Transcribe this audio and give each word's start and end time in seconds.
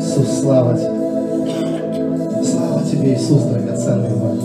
Иисус, 0.00 0.40
слава 0.40 0.74
Тебе. 0.74 0.90
Слава 2.42 2.82
Тебе, 2.90 3.14
Иисус, 3.14 3.42
драгоценный 3.42 4.08
мой. 4.16 4.38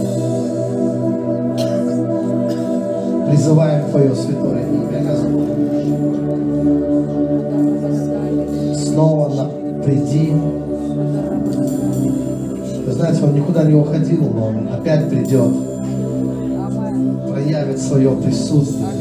Призываем 3.30 3.90
Твое 3.90 4.14
святое 4.16 4.64
имя, 4.68 5.02
Господь. 5.10 5.48
Снова 8.78 9.30
на, 9.30 9.46
приди. 9.82 10.34
Вы 12.86 12.92
знаете, 12.92 13.24
Он 13.24 13.34
никуда 13.34 13.64
не 13.64 13.76
уходил, 13.76 14.24
но 14.34 14.48
Он 14.48 14.68
опять 14.74 15.10
придет. 15.10 15.54
Проявит 17.30 17.80
свое 17.80 18.12
присутствие. 18.12 18.95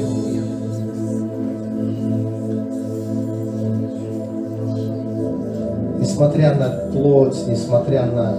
Несмотря 6.15 6.55
на 6.55 6.69
плоть, 6.93 7.45
несмотря 7.49 8.07
на 8.07 8.39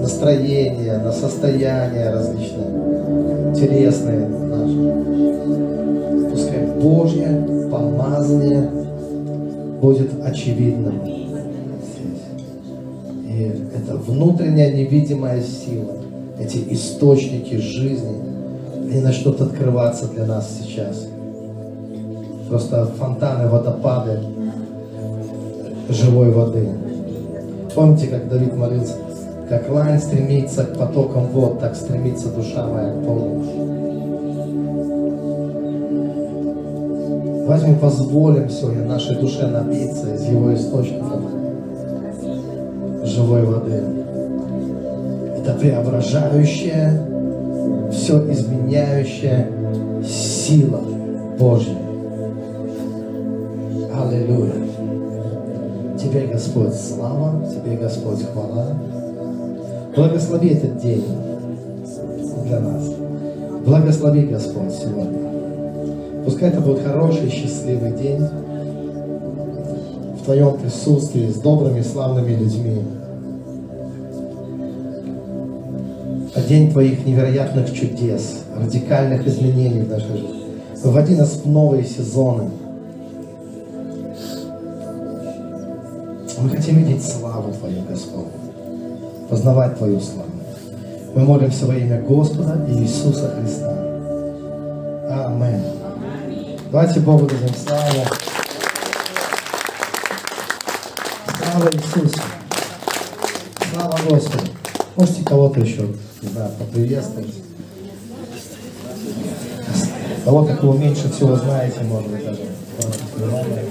настроение, 0.00 0.98
на 0.98 1.10
состояние 1.10 2.10
различные, 2.10 3.54
телесные 3.56 4.28
наши. 4.28 4.94
Пускай 6.30 6.64
Божье 6.80 7.68
помазание 7.72 8.70
будет 9.80 10.10
очевидным. 10.24 11.02
И 13.26 13.52
это 13.74 13.96
внутренняя 13.96 14.72
невидимая 14.72 15.42
сила, 15.42 15.94
эти 16.38 16.72
источники 16.72 17.56
жизни, 17.56 18.22
они 18.92 19.00
начнут 19.00 19.40
открываться 19.40 20.06
для 20.06 20.24
нас 20.24 20.48
сейчас. 20.56 21.08
Просто 22.48 22.86
фонтаны, 22.96 23.48
водопады 23.48 24.20
живой 25.88 26.30
воды. 26.30 26.68
Помните, 27.74 28.06
как 28.08 28.28
Давид 28.28 28.54
молился? 28.54 28.94
Как 29.48 29.68
лань 29.70 29.98
стремится 29.98 30.64
к 30.64 30.78
потокам 30.78 31.26
вод, 31.28 31.60
так 31.60 31.74
стремится 31.74 32.28
душа 32.28 32.66
моя 32.66 32.92
к. 32.92 33.42
Давайте 37.40 37.66
мы 37.66 37.76
позволим 37.76 38.48
сегодня 38.48 38.84
нашей 38.84 39.16
душе 39.16 39.46
напиться 39.46 40.14
из 40.14 40.22
его 40.24 40.54
источников 40.54 41.20
живой 43.04 43.44
воды. 43.44 43.82
Это 45.38 45.54
преображающая, 45.54 47.02
все 47.90 48.32
изменяющая 48.32 49.48
сила 50.04 50.80
Божья. 51.38 51.81
Господь, 56.42 56.74
слава, 56.74 57.40
Тебе, 57.48 57.76
Господь, 57.76 58.18
хвала. 58.32 58.76
Благослови 59.94 60.48
этот 60.48 60.76
день 60.78 61.04
для 62.46 62.58
нас. 62.58 62.82
Благослови, 63.64 64.22
Господь, 64.22 64.72
сегодня. 64.72 65.20
Пускай 66.24 66.48
это 66.48 66.60
будет 66.60 66.82
хороший, 66.82 67.30
счастливый 67.30 67.92
день 67.92 68.26
в 70.18 70.24
Твоем 70.24 70.58
присутствии 70.58 71.28
с 71.28 71.36
добрыми, 71.36 71.80
славными 71.80 72.34
людьми. 72.34 72.82
А 76.34 76.40
день 76.40 76.72
Твоих 76.72 77.06
невероятных 77.06 77.72
чудес, 77.72 78.40
радикальных 78.58 79.28
изменений 79.28 79.82
в 79.82 79.88
нашей 79.88 80.16
жизни. 80.16 80.42
Вводи 80.82 81.14
нас 81.14 81.34
в 81.34 81.48
новые 81.48 81.84
сезоны. 81.84 82.50
Мы 86.42 86.50
хотим 86.50 86.78
видеть 86.78 87.04
славу 87.04 87.52
Твою, 87.52 87.82
Господь 87.88 88.26
познавать 89.32 89.78
Твою 89.78 89.98
славу. 89.98 90.28
Мы 91.14 91.22
молимся 91.24 91.64
во 91.64 91.74
имя 91.74 92.02
Господа 92.02 92.66
Иисуса 92.68 93.34
Христа. 93.34 93.72
Аминь. 95.08 95.64
Давайте 96.70 97.00
Богу 97.00 97.26
дадим 97.26 97.54
славу. 97.54 98.06
Слава 101.38 101.70
Иисусу. 101.72 102.20
Слава 103.72 103.98
Господу. 104.10 104.44
Можете 104.96 105.24
кого-то 105.24 105.60
еще, 105.60 105.86
знаю, 106.20 106.50
поприветствовать. 106.58 107.34
Кого-то, 110.26 110.56
кого 110.56 110.74
меньше 110.74 111.10
всего 111.10 111.36
знаете, 111.36 111.80
может 111.84 112.10
быть, 112.10 112.24
даже. 112.26 113.62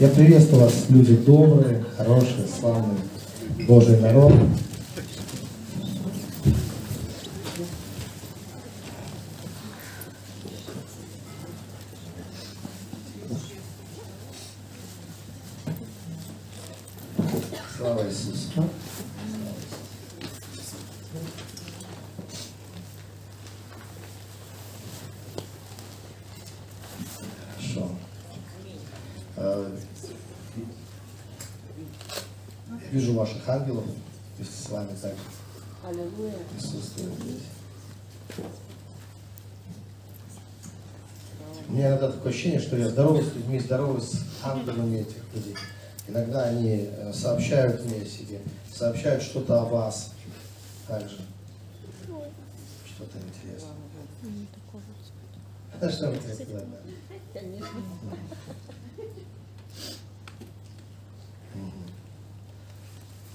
Я 0.00 0.08
приветствую 0.08 0.62
вас, 0.62 0.86
люди 0.88 1.14
добрые, 1.14 1.84
хорошие, 1.96 2.46
славные, 2.48 2.96
Божий 3.68 4.00
народ. 4.00 4.32
Слава 17.76 18.06
Иисусу. 18.08 18.64
Хорошо. 27.56 27.88
Э, 29.36 29.76
Я 32.68 32.88
вижу 32.98 33.14
ваших 33.14 33.48
ангелов, 33.48 33.84
и 34.38 34.42
с 34.44 34.68
вами 34.68 34.94
также 35.00 35.22
присутствуют 36.56 37.14
здесь. 37.20 37.42
У 41.68 41.72
меня 41.72 41.88
иногда 41.90 42.10
такое 42.10 42.32
ощущение, 42.32 42.60
что 42.60 42.69
я 42.80 42.88
здороваюсь 42.88 43.28
с 43.28 43.34
людьми, 43.34 43.58
здороваюсь 43.58 44.04
с 44.04 44.24
ангелами 44.42 44.98
этих 44.98 45.22
людей. 45.34 45.54
Иногда 46.08 46.44
они 46.44 46.88
э, 46.90 47.12
сообщают 47.12 47.84
мне 47.84 48.02
о 48.02 48.06
себе, 48.06 48.40
сообщают 48.72 49.22
что-то 49.22 49.60
о 49.60 49.64
вас 49.66 50.12
также. 50.88 51.18
Что-то 52.86 53.18
интересное. 53.18 53.70
А 55.80 55.88
что 55.88 56.10
вы 56.10 56.16
хотите 56.16 56.44
сказать? 56.44 56.64
Мгм. 61.54 61.72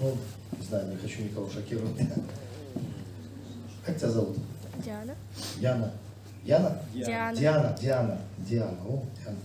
Ну, 0.00 0.16
не 0.58 0.66
знаю, 0.66 0.88
не 0.88 0.96
хочу 0.96 1.22
никого 1.22 1.48
шокировать. 1.50 1.96
Как 3.84 3.96
тебя 3.96 4.10
зовут? 4.10 4.36
Диана. 4.84 5.14
Яна. 5.58 5.92
Яна? 6.46 6.78
Диана. 6.94 7.36
Диана, 7.36 7.76
Диана, 7.80 8.18
Диана. 8.38 8.78
О, 8.88 9.02
Диана. 9.18 9.38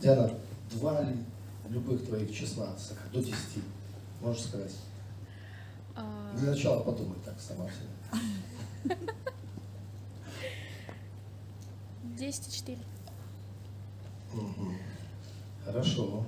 Диана, 0.00 0.30
два 0.70 1.02
ли 1.02 1.16
любых 1.68 2.06
твоих 2.06 2.32
числа 2.32 2.68
до 3.12 3.20
10, 3.20 3.34
можешь 4.20 4.42
сказать? 4.44 4.72
А, 5.96 6.32
Для 6.36 6.52
начала 6.52 6.84
подумай 6.84 7.18
так 7.24 7.34
сама 7.40 7.66
себе. 7.66 8.96
10 12.16 12.48
и 12.48 12.52
4. 12.56 12.78
Мгм. 14.32 14.76
Хорошо. 15.64 16.24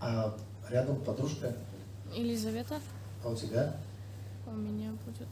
А 0.00 0.36
рядом 0.70 1.00
подружка, 1.02 1.52
Елизавета. 2.14 2.80
а 3.24 3.28
у 3.28 3.34
тебя? 3.36 3.74
У 4.46 4.52
меня 4.52 4.92
будет... 5.04 5.28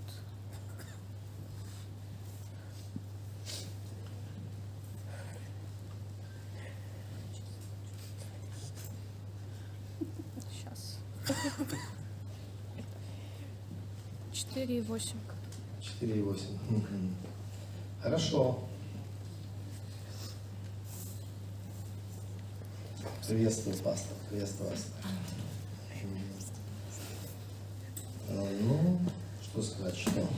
Сейчас. 10.50 10.98
4 14.68 14.78
и 14.78 14.82
8. 14.82 15.16
4,8. 15.80 16.58
Мгм. 16.68 17.14
Хорошо. 18.02 18.58
Приветствую, 23.26 23.76
пастор. 23.78 24.12
Приветствую 24.28 24.70
вас. 24.70 24.86
А, 28.28 28.48
Ну, 28.60 28.98
что 29.42 29.62
сказать, 29.62 29.96
что? 29.96 30.28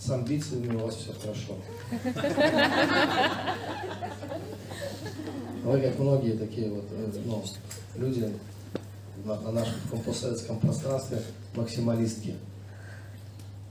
С 0.00 0.10
амбициями 0.10 0.74
у 0.74 0.80
вас 0.80 0.96
все 0.96 1.12
хорошо. 1.12 1.56
Вы, 5.62 5.80
как 5.80 5.98
многие 5.98 6.36
такие 6.36 6.70
вот 6.70 6.86
э, 6.90 7.12
ну, 7.24 7.44
люди 7.96 8.32
на, 9.24 9.40
на 9.42 9.52
нашем 9.52 9.74
постсоветском 10.04 10.58
пространстве, 10.58 11.22
максималистки. 11.54 12.34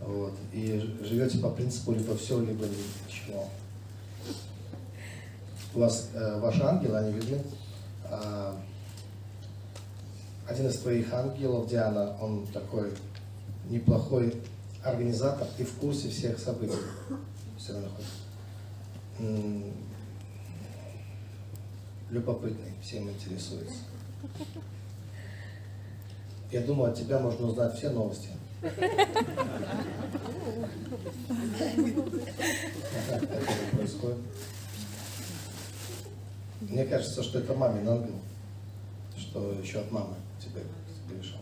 Вот. 0.08 0.34
И 0.54 0.96
живете 1.04 1.38
по 1.40 1.50
принципу 1.50 1.92
либо 1.92 2.16
все, 2.16 2.40
либо 2.40 2.66
ничего. 2.66 3.50
У 5.76 5.80
вас, 5.80 6.10
э, 6.14 6.40
ваши 6.40 6.64
ангелы, 6.64 6.98
они 6.98 7.12
видны. 7.12 7.42
А, 8.06 8.58
один 10.48 10.68
из 10.68 10.80
твоих 10.80 11.14
ангелов, 11.14 11.68
Диана, 11.68 12.16
он 12.22 12.48
такой 12.48 12.94
неплохой 13.70 14.42
организатор 14.82 15.46
и 15.58 15.64
в 15.66 15.74
курсе 15.74 16.08
всех 16.08 16.40
событий. 16.40 16.78
Всегда 17.58 17.82
находится. 17.82 18.14
М, 19.20 19.74
Любопытный, 22.10 22.72
всем 22.82 23.10
интересуется. 23.10 23.80
Я 26.50 26.62
думаю, 26.62 26.92
от 26.94 26.98
тебя 26.98 27.20
можно 27.20 27.48
узнать 27.48 27.76
все 27.76 27.90
новости. 27.90 28.30
Мне 36.62 36.86
кажется, 36.86 37.24
что 37.24 37.40
это 37.40 37.54
мамин 37.54 37.88
ангел, 37.88 38.20
что 39.18 39.52
еще 39.54 39.80
от 39.80 39.92
мамы 39.92 40.16
тебе 40.40 40.62
пришел. 41.08 41.40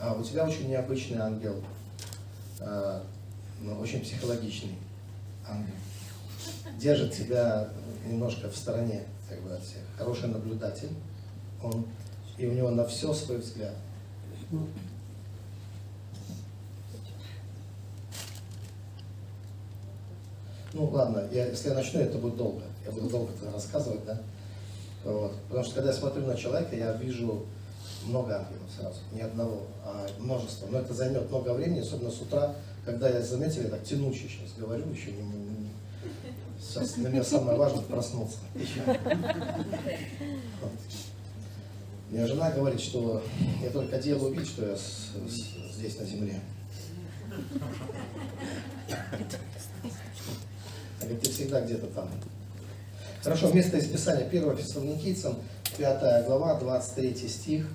А 0.00 0.14
у 0.14 0.24
тебя 0.24 0.44
очень 0.44 0.68
необычный 0.68 1.18
ангел, 1.18 1.62
а, 2.60 3.04
ну, 3.60 3.78
очень 3.78 4.00
психологичный 4.00 4.76
ангел. 5.46 5.74
Держит 6.78 7.14
тебя 7.14 7.68
немножко 8.04 8.50
в 8.50 8.56
стороне 8.56 9.04
как 9.32 9.42
бы, 9.42 9.54
от 9.54 9.62
всех. 9.62 9.82
Хороший 9.96 10.28
наблюдатель, 10.28 10.90
он, 11.62 11.86
и 12.36 12.46
у 12.46 12.52
него 12.52 12.70
на 12.70 12.84
все 12.86 13.12
свой 13.14 13.38
взгляд. 13.38 13.74
Ну 20.74 20.86
ладно, 20.86 21.28
я, 21.32 21.46
если 21.48 21.68
я 21.68 21.74
начну, 21.74 22.00
это 22.00 22.18
будет 22.18 22.36
долго. 22.36 22.62
Я 22.84 22.92
буду 22.92 23.08
долго 23.08 23.32
это 23.32 23.50
рассказывать, 23.50 24.04
да? 24.04 24.20
Вот. 25.04 25.34
Потому 25.48 25.64
что 25.64 25.74
когда 25.74 25.90
я 25.90 25.96
смотрю 25.96 26.26
на 26.26 26.36
человека, 26.36 26.74
я 26.74 26.92
вижу 26.94 27.44
много 28.04 28.36
ангелов 28.36 28.70
сразу, 28.76 28.98
не 29.12 29.20
одного, 29.20 29.62
а 29.84 30.06
множество. 30.18 30.66
Но 30.68 30.78
это 30.78 30.94
займет 30.94 31.30
много 31.30 31.52
времени, 31.52 31.80
особенно 31.80 32.10
с 32.10 32.20
утра, 32.20 32.54
когда 32.84 33.08
я 33.08 33.20
заметил, 33.20 33.62
я 33.62 33.68
так 33.68 33.84
тянучий 33.84 34.28
сейчас 34.28 34.56
говорю, 34.56 34.88
еще 34.90 35.12
не, 35.12 35.22
Сейчас 36.62 36.92
для 36.92 37.08
меня 37.10 37.24
самое 37.24 37.56
важное 37.58 37.82
проснуться. 37.82 38.38
Мне 42.10 42.26
жена 42.26 42.50
говорит, 42.50 42.80
что 42.80 43.22
я 43.62 43.70
только 43.70 43.98
делаю 43.98 44.32
вид, 44.34 44.46
что 44.46 44.66
я 44.66 44.76
с- 44.76 45.10
с- 45.28 45.74
здесь 45.76 45.98
на 45.98 46.04
земле. 46.04 46.40
Она 49.00 49.08
говорит, 51.00 51.20
ты 51.22 51.30
всегда 51.30 51.60
где-то 51.62 51.86
там. 51.88 52.08
Хорошо, 53.22 53.52
место 53.52 53.76
из 53.78 53.86
Писания 53.88 54.26
1 54.28 54.56
Фессалоникийцам, 54.56 55.36
5 55.78 56.26
глава, 56.26 56.58
23 56.58 57.28
стих. 57.28 57.66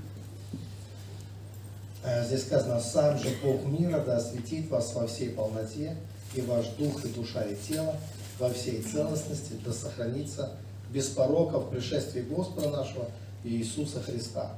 Э, 2.04 2.26
Здесь 2.26 2.44
сказано, 2.46 2.80
«Сам 2.80 3.18
же 3.18 3.30
Бог 3.44 3.64
мира 3.66 4.00
да 4.06 4.18
осветит 4.18 4.70
вас 4.70 4.94
во 4.94 5.08
всей 5.08 5.30
полноте, 5.30 5.98
и 6.36 6.42
ваш 6.42 6.68
дух, 6.78 7.04
и 7.06 7.08
душа, 7.10 7.42
и 7.44 7.56
тело 7.56 7.96
во 8.40 8.50
всей 8.50 8.82
целостности, 8.82 9.54
да 9.66 9.72
сохранится 9.72 10.52
без 10.92 11.08
порока 11.08 11.60
в 11.60 11.70
пришествии 11.70 12.22
Господа 12.22 12.70
нашего 12.70 13.06
Иисуса 13.44 14.02
Христа». 14.02 14.52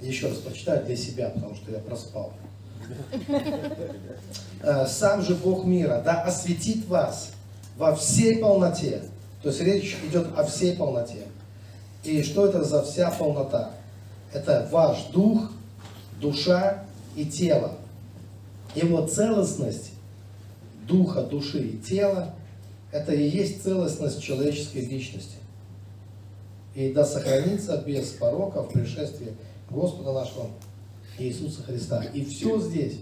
Еще 0.00 0.28
раз 0.28 0.38
прочитаю 0.38 0.84
для 0.84 0.96
себя, 0.96 1.30
потому 1.30 1.54
что 1.54 1.70
я 1.70 1.78
проспал. 1.78 2.32
Э, 4.62 4.86
сам 4.86 5.22
же 5.22 5.34
Бог 5.34 5.64
мира, 5.64 6.02
да 6.04 6.22
осветит 6.22 6.86
вас 6.86 7.32
во 7.76 7.94
всей 7.94 8.38
полноте. 8.38 9.02
То 9.42 9.48
есть 9.48 9.60
речь 9.60 9.96
идет 10.08 10.28
о 10.36 10.44
всей 10.44 10.76
полноте. 10.76 11.26
И 12.02 12.22
что 12.22 12.46
это 12.46 12.64
за 12.64 12.82
вся 12.82 13.10
полнота? 13.10 13.70
Это 14.32 14.68
ваш 14.70 15.04
дух, 15.12 15.50
душа 16.20 16.84
и 17.14 17.24
тело. 17.24 17.72
Его 18.74 19.06
целостность 19.06 19.90
духа, 20.86 21.22
души 21.22 21.60
и 21.60 21.78
тела, 21.78 22.34
это 22.92 23.12
и 23.12 23.28
есть 23.28 23.62
целостность 23.62 24.22
человеческой 24.22 24.86
личности. 24.86 25.36
И 26.74 26.92
да 26.92 27.04
сохранится 27.04 27.76
без 27.78 28.10
порока 28.10 28.62
в 28.62 28.72
пришествии 28.72 29.34
Господа 29.70 30.12
нашего 30.12 30.48
Иисуса 31.18 31.62
Христа. 31.62 32.02
И 32.02 32.24
все 32.24 32.60
здесь 32.60 33.00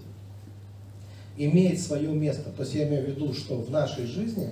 имеет 1.37 1.81
свое 1.81 2.11
место. 2.11 2.50
То 2.50 2.62
есть 2.62 2.75
я 2.75 2.87
имею 2.88 3.06
в 3.06 3.08
виду, 3.08 3.34
что 3.34 3.56
в 3.56 3.70
нашей 3.70 4.06
жизни 4.06 4.50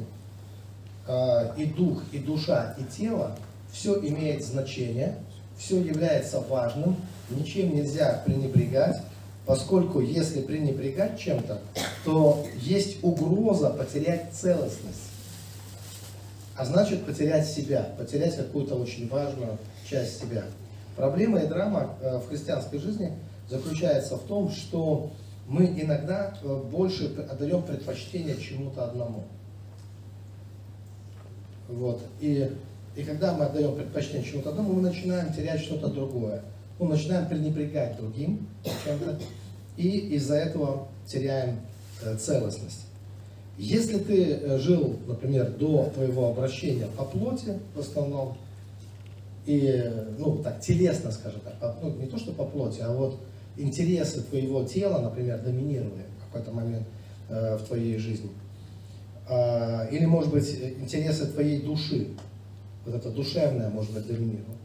э, 1.07 1.55
и 1.57 1.67
дух, 1.67 2.03
и 2.13 2.19
душа, 2.19 2.75
и 2.79 2.85
тело, 2.85 3.37
все 3.71 3.99
имеет 4.01 4.45
значение, 4.45 5.19
все 5.57 5.81
является 5.81 6.41
важным, 6.41 6.97
ничем 7.31 7.75
нельзя 7.75 8.23
пренебрегать, 8.25 8.97
поскольку 9.47 10.01
если 10.01 10.43
пренебрегать 10.43 11.19
чем-то, 11.19 11.61
то 12.05 12.47
есть 12.57 13.03
угроза 13.03 13.71
потерять 13.71 14.33
целостность. 14.33 15.11
А 16.57 16.65
значит 16.65 17.07
потерять 17.07 17.49
себя, 17.49 17.89
потерять 17.99 18.37
какую-то 18.37 18.75
очень 18.75 19.09
важную 19.09 19.59
часть 19.89 20.21
себя. 20.21 20.45
Проблема 20.97 21.41
и 21.41 21.47
драма 21.47 21.97
э, 22.03 22.19
в 22.19 22.29
христианской 22.29 22.79
жизни 22.79 23.13
заключается 23.49 24.17
в 24.17 24.23
том, 24.25 24.51
что 24.51 25.11
мы 25.49 25.67
иногда 25.67 26.35
э, 26.43 26.63
больше 26.71 27.07
отдаем 27.31 27.63
предпочтение 27.63 28.37
чему-то 28.37 28.85
одному. 28.85 29.25
Вот. 31.69 32.03
И, 32.21 32.51
и 32.97 33.03
когда 33.03 33.33
мы 33.33 33.47
отдаем 33.47 33.75
предпочтение 33.75 34.25
чему-то 34.25 34.51
одному, 34.51 34.75
мы 34.75 34.83
начинаем 34.83 35.33
терять 35.33 35.61
что-то 35.61 35.89
другое. 35.89 36.43
Мы 36.81 36.89
начинаем 36.89 37.29
пренебрегать 37.29 37.99
другим 37.99 38.49
чем-то, 38.87 39.21
и 39.77 40.15
из-за 40.17 40.37
этого 40.37 40.89
теряем 41.07 41.61
э, 42.03 42.17
целостность. 42.17 42.87
Если 43.59 43.99
ты 43.99 44.33
э, 44.33 44.59
жил, 44.59 44.97
например, 45.07 45.51
до 45.51 45.91
твоего 45.93 46.31
обращения 46.31 46.87
по 46.97 47.05
плоти 47.05 47.59
в 47.75 47.81
основном, 47.81 48.39
и, 49.45 49.67
э, 49.67 50.07
ну, 50.19 50.39
так, 50.39 50.61
телесно, 50.61 51.11
скажем 51.11 51.41
так, 51.43 51.59
по- 51.61 51.77
ну, 51.83 51.95
не 51.97 52.07
то, 52.07 52.17
что 52.17 52.33
по 52.33 52.47
плоти, 52.47 52.81
а 52.81 52.95
вот 52.95 53.19
интересы 53.59 54.23
твоего 54.23 54.65
тела, 54.65 55.03
например, 55.03 55.39
доминировали 55.43 56.07
в 56.19 56.25
какой-то 56.33 56.51
момент 56.51 56.87
э, 57.29 57.59
в 57.59 57.67
твоей 57.67 57.99
жизни. 57.99 58.31
А, 59.29 59.87
или, 59.91 60.07
может 60.07 60.33
быть, 60.33 60.49
э, 60.59 60.73
интересы 60.81 61.27
твоей 61.27 61.61
души, 61.61 62.09
вот 62.87 62.95
это 62.95 63.11
душевное, 63.11 63.69
может 63.69 63.93
быть, 63.93 64.07
доминировало, 64.07 64.57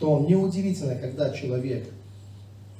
то 0.00 0.18
неудивительно, 0.18 0.96
когда 0.96 1.30
человек 1.30 1.86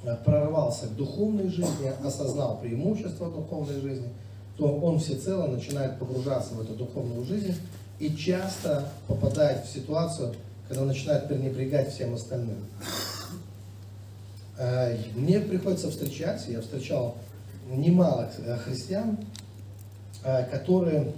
э, 0.03 0.17
прорвался 0.25 0.87
к 0.87 0.97
духовной 0.97 1.49
жизни, 1.49 1.93
осознал 2.03 2.59
преимущества 2.59 3.31
духовной 3.31 3.79
жизни, 3.79 4.09
то 4.57 4.75
он 4.79 4.99
всецело 4.99 5.47
начинает 5.47 5.99
погружаться 5.99 6.55
в 6.55 6.63
эту 6.63 6.75
духовную 6.75 7.25
жизнь 7.25 7.55
и 7.99 8.17
часто 8.17 8.91
попадает 9.07 9.67
в 9.67 9.73
ситуацию, 9.73 10.35
когда 10.67 10.85
начинает 10.85 11.29
пренебрегать 11.29 11.93
всем 11.93 12.15
остальным. 12.15 12.57
Э, 14.57 14.97
Мне 15.15 15.41
приходится 15.41 15.91
встречать, 15.91 16.49
я 16.49 16.63
встречал 16.63 17.17
немало 17.71 18.31
э, 18.39 18.57
христиан, 18.57 19.19
которые 20.51 21.15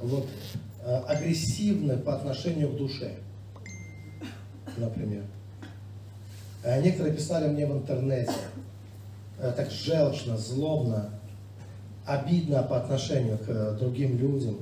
вот, 0.00 0.26
агрессивны 1.06 1.96
по 1.96 2.16
отношению 2.16 2.72
к 2.72 2.76
душе, 2.76 3.12
например. 4.78 5.24
Э, 6.62 6.80
Некоторые 6.82 7.14
писали 7.14 7.48
мне 7.48 7.66
в 7.66 7.72
интернете, 7.72 8.32
э, 9.38 9.52
так 9.56 9.70
желчно, 9.70 10.36
злобно, 10.36 11.10
обидно 12.04 12.62
по 12.62 12.78
отношению 12.78 13.38
к 13.38 13.48
э, 13.48 13.76
другим 13.78 14.18
людям. 14.18 14.56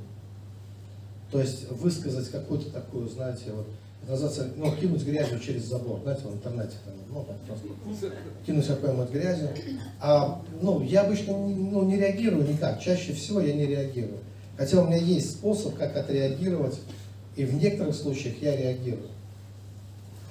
То 1.30 1.40
есть 1.40 1.70
высказать 1.70 2.30
какую-то 2.30 2.70
такую, 2.70 3.08
знаете, 3.08 3.52
вот, 3.52 3.66
называется, 4.08 4.49
ну, 4.56 4.75
кинуть 4.76 5.04
грязью 5.04 5.40
через 5.40 5.64
забор, 5.64 6.00
знаете, 6.02 6.23
в 6.25 6.35
интернете, 6.35 6.76
там, 6.85 6.94
ну, 7.11 7.25
так 7.25 7.37
просто 7.40 8.12
кинуть 8.44 8.66
какую-нибудь 8.66 9.11
грязью. 9.11 9.49
А, 10.00 10.40
ну, 10.61 10.82
я 10.82 11.02
обычно 11.02 11.32
ну, 11.37 11.82
не 11.85 11.96
реагирую 11.96 12.46
никак, 12.46 12.80
чаще 12.80 13.12
всего 13.12 13.40
я 13.40 13.54
не 13.54 13.66
реагирую. 13.66 14.18
Хотя 14.56 14.80
у 14.80 14.87
меня 14.87 14.96
есть 14.96 15.32
способ, 15.32 15.76
как 15.76 15.96
отреагировать, 15.96 16.78
и 17.35 17.44
в 17.44 17.54
некоторых 17.54 17.94
случаях 17.94 18.40
я 18.40 18.56
реагирую. 18.56 19.08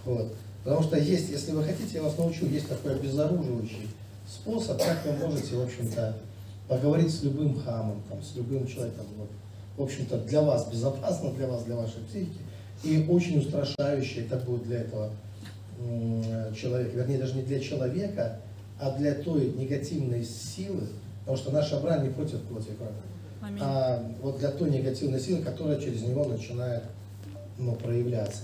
Вот. 0.05 0.33
Потому 0.63 0.83
что 0.83 0.97
есть, 0.97 1.29
если 1.29 1.51
вы 1.51 1.63
хотите, 1.63 1.95
я 1.95 2.03
вас 2.03 2.17
научу, 2.17 2.45
есть 2.47 2.67
такой 2.67 2.95
обезоруживающий 2.95 3.89
способ, 4.27 4.79
как 4.79 5.05
вы 5.05 5.27
можете, 5.27 5.55
в 5.55 5.63
общем-то, 5.63 6.17
поговорить 6.67 7.13
с 7.13 7.23
любым 7.23 7.61
хамом, 7.61 8.01
там, 8.09 8.21
с 8.23 8.35
любым 8.35 8.65
человеком. 8.67 9.05
Вот. 9.17 9.29
В 9.77 9.83
общем-то, 9.83 10.17
для 10.19 10.41
вас 10.41 10.67
безопасно, 10.71 11.31
для 11.31 11.47
вас, 11.47 11.63
для 11.63 11.75
вашей 11.75 12.01
психики. 12.09 12.39
И 12.83 13.05
очень 13.09 13.39
устрашающе 13.39 14.21
это 14.21 14.37
будет 14.37 14.63
для 14.63 14.79
этого 14.81 15.11
человека. 16.55 16.97
Вернее, 16.97 17.19
даже 17.19 17.35
не 17.35 17.43
для 17.43 17.59
человека, 17.59 18.39
а 18.79 18.97
для 18.97 19.13
той 19.13 19.53
негативной 19.53 20.23
силы, 20.23 20.87
потому 21.21 21.37
что 21.37 21.51
наша 21.51 21.79
брань 21.79 22.03
не 22.03 22.09
против 22.09 22.41
плоти 22.41 22.69
и 22.69 22.75
крови, 22.75 22.93
Аминь. 23.41 23.59
а 23.61 24.03
вот 24.21 24.39
для 24.39 24.51
той 24.51 24.69
негативной 24.69 25.19
силы, 25.19 25.43
которая 25.43 25.79
через 25.79 26.01
него 26.01 26.25
начинает 26.25 26.83
ну, 27.57 27.73
проявляться. 27.73 28.43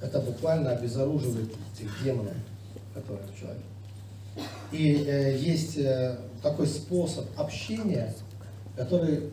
Это 0.00 0.20
буквально 0.20 0.72
обезоруживает 0.72 1.50
этих 1.74 2.02
демонов, 2.02 2.34
которые 2.94 3.26
в 3.26 3.38
человеке. 3.38 3.64
И 4.70 5.04
э, 5.04 5.36
есть 5.38 5.78
э, 5.78 6.18
такой 6.42 6.66
способ 6.66 7.26
общения, 7.36 8.14
который 8.76 9.30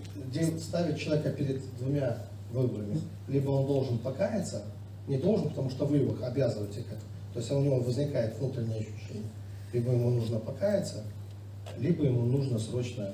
ставит 0.59 0.97
человека 0.97 1.29
перед 1.31 1.61
двумя 1.77 2.17
выборами. 2.51 2.99
Либо 3.27 3.51
он 3.51 3.67
должен 3.67 3.99
покаяться, 3.99 4.63
не 5.07 5.17
должен, 5.17 5.49
потому 5.49 5.69
что 5.69 5.85
вы 5.85 5.97
его 5.97 6.15
обязываете 6.25 6.81
к 6.81 6.87
этому. 6.87 7.01
То 7.33 7.39
есть 7.39 7.51
у 7.51 7.59
него 7.59 7.79
возникает 7.79 8.37
внутреннее 8.39 8.79
ощущение. 8.79 9.29
Либо 9.73 9.91
ему 9.91 10.09
нужно 10.09 10.39
покаяться, 10.39 11.03
либо 11.77 12.05
ему 12.05 12.23
нужно 12.23 12.57
срочно 12.57 13.11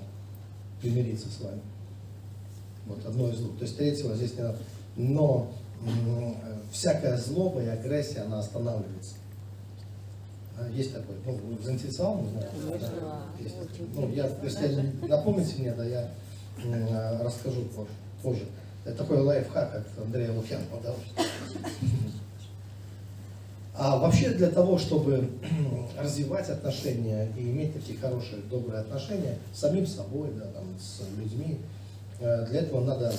примириться 0.79 1.27
с 1.27 1.41
вами. 1.41 1.61
Вот 2.85 3.05
одно 3.05 3.29
из 3.29 3.39
двух. 3.39 3.57
То 3.57 3.63
есть 3.63 3.77
третьего 3.77 4.15
здесь 4.15 4.35
не 4.35 4.41
надо. 4.41 4.59
Но 4.95 5.51
м, 5.83 6.35
всякая 6.71 7.17
злоба 7.17 7.61
и 7.61 7.67
агрессия, 7.67 8.21
она 8.21 8.39
останавливается. 8.39 9.15
А, 10.57 10.69
Есть 10.69 10.93
такой, 10.93 11.15
ну, 11.25 11.33
вы 11.33 11.63
заинтересовал, 11.63 12.21
не 12.21 12.29
знаю? 12.29 12.47
Да, 13.01 13.23
есть 13.39 13.55
такой. 13.59 13.87
Ну, 13.93 14.09
я, 14.09 14.29
если 14.43 14.93
напомните 15.07 15.55
мне, 15.59 15.73
да, 15.73 15.85
я 15.85 16.09
а, 16.65 17.23
расскажу 17.23 17.63
позже. 17.63 17.91
позже. 18.23 18.45
Это 18.85 18.97
такой 18.97 19.19
лайфхак 19.19 19.75
от 19.75 20.03
Андрея 20.03 20.31
Лукьянова, 20.33 20.81
да? 20.83 20.95
А 23.73 23.97
вообще 23.97 24.31
для 24.31 24.49
того, 24.49 24.77
чтобы 24.77 25.29
развивать 25.97 26.49
отношения 26.49 27.31
и 27.37 27.41
иметь 27.41 27.73
такие 27.73 27.97
хорошие, 27.97 28.41
добрые 28.41 28.81
отношения 28.81 29.37
с 29.53 29.59
самим 29.59 29.87
собой, 29.87 30.29
да, 30.35 30.45
там, 30.47 30.65
с 30.79 31.01
людьми, 31.17 31.59
э, 32.19 32.45
для 32.47 32.61
этого 32.61 32.83
надо, 32.83 33.13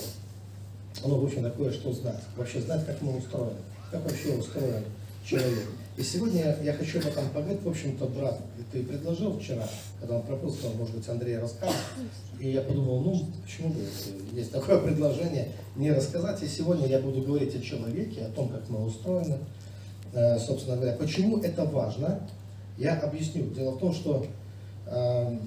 ну, 1.03 1.19
в 1.19 1.25
общем, 1.25 1.43
такое, 1.43 1.71
что 1.71 1.91
знать. 1.93 2.21
Вообще 2.35 2.61
знать, 2.61 2.85
как 2.85 3.01
мы 3.01 3.17
устроены, 3.17 3.57
как 3.91 4.03
вообще 4.03 4.35
устроен 4.35 4.83
человек. 5.25 5.67
И 5.95 6.01
сегодня 6.01 6.57
я 6.63 6.73
хочу 6.73 6.99
об 6.99 7.05
этом 7.05 7.29
поговорить, 7.29 7.61
в 7.61 7.69
общем-то, 7.69 8.05
брат, 8.07 8.39
ты 8.71 8.83
предложил 8.83 9.37
вчера, 9.37 9.67
когда 9.99 10.15
он 10.15 10.23
пропустил, 10.23 10.71
может 10.73 10.95
быть, 10.95 11.07
Андрей 11.07 11.37
расскажет. 11.37 11.75
И 12.39 12.49
я 12.49 12.61
подумал, 12.61 13.01
ну, 13.01 13.27
почему 13.43 13.69
бы, 13.69 13.79
если 13.81 14.37
есть 14.37 14.51
такое 14.51 14.79
предложение, 14.79 15.51
не 15.75 15.91
рассказать. 15.91 16.41
И 16.41 16.47
сегодня 16.47 16.87
я 16.87 16.99
буду 16.99 17.21
говорить 17.21 17.55
о 17.55 17.61
человеке, 17.61 18.25
о 18.25 18.29
том, 18.29 18.49
как 18.49 18.67
мы 18.69 18.83
устроены, 18.85 19.37
Э, 20.13 20.37
собственно 20.37 20.75
говоря. 20.75 20.93
Почему 20.93 21.39
это 21.39 21.65
важно? 21.65 22.19
Я 22.77 22.99
объясню. 22.99 23.49
Дело 23.49 23.71
в 23.71 23.79
том, 23.79 23.93
что 23.93 24.25
э, 24.85 25.37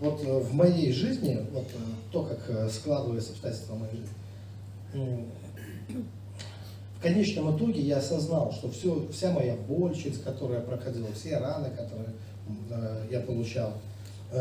вот 0.00 0.22
э, 0.24 0.38
в 0.40 0.54
моей 0.54 0.92
жизни, 0.92 1.46
вот 1.52 1.64
э, 1.64 1.76
то, 2.12 2.22
как 2.24 2.38
э, 2.48 2.68
складываются 2.68 3.32
обстоятельства 3.32 3.74
моей 3.74 3.92
жизни, 3.92 5.26
в 6.98 7.02
конечном 7.02 7.56
итоге 7.56 7.80
я 7.82 7.98
осознал, 7.98 8.52
что 8.52 8.70
все, 8.70 9.06
вся 9.12 9.30
моя 9.30 9.54
боль, 9.56 9.94
через 9.94 10.18
которую 10.18 10.60
я 10.60 10.64
проходил, 10.64 11.06
все 11.14 11.38
раны, 11.38 11.68
которые 11.70 12.08
я 13.10 13.20
получал, 13.20 13.74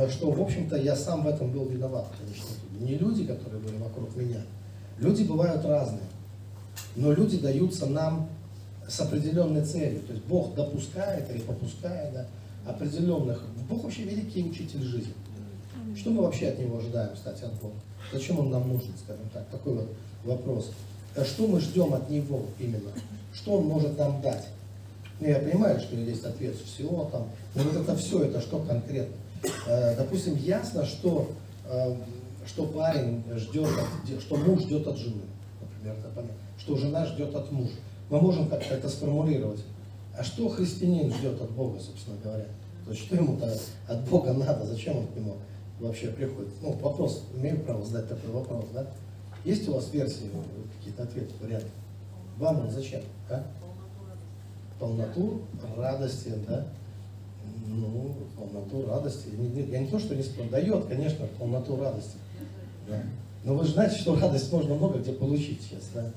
что, 0.10 0.32
в 0.32 0.42
общем-то, 0.42 0.78
я 0.78 0.96
сам 0.96 1.24
в 1.24 1.28
этом 1.28 1.52
был 1.52 1.66
виноват, 1.66 2.08
итоге. 2.18 2.56
Не 2.80 2.98
люди, 2.98 3.26
которые 3.26 3.60
были 3.60 3.76
вокруг 3.78 4.16
меня. 4.16 4.42
Люди 5.00 5.24
бывают 5.24 5.66
разные. 5.66 6.08
Но 6.96 7.12
люди 7.12 7.38
даются 7.38 7.86
нам 7.86 8.30
с 8.88 9.00
определенной 9.02 9.66
целью. 9.66 10.02
То 10.02 10.14
есть 10.14 10.26
Бог 10.26 10.56
допускает 10.56 11.30
или 11.30 11.42
попускает 11.42 12.14
да, 12.14 12.28
определенных. 12.66 13.44
Бог 13.70 13.84
вообще 13.84 14.04
великий 14.04 14.44
учитель 14.44 14.82
жизни. 14.82 15.14
Что 15.96 16.10
мы 16.10 16.24
вообще 16.24 16.50
от 16.50 16.60
Него 16.60 16.78
ожидаем, 16.78 17.14
кстати, 17.14 17.44
от 17.44 17.54
Бога? 17.62 17.76
Зачем 18.12 18.40
Он 18.40 18.50
нам 18.50 18.68
нужен, 18.68 18.92
скажем 19.04 19.30
так? 19.34 19.46
Такой 19.48 19.76
вот 19.76 19.90
вопрос. 20.24 20.72
А 21.16 21.24
что 21.24 21.48
мы 21.48 21.60
ждем 21.62 21.94
от 21.94 22.10
Него 22.10 22.44
именно? 22.60 22.92
Что 23.34 23.54
Он 23.54 23.66
может 23.66 23.98
нам 23.98 24.22
дать? 24.22 24.48
Ну, 25.20 25.28
я 25.28 25.40
понимаю, 25.40 25.80
что 25.80 25.96
есть 25.96 26.26
ответ 26.26 26.56
всего 26.58 27.06
там, 27.06 27.30
но 27.56 27.64
вот 27.64 27.76
это 27.76 27.96
все, 27.96 28.24
это 28.24 28.42
что 28.42 28.60
конкретно? 28.60 29.16
Э, 29.66 29.96
Допустим, 29.96 30.36
ясно, 30.36 30.86
что, 30.86 31.32
э, 31.70 31.96
что 32.46 32.66
парень 32.68 33.24
ждет, 33.38 33.70
от 33.70 34.22
что 34.22 34.36
муж 34.36 34.64
ждет 34.64 34.86
от 34.88 34.98
жены, 34.98 35.22
например, 35.62 35.96
это 36.00 36.10
понятно, 36.10 36.36
что 36.58 36.76
жена 36.76 37.06
ждет 37.06 37.34
от 37.34 37.50
мужа. 37.50 37.76
Мы 38.10 38.20
можем 38.20 38.50
как-то 38.50 38.74
это 38.74 38.90
сформулировать. 38.90 39.62
А 40.18 40.24
что 40.24 40.50
христианин 40.50 41.14
ждет 41.14 41.42
от 41.42 41.52
Бога, 41.52 41.80
собственно 41.80 42.18
говоря? 42.22 42.46
То 42.86 42.92
есть 42.92 43.06
что 43.06 43.16
ему-то 43.16 43.58
от 43.88 44.10
Бога 44.10 44.34
надо, 44.34 44.66
зачем 44.66 44.98
он 44.98 45.08
к 45.08 45.16
нему 45.16 45.38
вообще 45.80 46.08
приходит? 46.08 46.52
Ну, 46.62 46.72
вопрос, 46.74 47.24
имею 47.36 47.60
право 47.62 47.84
задать 47.86 48.10
такой 48.10 48.32
вопрос, 48.32 48.66
да? 48.74 48.88
Есть 49.44 49.68
у 49.70 49.74
вас 49.74 49.92
версии, 49.94 50.30
какие-то 50.78 51.04
ответы, 51.04 51.34
варианты? 51.42 51.68
Вам 52.38 52.62
он 52.62 52.72
зачем, 52.72 53.02
а? 53.30 53.44
полноту 54.80 55.42
радости, 55.78 56.34
да? 56.48 56.68
Ну, 57.68 58.16
полноту 58.38 58.86
радости. 58.88 59.30
Я 59.72 59.80
не, 59.80 59.88
то, 59.88 60.00
что 60.00 60.16
не 60.16 60.24
спорю, 60.24 60.50
дает, 60.50 60.86
конечно, 60.86 61.26
полноту 61.40 61.78
радости. 61.78 62.18
Да. 62.90 63.02
Но 63.44 63.56
вы 63.56 63.66
же 63.66 63.74
знаете, 63.74 63.98
что 63.98 64.20
радость 64.20 64.52
можно 64.52 64.76
много 64.76 65.00
где 65.00 65.14
получить 65.14 65.62
сейчас, 65.62 65.84
да? 65.94 66.12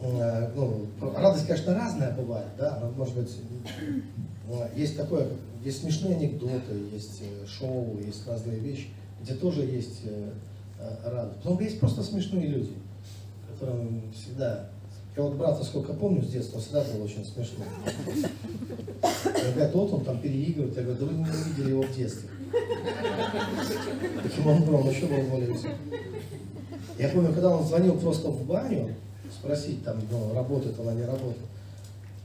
Э, 0.00 0.50
Ну, 0.54 0.86
радость, 1.14 1.46
конечно, 1.46 1.74
разная 1.74 2.12
бывает, 2.14 2.48
да, 2.56 2.76
она 2.76 2.90
может 2.90 3.14
быть, 3.14 3.36
есть 4.74 4.96
такое, 4.96 5.28
есть 5.64 5.80
смешные 5.80 6.16
анекдоты, 6.16 6.74
есть 6.92 7.22
э, 7.22 7.46
шоу, 7.46 7.98
есть 8.04 8.26
разные 8.26 8.58
вещи, 8.58 8.88
где 9.22 9.34
тоже 9.34 9.62
есть 9.62 10.00
э, 10.04 10.30
э, 10.78 11.10
радость. 11.10 11.38
Потом 11.42 11.60
есть 11.60 11.80
просто 11.80 12.02
смешные 12.02 12.46
люди, 12.46 12.72
которым 13.52 14.02
всегда 14.12 14.68
я 15.18 15.24
вот 15.24 15.34
брата 15.34 15.64
сколько 15.64 15.94
помню 15.94 16.22
с 16.22 16.28
детства, 16.28 16.60
всегда 16.60 16.84
было 16.84 17.02
очень 17.02 17.24
смешно. 17.24 17.64
Я 19.02 19.52
говорю, 19.52 19.70
вот 19.72 19.92
он 19.94 20.04
там 20.04 20.20
переигрывает, 20.20 20.76
я 20.76 20.82
говорю, 20.84 20.98
да 21.00 21.06
вы 21.06 21.14
не 21.14 21.24
видели 21.24 21.70
его 21.70 21.82
в 21.82 21.96
детстве. 21.96 22.28
Таким 24.22 24.46
он 24.46 24.62
был, 24.62 24.88
еще 24.88 25.06
был 25.06 25.22
более. 25.28 25.56
Я 27.00 27.08
помню, 27.08 27.32
когда 27.32 27.56
он 27.56 27.66
звонил 27.66 27.98
просто 27.98 28.28
в 28.28 28.46
баню, 28.46 28.94
спросить 29.32 29.84
там, 29.84 29.96
ну, 30.08 30.32
работает 30.34 30.78
она, 30.78 30.92
не 30.92 31.04
работает, 31.04 31.36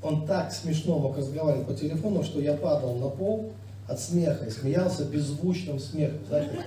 он 0.04 0.26
так 0.26 0.52
смешно 0.52 1.00
мог 1.00 1.18
разговаривать 1.18 1.66
по 1.66 1.74
телефону, 1.74 2.24
что 2.24 2.42
я 2.42 2.54
падал 2.54 2.96
на 2.98 3.08
пол 3.08 3.52
от 3.88 4.00
смеха 4.00 4.46
и 4.46 4.50
смеялся 4.50 5.06
беззвучным 5.06 5.80
смехом. 5.80 6.20
Знаете, 6.28 6.60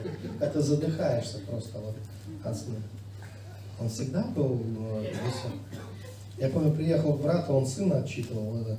ты 0.53 0.61
задыхаешься 0.61 1.39
просто 1.49 1.79
вот 1.79 1.95
от 2.43 2.57
смеха. 2.57 2.83
Он 3.79 3.89
всегда 3.91 4.25
был 4.35 4.59
э, 4.59 5.03
весел. 5.03 5.51
Я 6.39 6.49
помню, 6.49 6.73
приехал 6.73 7.15
к 7.15 7.23
брату, 7.23 7.53
он 7.53 7.67
сына 7.67 7.99
отчитывал, 7.99 8.59
это, 8.59 8.79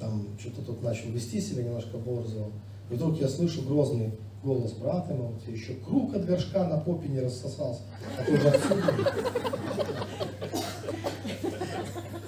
там 0.00 0.26
что-то 0.38 0.62
тут 0.62 0.82
начал 0.82 1.10
вести 1.10 1.40
себя 1.40 1.62
немножко 1.62 1.96
борзо. 1.96 2.50
И 2.90 2.94
вдруг 2.94 3.20
я 3.20 3.28
слышу 3.28 3.62
грозный 3.62 4.12
голос 4.42 4.72
брата 4.72 5.12
ему, 5.12 5.28
вот 5.28 5.48
еще 5.48 5.74
круг 5.74 6.14
от 6.14 6.24
горшка 6.26 6.64
на 6.66 6.78
попе 6.78 7.08
не 7.08 7.20
рассосался. 7.20 7.82
А 8.18 8.24
же 8.24 8.48
отсюда. 8.48 8.94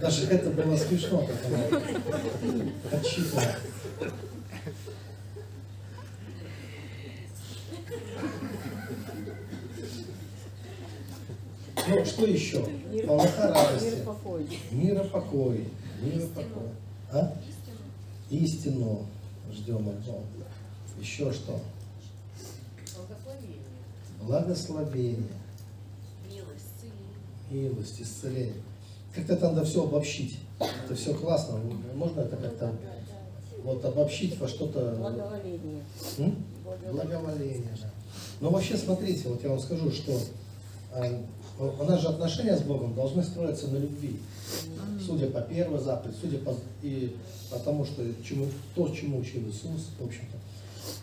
Даже 0.00 0.26
это 0.26 0.50
было 0.50 0.76
смешно, 0.76 1.26
как 1.26 1.37
она 1.47 1.81
отчитывала. 2.93 3.57
Ну, 11.88 12.05
что 12.05 12.26
еще? 12.26 12.64
Полнота 13.07 13.52
радости. 13.55 13.95
Мир 13.97 14.05
покой. 14.05 14.47
Мира 14.71 15.05
покой. 15.05 15.64
Мира 16.02 16.26
покой. 16.35 16.69
А? 17.11 17.35
Истину 18.31 19.07
ждем 19.50 19.85
Бога. 19.85 20.25
Еще 21.00 21.33
что? 21.33 21.61
Благословение. 22.95 23.59
Благословение, 24.21 25.28
Милость. 26.28 26.85
милость, 27.50 28.02
исцеление. 28.02 28.62
Как-то 29.18 29.34
это 29.34 29.48
надо 29.48 29.64
все 29.64 29.82
обобщить. 29.82 30.38
Это 30.60 30.94
все 30.94 31.12
классно. 31.12 31.58
Можно 31.94 32.20
это 32.20 32.37
как-то 32.37 32.72
вот 33.64 33.84
обобщить 33.84 34.38
во 34.38 34.46
что-то... 34.46 34.94
Благоволение. 34.96 35.82
М? 36.18 36.37
Благоволение. 36.92 37.76
Да. 37.82 37.90
Но 38.40 38.50
вообще, 38.50 38.76
смотрите, 38.76 39.28
вот 39.28 39.42
я 39.42 39.50
вам 39.50 39.58
скажу, 39.58 39.90
что 39.90 40.16
э, 40.94 41.20
у 41.58 41.84
нас 41.84 42.00
же 42.00 42.08
отношения 42.08 42.56
с 42.56 42.62
Богом 42.62 42.94
должны 42.94 43.25
строиться 43.25 43.66
на 43.66 43.78
любви. 43.78 44.20
Судя 45.04 45.26
по 45.26 45.40
первой 45.40 45.80
заповеди, 45.80 46.16
судя 46.20 46.38
по, 46.38 46.54
и 46.82 47.16
по 47.50 47.58
тому, 47.58 47.84
что 47.84 48.04
чему, 48.22 48.46
то, 48.76 48.88
чему 48.90 49.18
учил 49.18 49.40
Иисус, 49.48 49.88
в 49.98 50.06
общем-то, 50.06 50.38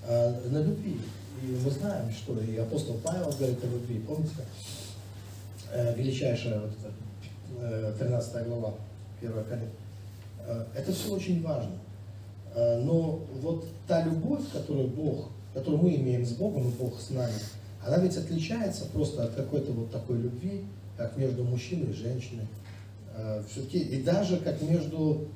э, 0.07 0.49
на 0.51 0.59
любви. 0.59 1.01
И 1.43 1.47
мы 1.47 1.69
знаем, 1.69 2.09
что 2.13 2.39
и 2.39 2.55
апостол 2.55 2.95
Павел 3.03 3.29
говорит 3.37 3.61
о 3.61 3.67
любви. 3.67 3.99
Помните, 4.07 4.31
э, 5.73 5.93
величайшая 5.97 6.61
вот 6.61 6.71
эта, 6.79 6.93
13 7.97 8.47
глава, 8.47 8.73
1 9.21 9.31
Коринф. 9.43 9.69
Э, 10.47 10.65
Это 10.75 10.91
все 10.91 11.13
очень 11.13 11.41
важно. 11.41 11.71
Э, 12.53 12.79
Но 12.81 13.19
вот 13.41 13.65
та 13.87 14.03
любовь, 14.03 14.43
которую 14.51 14.87
Бог, 14.87 15.29
которую 15.53 15.81
мы 15.83 15.95
имеем 15.95 16.25
с 16.25 16.31
Богом 16.31 16.67
и 16.69 16.71
Бог 16.71 16.99
с 16.99 17.09
нами, 17.09 17.33
она 17.85 17.97
ведь 17.97 18.17
отличается 18.17 18.85
просто 18.85 19.23
от 19.23 19.35
какой-то 19.35 19.71
вот 19.71 19.91
такой 19.91 20.17
любви, 20.17 20.65
как 20.97 21.17
между 21.17 21.43
мужчиной 21.43 21.91
и 21.91 21.93
женщиной. 21.93 22.47
Э, 23.15 23.43
Все-таки 23.49 23.79
и 23.79 24.01
даже 24.01 24.37
как 24.37 24.61
между 24.61 25.27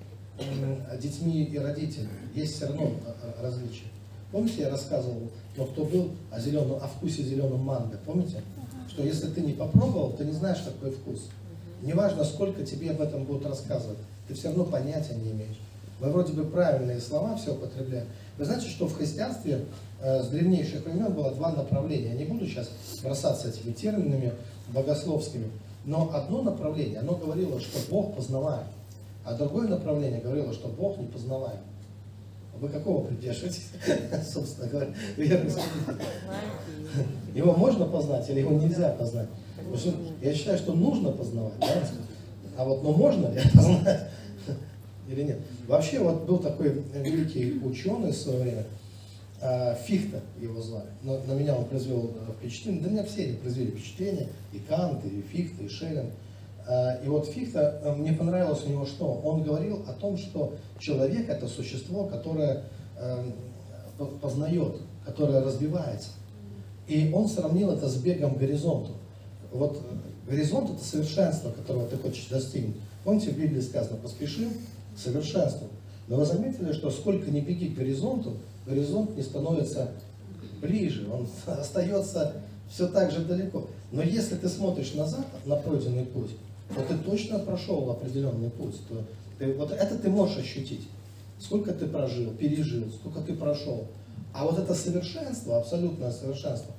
детьми 1.02 1.44
и 1.44 1.58
родителями. 1.58 2.10
Есть 2.34 2.56
все 2.56 2.68
равно 2.68 2.92
э, 3.06 3.12
э, 3.24 3.44
различия. 3.44 3.88
Помните, 4.32 4.62
я 4.62 4.70
рассказывал, 4.70 5.30
но 5.58 5.66
кто 5.66 5.86
был 5.86 6.12
о 6.32 6.40
зеленом, 6.40 6.76
о 6.76 6.88
вкусе 6.88 7.24
зеленого 7.24 7.58
манго, 7.58 7.98
помните? 8.06 8.42
Что 8.88 9.04
если 9.04 9.28
ты 9.28 9.42
не 9.42 9.54
попробовал, 9.54 10.12
ты 10.14 10.24
не 10.24 10.32
знаешь 10.32 10.60
такой 10.60 10.92
вкус. 10.92 11.30
Неважно, 11.82 12.24
сколько 12.24 12.66
тебе 12.66 12.92
об 12.92 13.02
этом 13.02 13.24
будут 13.24 13.46
рассказывать, 13.46 13.98
ты 14.28 14.34
все 14.34 14.50
равно 14.50 14.66
понятия 14.66 15.16
не 15.16 15.32
имеешь. 15.32 15.60
Мы 16.00 16.10
вроде 16.12 16.34
бы 16.34 16.46
правильные 16.46 17.00
слова 17.00 17.36
все 17.36 17.54
употребляем. 17.54 18.08
Вы 18.38 18.46
знаете, 18.46 18.68
что 18.68 18.88
в 18.88 18.96
христианстве 18.98 19.66
э, 20.02 20.24
с 20.24 20.28
древнейших 20.28 20.86
времен 20.86 21.12
было 21.14 21.32
два 21.32 21.52
направления. 21.52 22.12
Я 22.12 22.14
не 22.14 22.26
буду 22.26 22.46
сейчас 22.46 22.70
бросаться 23.04 23.50
этими 23.50 23.74
терминами 23.74 24.34
богословскими, 24.74 25.52
но 25.86 26.10
одно 26.14 26.42
направление, 26.42 27.00
оно 27.00 27.16
говорило, 27.16 27.60
что 27.60 27.80
Бог 27.90 28.16
познаваем, 28.16 28.68
а 29.26 29.34
другое 29.34 29.68
направление 29.68 30.22
говорило, 30.22 30.54
что 30.54 30.70
Бог 30.70 30.98
не 30.98 31.08
познаваем. 31.08 31.60
Вы 32.60 32.70
какого 32.70 33.06
придерживаетесь, 33.08 33.70
собственно 34.34 34.68
говоря, 34.68 34.90
веры? 35.16 35.50
Знаете, 35.50 35.72
Его 37.34 37.54
можно 37.54 37.86
познать 37.86 38.30
или 38.30 38.40
его 38.40 38.52
нельзя 38.52 38.90
познать? 38.90 39.30
Что 39.76 39.94
я 40.22 40.34
считаю, 40.34 40.58
что 40.58 40.74
нужно 40.74 41.12
познавать, 41.12 41.54
да? 41.60 41.68
а 42.58 42.66
вот 42.66 42.84
но 42.84 42.92
можно 42.92 43.28
ли 43.28 43.42
познать 43.54 44.10
или 45.08 45.24
нет? 45.24 45.40
Вообще 45.68 46.00
вот 46.00 46.26
был 46.26 46.40
такой 46.40 46.84
великий 46.94 47.60
ученый 47.64 48.12
в 48.12 48.16
свое 48.16 48.40
время, 48.40 48.66
а, 49.42 49.76
Фихта 49.76 50.22
его 50.42 50.62
звали. 50.62 50.88
На, 51.04 51.20
на 51.20 51.40
меня 51.40 51.56
он 51.56 51.66
произвел 51.66 52.12
впечатление, 52.40 52.82
да 52.82 52.90
меня 52.90 53.04
все 53.04 53.24
они 53.26 53.34
произвели 53.38 53.72
впечатление, 53.72 54.28
и 54.52 54.60
Кант, 54.60 55.06
и 55.06 55.22
Фихта, 55.22 55.64
и 55.64 55.70
Шеллинг. 55.70 56.12
А, 56.70 57.00
И 57.04 57.08
вот 57.08 57.26
Фихта, 57.26 57.82
э, 57.84 57.96
мне 57.96 58.14
понравилось 58.14 58.64
у 58.64 58.70
него 58.70 58.86
что? 58.86 59.06
Он 59.24 59.42
говорил 59.42 59.84
о 59.88 59.94
том, 59.94 60.18
что 60.18 60.54
человек 60.78 61.28
это 61.28 61.48
существо, 61.48 62.06
которое 62.06 62.66
эм, 63.00 63.34
по- 63.98 64.06
познает, 64.06 64.76
которое 65.04 65.42
разбивается. 65.42 66.10
И 66.88 67.12
он 67.12 67.28
сравнил 67.28 67.72
это 67.72 67.90
с 67.90 67.96
бегом 67.96 68.36
к 68.36 68.38
горизонту. 68.38 68.92
Вот 69.52 69.78
э, 69.78 70.30
горизонт 70.30 70.70
это 70.70 70.84
совершенство, 70.84 71.50
которого 71.50 71.88
ты 71.88 71.98
хочешь 71.98 72.28
достигнуть. 72.28 72.76
Помните, 73.04 73.32
в 73.32 73.38
Библии 73.40 73.62
сказано, 73.62 73.98
поспешим 73.98 74.52
к 74.96 75.00
совершенству. 75.00 75.70
Но 76.08 76.18
вы 76.18 76.26
заметили, 76.26 76.72
что 76.74 76.92
сколько 76.92 77.32
ни 77.32 77.40
беги 77.40 77.70
к 77.70 77.78
горизонту, 77.80 78.38
горизонт 78.68 79.16
не 79.16 79.24
становится 79.24 79.90
ближе, 80.62 81.10
он 81.12 81.28
остается 81.48 82.34
все 82.70 82.88
так 82.90 83.12
же 83.12 83.22
далеко. 83.22 83.66
Но 83.92 84.04
если 84.04 84.36
ты 84.36 84.48
смотришь 84.50 84.94
назад 84.94 85.26
на 85.46 85.56
пройденный 85.56 86.06
путь, 86.06 86.30
то 86.76 86.82
ты 86.84 86.98
точно 86.98 87.40
прошел 87.40 87.90
определенный 87.92 88.50
путь. 88.50 88.76
То 88.88 89.04
ты- 89.38 89.54
вот 89.54 89.72
это 89.72 89.98
ты 89.98 90.10
можешь 90.10 90.38
ощутить. 90.38 90.88
Сколько 91.40 91.74
ты 91.74 91.88
прожил, 91.88 92.32
пережил, 92.34 92.86
сколько 92.92 93.22
ты 93.22 93.34
прошел. 93.34 93.88
А 94.34 94.46
вот 94.46 94.60
это 94.60 94.76
совершенство, 94.76 95.58
абсолютное 95.58 96.12
совершенство, 96.12 96.74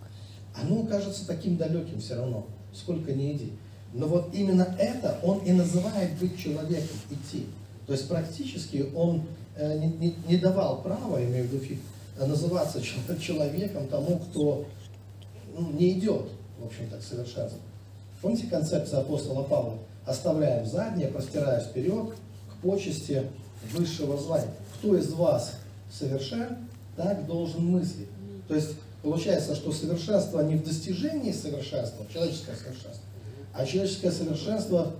оно 0.54 0.84
кажется 0.84 1.26
таким 1.26 1.56
далеким 1.56 2.00
все 2.00 2.14
равно, 2.16 2.46
сколько 2.72 3.12
ни 3.12 3.32
иди. 3.32 3.52
Но 3.92 4.06
вот 4.06 4.32
именно 4.34 4.74
это 4.78 5.18
он 5.22 5.38
и 5.40 5.52
называет 5.52 6.16
быть 6.18 6.38
человеком, 6.38 6.96
идти. 7.10 7.46
То 7.86 7.92
есть 7.94 8.08
практически 8.08 8.86
он 8.94 9.22
э, 9.56 9.78
не, 9.78 9.86
не- 9.88 10.14
не 10.28 10.36
давал 10.36 10.80
права, 10.82 11.22
имею 11.24 11.48
в 11.48 11.52
виду 11.52 11.64
Фих, 11.64 11.78
э, 12.18 12.26
называться 12.26 12.80
чел- 12.80 13.18
человеком 13.18 13.88
тому, 13.88 14.18
кто 14.18 14.64
ну, 15.58 15.72
не 15.72 15.98
идет, 15.98 16.28
в 16.60 16.66
общем-то, 16.66 16.98
к 16.98 17.02
совершенству. 17.02 17.58
Помните 18.22 18.46
концепцию 18.46 19.00
апостола 19.00 19.44
Павла? 19.44 19.78
Оставляем 20.04 20.66
заднее, 20.66 21.08
простираясь 21.08 21.64
вперед 21.64 22.14
к 22.50 22.62
почести 22.62 23.24
высшего 23.72 24.16
звания. 24.18 24.52
Кто 24.78 24.96
из 24.96 25.12
вас 25.12 25.54
совершен, 25.90 26.56
так 26.96 27.26
должен 27.26 27.64
мыслить. 27.64 28.08
То 28.48 28.54
есть 28.54 28.74
получается, 29.02 29.54
что 29.54 29.72
совершенство 29.72 30.40
не 30.40 30.56
в 30.56 30.64
достижении 30.64 31.32
совершенства, 31.32 32.04
человеческое 32.12 32.56
совершенство, 32.56 33.04
а 33.54 33.64
человеческое 33.64 34.12
совершенство 34.12 34.92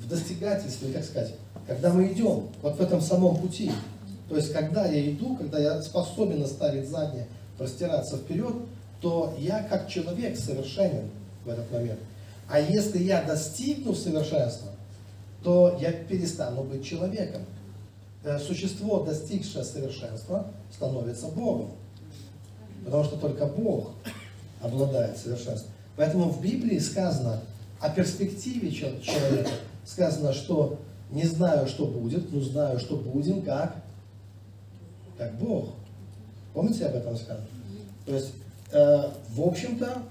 в 0.00 0.08
достигательстве, 0.08 0.92
как 0.92 1.04
сказать, 1.04 1.34
когда 1.66 1.92
мы 1.92 2.12
идем 2.12 2.48
вот 2.62 2.76
в 2.76 2.80
этом 2.80 3.00
самом 3.00 3.36
пути. 3.36 3.70
То 4.28 4.36
есть, 4.36 4.52
когда 4.52 4.86
я 4.86 5.10
иду, 5.10 5.36
когда 5.36 5.58
я 5.58 5.82
способен 5.82 6.42
оставить 6.42 6.88
заднее, 6.88 7.26
простираться 7.58 8.16
вперед, 8.16 8.54
то 9.00 9.34
я 9.38 9.62
как 9.64 9.88
человек 9.88 10.38
совершенен 10.38 11.10
в 11.44 11.48
этот 11.48 11.70
момент. 11.70 12.00
А 12.52 12.60
если 12.60 12.98
я 13.02 13.22
достигну 13.22 13.94
совершенства, 13.94 14.68
то 15.42 15.78
я 15.80 15.90
перестану 15.90 16.64
быть 16.64 16.84
человеком. 16.84 17.46
Э, 18.24 18.38
Существо, 18.38 19.02
достигшее 19.04 19.64
совершенства, 19.64 20.48
становится 20.70 21.28
Богом. 21.28 21.70
Потому 22.84 23.04
что 23.04 23.16
только 23.16 23.46
Бог 23.46 23.92
обладает 24.60 25.16
совершенством. 25.16 25.72
Поэтому 25.96 26.28
в 26.28 26.42
Библии 26.42 26.78
сказано 26.78 27.40
о 27.80 27.88
перспективе 27.88 28.70
чел- 28.70 29.00
человека. 29.00 29.48
Сказано, 29.86 30.34
что 30.34 30.78
не 31.10 31.24
знаю, 31.24 31.66
что 31.66 31.86
будет, 31.86 32.30
но 32.34 32.42
знаю, 32.42 32.78
что 32.78 32.96
будем, 32.96 33.40
как, 33.40 33.76
как 35.16 35.38
Бог. 35.38 35.70
Помните 36.52 36.84
об 36.84 36.96
этом 36.96 37.16
сказано? 37.16 37.46
То 38.04 38.14
есть, 38.14 38.32
э, 38.72 39.10
в 39.30 39.40
общем-то, 39.40 40.02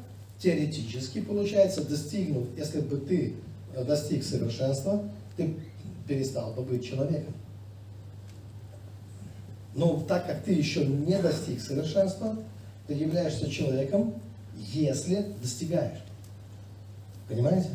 теоретически 0.41 1.21
получается, 1.21 1.87
достигнув, 1.87 2.47
если 2.57 2.81
бы 2.81 2.97
ты 2.97 3.35
э, 3.73 3.83
достиг 3.83 4.23
совершенства, 4.23 5.03
ты 5.37 5.55
перестал 6.07 6.53
бы 6.53 6.63
быть 6.63 6.85
человеком. 6.85 7.33
Но 9.75 10.03
так 10.07 10.25
как 10.25 10.43
ты 10.43 10.51
еще 10.53 10.85
не 10.85 11.17
достиг 11.19 11.61
совершенства, 11.61 12.35
ты 12.87 12.93
являешься 12.93 13.49
человеком, 13.49 14.15
если 14.57 15.27
достигаешь. 15.41 16.03
Понимаете? 17.29 17.69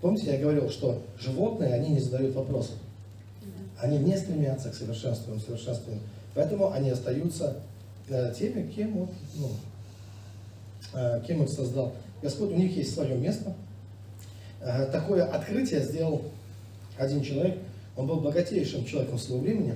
Помните, 0.00 0.32
я 0.32 0.38
говорил, 0.38 0.70
что 0.70 1.02
животные, 1.18 1.74
они 1.74 1.90
не 1.90 2.00
задают 2.00 2.34
вопросов. 2.34 2.76
Они 3.78 3.98
не 3.98 4.16
стремятся 4.16 4.70
к 4.70 4.74
совершенствованию, 4.74 5.44
совершенствованию. 5.44 6.02
Поэтому 6.34 6.70
они 6.70 6.90
остаются 6.90 7.56
э, 8.08 8.32
теми, 8.38 8.70
кем, 8.70 8.92
вот, 8.92 9.10
ну, 9.34 9.50
кем 11.26 11.42
их 11.42 11.50
создал 11.50 11.94
Господь. 12.22 12.50
У 12.50 12.56
них 12.56 12.76
есть 12.76 12.94
свое 12.94 13.16
место. 13.16 13.54
Э, 14.60 14.86
такое 14.86 15.24
открытие 15.24 15.82
сделал 15.82 16.22
один 16.98 17.22
человек. 17.22 17.58
Он 17.96 18.06
был 18.06 18.20
богатейшим 18.20 18.84
человеком 18.84 19.18
своего 19.18 19.42
времени. 19.42 19.74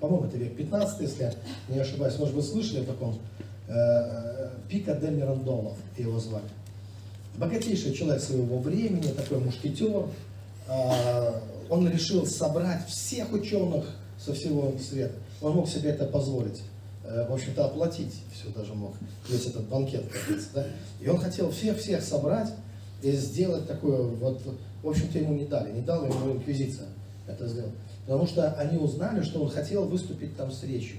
По-моему, 0.00 0.26
это 0.26 0.36
век 0.36 0.56
15, 0.56 1.00
если 1.00 1.22
я 1.22 1.32
не 1.68 1.78
ошибаюсь. 1.78 2.18
Может 2.18 2.34
быть, 2.34 2.44
слышали 2.44 2.80
о 2.80 2.84
таком? 2.84 3.18
Э, 3.68 3.72
э, 3.74 4.50
Пика 4.68 4.94
де 4.94 5.08
Мирандолов 5.08 5.74
его 5.96 6.18
звали. 6.18 6.44
Богатейший 7.36 7.94
человек 7.94 8.22
своего 8.22 8.58
времени, 8.58 9.12
такой 9.12 9.38
мушкетер. 9.38 10.06
Э, 10.68 11.40
Он 11.70 11.88
решил 11.88 12.26
собрать 12.26 12.86
всех 12.86 13.32
ученых 13.32 13.86
со 14.18 14.34
всего 14.34 14.74
света. 14.78 15.14
Он 15.40 15.54
мог 15.54 15.68
себе 15.68 15.90
это 15.90 16.04
позволить. 16.04 16.62
Э, 17.04 17.26
В 17.28 17.32
общем-то, 17.32 17.66
оплатить 17.66 18.22
все 18.32 18.48
даже 18.48 18.74
мог. 18.74 18.94
Весь 19.28 19.46
этот 19.46 19.68
банкет, 19.68 20.04
да? 20.54 20.66
И 21.00 21.08
он 21.08 21.18
хотел 21.18 21.50
всех-всех 21.50 22.02
собрать 22.02 22.52
и 23.02 23.12
сделать 23.12 23.66
такое, 23.66 24.02
вот, 24.02 24.42
в 24.82 24.88
общем-то, 24.88 25.18
ему 25.18 25.34
не 25.34 25.44
дали. 25.44 25.72
Не 25.72 25.82
дала 25.82 26.06
ему 26.08 26.32
инквизиция 26.32 26.88
это 27.26 27.46
сделать. 27.46 27.74
Потому 28.06 28.26
что 28.26 28.52
они 28.52 28.78
узнали, 28.78 29.22
что 29.22 29.42
он 29.42 29.50
хотел 29.50 29.86
выступить 29.86 30.36
там 30.36 30.50
с 30.50 30.62
речью. 30.62 30.98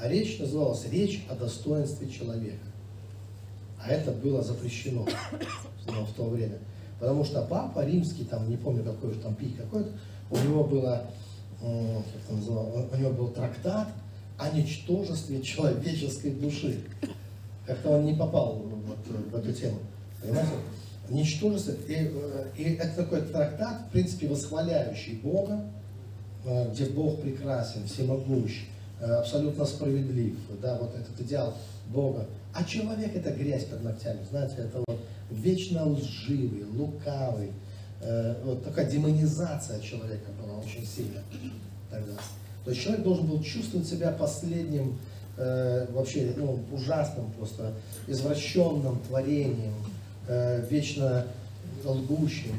А 0.00 0.08
речь 0.08 0.38
называлась 0.38 0.86
«Речь 0.86 1.26
о 1.28 1.34
достоинстве 1.34 2.08
человека». 2.08 2.64
А 3.82 3.90
это 3.90 4.12
было 4.12 4.42
запрещено 4.42 5.06
в 5.86 6.12
то 6.14 6.24
время. 6.24 6.58
Потому 6.98 7.24
что 7.24 7.42
папа 7.42 7.84
римский, 7.84 8.24
там, 8.24 8.48
не 8.48 8.56
помню 8.56 8.84
какой 8.84 9.14
же 9.14 9.20
там 9.20 9.34
пик 9.34 9.56
какой-то, 9.56 9.90
у 10.30 10.36
него 10.36 10.64
было, 10.64 11.06
как 11.60 11.68
это 12.24 12.34
называлось, 12.34 12.92
у 12.92 12.96
него 12.96 13.10
был 13.10 13.28
трактат 13.28 13.88
о 14.40 14.56
ничтожестве 14.56 15.42
человеческой 15.42 16.30
души. 16.30 16.80
Как-то 17.66 17.90
он 17.90 18.06
не 18.06 18.14
попал 18.14 18.56
вот 18.56 18.98
в 19.06 19.36
эту 19.36 19.52
тему. 19.52 19.78
Понимаете? 20.22 20.52
Ничтожество. 21.10 21.72
И, 21.72 22.10
э, 22.12 22.46
и 22.56 22.62
это 22.74 22.96
такой 22.96 23.22
трактат, 23.22 23.82
в 23.88 23.92
принципе, 23.92 24.28
восхваляющий 24.28 25.20
Бога, 25.22 25.64
э, 26.44 26.70
где 26.72 26.86
Бог 26.86 27.20
прекрасен, 27.20 27.86
всемогущ, 27.86 28.64
э, 29.00 29.04
абсолютно 29.04 29.64
справедлив, 29.64 30.36
да, 30.62 30.78
вот 30.78 30.94
этот 30.96 31.20
идеал 31.20 31.54
Бога. 31.88 32.26
А 32.54 32.64
человек 32.64 33.14
это 33.14 33.30
грязь 33.30 33.64
под 33.64 33.84
ногтями, 33.84 34.20
знаете, 34.30 34.56
это 34.58 34.82
вот 34.86 35.00
вечно 35.30 35.84
лживый, 35.86 36.64
лукавый, 36.64 37.52
э, 38.00 38.34
вот 38.44 38.64
такая 38.64 38.90
демонизация 38.90 39.80
человека 39.80 40.30
была 40.40 40.58
очень 40.58 40.86
сильная 40.86 41.22
тогда. 41.90 42.12
То 42.70 42.74
есть 42.74 42.84
человек 42.84 43.02
должен 43.02 43.26
был 43.26 43.42
чувствовать 43.42 43.88
себя 43.88 44.12
последним, 44.12 44.96
э, 45.36 45.86
вообще 45.90 46.32
ну, 46.36 46.60
ужасным 46.70 47.32
просто, 47.32 47.72
извращенным 48.06 49.00
творением, 49.08 49.74
э, 50.28 50.64
вечно 50.70 51.26
лгущим, 51.84 52.54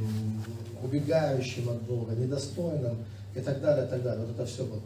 убегающим 0.83 1.69
от 1.69 1.81
Бога, 1.83 2.13
недостойным 2.13 2.97
и 3.33 3.39
так 3.39 3.61
далее, 3.61 3.85
и 3.85 3.89
так 3.89 4.03
далее. 4.03 4.25
Вот 4.25 4.35
это 4.35 4.45
все 4.45 4.65
было. 4.65 4.81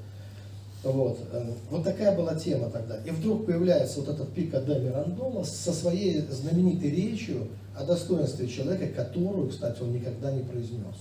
Вот. 0.93 1.17
э, 1.31 1.53
вот 1.71 1.83
такая 1.83 2.15
была 2.15 2.35
тема 2.35 2.69
тогда. 2.69 2.97
И 2.97 3.09
вдруг 3.09 3.47
появляется 3.47 4.01
вот 4.01 4.09
этот 4.09 4.31
Пика 4.31 4.61
де 4.61 4.77
Мирандола 4.77 5.43
со 5.43 5.73
своей 5.73 6.21
знаменитой 6.21 6.91
речью 6.91 7.47
о 7.75 7.83
достоинстве 7.83 8.47
человека, 8.47 8.89
которую, 8.89 9.49
кстати, 9.49 9.81
он 9.81 9.91
никогда 9.91 10.31
не 10.31 10.43
произнес. 10.43 10.97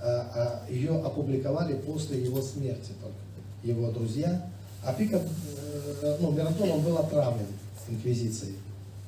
А, 0.00 0.62
а 0.68 0.70
ее 0.70 1.00
опубликовали 1.00 1.74
после 1.74 2.22
его 2.22 2.42
смерти 2.42 2.92
только, 3.02 3.23
его 3.64 3.90
друзья. 3.90 4.46
А 4.84 4.92
Пика, 4.92 5.20
э, 6.02 6.16
ну, 6.20 6.30
Мирандола, 6.32 6.72
он 6.72 6.82
был 6.82 6.98
отравлен 6.98 7.46
инквизицией. 7.88 8.54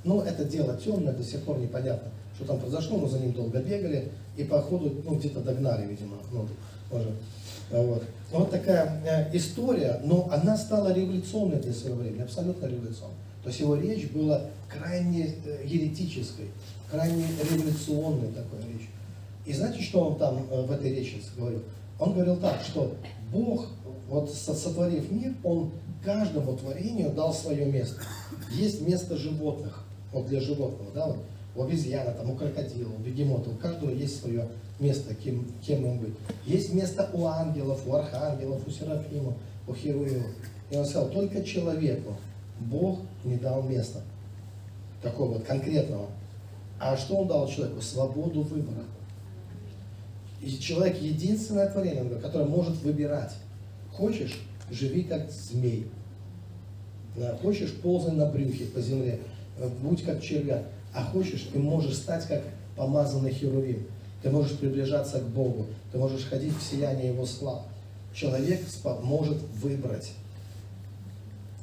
Ну, 0.04 0.20
это 0.22 0.44
дело 0.44 0.76
темное, 0.76 1.12
до 1.12 1.22
сих 1.22 1.42
пор 1.42 1.58
непонятно, 1.58 2.10
что 2.36 2.46
там 2.46 2.58
произошло, 2.58 2.98
но 2.98 3.08
за 3.08 3.18
ним 3.18 3.32
долго 3.32 3.60
бегали, 3.60 4.08
и 4.36 4.44
по 4.44 4.60
ходу, 4.60 5.02
ну, 5.04 5.16
где-то 5.16 5.40
догнали, 5.40 5.86
видимо, 5.86 6.16
ну, 6.32 6.46
уже. 6.90 7.10
Вот. 7.70 8.04
вот 8.30 8.50
такая 8.50 9.02
э, 9.04 9.36
история, 9.36 10.00
но 10.04 10.28
она 10.30 10.56
стала 10.56 10.92
революционной 10.92 11.58
для 11.58 11.72
своего 11.72 11.98
времени, 11.98 12.22
абсолютно 12.22 12.66
революционной. 12.66 13.16
То 13.42 13.48
есть 13.48 13.60
его 13.60 13.74
речь 13.74 14.08
была 14.10 14.42
крайне 14.68 15.34
э, 15.44 15.64
еретической, 15.64 16.46
крайне 16.90 17.24
революционной 17.50 18.28
такой 18.28 18.60
речь. 18.72 18.88
И 19.44 19.52
знаете, 19.52 19.82
что 19.82 20.00
он 20.00 20.18
там 20.18 20.46
в 20.46 20.70
этой 20.70 20.94
речи 20.94 21.20
говорил? 21.36 21.62
Он 21.98 22.12
говорил 22.12 22.36
так, 22.36 22.60
что 22.62 22.94
Бог, 23.32 23.66
вот 24.08 24.32
со- 24.32 24.54
сотворив 24.54 25.10
мир, 25.10 25.34
Он 25.44 25.70
каждому 26.04 26.56
творению 26.56 27.10
дал 27.10 27.34
свое 27.34 27.66
место. 27.66 28.00
Есть 28.52 28.80
место 28.86 29.16
животных, 29.16 29.84
вот 30.12 30.26
для 30.26 30.40
животного, 30.40 30.90
да, 30.94 31.06
вот, 31.06 31.18
у 31.56 31.62
обезьяны, 31.62 32.12
там, 32.12 32.30
у 32.30 32.36
крокодила, 32.36 32.92
у 32.92 32.98
бегемота, 32.98 33.50
у 33.50 33.56
каждого 33.56 33.90
есть 33.90 34.20
свое 34.20 34.48
место, 34.78 35.14
кем, 35.14 35.46
кем 35.66 35.84
им 35.84 35.98
быть. 35.98 36.14
Есть 36.44 36.72
место 36.72 37.08
у 37.12 37.24
ангелов, 37.24 37.80
у 37.86 37.94
архангелов, 37.94 38.60
у 38.66 38.70
серафимов, 38.70 39.34
у 39.66 39.74
херувимов. 39.74 40.30
И 40.70 40.76
он 40.76 40.84
сказал, 40.84 41.08
только 41.08 41.42
человеку 41.42 42.16
Бог 42.60 43.00
не 43.24 43.36
дал 43.36 43.62
места, 43.62 44.02
такого 45.02 45.34
вот 45.34 45.44
конкретного. 45.44 46.06
А 46.78 46.96
что 46.96 47.16
он 47.16 47.28
дал 47.28 47.48
человеку? 47.48 47.80
Свободу 47.80 48.42
выбора. 48.42 48.84
И 50.42 50.50
человек 50.58 51.00
единственное 51.00 51.68
творение, 51.70 52.04
которое 52.20 52.44
может 52.44 52.76
выбирать. 52.82 53.32
Хочешь, 53.96 54.38
живи 54.70 55.04
как 55.04 55.30
змей. 55.30 55.86
Хочешь, 57.40 57.72
ползай 57.72 58.12
на 58.12 58.26
брюхе 58.26 58.66
по 58.66 58.80
земле, 58.80 59.20
э, 59.58 59.68
будь 59.80 60.02
как 60.02 60.20
червяк. 60.20 60.64
А 60.94 61.02
хочешь, 61.02 61.48
ты 61.50 61.58
можешь 61.58 61.96
стать 61.96 62.26
как 62.26 62.42
помазанный 62.76 63.32
херувим. 63.32 63.86
Ты 64.22 64.30
можешь 64.30 64.58
приближаться 64.58 65.20
к 65.20 65.28
Богу. 65.28 65.66
Ты 65.92 65.98
можешь 65.98 66.24
ходить 66.24 66.52
в 66.54 66.62
сияние 66.62 67.08
Его 67.08 67.24
славы. 67.24 67.62
Человек 68.14 68.60
может 69.02 69.38
выбрать. 69.62 70.12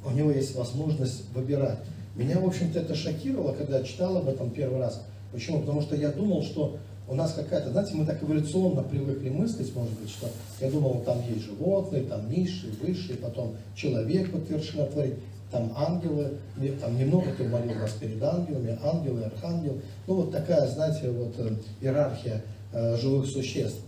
У 0.05 0.11
него 0.11 0.31
есть 0.31 0.55
возможность 0.55 1.23
выбирать. 1.33 1.79
Меня, 2.15 2.39
в 2.39 2.45
общем-то, 2.45 2.79
это 2.79 2.95
шокировало, 2.95 3.53
когда 3.53 3.79
я 3.79 3.83
читал 3.83 4.17
об 4.17 4.27
этом 4.27 4.49
первый 4.49 4.79
раз. 4.79 5.03
Почему? 5.31 5.61
Потому 5.61 5.81
что 5.81 5.95
я 5.95 6.11
думал, 6.11 6.43
что 6.43 6.77
у 7.13 7.15
нас 7.15 7.33
какая-то, 7.33 7.69
знаете, 7.69 7.93
мы 7.93 8.05
так 8.05 8.23
эволюционно 8.23 8.81
привыкли 8.81 9.29
мыслить, 9.29 9.73
может 9.75 9.93
быть, 9.99 10.09
что 10.09 10.27
я 10.59 10.71
думал, 10.71 11.03
там 11.05 11.21
есть 11.29 11.45
животные, 11.45 12.03
там 12.03 12.27
низшие, 12.27 12.73
высшие, 12.81 13.17
потом 13.19 13.55
человек 13.75 14.33
вот 14.33 14.49
вершина 14.49 14.87
творит, 14.87 15.13
там 15.51 15.71
ангелы, 15.77 16.39
там 16.81 16.97
немного 16.97 17.27
ты 17.37 17.47
молил 17.47 17.75
нас 17.75 17.91
перед 17.91 18.21
ангелами, 18.23 18.79
ангелы, 18.83 19.25
архангел. 19.25 19.79
Ну 20.07 20.15
вот 20.15 20.31
такая, 20.31 20.67
знаете, 20.67 21.11
вот 21.11 21.35
э, 21.37 21.53
иерархия 21.81 22.41
э, 22.71 22.97
живых 22.97 23.27
существ. 23.27 23.81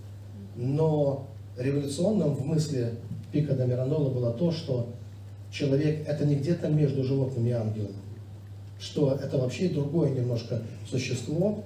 Но 0.55 1.25
революционным 1.57 2.35
в 2.35 2.45
мысли 2.45 2.93
Пика 3.31 3.55
де 3.55 3.65
Мирандола 3.65 4.11
было 4.11 4.31
то, 4.33 4.51
что 4.51 4.89
человек 5.51 6.07
это 6.07 6.25
не 6.25 6.35
где-то 6.35 6.69
между 6.69 7.03
животными 7.03 7.49
и 7.49 7.53
ангелами, 7.53 7.95
что 8.79 9.15
это 9.19 9.39
вообще 9.39 9.69
другое 9.69 10.11
немножко 10.11 10.61
существо, 10.87 11.63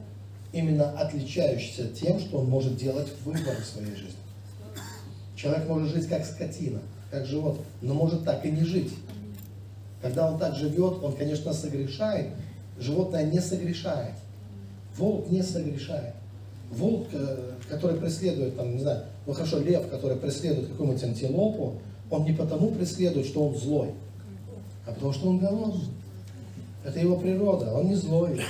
именно 0.52 0.92
отличающееся 1.00 1.88
тем, 1.90 2.20
что 2.20 2.40
он 2.40 2.50
может 2.50 2.78
делать 2.78 3.08
выбор 3.24 3.56
в 3.62 3.66
своей 3.66 3.96
жизни. 3.96 4.20
Человек 5.36 5.68
может 5.68 5.94
жить 5.94 6.08
как 6.08 6.26
скотина, 6.26 6.80
как 7.12 7.26
животное, 7.26 7.66
но 7.82 7.94
может 7.94 8.26
так 8.26 8.46
и 8.46 8.52
не 8.52 8.64
жить. 8.64 8.94
Когда 10.02 10.32
он 10.32 10.40
так 10.40 10.56
живет, 10.56 11.04
он, 11.04 11.16
конечно, 11.16 11.54
согрешает, 11.54 12.30
животное 12.78 13.24
не 13.24 13.40
согрешает. 13.40 14.14
Волк 14.98 15.30
не 15.30 15.44
согрешает. 15.44 16.14
Волк, 16.72 17.08
э, 17.14 17.52
который 17.70 17.98
преследует, 17.98 18.56
там, 18.56 18.74
не 18.76 18.82
знаю, 18.82 19.04
ну 19.26 19.34
хорошо, 19.34 19.60
лев, 19.60 19.88
который 19.90 20.18
преследует 20.18 20.70
какую-нибудь 20.70 21.04
антилопу, 21.04 21.76
он 22.10 22.24
не 22.24 22.34
потому 22.34 22.72
преследует, 22.72 23.26
что 23.26 23.48
он 23.48 23.56
злой, 23.56 23.92
а 24.86 24.92
потому 24.92 25.14
что 25.14 25.30
он 25.30 25.40
голодный. 25.40 25.90
Это 26.84 27.00
его 27.00 27.18
природа, 27.18 27.74
он 27.74 27.88
не 27.88 27.96
злой. 27.96 28.42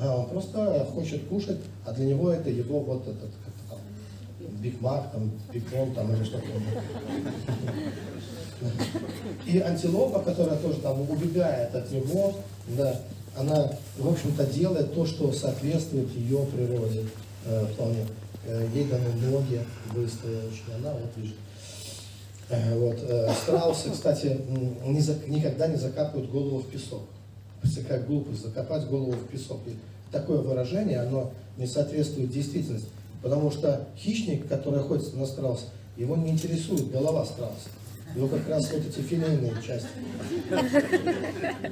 А 0.00 0.18
он 0.18 0.26
просто 0.28 0.86
хочет 0.92 1.26
кушать, 1.28 1.58
а 1.86 1.92
для 1.92 2.06
него 2.06 2.30
это 2.30 2.50
его 2.50 2.80
вот 2.80 3.02
этот, 3.02 3.30
как 3.44 3.54
там, 3.68 3.78
Биг 4.60 4.80
Мак, 4.80 5.12
там, 5.12 5.30
Бикон, 5.52 5.94
там, 5.94 6.12
или 6.14 6.24
что-то. 6.24 6.46
И 9.46 9.58
антилопа, 9.58 10.20
которая 10.20 10.56
тоже 10.58 10.78
там 10.80 11.00
убегает 11.08 11.74
от 11.74 11.90
него, 11.90 12.34
да, 12.68 13.00
она, 13.36 13.72
в 13.98 14.08
общем-то, 14.08 14.46
делает 14.46 14.94
то, 14.94 15.04
что 15.06 15.32
соответствует 15.32 16.10
ее 16.14 16.46
природе 16.46 17.04
э, 17.46 17.66
вполне. 17.72 18.06
Э, 18.46 18.66
ей 18.74 18.84
даны 18.84 19.12
ноги 19.30 19.60
быстрые 19.94 20.38
очень, 20.38 20.74
она 20.76 20.92
вот 20.92 21.10
лежит. 21.16 21.36
Э, 22.48 22.78
вот, 22.78 22.96
э, 23.00 23.32
страусы, 23.42 23.90
кстати, 23.90 24.40
не 24.86 25.00
за- 25.00 25.18
никогда 25.26 25.66
не 25.66 25.76
закапывают 25.76 26.30
голову 26.30 26.58
в 26.58 26.66
песок. 26.68 27.02
Как 27.88 28.06
глупость, 28.06 28.42
закопать 28.42 28.86
голову 28.86 29.12
в 29.12 29.28
песок. 29.28 29.60
И 29.66 29.76
такое 30.12 30.38
выражение, 30.38 31.00
оно 31.00 31.32
не 31.56 31.66
соответствует 31.66 32.30
действительности. 32.30 32.88
Потому 33.22 33.50
что 33.50 33.88
хищник, 33.96 34.46
который 34.48 34.80
охотится 34.80 35.16
на 35.16 35.26
страуса, 35.26 35.64
его 35.96 36.16
не 36.16 36.30
интересует 36.30 36.90
голова 36.90 37.24
страуса. 37.24 37.68
Его 38.14 38.28
как 38.28 38.48
раз 38.48 38.70
вот 38.72 38.82
эти 38.86 39.00
филейные 39.00 39.54
части. 39.66 39.88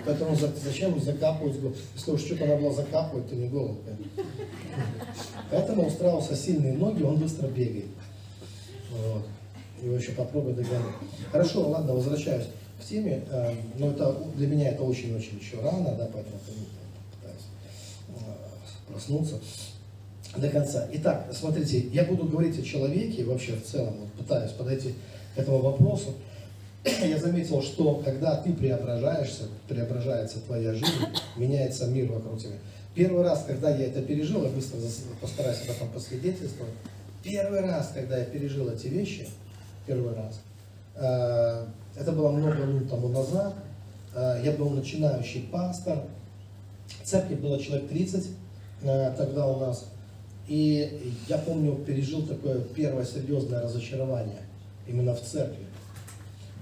Поэтому 0.05 0.35
за- 0.35 0.53
зачем 0.65 1.01
закапывать 1.01 1.61
голову? 1.61 1.77
Если 1.95 2.11
уж 2.11 2.21
что-то 2.21 2.47
надо 2.47 2.63
было 2.63 2.75
закапывать, 2.75 3.29
то 3.29 3.37
не 3.37 3.49
голову. 3.49 3.77
Поэтому 5.51 5.87
у 5.87 5.91
страуса 5.91 6.35
сильные 6.35 6.73
ноги, 6.73 7.03
он 7.03 7.17
быстро 7.19 7.47
бегает. 7.49 7.87
Вот. 8.91 9.23
Его 9.83 9.97
еще 9.97 10.13
попробуй 10.13 10.55
догонять. 10.55 10.95
Хорошо, 11.31 11.69
ладно, 11.69 11.93
возвращаюсь 11.95 12.47
к 12.83 12.89
теме. 12.89 13.23
Э, 13.31 13.55
Но 13.79 13.91
это 13.91 14.17
для 14.37 14.47
меня 14.47 14.71
это 14.71 14.83
очень-очень 14.83 15.39
еще 15.39 15.61
рано, 15.61 15.95
да, 15.95 16.09
поэтому 16.13 16.37
я 16.49 17.21
пытаюсь 17.21 17.47
э, 18.09 18.93
проснуться 18.93 19.41
до 20.37 20.49
конца. 20.49 20.89
Итак, 20.93 21.29
смотрите, 21.33 21.81
я 21.93 22.05
буду 22.05 22.25
говорить 22.25 22.59
о 22.59 22.63
человеке 22.63 23.25
вообще 23.25 23.53
в 23.55 23.65
целом, 23.65 23.95
вот 24.01 24.13
пытаюсь 24.13 24.53
подойти 24.53 24.95
к 25.35 25.39
этому 25.39 25.59
вопросу. 25.59 26.15
Я 26.85 27.17
заметил, 27.17 27.63
что 27.63 28.03
когда 28.05 28.37
ты 28.43 28.53
преображаешься, 28.53 29.45
преображается 29.69 30.41
твоя 30.41 30.73
жизнь, 30.73 31.07
меняется 31.37 31.87
мир 31.87 32.11
вокруг 32.11 32.41
тебя. 32.41 32.57
Первый 32.95 33.23
раз, 33.23 33.45
когда 33.47 33.71
я 33.71 33.87
это 33.87 34.03
пережил, 34.03 34.43
я 34.43 34.51
быстро 34.51 34.79
постараюсь 35.21 35.63
об 35.63 35.71
этом 35.71 35.89
посвидетельствовать. 35.91 36.75
Первый 37.23 37.61
раз, 37.61 37.93
когда 37.95 38.19
я 38.19 38.25
пережил 38.25 38.69
эти 38.69 38.89
вещи, 38.89 39.29
первый 39.87 40.15
раз, 40.15 40.41
э, 40.97 41.67
это 41.97 42.13
было 42.13 42.31
много 42.31 42.65
лет 42.65 42.89
тому 42.89 43.09
назад, 43.09 43.55
э, 44.15 44.43
я 44.45 44.53
был 44.53 44.71
начинающий 44.71 45.43
пастор, 45.53 46.05
церкви 47.05 47.35
было 47.35 47.61
человек 47.63 47.89
30 47.89 48.29
э, 48.83 49.15
тогда 49.17 49.47
у 49.47 49.61
нас, 49.61 49.87
и 50.49 51.15
я 51.29 51.39
помню, 51.39 51.77
пережил 51.77 52.27
такое 52.27 52.61
первое 52.61 53.05
серьезное 53.05 53.61
разочарование 53.61 54.41
именно 54.87 55.15
в 55.15 55.21
церкви. 55.21 55.67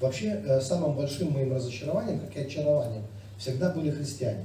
Вообще, 0.00 0.42
э, 0.46 0.60
самым 0.60 0.96
большим 0.96 1.32
моим 1.32 1.54
разочарованием, 1.54 2.20
как 2.20 2.36
и 2.36 2.40
очарованием, 2.40 3.02
всегда 3.38 3.70
были 3.70 3.90
христиане. 3.90 4.44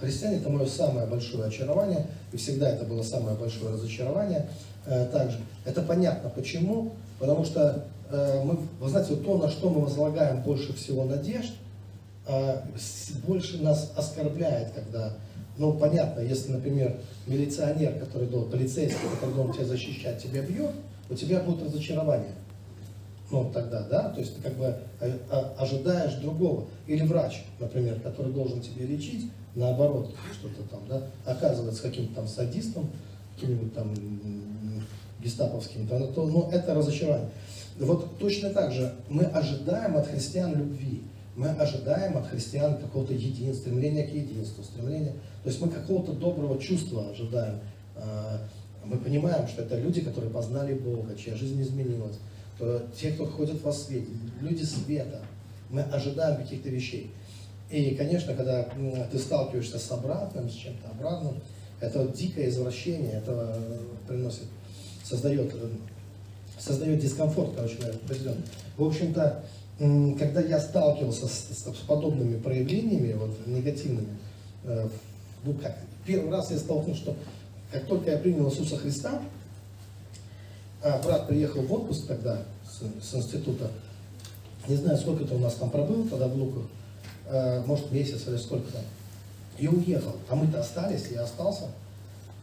Христиане 0.00 0.36
это 0.38 0.48
мое 0.48 0.66
самое 0.66 1.06
большое 1.06 1.48
очарование, 1.48 2.06
и 2.32 2.36
всегда 2.36 2.70
это 2.70 2.84
было 2.84 3.02
самое 3.02 3.36
большое 3.36 3.74
разочарование. 3.74 4.48
Также 5.12 5.38
это 5.66 5.82
понятно 5.82 6.30
почему, 6.30 6.92
потому 7.18 7.44
что 7.44 7.84
мы, 8.10 8.58
вы 8.80 8.88
знаете, 8.88 9.16
то, 9.16 9.38
на 9.38 9.48
что 9.48 9.70
мы 9.70 9.82
возлагаем 9.82 10.42
больше 10.42 10.72
всего 10.72 11.04
надежд, 11.04 11.52
э, 12.26 12.56
больше 13.26 13.62
нас 13.62 13.92
оскорбляет, 13.96 14.72
когда, 14.72 15.16
ну 15.58 15.72
понятно, 15.74 16.20
если, 16.20 16.52
например, 16.52 17.00
милиционер, 17.26 17.98
который 17.98 18.28
должен, 18.28 18.50
полицейский, 18.50 19.08
который 19.14 19.34
должен 19.34 19.54
тебя 19.54 19.66
защищать, 19.66 20.22
тебя 20.22 20.42
бьет, 20.42 20.72
у 21.08 21.14
тебя 21.14 21.40
будет 21.40 21.64
разочарование. 21.64 22.34
ну, 23.30 23.48
тогда, 23.52 23.82
да, 23.84 24.08
то 24.08 24.20
есть 24.20 24.36
ты 24.36 24.42
как 24.42 24.54
бы 24.56 24.76
э, 25.00 25.18
а- 25.30 25.54
ожидаешь 25.58 26.14
другого. 26.14 26.64
Или 26.88 27.04
врач, 27.04 27.44
например, 27.60 28.00
который 28.00 28.32
должен 28.32 28.60
тебе 28.60 28.86
лечить, 28.86 29.30
наоборот, 29.54 30.12
что-то 30.32 30.68
там, 30.68 30.80
да, 30.88 31.02
оказывается 31.24 31.82
каким-то 31.82 32.16
там 32.16 32.28
садистом, 32.28 32.90
каким-нибудь 33.34 33.72
там 33.72 33.94
гестаповским, 35.22 35.86
то, 35.86 36.06
то, 36.08 36.26
ну, 36.26 36.50
это 36.50 36.74
разочарование. 36.74 37.30
Вот 37.80 38.18
точно 38.18 38.50
так 38.50 38.72
же 38.72 38.94
мы 39.08 39.24
ожидаем 39.24 39.96
от 39.96 40.06
христиан 40.06 40.54
любви, 40.54 41.02
мы 41.34 41.48
ожидаем 41.48 42.18
от 42.18 42.26
христиан 42.26 42.76
какого-то 42.76 43.14
единства, 43.14 43.62
стремления 43.62 44.06
к 44.06 44.12
единству, 44.12 44.62
стремления, 44.62 45.12
то 45.42 45.48
есть 45.48 45.60
мы 45.60 45.68
какого-то 45.68 46.12
доброго 46.12 46.58
чувства 46.58 47.10
ожидаем. 47.10 47.60
А, 47.96 48.40
Мы 48.84 48.96
понимаем, 48.96 49.46
что 49.46 49.62
это 49.62 49.78
люди, 49.78 50.00
которые 50.00 50.30
познали 50.32 50.74
Бога, 50.74 51.14
чья 51.14 51.34
жизнь 51.34 51.60
изменилась, 51.60 52.16
то 52.58 52.82
те, 52.98 53.12
кто 53.12 53.26
ходит 53.26 53.62
во 53.62 53.72
свете, 53.72 54.08
люди 54.40 54.64
света. 54.64 55.20
Мы 55.70 55.82
ожидаем 55.82 56.42
каких-то 56.42 56.68
вещей. 56.70 57.10
И, 57.70 57.94
конечно, 57.94 58.34
когда 58.34 58.68
ты 59.12 59.18
сталкиваешься 59.18 59.78
с 59.78 59.90
обратным, 59.90 60.50
с 60.50 60.54
чем-то 60.54 60.88
обратным, 60.88 61.36
это 61.80 62.08
дикое 62.08 62.48
извращение, 62.48 63.12
это 63.12 63.54
э, 63.56 63.78
приносит, 64.08 64.46
создает, 65.04 65.52
э, 65.54 65.68
создает 66.60 67.00
дискомфорт, 67.00 67.54
короче 67.56 67.76
говоря, 67.76 67.94
определенный. 67.94 68.42
В 68.76 68.84
общем-то, 68.84 69.44
когда 70.18 70.40
я 70.42 70.60
сталкивался 70.60 71.26
с, 71.26 71.48
с- 71.50 71.76
подобными 71.86 72.38
проявлениями, 72.38 73.14
вот, 73.14 73.30
негативными, 73.46 74.08
э, 74.64 74.88
ну 75.44 75.54
как, 75.54 75.76
первый 76.06 76.30
раз 76.30 76.50
я 76.50 76.58
столкнулся, 76.58 77.00
что 77.00 77.16
как 77.72 77.86
только 77.86 78.10
я 78.10 78.18
принял 78.18 78.48
Иисуса 78.50 78.76
Христа, 78.76 79.22
а 80.82 81.00
брат 81.02 81.28
приехал 81.28 81.62
в 81.62 81.72
отпуск 81.72 82.06
тогда 82.06 82.42
с, 82.64 83.06
с 83.06 83.14
института, 83.14 83.70
не 84.68 84.76
знаю, 84.76 84.98
сколько 84.98 85.24
ты 85.24 85.34
у 85.34 85.38
нас 85.38 85.54
там 85.54 85.70
пробыл 85.70 86.06
тогда 86.08 86.28
в 86.28 86.36
Луках, 86.36 86.64
э, 87.26 87.62
может 87.66 87.90
месяц 87.90 88.26
или 88.26 88.36
сколько 88.36 88.70
там, 88.72 88.82
и 89.58 89.66
уехал. 89.68 90.12
А 90.28 90.36
мы-то 90.36 90.60
остались, 90.60 91.06
я 91.10 91.22
остался. 91.22 91.68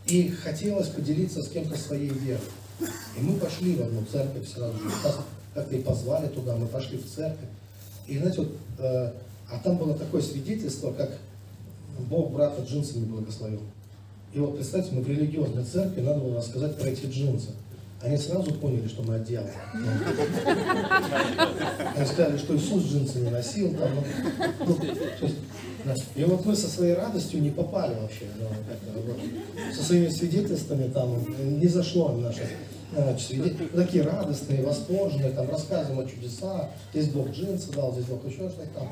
И 0.06 0.30
хотелось 0.30 0.88
поделиться 0.88 1.42
с 1.44 1.50
кем-то 1.50 1.78
своей 1.78 2.10
верой. 2.10 2.40
И 2.80 3.22
мы 3.22 3.40
пошли 3.40 3.76
в 3.76 3.82
одну 3.82 4.04
церковь 4.12 4.48
сразу 4.48 4.78
же. 4.78 4.86
Нас 4.86 5.20
как-то 5.54 5.76
и 5.76 5.82
позвали 5.82 6.28
туда, 6.28 6.56
мы 6.56 6.68
пошли 6.68 6.98
в 6.98 7.10
церковь. 7.10 7.50
И 8.08 8.18
знаете, 8.18 8.42
вот, 8.42 8.52
э, 8.80 9.12
а 9.52 9.60
там 9.64 9.78
было 9.78 9.94
такое 9.96 10.22
свидетельство, 10.22 10.92
как 10.92 11.18
Бог 12.10 12.32
брата 12.32 12.62
джинсами 12.62 13.06
благословил. 13.06 13.62
И 14.34 14.40
вот 14.40 14.56
представьте, 14.56 14.94
мы 14.94 15.02
в 15.02 15.08
религиозной 15.08 15.64
церкви, 15.64 16.02
надо 16.02 16.20
было 16.20 16.38
рассказать 16.38 16.78
про 16.78 16.88
эти 16.90 17.06
джинсы. 17.06 17.50
Они 18.02 18.18
сразу 18.18 18.54
поняли, 18.54 18.88
что 18.88 19.02
мы 19.02 19.16
от. 19.16 19.28
Они 21.96 22.06
сказали, 22.06 22.38
что 22.38 22.56
Иисус 22.56 22.84
джинсы 22.84 23.20
не 23.20 23.32
носил. 23.32 23.74
Там, 23.74 23.90
ну, 23.96 24.04
ну, 24.68 24.76
то 24.76 25.26
есть, 25.26 25.38
да. 25.88 25.96
И 26.16 26.24
вот 26.26 26.46
мы 26.46 26.56
со 26.56 26.68
своей 26.68 26.94
радостью 26.94 27.42
не 27.42 27.50
попали 27.50 27.96
вообще. 27.96 28.26
как-то 28.68 29.00
вот. 29.00 29.76
Со 29.76 29.84
своими 29.84 30.10
свидетельствами 30.10 30.90
там 30.90 31.26
не 31.60 31.68
зашло 31.68 32.12
наше 32.12 32.48
э, 32.96 33.18
такие 33.76 34.04
радостные, 34.04 34.64
восторженные, 34.64 35.32
там 35.32 35.50
рассказываем 35.50 36.06
о 36.06 36.10
чудесах, 36.10 36.70
здесь 36.94 37.10
Бог 37.10 37.30
джинсы 37.30 37.72
дал, 37.72 37.94
здесь 37.94 38.06
Бог 38.06 38.26
еще 38.26 38.50
что-то 38.50 38.68
там. 38.76 38.92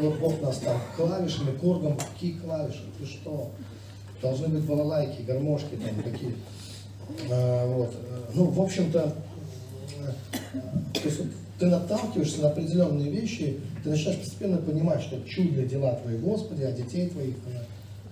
Вот 0.00 0.18
Бог 0.18 0.40
нас 0.42 0.58
там 0.58 0.80
клавишами, 0.96 1.56
коргом, 1.56 1.96
какие 1.96 2.38
клавиши, 2.38 2.84
ты 2.98 3.06
что? 3.06 3.50
Должны 4.22 4.48
быть 4.48 4.64
балалайки, 4.64 5.22
гармошки 5.22 5.76
там 5.76 6.02
какие. 6.02 6.34
А, 7.30 7.66
вот. 7.66 7.94
Ну, 8.34 8.44
в 8.44 8.60
общем-то, 8.60 9.14
э, 10.94 11.08
ты 11.58 11.66
наталкиваешься 11.66 12.42
на 12.42 12.48
определенные 12.48 13.10
вещи, 13.10 13.60
ты 13.88 13.92
начинаешь 13.92 14.20
постепенно 14.20 14.58
понимать, 14.58 15.00
что 15.00 15.20
чудные 15.22 15.66
дела 15.66 15.94
твои, 15.94 16.18
Господи, 16.18 16.62
а 16.62 16.72
детей 16.72 17.08
твоих, 17.08 17.34
э, 17.46 17.60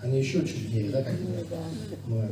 они 0.02 0.18
еще 0.18 0.46
чуднее, 0.46 0.90
да, 0.90 1.02
как 1.02 1.20
говорят. 1.20 1.46
Ну, 2.06 2.22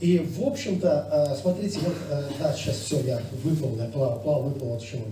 И, 0.00 0.18
в 0.18 0.42
общем-то, 0.42 1.30
э, 1.30 1.40
смотрите, 1.40 1.78
вот, 1.80 1.94
э, 2.10 2.22
да, 2.40 2.52
сейчас 2.54 2.76
все, 2.76 3.00
я 3.02 3.20
выплыл, 3.44 3.76
я 3.76 3.84
плавал, 3.86 4.20
плавал, 4.20 4.42
выплыл, 4.44 4.74
от 4.74 4.82
чего. 4.82 5.04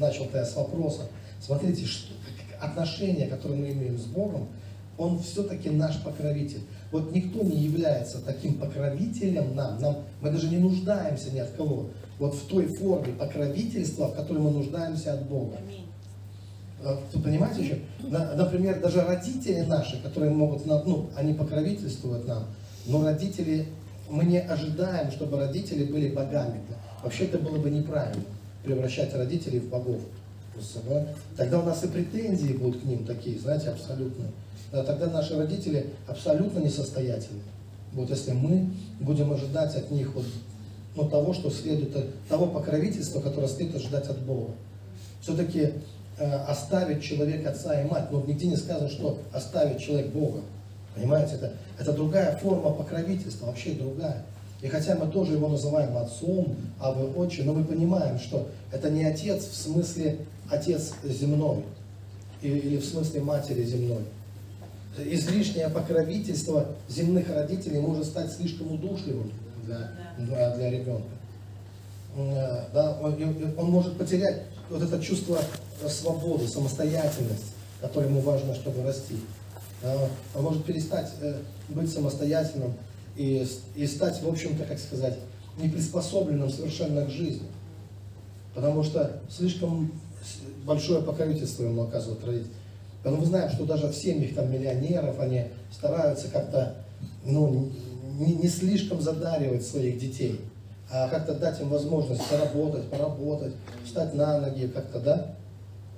Начал-то 0.00 0.38
я 0.38 0.44
с 0.44 0.56
вопроса. 0.56 1.02
Смотрите, 1.40 1.84
что, 1.84 2.12
отношения, 2.60 3.26
которые 3.26 3.60
мы 3.60 3.72
имеем 3.72 3.98
с 3.98 4.04
Богом, 4.04 4.48
Он 4.96 5.18
все-таки 5.20 5.70
наш 5.70 6.00
покровитель. 6.02 6.62
Вот 6.90 7.12
никто 7.12 7.42
не 7.42 7.56
является 7.56 8.18
таким 8.20 8.54
покровителем 8.54 9.54
нам, 9.54 9.80
нам. 9.80 9.96
Мы 10.20 10.30
даже 10.30 10.48
не 10.48 10.58
нуждаемся 10.58 11.30
ни 11.32 11.38
от 11.38 11.50
кого. 11.50 11.90
Вот 12.18 12.34
в 12.34 12.46
той 12.46 12.66
форме 12.66 13.14
покровительства, 13.14 14.08
в 14.08 14.14
которой 14.14 14.38
мы 14.38 14.50
нуждаемся 14.50 15.14
от 15.14 15.28
Бога. 15.28 15.58
Вы 15.66 15.81
понимаете 17.22 17.62
еще? 17.62 17.78
На- 18.00 18.34
Например, 18.34 18.80
даже 18.80 19.02
родители 19.02 19.60
наши, 19.60 20.00
которые 20.02 20.32
могут, 20.32 20.66
ну, 20.66 21.10
они 21.16 21.34
покровительствуют 21.34 22.26
нам, 22.26 22.46
но 22.86 23.04
родители, 23.04 23.66
мы 24.10 24.24
не 24.24 24.40
ожидаем, 24.40 25.10
чтобы 25.10 25.38
родители 25.38 25.84
были 25.84 26.10
богами. 26.10 26.60
Вообще 27.02 27.24
это 27.24 27.38
было 27.38 27.58
бы 27.58 27.70
неправильно, 27.70 28.22
превращать 28.64 29.14
родителей 29.14 29.60
в 29.60 29.68
богов. 29.68 30.00
Тогда 31.36 31.60
у 31.60 31.62
нас 31.64 31.82
и 31.84 31.88
претензии 31.88 32.52
будут 32.52 32.82
к 32.82 32.84
ним 32.84 33.04
такие, 33.04 33.38
знаете, 33.38 33.70
абсолютно. 33.70 34.26
Да, 34.70 34.84
тогда 34.84 35.06
наши 35.06 35.36
родители 35.36 35.90
абсолютно 36.06 36.58
несостоятельны. 36.60 37.40
Вот 37.92 38.10
если 38.10 38.32
мы 38.32 38.70
будем 39.00 39.32
ожидать 39.32 39.74
от 39.76 39.90
них 39.90 40.14
вот, 40.14 40.24
ну, 40.96 41.08
того, 41.08 41.32
что 41.32 41.50
следует, 41.50 41.94
того 42.28 42.46
покровительства, 42.46 43.20
которое 43.20 43.48
следует 43.48 43.76
ожидать 43.76 44.06
от 44.08 44.18
Бога 44.20 44.52
все-таки 45.22 45.72
э, 46.18 46.24
оставить 46.24 47.02
человек 47.02 47.46
отца 47.46 47.80
и 47.80 47.84
мать. 47.88 48.10
Но 48.10 48.22
нигде 48.22 48.46
не 48.46 48.56
сказано, 48.56 48.88
что 48.88 49.18
оставить 49.32 49.80
человек 49.80 50.08
Бога. 50.08 50.40
Понимаете, 50.94 51.36
это, 51.36 51.52
это 51.78 51.92
другая 51.92 52.36
форма 52.36 52.70
покровительства, 52.70 53.46
вообще 53.46 53.72
другая. 53.72 54.22
И 54.60 54.68
хотя 54.68 54.94
мы 54.94 55.10
тоже 55.10 55.32
его 55.32 55.48
называем 55.48 55.96
отцом, 55.96 56.56
а 56.78 56.92
вы 56.92 57.10
отче, 57.16 57.42
но 57.42 57.52
мы 57.52 57.64
понимаем, 57.64 58.18
что 58.18 58.48
это 58.70 58.90
не 58.90 59.04
отец 59.04 59.44
в 59.48 59.54
смысле 59.54 60.18
отец 60.48 60.92
земной 61.02 61.64
или, 62.42 62.76
в 62.76 62.84
смысле 62.84 63.22
матери 63.22 63.64
земной. 63.64 64.04
Излишнее 64.98 65.68
покровительство 65.68 66.66
земных 66.88 67.28
родителей 67.30 67.80
может 67.80 68.04
стать 68.04 68.30
слишком 68.30 68.72
удушливым 68.72 69.32
для, 69.64 69.90
для, 70.18 70.54
для 70.54 70.70
ребенка. 70.70 71.08
Э, 72.14 72.64
да, 72.74 72.98
он, 73.00 73.16
он 73.56 73.70
может 73.70 73.96
потерять 73.96 74.42
вот 74.72 74.82
это 74.82 75.00
чувство 75.02 75.38
э, 75.82 75.88
свободы, 75.88 76.48
самостоятельности, 76.48 77.52
которое 77.80 78.06
ему 78.08 78.20
важно, 78.20 78.54
чтобы 78.54 78.82
расти. 78.82 79.16
Он 80.34 80.42
может 80.42 80.64
перестать 80.64 81.10
э, 81.20 81.40
быть 81.68 81.92
самостоятельным 81.92 82.74
и, 83.16 83.46
и 83.74 83.86
стать, 83.86 84.22
в 84.22 84.28
общем-то, 84.28 84.64
как 84.64 84.78
сказать, 84.78 85.18
неприспособленным 85.58 86.48
совершенно 86.48 87.04
к 87.04 87.10
жизни. 87.10 87.46
Потому 88.54 88.82
что 88.82 89.20
слишком 89.28 89.92
большое 90.64 91.02
покровительство 91.02 91.64
ему 91.64 91.82
оказывают 91.82 92.24
родители. 92.24 92.52
Поэтому 93.02 93.22
мы 93.22 93.28
знаем, 93.28 93.50
что 93.50 93.66
даже 93.66 93.88
в 93.88 93.94
семьях 93.94 94.34
там, 94.34 94.50
миллионеров 94.50 95.18
они 95.18 95.46
стараются 95.70 96.28
как-то 96.28 96.76
ну, 97.24 97.70
не, 98.18 98.34
не 98.34 98.48
слишком 98.48 99.00
задаривать 99.02 99.66
своих 99.66 99.98
детей, 99.98 100.40
а 100.40 100.51
как-то 100.92 101.34
дать 101.34 101.58
им 101.60 101.70
возможность 101.70 102.22
поработать, 102.28 102.84
поработать, 102.90 103.54
встать 103.84 104.14
на 104.14 104.40
ноги 104.40 104.66
как-то, 104.66 105.00
да? 105.00 105.34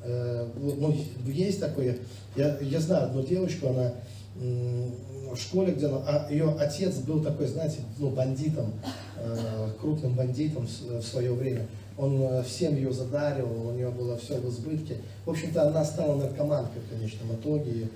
Э, 0.04 0.46
ну, 0.56 0.94
есть 1.26 1.60
такое, 1.60 1.98
я, 2.36 2.58
я 2.60 2.80
знаю 2.80 3.06
одну 3.06 3.22
девочку, 3.22 3.68
она 3.68 3.92
в 4.36 5.36
школе, 5.36 5.72
где 5.72 5.86
она, 5.86 5.98
а 6.06 6.28
ее 6.30 6.54
отец 6.58 6.96
был 6.98 7.22
такой, 7.22 7.46
знаете, 7.46 7.78
ну, 7.98 8.10
бандитом, 8.10 8.72
э, 9.16 9.68
крупным 9.80 10.14
бандитом 10.14 10.66
в, 10.66 11.02
свое 11.02 11.32
время. 11.32 11.66
Он 11.96 12.20
э, 12.22 12.42
всем 12.42 12.76
ее 12.76 12.92
задаривал, 12.92 13.68
у 13.68 13.72
нее 13.72 13.90
было 13.90 14.16
все 14.16 14.38
в 14.38 14.48
избытке. 14.48 14.96
В 15.24 15.30
общем-то, 15.30 15.68
она 15.68 15.84
стала 15.84 16.16
наркоманкой 16.16 16.82
в 16.82 16.90
конечном 16.90 17.34
итоге, 17.34 17.70
и, 17.70 17.88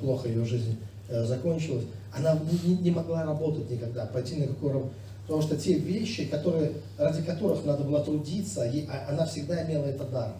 плохо 0.00 0.28
ее 0.28 0.44
жизнь 0.44 0.78
закончилась. 1.08 1.84
Она 2.16 2.38
не 2.64 2.90
могла 2.90 3.24
работать 3.24 3.70
никогда, 3.70 4.06
пойти 4.06 4.36
на 4.36 4.46
какую 4.46 4.72
работу. 4.72 4.92
Потому 5.26 5.42
что 5.42 5.56
те 5.56 5.74
вещи, 5.74 6.24
которые, 6.26 6.72
ради 6.98 7.22
которых 7.22 7.64
надо 7.64 7.84
было 7.84 8.00
трудиться, 8.04 8.62
а- 8.88 9.06
она 9.10 9.26
всегда 9.26 9.64
имела 9.66 9.84
это 9.84 10.04
даром. 10.04 10.36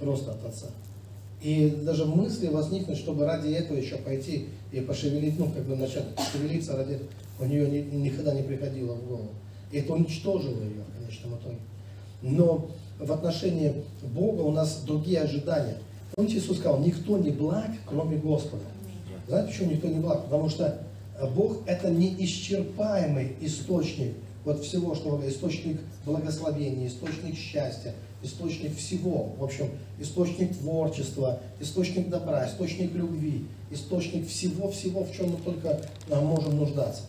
Просто 0.00 0.32
от 0.32 0.44
отца. 0.44 0.66
И 1.42 1.68
даже 1.84 2.04
мысли 2.04 2.48
возникнуть, 2.48 2.98
чтобы 2.98 3.24
ради 3.24 3.50
этого 3.52 3.76
еще 3.78 3.96
пойти 3.96 4.46
и 4.72 4.80
пошевелить, 4.80 5.38
ну, 5.38 5.46
как 5.50 5.64
бы 5.64 5.76
начать 5.76 6.04
шевелиться 6.32 6.76
ради 6.76 6.98
у 7.38 7.44
нее 7.44 7.70
ни- 7.70 7.96
никогда 7.96 8.34
не 8.34 8.42
приходило 8.42 8.94
в 8.94 9.06
голову. 9.06 9.28
И 9.70 9.78
это 9.78 9.92
уничтожило 9.92 10.60
ее 10.60 10.82
в 10.82 11.00
конечном 11.00 11.36
итоге. 11.38 11.58
Но 12.22 12.68
в 12.98 13.12
отношении 13.12 13.84
Бога 14.12 14.40
у 14.42 14.50
нас 14.50 14.82
другие 14.84 15.20
ожидания. 15.20 15.76
Помните, 16.16 16.38
Иисус 16.38 16.58
сказал, 16.58 16.80
никто 16.80 17.16
не 17.18 17.30
благ, 17.30 17.70
кроме 17.86 18.16
Господа. 18.16 18.64
Знаете, 19.28 19.52
почему 19.52 19.70
никто 19.70 19.86
не 19.88 20.00
благ? 20.00 20.24
Потому 20.24 20.48
что 20.48 20.82
Бог 21.26 21.62
это 21.66 21.90
неисчерпаемый 21.90 23.36
источник 23.40 24.14
вот 24.44 24.64
всего, 24.64 24.94
что 24.94 25.20
источник 25.28 25.80
благословения, 26.06 26.88
источник 26.88 27.36
счастья, 27.36 27.94
источник 28.22 28.76
всего. 28.76 29.34
В 29.38 29.44
общем, 29.44 29.68
источник 29.98 30.56
творчества, 30.56 31.40
источник 31.60 32.08
добра, 32.08 32.48
источник 32.48 32.94
любви, 32.94 33.46
источник 33.70 34.26
всего-всего, 34.28 35.04
в 35.04 35.12
чем 35.12 35.32
мы 35.32 35.36
только 35.38 35.82
а, 36.10 36.20
можем 36.20 36.56
нуждаться. 36.56 37.02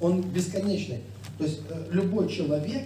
Он 0.00 0.20
бесконечный. 0.22 0.98
То 1.38 1.44
есть 1.44 1.60
э, 1.70 1.86
любой 1.90 2.28
человек, 2.28 2.82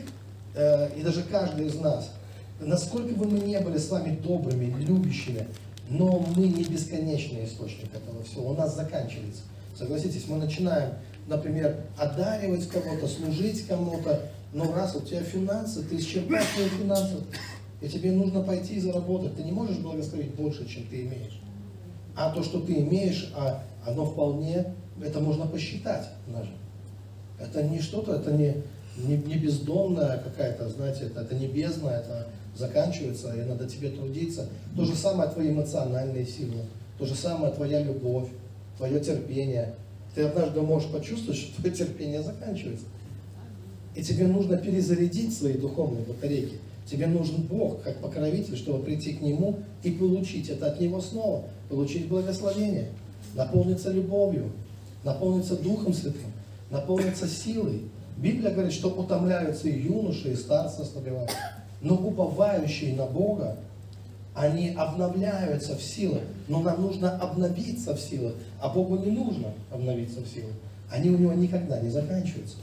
э, 0.54 0.96
и 0.96 1.02
даже 1.02 1.22
каждый 1.22 1.66
из 1.66 1.74
нас, 1.74 2.12
насколько 2.60 3.14
бы 3.14 3.26
мы 3.26 3.40
не 3.40 3.58
были 3.58 3.78
с 3.78 3.90
вами 3.90 4.16
добрыми, 4.16 4.80
любящими, 4.80 5.46
но 5.88 6.24
мы 6.36 6.46
не 6.46 6.64
бесконечный 6.64 7.46
источник 7.46 7.92
этого 7.94 8.22
всего. 8.22 8.50
У 8.50 8.54
нас 8.54 8.76
заканчивается. 8.76 9.42
Согласитесь, 9.78 10.26
мы 10.26 10.38
начинаем, 10.38 10.94
например, 11.28 11.76
одаривать 11.96 12.66
кого-то, 12.68 13.06
служить 13.06 13.64
кому-то, 13.68 14.22
но 14.52 14.72
раз 14.72 14.96
у 14.96 15.00
тебя 15.00 15.22
финансы, 15.22 15.84
ты 15.84 15.98
исчерпал 15.98 16.42
свои 16.42 16.68
финансы, 16.68 17.18
и 17.80 17.88
тебе 17.88 18.10
нужно 18.10 18.42
пойти 18.42 18.74
и 18.74 18.80
заработать. 18.80 19.36
Ты 19.36 19.44
не 19.44 19.52
можешь 19.52 19.78
благословить 19.78 20.34
больше, 20.34 20.68
чем 20.68 20.84
ты 20.88 21.02
имеешь. 21.02 21.40
А 22.16 22.32
то, 22.32 22.42
что 22.42 22.60
ты 22.60 22.80
имеешь, 22.80 23.32
а 23.36 23.62
оно 23.86 24.04
вполне, 24.04 24.74
это 25.00 25.20
можно 25.20 25.46
посчитать 25.46 26.08
даже. 26.26 26.50
Это 27.38 27.62
не 27.62 27.80
что-то, 27.80 28.16
это 28.16 28.32
не, 28.32 28.56
не, 28.96 29.16
не 29.16 29.36
бездомная 29.36 30.18
какая-то, 30.18 30.68
знаете, 30.70 31.04
это, 31.04 31.20
это 31.20 31.36
не 31.36 31.46
бездна, 31.46 31.90
это 31.90 32.26
заканчивается, 32.56 33.32
и 33.32 33.44
надо 33.44 33.68
тебе 33.68 33.90
трудиться. 33.90 34.48
То 34.74 34.84
же 34.84 34.96
самое 34.96 35.30
твои 35.30 35.50
эмоциональные 35.50 36.26
силы, 36.26 36.62
то 36.98 37.06
же 37.06 37.14
самое 37.14 37.52
твоя 37.52 37.80
любовь, 37.80 38.28
твое 38.78 39.00
терпение. 39.00 39.74
Ты 40.14 40.22
однажды 40.22 40.62
можешь 40.62 40.90
почувствовать, 40.90 41.38
что 41.38 41.60
твое 41.60 41.74
терпение 41.74 42.22
заканчивается. 42.22 42.86
И 43.94 44.02
тебе 44.02 44.26
нужно 44.26 44.56
перезарядить 44.56 45.36
свои 45.36 45.54
духовные 45.54 46.04
батарейки. 46.04 46.56
Тебе 46.90 47.06
нужен 47.06 47.42
Бог, 47.42 47.82
как 47.82 47.98
покровитель, 47.98 48.56
чтобы 48.56 48.82
прийти 48.82 49.12
к 49.12 49.20
Нему 49.20 49.58
и 49.82 49.90
получить 49.90 50.48
это 50.48 50.68
от 50.68 50.80
Него 50.80 51.00
снова, 51.00 51.44
получить 51.68 52.08
благословение, 52.08 52.88
наполниться 53.34 53.90
любовью, 53.90 54.52
наполниться 55.04 55.56
Духом 55.56 55.92
Святым, 55.92 56.32
наполниться 56.70 57.28
силой. 57.28 57.82
Библия 58.16 58.52
говорит, 58.52 58.72
что 58.72 58.88
утомляются 58.88 59.68
и 59.68 59.82
юноши, 59.82 60.32
и 60.32 60.36
старцы 60.36 60.80
ослабевают. 60.80 61.30
Но 61.82 61.94
уповающие 61.94 62.94
на 62.94 63.06
Бога, 63.06 63.58
они 64.38 64.70
обновляются 64.70 65.76
в 65.76 65.82
силах. 65.82 66.22
Но 66.46 66.60
нам 66.60 66.82
нужно 66.82 67.18
обновиться 67.18 67.94
в 67.94 68.00
силах, 68.00 68.34
а 68.60 68.68
Богу 68.68 68.96
не 68.98 69.10
нужно 69.10 69.52
обновиться 69.70 70.20
в 70.20 70.28
силах. 70.28 70.54
Они 70.90 71.10
у 71.10 71.18
него 71.18 71.32
никогда 71.32 71.80
не 71.80 71.90
заканчиваются. 71.90 72.56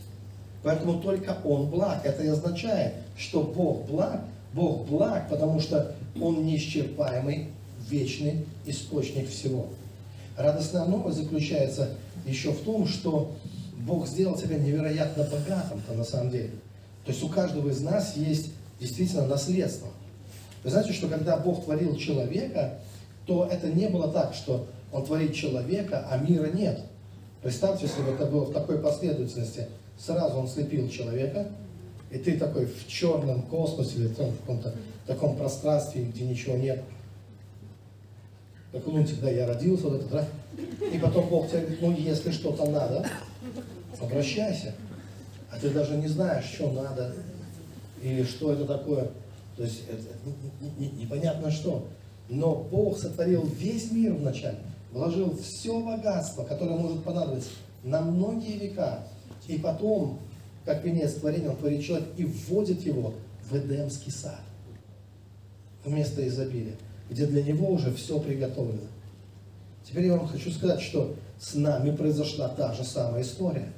Поэтому 0.63 0.99
только 0.99 1.37
Он 1.43 1.69
благ. 1.69 2.05
Это 2.05 2.23
и 2.23 2.27
означает, 2.27 2.93
что 3.17 3.43
Бог 3.43 3.85
благ. 3.85 4.21
Бог 4.53 4.87
благ, 4.87 5.29
потому 5.29 5.59
что 5.59 5.95
Он 6.19 6.45
неисчерпаемый, 6.45 7.49
вечный 7.89 8.45
источник 8.65 9.29
всего. 9.29 9.67
Радостная 10.37 10.85
новость 10.85 11.17
заключается 11.17 11.89
еще 12.25 12.51
в 12.51 12.61
том, 12.61 12.87
что 12.87 13.35
Бог 13.85 14.07
сделал 14.07 14.35
тебя 14.35 14.57
невероятно 14.57 15.23
богатым-то 15.23 15.93
на 15.93 16.03
самом 16.03 16.31
деле. 16.31 16.51
То 17.05 17.11
есть 17.11 17.21
у 17.21 17.27
каждого 17.27 17.69
из 17.69 17.81
нас 17.81 18.15
есть 18.15 18.51
действительно 18.79 19.27
наследство. 19.27 19.89
Вы 20.65 20.71
знаете, 20.71 20.93
что 20.93 21.07
когда 21.07 21.37
Бог 21.37 21.63
творил 21.63 21.95
человека, 21.95 22.79
то 23.27 23.45
это 23.45 23.67
не 23.67 23.87
было 23.87 24.11
так, 24.11 24.33
что 24.33 24.65
Он 24.91 25.05
творит 25.05 25.35
человека, 25.35 26.07
а 26.09 26.17
мира 26.17 26.47
нет. 26.47 26.79
Представьте, 27.43 27.85
если 27.85 28.01
бы 28.01 28.09
это 28.09 28.25
было 28.25 28.45
в 28.45 28.51
такой 28.51 28.79
последовательности. 28.79 29.67
Сразу 29.95 30.39
Он 30.39 30.47
слепил 30.47 30.89
человека, 30.89 31.49
и 32.09 32.17
ты 32.17 32.39
такой 32.39 32.65
в 32.65 32.87
черном 32.87 33.43
космосе 33.43 33.97
или 33.97 34.07
в 34.07 34.15
каком-то 34.15 34.73
таком 35.05 35.37
пространстве, 35.37 36.03
где 36.03 36.25
ничего 36.25 36.57
нет. 36.57 36.83
Как 38.71 38.87
лунтик, 38.87 39.21
да, 39.21 39.29
я 39.29 39.45
родился, 39.45 39.83
вот 39.83 40.01
этот, 40.01 40.09
да? 40.09 40.27
И 40.91 40.97
потом 40.97 41.29
Бог 41.29 41.47
тебе 41.47 41.59
говорит, 41.59 41.81
ну 41.81 41.91
если 41.95 42.31
что-то 42.31 42.65
надо, 42.65 43.07
обращайся. 44.01 44.73
А 45.51 45.59
ты 45.59 45.69
даже 45.69 45.95
не 45.95 46.07
знаешь, 46.07 46.45
что 46.45 46.71
надо, 46.71 47.13
или 48.01 48.23
что 48.23 48.51
это 48.51 48.65
такое. 48.65 49.11
То 49.57 49.63
есть 49.63 49.83
это 49.89 50.01
непонятно 50.77 51.51
что. 51.51 51.87
Но 52.29 52.55
Бог 52.55 52.97
сотворил 52.97 53.45
весь 53.45 53.91
мир 53.91 54.13
вначале, 54.13 54.57
вложил 54.91 55.37
все 55.37 55.79
богатство, 55.79 56.43
которое 56.43 56.77
может 56.77 57.03
понадобиться 57.03 57.49
на 57.83 58.01
многие 58.01 58.57
века. 58.57 59.07
И 59.47 59.57
потом, 59.59 60.19
как 60.65 60.83
венец 60.83 61.13
творения, 61.13 61.51
он 61.51 61.57
творит 61.57 61.83
человек 61.83 62.07
и 62.17 62.25
вводит 62.25 62.81
его 62.81 63.13
в 63.49 63.55
Эдемский 63.55 64.11
сад. 64.11 64.39
Вместо 65.83 66.27
изобилия, 66.27 66.75
где 67.09 67.27
для 67.27 67.43
него 67.43 67.69
уже 67.69 67.93
все 67.93 68.19
приготовлено. 68.19 68.87
Теперь 69.87 70.07
я 70.07 70.17
вам 70.17 70.27
хочу 70.27 70.49
сказать, 70.49 70.81
что 70.81 71.15
с 71.39 71.53
нами 71.53 71.95
произошла 71.95 72.49
та 72.49 72.73
же 72.73 72.83
самая 72.83 73.21
история. 73.21 73.71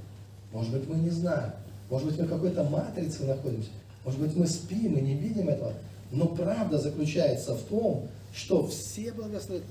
Может 0.54 0.72
быть, 0.72 0.88
мы 0.88 0.96
не 0.96 1.10
знаем. 1.10 1.52
Может 1.90 2.08
быть, 2.08 2.20
мы 2.20 2.26
в 2.26 2.30
какой-то 2.30 2.64
матрице 2.64 3.26
находимся. 3.26 3.70
Может 4.08 4.22
быть, 4.22 4.38
мы 4.38 4.48
спим 4.48 4.96
и 4.96 5.02
не 5.02 5.16
видим 5.16 5.50
этого. 5.50 5.74
Но 6.14 6.28
правда 6.28 6.78
заключается 6.78 7.56
в 7.56 7.62
том, 7.64 8.08
что 8.34 8.66
все 8.66 9.12
благословения... 9.12 9.68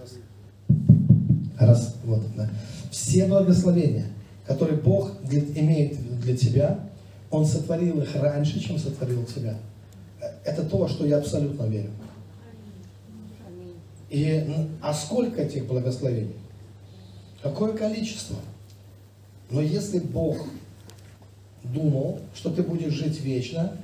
Раз. 0.00 0.14
Раз, 1.58 1.96
вот, 2.04 2.22
да. 2.34 2.48
Все 2.90 3.26
благословения, 3.26 4.06
которые 4.46 4.78
Бог 4.78 5.12
имеет 5.30 6.20
для 6.22 6.34
тебя, 6.34 6.88
Он 7.30 7.44
сотворил 7.44 8.00
их 8.00 8.16
раньше, 8.16 8.58
чем 8.60 8.78
сотворил 8.78 9.26
тебя. 9.26 9.58
Это 10.42 10.64
то, 10.64 10.88
что 10.88 11.04
я 11.04 11.18
абсолютно 11.18 11.64
верю. 11.64 11.90
И, 14.08 14.42
а 14.80 14.94
сколько 14.94 15.42
этих 15.42 15.66
благословений? 15.66 16.36
Какое 17.42 17.76
количество? 17.76 18.36
Но 19.50 19.60
если 19.60 19.98
Бог 19.98 20.38
думал, 21.64 22.20
что 22.34 22.50
ты 22.50 22.62
будешь 22.62 22.92
жить 22.92 23.20
вечно, 23.20 23.76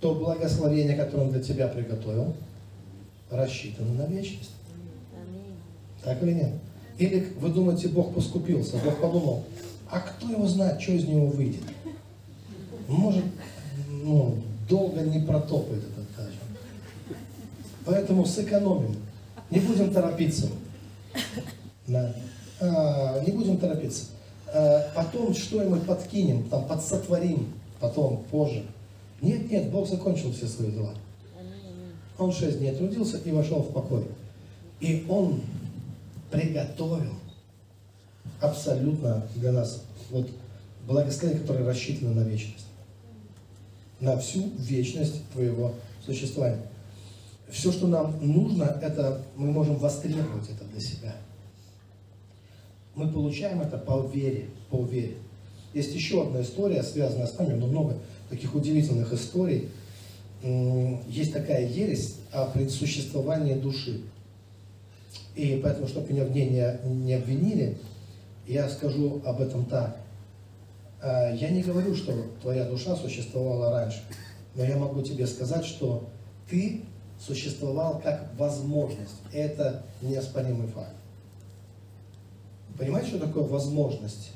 то 0.00 0.14
благословение, 0.14 0.96
которое 0.96 1.24
Он 1.24 1.32
для 1.32 1.42
тебя 1.42 1.68
приготовил, 1.68 2.34
рассчитано 3.30 3.92
на 3.94 4.06
вечность. 4.06 4.52
Так 6.02 6.22
или 6.22 6.32
нет? 6.32 6.52
Или 6.98 7.32
вы 7.38 7.50
думаете, 7.50 7.88
Бог 7.88 8.14
поскупился, 8.14 8.76
Бог 8.84 9.00
подумал, 9.00 9.44
а 9.90 10.00
кто 10.00 10.30
его 10.30 10.46
знает, 10.46 10.80
что 10.80 10.92
из 10.92 11.04
него 11.04 11.26
выйдет? 11.26 11.62
Может, 12.88 13.24
ну, 13.88 14.38
долго 14.68 15.00
не 15.00 15.20
протопает 15.20 15.82
этот 15.82 16.16
даже. 16.16 16.38
Поэтому 17.84 18.24
сэкономим. 18.24 18.96
Не 19.50 19.60
будем 19.60 19.92
торопиться. 19.92 20.48
Да. 21.86 22.14
А, 22.60 23.24
не 23.24 23.32
будем 23.32 23.58
торопиться. 23.58 24.06
А, 24.52 24.90
потом 24.94 25.34
что-нибудь 25.34 25.86
подкинем, 25.86 26.48
там, 26.48 26.66
подсотворим, 26.66 27.52
потом, 27.78 28.24
позже. 28.30 28.64
Нет, 29.22 29.50
нет, 29.50 29.70
Бог 29.70 29.88
закончил 29.88 30.32
все 30.32 30.46
свои 30.46 30.70
дела. 30.70 30.94
Он 32.18 32.32
шесть 32.32 32.58
дней 32.58 32.74
трудился 32.74 33.18
и 33.18 33.30
вошел 33.32 33.60
в 33.60 33.72
покой. 33.72 34.04
И 34.80 35.06
Он 35.08 35.40
приготовил 36.30 37.14
абсолютно 38.40 39.26
для 39.36 39.52
нас 39.52 39.84
вот 40.10 40.28
благословение, 40.86 41.42
которое 41.42 41.64
рассчитано 41.64 42.12
на 42.12 42.26
вечность. 42.26 42.66
На 44.00 44.18
всю 44.18 44.50
вечность 44.58 45.22
твоего 45.32 45.74
существования. 46.04 46.62
Все, 47.48 47.72
что 47.72 47.86
нам 47.86 48.16
нужно, 48.20 48.64
это 48.64 49.22
мы 49.36 49.50
можем 49.50 49.76
востребовать 49.76 50.48
это 50.48 50.64
для 50.64 50.80
себя. 50.80 51.14
Мы 52.94 53.08
получаем 53.08 53.60
это 53.60 53.78
по 53.78 54.06
вере, 54.06 54.46
по 54.70 54.84
вере. 54.84 55.16
Есть 55.72 55.94
еще 55.94 56.22
одна 56.22 56.42
история, 56.42 56.82
связанная 56.82 57.26
с 57.26 57.38
нами, 57.38 57.54
но 57.54 57.66
много 57.66 57.96
таких 58.28 58.54
удивительных 58.54 59.12
историй. 59.12 59.68
Есть 61.08 61.32
такая 61.32 61.66
ересь 61.68 62.16
о 62.32 62.46
предсуществовании 62.46 63.54
души. 63.54 64.00
И 65.36 65.60
поэтому, 65.62 65.86
чтобы 65.86 66.12
меня 66.12 66.24
в 66.24 66.32
ней 66.32 66.48
не, 66.48 66.78
не 67.04 67.14
обвинили, 67.14 67.78
я 68.46 68.68
скажу 68.68 69.22
об 69.24 69.40
этом 69.40 69.64
так. 69.64 69.96
А, 71.00 71.32
я 71.32 71.50
не 71.50 71.62
говорю, 71.62 71.94
что 71.94 72.12
твоя 72.42 72.64
душа 72.64 72.96
существовала 72.96 73.70
раньше, 73.70 74.02
но 74.54 74.64
я 74.64 74.76
могу 74.76 75.02
тебе 75.02 75.26
сказать, 75.26 75.64
что 75.64 76.08
ты 76.48 76.82
существовал 77.18 78.00
как 78.02 78.32
возможность. 78.36 79.20
Это 79.32 79.84
неоспоримый 80.02 80.66
факт. 80.68 80.94
Понимаете, 82.80 83.10
что 83.10 83.18
такое 83.18 83.44
возможность? 83.44 84.30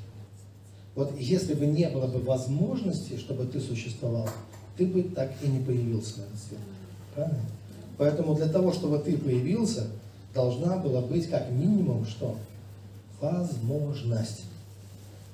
Вот 0.94 1.18
если 1.18 1.54
бы 1.54 1.64
не 1.64 1.88
было 1.88 2.06
бы 2.06 2.18
возможности, 2.18 3.16
чтобы 3.16 3.46
ты 3.46 3.58
существовал, 3.58 4.28
ты 4.76 4.86
бы 4.86 5.02
так 5.02 5.32
и 5.42 5.48
не 5.48 5.64
появился 5.64 6.18
на 6.18 6.24
этот 6.24 6.38
свет. 6.46 6.60
Правильно? 7.14 7.40
Поэтому 7.96 8.34
для 8.34 8.48
того, 8.48 8.74
чтобы 8.74 8.98
ты 8.98 9.16
появился, 9.16 9.86
должна 10.34 10.76
была 10.76 11.00
быть 11.00 11.30
как 11.30 11.50
минимум 11.50 12.04
что? 12.04 12.36
Возможность. 13.22 14.42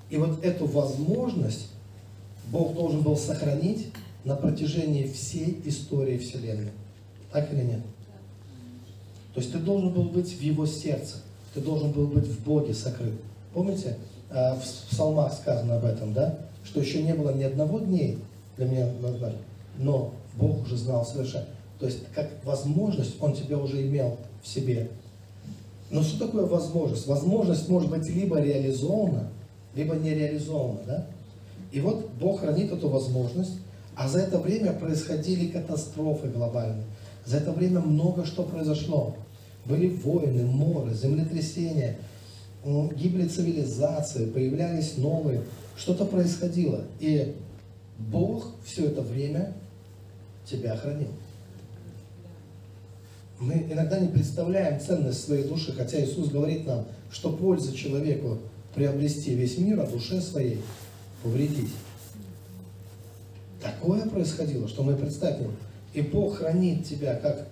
И 0.08 0.16
вот 0.16 0.44
эту 0.44 0.66
возможность 0.66 1.66
Бог 2.52 2.74
должен 2.74 3.02
был 3.02 3.16
сохранить 3.16 3.88
на 4.22 4.36
протяжении 4.36 5.08
всей 5.08 5.60
истории 5.64 6.16
Вселенной. 6.16 6.70
Так 7.32 7.52
или 7.52 7.62
нет? 7.62 7.80
То 9.34 9.40
есть 9.40 9.52
ты 9.52 9.58
должен 9.58 9.92
был 9.92 10.04
быть 10.04 10.32
в 10.32 10.40
его 10.40 10.64
сердце, 10.64 11.16
ты 11.54 11.60
должен 11.60 11.92
был 11.92 12.06
быть 12.06 12.26
в 12.26 12.44
Боге 12.44 12.74
сокрыт. 12.74 13.14
Помните, 13.52 13.96
а, 14.30 14.54
в 14.54 14.90
псалмах 14.90 15.32
сказано 15.32 15.76
об 15.76 15.84
этом, 15.84 16.12
да? 16.12 16.38
Что 16.64 16.80
еще 16.80 17.02
не 17.02 17.14
было 17.14 17.30
ни 17.30 17.42
одного 17.42 17.80
дней 17.80 18.18
для 18.56 18.66
меня 18.66 18.88
но 19.78 20.12
Бог 20.36 20.62
уже 20.62 20.76
знал 20.76 21.04
совершенно. 21.04 21.46
То 21.78 21.86
есть 21.86 22.00
как 22.14 22.28
возможность 22.44 23.16
Он 23.20 23.32
тебя 23.32 23.58
уже 23.58 23.86
имел 23.86 24.18
в 24.42 24.48
себе. 24.48 24.90
Но 25.90 26.02
что 26.02 26.26
такое 26.26 26.46
возможность? 26.46 27.06
Возможность 27.06 27.68
может 27.68 27.90
быть 27.90 28.08
либо 28.08 28.40
реализована, 28.40 29.28
либо 29.74 29.96
не 29.96 30.14
реализована, 30.14 30.80
да? 30.86 31.06
И 31.72 31.80
вот 31.80 32.10
Бог 32.20 32.40
хранит 32.40 32.72
эту 32.72 32.88
возможность, 32.88 33.54
а 33.96 34.08
за 34.08 34.20
это 34.20 34.38
время 34.38 34.72
происходили 34.72 35.48
катастрофы 35.48 36.28
глобальные. 36.28 36.84
За 37.24 37.38
это 37.38 37.52
время 37.52 37.80
много 37.80 38.24
что 38.24 38.42
произошло. 38.42 39.16
Были 39.64 39.88
войны, 39.88 40.44
моры, 40.46 40.94
землетрясения, 40.94 41.96
гибли 42.64 43.28
цивилизации, 43.28 44.26
появлялись 44.26 44.96
новые. 44.96 45.42
Что-то 45.76 46.04
происходило. 46.04 46.84
И 46.98 47.34
Бог 47.98 48.52
все 48.64 48.86
это 48.86 49.02
время 49.02 49.54
тебя 50.44 50.76
хранил. 50.76 51.08
Мы 53.38 53.66
иногда 53.70 53.98
не 53.98 54.08
представляем 54.08 54.80
ценность 54.80 55.24
своей 55.24 55.44
души, 55.44 55.72
хотя 55.72 56.02
Иисус 56.02 56.28
говорит 56.28 56.66
нам, 56.66 56.86
что 57.10 57.32
польза 57.32 57.74
человеку 57.74 58.38
приобрести 58.74 59.34
весь 59.34 59.56
мир, 59.56 59.80
а 59.80 59.86
душе 59.86 60.20
своей 60.20 60.60
повредить. 61.22 61.70
Такое 63.62 64.06
происходило, 64.06 64.68
что 64.68 64.82
мы 64.82 64.94
можем. 64.94 65.52
И 65.92 66.02
Бог 66.02 66.36
хранит 66.36 66.86
тебя 66.86 67.14
как 67.14 67.48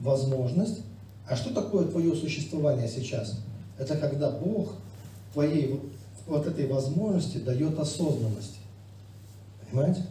возможность. 0.00 0.80
А 1.28 1.36
что 1.36 1.52
такое 1.52 1.86
твое 1.86 2.14
существование 2.14 2.88
сейчас? 2.88 3.40
Это 3.78 3.96
когда 3.96 4.30
Бог 4.30 4.72
твоей 5.32 5.80
вот- 6.26 6.46
этой 6.46 6.66
возможности 6.66 7.38
дает 7.38 7.78
осознанность. 7.78 8.56
Понимаете? 9.70 10.06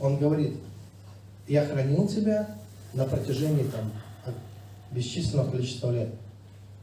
Он 0.00 0.16
говорит, 0.16 0.54
я 1.48 1.64
хранил 1.64 2.08
тебя 2.08 2.48
на 2.92 3.04
протяжении 3.04 3.64
там, 3.64 3.92
бесчисленного 4.92 5.50
количества 5.50 5.92
лет. 5.92 6.14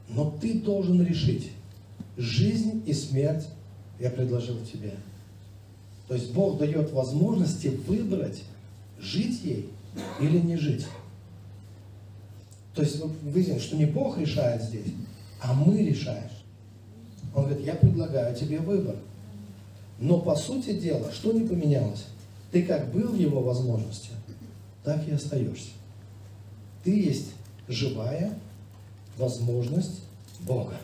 Но 0.09 0.31
ты 0.41 0.59
должен 0.59 1.05
решить, 1.05 1.51
жизнь 2.17 2.83
и 2.85 2.93
смерть 2.93 3.47
я 3.99 4.09
предложил 4.09 4.57
тебе. 4.65 4.93
То 6.07 6.15
есть 6.15 6.33
Бог 6.33 6.57
дает 6.57 6.91
возможности 6.91 7.67
выбрать, 7.87 8.43
жить 8.99 9.43
ей 9.43 9.69
или 10.19 10.39
не 10.39 10.57
жить. 10.57 10.85
То 12.73 12.81
есть 12.81 12.99
вы 12.99 13.11
видите, 13.31 13.59
что 13.59 13.75
не 13.75 13.85
Бог 13.85 14.17
решает 14.17 14.63
здесь, 14.63 14.93
а 15.41 15.53
мы 15.53 15.77
решаем. 15.85 16.29
Он 17.35 17.45
говорит, 17.45 17.65
я 17.65 17.75
предлагаю 17.75 18.35
тебе 18.35 18.59
выбор. 18.59 18.95
Но 19.99 20.19
по 20.19 20.35
сути 20.35 20.73
дела, 20.73 21.11
что 21.11 21.31
не 21.31 21.47
поменялось? 21.47 22.05
Ты 22.51 22.63
как 22.63 22.91
был 22.91 23.09
в 23.09 23.15
его 23.15 23.41
возможности, 23.41 24.09
так 24.83 25.07
и 25.07 25.11
остаешься. 25.11 25.69
Ты 26.83 26.99
есть 26.99 27.31
живая 27.67 28.37
возможность 29.17 30.01
Бога. 30.41 30.75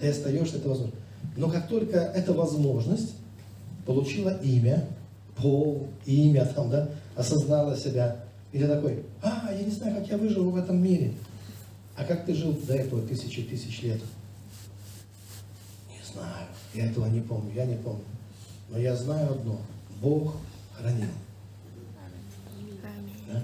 Ты 0.00 0.08
остаешься 0.08 0.56
этой 0.56 0.68
возможностью. 0.68 1.02
Но 1.36 1.50
как 1.50 1.68
только 1.68 1.98
эта 1.98 2.32
возможность 2.32 3.14
получила 3.84 4.38
имя, 4.42 4.86
пол, 5.36 5.88
имя 6.06 6.46
там, 6.46 6.70
да, 6.70 6.90
осознала 7.16 7.76
себя, 7.76 8.24
и 8.52 8.58
ты 8.58 8.66
такой, 8.66 9.04
а, 9.22 9.52
я 9.52 9.62
не 9.62 9.70
знаю, 9.70 9.96
как 9.96 10.08
я 10.08 10.16
выжил 10.16 10.50
в 10.50 10.56
этом 10.56 10.82
мире. 10.82 11.12
А 11.96 12.04
как 12.04 12.24
ты 12.24 12.34
жил 12.34 12.52
до 12.52 12.74
этого 12.74 13.06
тысячи 13.06 13.42
тысяч 13.42 13.82
лет? 13.82 14.00
Не 15.90 16.02
знаю, 16.12 16.46
я 16.72 16.86
этого 16.86 17.06
не 17.06 17.20
помню, 17.20 17.52
я 17.54 17.66
не 17.66 17.76
помню. 17.76 18.04
Но 18.70 18.78
я 18.78 18.96
знаю 18.96 19.32
одно, 19.32 19.60
Бог 20.00 20.36
хранил. 20.72 21.08
Да? 23.26 23.42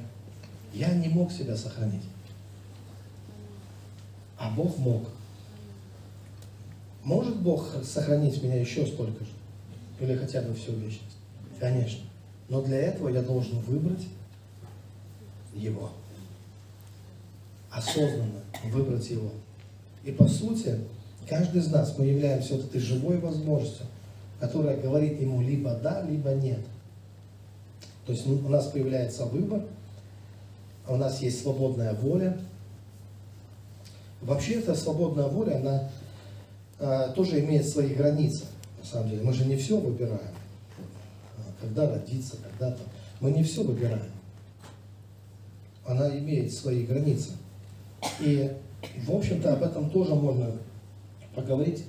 Я 0.73 0.95
не 0.95 1.09
мог 1.09 1.33
себя 1.33 1.57
сохранить. 1.57 2.05
А 4.39 4.51
Бог 4.51 4.79
мог. 4.79 5.09
Может 7.03 7.37
Бог 7.37 7.75
сохранить 7.85 8.43
меня 8.43 8.61
еще 8.61 8.87
столько 8.87 9.25
же? 9.25 9.31
Или 10.01 10.17
хотя 10.17 10.41
бы 10.41 10.55
всю 10.55 10.73
вечность? 10.73 11.17
Конечно. 11.61 12.05
Но 12.49 12.63
для 12.63 12.79
этого 12.79 13.09
я 13.09 13.23
должен 13.23 13.59
выбрать 13.61 14.07
Его. 15.55 15.91
Осознанно 17.71 18.43
выбрать 18.65 19.09
Его. 19.11 19.31
И 20.05 20.13
по 20.13 20.29
сути, 20.29 20.79
каждый 21.29 21.61
из 21.61 21.71
нас, 21.71 21.97
мы 21.99 22.07
являемся 22.07 22.55
вот 22.55 22.67
этой 22.67 22.81
живой 22.81 23.19
возможностью, 23.19 23.87
которая 24.41 24.77
говорит 24.77 25.21
Ему 25.21 25.43
либо 25.43 25.75
да, 25.75 26.03
либо 26.03 26.31
нет. 26.31 26.61
То 28.07 28.13
есть 28.13 28.27
у 28.27 28.49
нас 28.49 28.67
появляется 28.67 29.25
выбор, 29.25 29.63
у 30.87 30.97
нас 30.97 31.23
есть 31.23 31.43
свободная 31.43 31.95
воля. 31.95 32.39
Вообще 34.21 34.55
эта 34.55 34.75
свободная 34.75 35.27
воля, 35.27 35.57
она 35.57 35.91
а, 36.79 37.09
тоже 37.13 37.41
имеет 37.41 37.67
свои 37.67 37.95
границы, 37.95 38.45
на 38.79 38.87
самом 38.87 39.11
деле. 39.11 39.23
Мы 39.23 39.33
же 39.33 39.47
не 39.47 39.57
все 39.57 39.79
выбираем. 39.79 40.21
А, 41.39 41.41
Когда 41.61 41.89
родиться, 41.89 42.37
когда 42.37 42.73
там. 42.73 42.87
Мы 43.21 43.31
не 43.31 43.43
все 43.43 43.63
выбираем. 43.63 44.11
Она 45.87 46.17
имеет 46.19 46.53
свои 46.53 46.85
границы. 46.85 47.31
И, 48.21 48.51
в 49.07 49.15
общем-то, 49.15 49.53
об 49.53 49.63
этом 49.63 49.91
тоже 49.91 50.15
можно 50.15 50.53
поговорить 51.35 51.85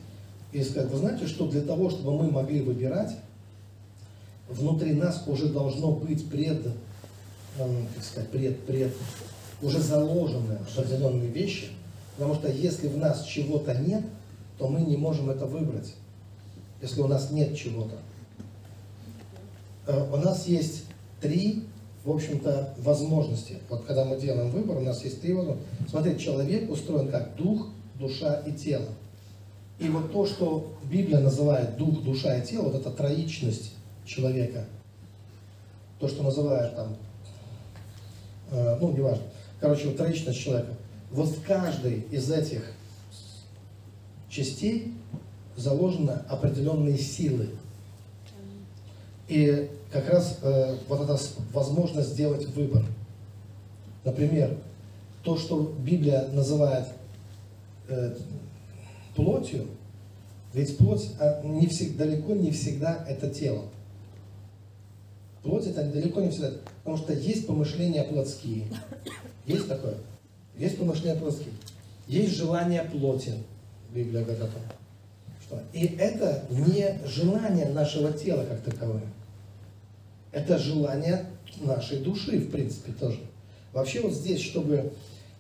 и 0.52 0.64
сказать, 0.64 0.90
вы 0.92 0.98
знаете, 0.98 1.28
что 1.28 1.48
для 1.48 1.62
того, 1.62 1.90
чтобы 1.90 2.18
мы 2.18 2.32
могли 2.32 2.62
выбирать, 2.62 3.12
внутри 4.50 4.94
нас 4.94 5.24
уже 5.28 5.48
должно 5.48 5.92
быть 5.92 6.30
пред, 6.30 6.66
эм, 7.58 7.88
как 7.94 8.04
сказать, 8.04 8.30
пред, 8.30 8.66
пред, 8.66 8.94
уже 9.62 9.80
заложены 9.80 10.60
определенные 10.78 11.30
вещи, 11.30 11.68
потому 12.16 12.36
что 12.36 12.50
если 12.50 12.88
в 12.88 12.98
нас 12.98 13.24
чего-то 13.26 13.74
нет, 13.76 14.04
то 14.58 14.68
мы 14.68 14.82
не 14.82 14.98
можем 14.98 15.30
это 15.30 15.46
выбрать, 15.46 15.94
если 16.82 17.02
у 17.02 17.08
нас 17.08 17.32
нет 17.32 17.56
чего-то. 17.56 17.98
Э, 19.88 20.08
У 20.12 20.18
нас 20.18 20.48
есть 20.48 20.86
три, 21.22 21.64
в 22.06 22.12
общем-то, 22.12 22.76
возможности. 22.78 23.58
Вот 23.68 23.84
когда 23.86 24.06
мы 24.06 24.18
делаем 24.18 24.52
выбор, 24.52 24.78
у 24.78 24.82
нас 24.82 25.04
есть 25.04 25.22
три 25.22 25.34
возможности. 25.34 25.68
Смотрите, 25.90 26.20
человек 26.20 26.70
устроен 26.70 27.10
как 27.10 27.36
дух, 27.36 27.68
душа 27.96 28.36
и 28.46 28.52
тело. 28.52 28.88
И 29.80 29.90
вот 29.90 30.14
то, 30.14 30.26
что 30.26 30.72
Библия 30.84 31.20
называет 31.20 31.78
дух, 31.78 32.04
душа 32.04 32.38
и 32.38 32.46
тело, 32.46 32.66
вот 32.66 32.76
эта 32.76 32.92
троичность 32.92 33.74
человека, 34.06 34.66
то, 36.00 36.08
что 36.08 36.24
называют 36.24 36.76
там, 36.76 36.96
э, 38.52 38.78
ну, 38.80 38.92
неважно, 38.92 39.24
короче, 39.60 39.88
вот 39.88 39.98
троичность 39.98 40.40
человека, 40.40 40.74
вот 41.12 41.30
в 41.30 41.44
каждой 41.44 42.02
из 42.12 42.32
этих 42.32 42.72
частей 44.30 44.94
заложены 45.58 46.22
определенные 46.30 46.98
силы. 46.98 47.50
И 49.28 49.72
как 49.96 50.10
раз 50.10 50.40
э, 50.42 50.76
вот 50.90 51.02
эта 51.02 51.18
возможность 51.54 52.10
сделать 52.10 52.46
выбор. 52.48 52.84
Например, 54.04 54.58
то, 55.24 55.38
что 55.38 55.74
Библия 55.80 56.28
называет 56.34 56.88
э, 57.88 58.14
плотью, 59.16 59.68
ведь 60.54 60.78
плоть 60.78 61.12
а, 61.20 61.42
не 61.44 61.68
всегда, 61.68 62.06
далеко 62.06 62.34
не 62.34 62.52
всегда 62.52 63.06
это 63.08 63.30
тело. 63.30 63.64
Плоть 65.44 65.68
это 65.68 65.84
далеко 65.84 66.20
не 66.20 66.30
всегда, 66.30 66.52
потому 66.84 66.98
что 66.98 67.14
есть 67.14 67.48
помышления 67.48 68.04
плотские. 68.04 68.66
Есть 69.46 69.70
такое? 69.70 69.96
Есть 70.58 70.78
помышления 70.78 71.18
плотские. 71.18 71.54
Есть 72.08 72.36
желание 72.36 72.84
плоти. 72.84 73.34
Библия 73.94 74.24
говорит 74.24 74.44
о 74.44 74.48
том. 74.48 74.62
Что? 75.42 75.62
И 75.72 75.86
это 75.86 76.44
не 76.50 77.00
желание 77.06 77.68
нашего 77.70 78.12
тела 78.12 78.46
как 78.46 78.62
таковое. 78.62 79.04
Это 80.36 80.58
желание 80.58 81.28
нашей 81.62 82.00
души, 82.00 82.40
в 82.40 82.52
принципе, 82.52 82.92
тоже. 82.92 83.22
Вообще 83.72 84.02
вот 84.02 84.12
здесь, 84.12 84.42
чтобы, 84.42 84.92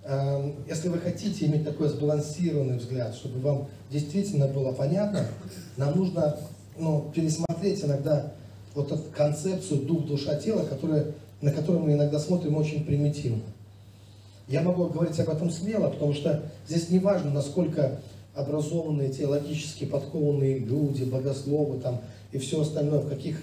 э, 0.05 0.51
если 0.69 0.87
вы 0.87 0.99
хотите 0.99 1.47
иметь 1.47 1.65
такой 1.65 1.89
сбалансированный 1.89 2.77
взгляд, 2.77 3.13
чтобы 3.13 3.39
вам 3.41 3.67
действительно 3.91 4.47
было 4.47 4.71
понятно, 4.71 5.27
нам 5.75 5.97
нужно 5.97 6.37
ну, 6.77 7.11
пересмотреть 7.13 7.83
иногда 7.83 8.31
вот 8.73 8.89
эту 8.89 9.03
концепцию 9.11 9.81
дух, 9.81 10.05
душа, 10.05 10.35
тело, 10.35 10.63
которая, 10.63 11.07
на 11.41 11.51
которую 11.51 11.83
мы 11.83 11.91
иногда 11.91 12.17
смотрим 12.17 12.55
очень 12.55 12.85
примитивно. 12.85 13.43
Я 14.47 14.61
могу 14.61 14.85
говорить 14.85 15.19
об 15.19 15.27
этом 15.27 15.51
смело, 15.51 15.89
потому 15.89 16.13
что 16.13 16.41
здесь 16.69 16.89
не 16.89 16.99
важно, 16.99 17.31
насколько 17.31 17.99
образованные, 18.33 19.11
теологически 19.11 19.83
подкованные 19.83 20.59
люди, 20.59 21.03
богословы 21.03 21.81
там 21.81 21.99
и 22.31 22.37
все 22.37 22.61
остальное, 22.61 22.99
в 22.99 23.09
каких 23.09 23.41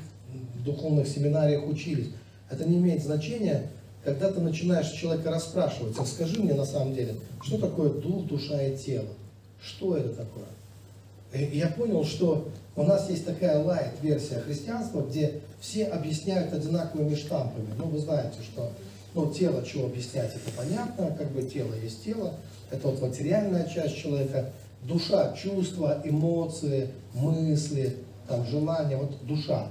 в 0.63 0.65
духовных 0.65 1.09
семинариях 1.09 1.67
учились. 1.67 2.09
Это 2.49 2.65
не 2.65 2.77
имеет 2.77 3.03
значения, 3.03 3.69
когда 4.05 4.31
ты 4.31 4.41
начинаешь 4.41 4.91
человека 4.91 5.31
расспрашивать, 5.31 5.97
а 5.99 6.05
скажи 6.05 6.41
мне 6.41 6.55
на 6.55 6.65
самом 6.65 6.95
деле, 6.95 7.17
что 7.43 7.59
такое 7.59 7.91
дух, 7.91 8.27
душа 8.27 8.63
и 8.63 8.77
тело? 8.77 9.09
Что 9.61 9.97
это 9.97 10.11
такое? 10.11 10.47
И 11.33 11.57
я 11.59 11.69
понял, 11.69 12.05
что 12.05 12.49
у 12.77 12.83
нас 12.83 13.09
есть 13.11 13.25
такая 13.25 13.63
лайт-версия 13.63 14.41
христианства, 14.41 15.01
где 15.01 15.41
все 15.61 15.87
объясняют 15.87 16.53
одинаковыми 16.53 17.15
штампами. 17.15 17.69
Ну, 17.77 17.87
вы 17.87 17.99
знаете, 17.99 18.39
что 18.43 18.71
ну, 19.15 19.33
тело, 19.33 19.65
чего 19.65 19.87
объяснять, 19.87 20.31
это 20.31 20.51
понятно, 20.57 21.15
как 21.17 21.31
бы 21.33 21.43
тело 21.43 21.75
есть 21.83 22.05
тело, 22.05 22.35
это 22.71 22.89
вот 22.89 23.01
материальная 23.03 23.67
часть 23.69 23.97
человека, 23.97 24.51
душа, 24.83 25.35
чувства, 25.35 26.01
эмоции, 26.05 26.89
мысли, 27.15 27.97
там, 28.29 28.47
желания, 28.47 28.97
вот 28.97 29.13
душа. 29.27 29.67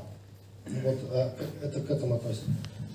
Вот 0.66 0.98
э, 1.12 1.30
это 1.64 1.82
к 1.82 1.90
этому 1.90 2.16
относится. 2.16 2.46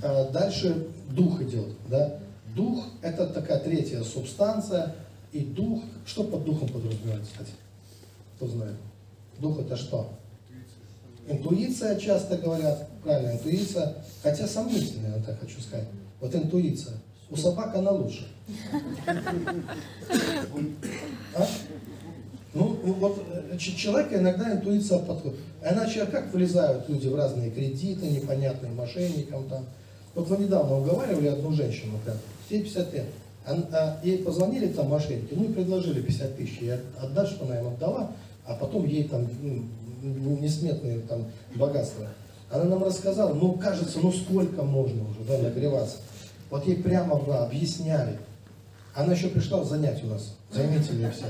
Э, 0.03 0.31
дальше 0.31 0.89
дух 1.11 1.41
идет, 1.43 1.69
да. 1.89 2.19
Дух– 2.55 2.85
это 3.03 3.27
такая 3.27 3.61
третья 3.61 4.03
субстанция, 4.03 4.95
и 5.33 5.41
дух, 5.41 5.83
что 6.07 6.25
под 6.25 6.45
духом 6.45 6.69
подразумевается, 6.69 7.31
кстати? 7.33 7.53
Кто 8.37 8.47
знает? 8.49 8.77
Дух 9.39 9.61
это 9.61 9.77
что? 9.77 10.11
Интуиция 11.29 11.99
часто 11.99 12.39
говорят, 12.39 12.89
правильно, 13.03 13.33
интуиция, 13.33 13.97
хотя 14.23 14.47
сомнительная, 14.47 15.17
я 15.17 15.23
так 15.23 15.41
хочу 15.41 15.61
сказать. 15.61 15.89
Вот 16.21 16.35
интуиция. 16.35 16.95
У 17.29 17.37
собак 17.37 17.75
она 17.75 17.91
лучше. 17.91 18.27
А? 21.35 21.47
Ну, 22.57 22.79
ну 22.83 22.93
вот 22.95 23.23
э, 23.51 23.59
человека 23.59 24.17
иногда 24.19 24.51
интуиция 24.51 25.01
подходит. 25.01 25.39
Иначе 25.63 26.07
как 26.07 26.33
вылезают 26.33 26.89
люди 26.89 27.07
в 27.07 27.15
разные 27.15 27.51
кредиты, 27.51 28.07
непонятные 28.07 28.73
мошенникам 28.73 29.47
там. 29.49 29.67
Вот 30.15 30.31
мы 30.31 30.39
недавно 30.39 30.79
уговаривали 30.79 31.29
одну 31.29 31.53
женщину, 31.53 31.99
прям, 32.03 32.17
ей 32.49 32.63
50 32.63 32.95
лет. 32.95 33.05
А, 33.47 34.01
ей 34.03 34.19
позвонили 34.19 34.69
там 34.69 34.89
мошенники, 34.89 35.35
ну 35.35 35.45
и 35.45 35.53
предложили 35.53 36.01
50 36.01 36.37
тысяч. 36.37 36.59
И 36.63 36.71
отдать, 36.99 37.29
что 37.29 37.45
она 37.45 37.61
им 37.61 37.69
отдала, 37.69 38.13
а 38.47 38.55
потом 38.55 38.87
ей 38.87 39.05
там 39.05 39.29
ну, 40.03 40.39
несметные 40.39 41.01
там 41.01 41.27
богатства. 41.55 42.07
Она 42.51 42.65
нам 42.65 42.83
рассказала, 42.83 43.35
ну 43.35 43.53
кажется, 43.53 43.99
ну 44.01 44.11
сколько 44.13 44.63
можно 44.63 45.03
уже, 45.11 45.21
да, 45.29 45.39
нагреваться. 45.39 45.99
Вот 46.49 46.67
ей 46.67 46.77
прямо 46.77 47.17
объясняли. 47.45 48.19
Она 48.95 49.13
еще 49.13 49.29
пришла 49.29 49.63
занять 49.63 50.03
у 50.05 50.07
нас, 50.07 50.35
займите 50.51 50.95
меня 50.95 51.11
все. 51.11 51.27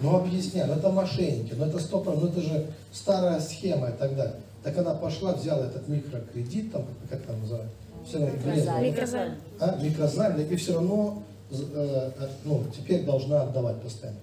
Ну 0.00 0.16
объясняли, 0.16 0.68
ну 0.68 0.76
это 0.76 0.90
мошенники, 0.90 1.52
ну 1.54 1.66
это 1.66 1.78
стопор, 1.78 2.16
ну 2.16 2.28
это 2.28 2.40
же 2.40 2.66
старая 2.92 3.38
схема 3.40 3.88
и 3.90 3.92
так 3.92 4.16
далее. 4.16 4.36
Так 4.62 4.76
она 4.78 4.94
пошла, 4.94 5.32
взяла 5.32 5.66
этот 5.66 5.88
микрокредит, 5.88 6.72
там, 6.72 6.84
как 7.08 7.22
там 7.22 7.40
называют? 7.40 7.70
Все, 8.06 8.18
Микрозайм. 8.18 9.34
А, 9.58 9.76
микрозайм, 9.76 10.40
и 10.40 10.56
все 10.56 10.74
равно 10.74 11.22
э, 11.50 11.56
э, 11.74 12.28
ну, 12.44 12.64
теперь 12.74 13.04
должна 13.04 13.42
отдавать 13.42 13.80
постоянно. 13.82 14.18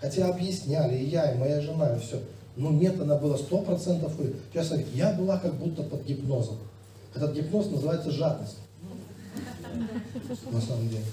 Хотя 0.00 0.28
объясняли, 0.28 0.96
и 0.96 1.08
я, 1.08 1.32
и 1.32 1.38
моя 1.38 1.60
жена, 1.60 1.96
и 1.96 2.00
все. 2.00 2.20
Ну 2.56 2.70
нет, 2.70 3.00
она 3.00 3.16
была 3.16 3.36
сто 3.36 3.58
процентов. 3.58 4.12
Честно 4.52 4.76
говоря, 4.76 4.92
я 4.94 5.12
была 5.12 5.38
как 5.38 5.54
будто 5.54 5.82
под 5.82 6.04
гипнозом. 6.04 6.56
Этот 7.14 7.32
гипноз 7.32 7.70
называется 7.70 8.10
жадность. 8.10 8.58
На 10.50 10.60
самом 10.60 10.88
деле. 10.88 11.04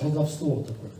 Колдовство 0.00 0.62
такое. 0.62 0.90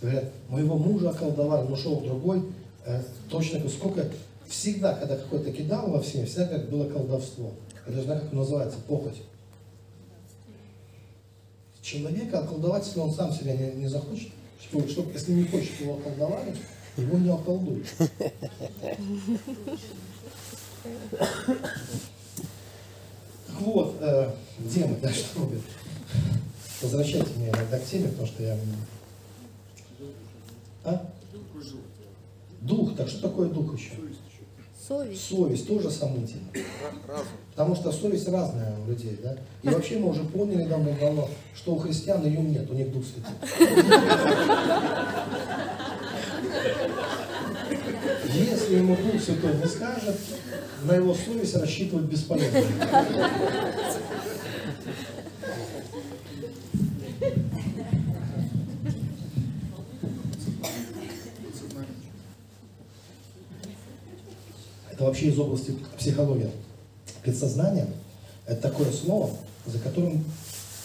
Говорят, 0.00 0.24
моего 0.48 0.76
мужа 0.76 1.10
околдовали, 1.10 1.66
но 1.68 1.76
шел 1.76 2.00
другой, 2.00 2.42
э, 2.86 3.02
точно 3.28 3.68
сколько, 3.68 4.08
всегда, 4.46 4.94
когда 4.94 5.16
какой-то 5.16 5.52
кидал 5.52 5.90
во 5.90 6.00
всем, 6.00 6.26
всегда 6.26 6.46
как 6.46 6.70
было 6.70 6.88
колдовство. 6.88 7.52
Я 7.86 7.92
даже 7.92 8.04
знаю, 8.04 8.20
как 8.20 8.32
называется, 8.32 8.78
похоть 8.86 9.16
человека 11.88 12.40
околдовать, 12.40 12.86
если 12.86 13.00
он 13.00 13.12
сам 13.12 13.32
себя 13.32 13.54
не, 13.54 13.72
не 13.72 13.88
захочет, 13.88 14.28
что, 14.60 14.86
что, 14.88 15.06
если 15.12 15.32
не 15.32 15.44
хочет 15.44 15.80
его 15.80 15.94
околдовать, 15.94 16.56
его 16.96 17.18
не 17.18 17.30
околдуют. 17.30 17.86
Так 23.46 23.60
вот, 23.60 23.96
э, 24.00 24.30
где 24.60 24.86
да, 25.02 25.12
что 25.12 25.40
мы? 25.40 25.60
Возвращайте 26.82 27.30
меня 27.36 27.50
иногда 27.50 27.78
к 27.78 27.84
теме, 27.84 28.08
потому 28.08 28.26
что 28.26 28.42
я... 28.42 28.56
А? 30.84 31.06
Дух, 32.60 32.96
так 32.96 33.08
что 33.08 33.28
такое 33.28 33.48
дух 33.48 33.76
еще? 33.76 33.92
Совесть. 34.86 35.28
Совесть 35.28 35.68
тоже 35.68 35.90
сомнительно. 35.90 36.48
Потому 37.50 37.74
что 37.74 37.92
совесть 37.92 38.28
разная 38.28 38.74
у 38.78 38.88
людей, 38.88 39.18
да? 39.22 39.36
И 39.62 39.68
вообще 39.68 39.98
мы 39.98 40.08
уже 40.10 40.24
поняли 40.24 40.64
давно-давно, 40.64 41.28
что 41.54 41.74
у 41.74 41.78
христиан 41.78 42.24
ее 42.24 42.40
нет, 42.40 42.70
у 42.70 42.74
них 42.74 42.90
Дух 42.90 43.04
Святый. 43.04 43.34
Если 48.32 48.76
ему 48.76 48.96
Дух 48.96 49.20
Святой 49.20 49.56
не 49.56 49.66
скажет, 49.66 50.16
на 50.84 50.94
его 50.94 51.14
совесть 51.14 51.56
рассчитывать 51.56 52.06
бесполезно. 52.06 52.62
Это 64.98 65.04
вообще 65.04 65.26
из 65.26 65.38
области 65.38 65.76
психологии. 65.96 66.50
Предсознание– 67.22 67.86
это 68.48 68.62
такое 68.62 68.90
слово, 68.90 69.30
за 69.64 69.78
которым, 69.78 70.24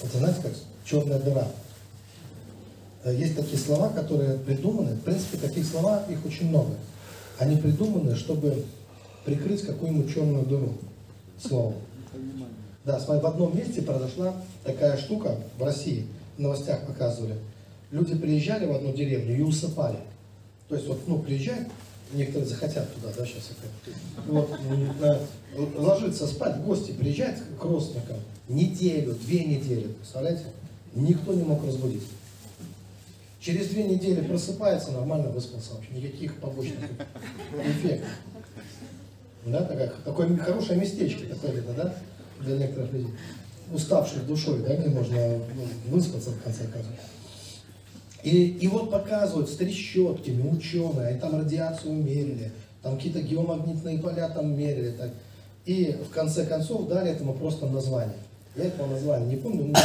это 0.03 0.19
знаете, 0.19 0.39
как 0.43 0.51
черная 0.85 1.17
дыра. 1.17 1.47
Э, 3.03 3.15
есть 3.15 3.35
такие 3.35 3.57
слова, 3.57 3.89
которые 3.89 4.37
придуманы, 4.37 4.91
в 4.91 5.01
принципе, 5.01 5.39
таких 5.39 5.65
слова, 5.65 6.03
их 6.11 6.23
очень 6.27 6.49
много. 6.49 6.75
Они 7.39 7.55
придуманы, 7.55 8.15
чтобы 8.15 8.63
прикрыть 9.25 9.63
какую-нибудь 9.63 10.13
черную 10.13 10.45
дыру 10.45 10.73
словом. 11.43 11.73
Да, 12.85 12.99
в 12.99 13.25
одном 13.25 13.57
месте 13.57 13.81
произошла 13.81 14.35
такая 14.63 14.95
штука 14.97 15.39
в 15.57 15.63
России, 15.63 16.05
в 16.37 16.39
новостях 16.39 16.85
показывали. 16.85 17.33
Люди 17.89 18.15
приезжали 18.15 18.67
в 18.67 18.73
одну 18.73 18.93
деревню 18.93 19.37
и 19.39 19.41
усыпали. 19.41 19.97
То 20.69 20.75
есть 20.75 20.87
вот, 20.87 20.99
ну, 21.07 21.17
приезжают, 21.17 21.69
некоторые 22.13 22.47
захотят 22.47 22.93
туда, 22.93 23.09
да, 23.17 23.25
сейчас 23.25 23.51
это. 23.51 23.93
Вот, 24.27 24.49
ложиться 25.75 26.27
спать, 26.27 26.57
в 26.57 26.65
гости 26.65 26.91
приезжать 26.91 27.37
к 27.59 27.63
родственникам 27.63 28.17
неделю, 28.47 29.13
две 29.13 29.43
недели, 29.43 29.87
представляете? 29.87 30.45
Никто 30.93 31.33
не 31.33 31.43
мог 31.43 31.65
разбудить. 31.65 32.03
Через 33.39 33.67
две 33.67 33.83
недели 33.83 34.21
просыпается, 34.21 34.91
нормально 34.91 35.29
выспался 35.29 35.73
вообще, 35.73 35.91
никаких 35.93 36.37
побочных 36.37 36.79
эффектов. 37.65 38.09
Да, 39.45 39.63
такая, 39.63 39.91
такое 40.05 40.37
хорошее 40.37 40.79
местечко 40.79 41.27
такое 41.27 41.61
то 41.61 41.73
да, 41.73 41.95
для 42.39 42.57
некоторых 42.57 42.93
людей, 42.93 43.09
уставших 43.73 44.25
душой, 44.25 44.61
да, 44.61 44.75
где 44.75 44.87
можно 44.87 45.17
ну, 45.17 45.67
выспаться 45.87 46.29
в 46.29 46.41
конце 46.41 46.63
концов. 46.67 46.93
И, 48.23 48.47
и 48.47 48.67
вот 48.67 48.89
показывают 48.89 49.49
с 49.49 49.57
трещотками 49.57 50.49
ученые, 50.49 51.17
и 51.17 51.19
там 51.19 51.37
радиацию 51.37 51.93
мерили, 51.93 52.51
там 52.81 52.95
какие-то 52.95 53.21
геомагнитные 53.21 53.99
поля 53.99 54.29
там 54.29 54.57
мерили. 54.57 54.91
Так. 54.91 55.11
И 55.65 55.97
в 56.09 56.13
конце 56.13 56.45
концов 56.45 56.87
дали 56.87 57.11
этому 57.11 57.33
просто 57.33 57.67
название. 57.67 58.15
Я 58.55 58.65
этого 58.65 58.87
названия 58.87 59.25
не 59.25 59.35
помню, 59.35 59.65
но 59.65 59.79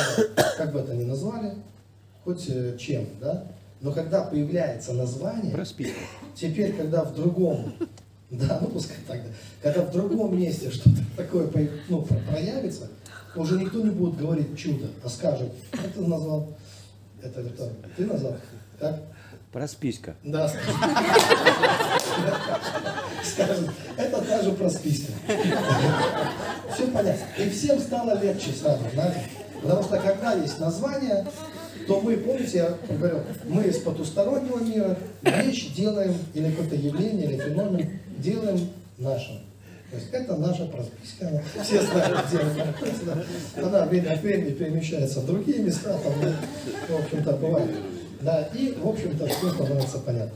как 0.56 0.72
бы 0.72 0.80
это 0.80 0.94
ни 0.94 1.04
назвали, 1.04 1.52
хоть 2.24 2.44
э, 2.48 2.76
чем, 2.78 3.06
да? 3.20 3.44
Но 3.80 3.92
когда 3.92 4.24
появляется 4.24 4.92
название, 4.92 5.52
Проспи. 5.52 5.92
теперь, 6.34 6.74
когда 6.74 7.04
в 7.04 7.14
другом, 7.14 7.72
да, 8.30 8.58
ну 8.60 8.68
пускай 8.68 8.96
так, 9.06 9.22
да, 9.22 9.30
когда 9.62 9.82
в 9.82 9.92
другом 9.92 10.38
месте 10.38 10.70
что-то 10.70 10.98
такое 11.16 11.48
ну, 11.88 12.06
проявится, 12.28 12.88
уже 13.36 13.58
никто 13.58 13.80
не 13.80 13.90
будет 13.90 14.16
говорить 14.16 14.56
чудо, 14.56 14.86
а 15.02 15.08
скажет, 15.08 15.50
как 15.70 15.92
ты 15.92 16.00
назвал, 16.00 16.48
это 17.22 17.42
кто? 17.42 17.70
Ты 17.96 18.06
назвал? 18.06 18.36
Как? 18.78 19.02
Просписька. 19.52 20.14
Да, 20.22 20.50
скажем, 23.24 23.70
это 23.96 24.20
та 24.22 24.42
же 24.42 24.52
просписка. 24.52 25.12
Все 26.74 26.86
понятно. 26.88 27.24
И 27.38 27.48
всем 27.48 27.78
стало 27.78 28.20
легче 28.22 28.52
сразу, 28.52 28.84
знаете. 28.92 29.22
Потому 29.62 29.82
что 29.82 29.98
когда 29.98 30.34
есть 30.34 30.60
название, 30.60 31.26
то 31.86 32.00
мы, 32.00 32.18
помните, 32.18 32.58
я 32.58 32.94
говорил, 32.94 33.20
мы 33.46 33.64
из 33.64 33.78
потустороннего 33.78 34.58
мира 34.58 34.96
вещь 35.22 35.72
делаем, 35.74 36.14
или 36.34 36.50
какое-то 36.50 36.76
явление, 36.76 37.30
или 37.30 37.38
феномен 37.38 38.00
делаем 38.18 38.70
нашим. 38.98 39.40
То 39.90 39.96
есть 39.96 40.08
это 40.12 40.36
наша 40.36 40.66
просписка, 40.66 41.28
она, 41.28 41.42
все 41.64 41.80
знают, 41.82 42.28
где 42.28 42.38
она 42.40 42.64
находится. 42.66 43.24
Она 43.56 43.86
время 43.86 44.12
от 44.12 44.22
времени 44.22 44.52
перемещается 44.52 45.20
в 45.20 45.26
другие 45.26 45.60
места, 45.60 45.98
там, 45.98 46.12
в 46.12 47.02
общем-то, 47.02 47.32
бывает. 47.34 47.70
Да, 48.20 48.42
и, 48.54 48.72
в 48.72 48.86
общем-то, 48.86 49.26
все 49.26 49.50
становится 49.50 49.98
понятно. 50.00 50.32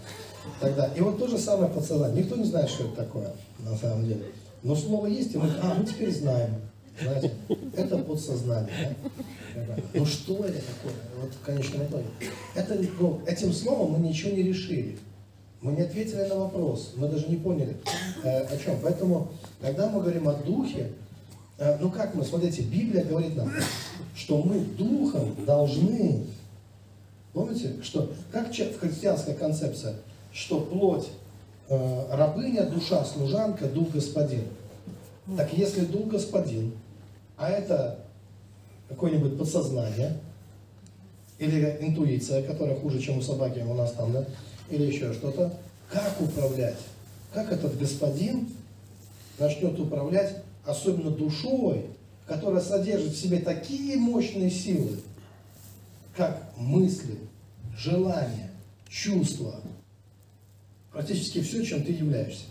Тогда. 0.58 0.86
И 0.96 1.00
вот 1.00 1.18
то 1.18 1.28
же 1.28 1.36
самое 1.36 1.70
подсознание. 1.70 2.22
Никто 2.22 2.36
не 2.36 2.44
знает, 2.44 2.70
что 2.70 2.84
это 2.84 2.96
такое 2.96 3.32
на 3.58 3.76
самом 3.76 4.06
деле. 4.06 4.22
Но 4.62 4.74
слово 4.74 5.06
есть, 5.06 5.34
и 5.34 5.38
мы, 5.38 5.48
а, 5.62 5.74
мы 5.74 5.84
теперь 5.84 6.12
знаем. 6.12 6.54
Знаете, 7.00 7.32
это 7.76 7.98
подсознание. 7.98 8.96
Да? 9.54 9.76
Ну 9.94 10.06
что 10.06 10.44
это 10.44 10.60
такое? 10.60 10.94
Вот 11.20 11.30
итоге. 11.86 12.06
Это, 12.54 12.78
ну, 12.98 13.20
этим 13.26 13.52
словом 13.52 13.92
мы 13.92 14.08
ничего 14.08 14.30
не 14.30 14.42
решили. 14.42 14.98
Мы 15.62 15.72
не 15.72 15.82
ответили 15.82 16.22
на 16.24 16.34
вопрос, 16.34 16.94
мы 16.96 17.08
даже 17.08 17.28
не 17.28 17.36
поняли, 17.36 17.76
э, 18.24 18.40
о 18.40 18.56
чем. 18.58 18.80
Поэтому, 18.82 19.28
когда 19.60 19.88
мы 19.88 20.00
говорим 20.00 20.28
о 20.28 20.34
духе, 20.34 20.90
э, 21.56 21.78
ну 21.78 21.88
как 21.88 22.16
мы, 22.16 22.24
смотрите, 22.24 22.62
Библия 22.62 23.04
говорит 23.04 23.36
нам, 23.36 23.48
что 24.16 24.42
мы 24.42 24.58
духом 24.58 25.36
должны, 25.46 26.26
помните, 27.32 27.76
что 27.80 28.10
как 28.32 28.52
в 28.52 28.80
христианская 28.80 29.34
концепция, 29.34 29.94
что 30.32 30.58
плоть 30.60 31.10
э, 31.68 32.06
рабыня, 32.10 32.64
душа 32.64 33.04
служанка, 33.04 33.66
дух 33.66 33.90
господин. 33.92 34.42
Так 35.36 35.52
если 35.52 35.84
дух 35.84 36.08
господин, 36.08 36.72
а 37.36 37.48
это 37.48 38.00
какое-нибудь 38.88 39.38
подсознание, 39.38 40.18
или 41.38 41.76
интуиция, 41.80 42.42
которая 42.42 42.76
хуже, 42.76 43.00
чем 43.00 43.18
у 43.18 43.22
собаки 43.22 43.60
у 43.60 43.74
нас 43.74 43.92
там, 43.92 44.12
да, 44.12 44.24
или 44.72 44.84
еще 44.84 45.12
что-то, 45.12 45.52
как 45.90 46.20
управлять? 46.20 46.78
Как 47.34 47.52
этот 47.52 47.78
господин 47.78 48.48
начнет 49.38 49.78
управлять, 49.78 50.42
особенно 50.64 51.10
душой, 51.10 51.86
которая 52.26 52.62
содержит 52.62 53.12
в 53.12 53.20
себе 53.20 53.38
такие 53.38 53.96
мощные 53.96 54.50
силы, 54.50 54.98
как 56.16 56.52
мысли, 56.56 57.18
желания, 57.76 58.50
чувства, 58.88 59.60
практически 60.90 61.42
все, 61.42 61.64
чем 61.64 61.84
ты 61.84 61.92
являешься. 61.92 62.44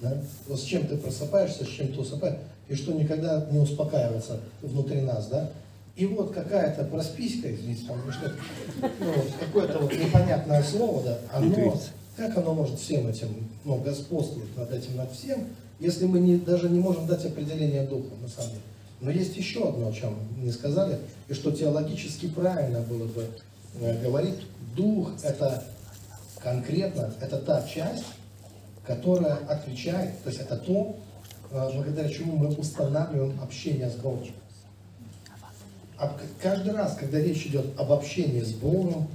Да? 0.00 0.20
Вот 0.48 0.60
с 0.60 0.64
чем 0.64 0.86
ты 0.86 0.96
просыпаешься, 0.96 1.64
с 1.64 1.68
чем 1.68 1.92
ты 1.92 2.00
усыпаешь, 2.00 2.38
и 2.68 2.74
что 2.74 2.92
никогда 2.92 3.46
не 3.50 3.58
успокаивается 3.58 4.40
внутри 4.62 5.00
нас, 5.00 5.28
да? 5.28 5.50
И 5.94 6.06
вот 6.06 6.32
какая-то 6.32 6.84
просписька, 6.84 7.54
извините, 7.54 7.86
там, 7.86 7.98
ну, 8.06 8.12
что, 8.12 8.32
ну, 8.80 9.12
вот, 9.12 9.26
какое-то 9.38 9.78
вот 9.78 9.92
непонятное 9.92 10.62
слово, 10.62 11.02
да, 11.02 11.18
оно, 11.32 11.78
как 12.16 12.36
оно 12.38 12.54
может 12.54 12.80
всем 12.80 13.08
этим, 13.08 13.28
ну, 13.64 13.76
господствовать 13.76 14.56
над 14.56 14.72
этим, 14.72 14.96
над 14.96 15.12
всем, 15.12 15.48
если 15.80 16.06
мы 16.06 16.20
не, 16.20 16.38
даже 16.38 16.70
не 16.70 16.78
можем 16.78 17.06
дать 17.06 17.24
определение 17.26 17.82
духу, 17.82 18.16
на 18.22 18.28
самом 18.28 18.50
деле. 18.50 18.62
Но 19.02 19.10
есть 19.10 19.36
еще 19.36 19.68
одно, 19.68 19.88
о 19.88 19.92
чем 19.92 20.16
не 20.38 20.50
сказали, 20.50 20.98
и 21.28 21.34
что 21.34 21.50
теологически 21.50 22.28
правильно 22.28 22.80
было 22.80 23.04
бы 23.06 23.26
э, 23.80 24.00
говорить. 24.02 24.46
Дух– 24.74 25.10
это 25.22 25.62
конкретно, 26.38 27.12
это 27.20 27.36
та 27.36 27.68
часть, 27.68 28.04
которая 28.86 29.34
отвечает, 29.46 30.22
то 30.22 30.30
есть 30.30 30.40
это 30.40 30.56
то, 30.56 30.96
э, 31.50 31.70
благодаря 31.74 32.08
чему 32.08 32.36
мы 32.36 32.48
устанавливаем 32.54 33.38
общение 33.42 33.90
с 33.90 33.94
Богом 33.96 34.28
каждый 36.40 36.72
раз, 36.72 36.96
когда 36.96 37.20
речь 37.20 37.46
идет 37.46 37.78
об 37.78 37.92
общении 37.92 38.40
с 38.40 38.52
Богом, 38.52 39.08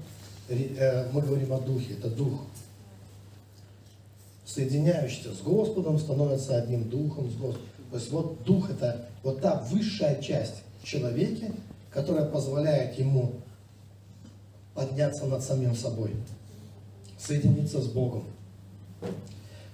э, 0.49 1.09
мы 1.11 1.21
говорим 1.21 1.53
о 1.53 1.59
Духе. 1.59 1.93
Это 1.93 2.09
Дух, 2.09 2.41
соединяющийся 4.45 5.33
с 5.33 5.41
Господом, 5.41 5.99
становится 5.99 6.57
одним 6.57 6.89
Духом 6.89 7.29
с 7.29 7.35
Господом. 7.35 7.67
То 7.91 7.97
есть 7.97 8.11
вот 8.11 8.43
Дух 8.43 8.69
это 8.69 9.07
вот 9.23 9.41
та 9.41 9.61
высшая 9.71 10.21
часть 10.21 10.63
в 10.81 10.85
человеке, 10.85 11.51
которая 11.91 12.25
позволяет 12.25 12.97
ему 12.99 13.33
подняться 14.73 15.25
над 15.25 15.43
самим 15.43 15.75
собой, 15.75 16.15
соединиться 17.17 17.81
с 17.81 17.87
Богом. 17.87 18.25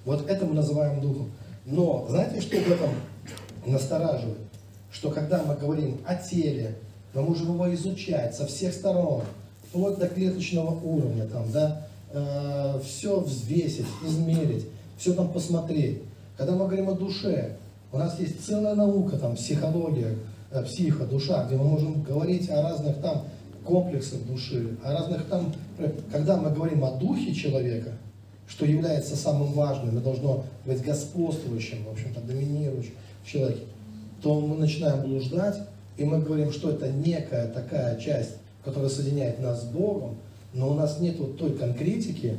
Вот 0.05 0.29
это 0.29 0.45
мы 0.45 0.53
называем 0.53 1.01
Духом. 1.01 1.31
Но 1.65 2.05
знаете, 2.09 2.41
что 2.41 2.57
в 2.57 2.71
этом 2.71 2.89
настораживает? 3.65 4.37
Что 4.91 5.11
когда 5.11 5.43
мы 5.43 5.55
говорим 5.55 6.01
о 6.05 6.15
теле, 6.15 6.77
мы 7.13 7.21
можем 7.21 7.53
его 7.53 7.73
изучать 7.73 8.35
со 8.35 8.45
всех 8.45 8.73
сторон, 8.73 9.21
вплоть 9.69 9.99
до 9.99 10.07
клеточного 10.07 10.79
уровня, 10.79 11.25
там, 11.27 11.51
да, 11.51 11.87
э, 12.11 12.79
все 12.83 13.19
взвесить, 13.19 13.85
измерить, 14.05 14.65
все 14.97 15.13
там 15.13 15.31
посмотреть. 15.31 16.01
Когда 16.37 16.53
мы 16.53 16.65
говорим 16.65 16.89
о 16.89 16.93
душе, 16.93 17.57
у 17.91 17.97
нас 17.97 18.19
есть 18.19 18.45
целая 18.45 18.75
наука, 18.75 19.17
там, 19.17 19.35
психология, 19.35 20.15
э, 20.51 20.63
психо, 20.63 21.05
душа, 21.05 21.45
где 21.45 21.55
мы 21.55 21.65
можем 21.65 22.01
говорить 22.01 22.49
о 22.49 22.61
разных 22.61 22.97
там 22.97 23.23
комплексах 23.63 24.23
души, 24.25 24.75
о 24.83 24.93
разных 24.93 25.25
там, 25.25 25.53
когда 26.11 26.37
мы 26.37 26.49
говорим 26.49 26.83
о 26.83 26.91
духе 26.91 27.33
человека, 27.33 27.91
что 28.47 28.65
является 28.65 29.15
самым 29.15 29.53
важным 29.53 29.97
и 29.97 30.01
должно 30.01 30.43
быть 30.65 30.83
господствующим, 30.83 31.85
в 31.85 31.91
общем-то, 31.91 32.21
доминирующим 32.21 32.93
в 33.23 33.27
человеке, 33.27 33.61
то 34.21 34.39
мы 34.39 34.57
начинаем 34.57 35.01
блуждать, 35.01 35.57
и 35.97 36.03
мы 36.03 36.19
говорим, 36.19 36.51
что 36.51 36.71
это 36.71 36.91
некая 36.91 37.47
такая 37.47 37.99
часть, 37.99 38.35
которая 38.63 38.89
соединяет 38.89 39.39
нас 39.39 39.63
с 39.63 39.65
Богом, 39.65 40.17
но 40.53 40.69
у 40.69 40.73
нас 40.73 40.99
нет 40.99 41.19
вот 41.19 41.37
той 41.37 41.53
конкретики, 41.53 42.37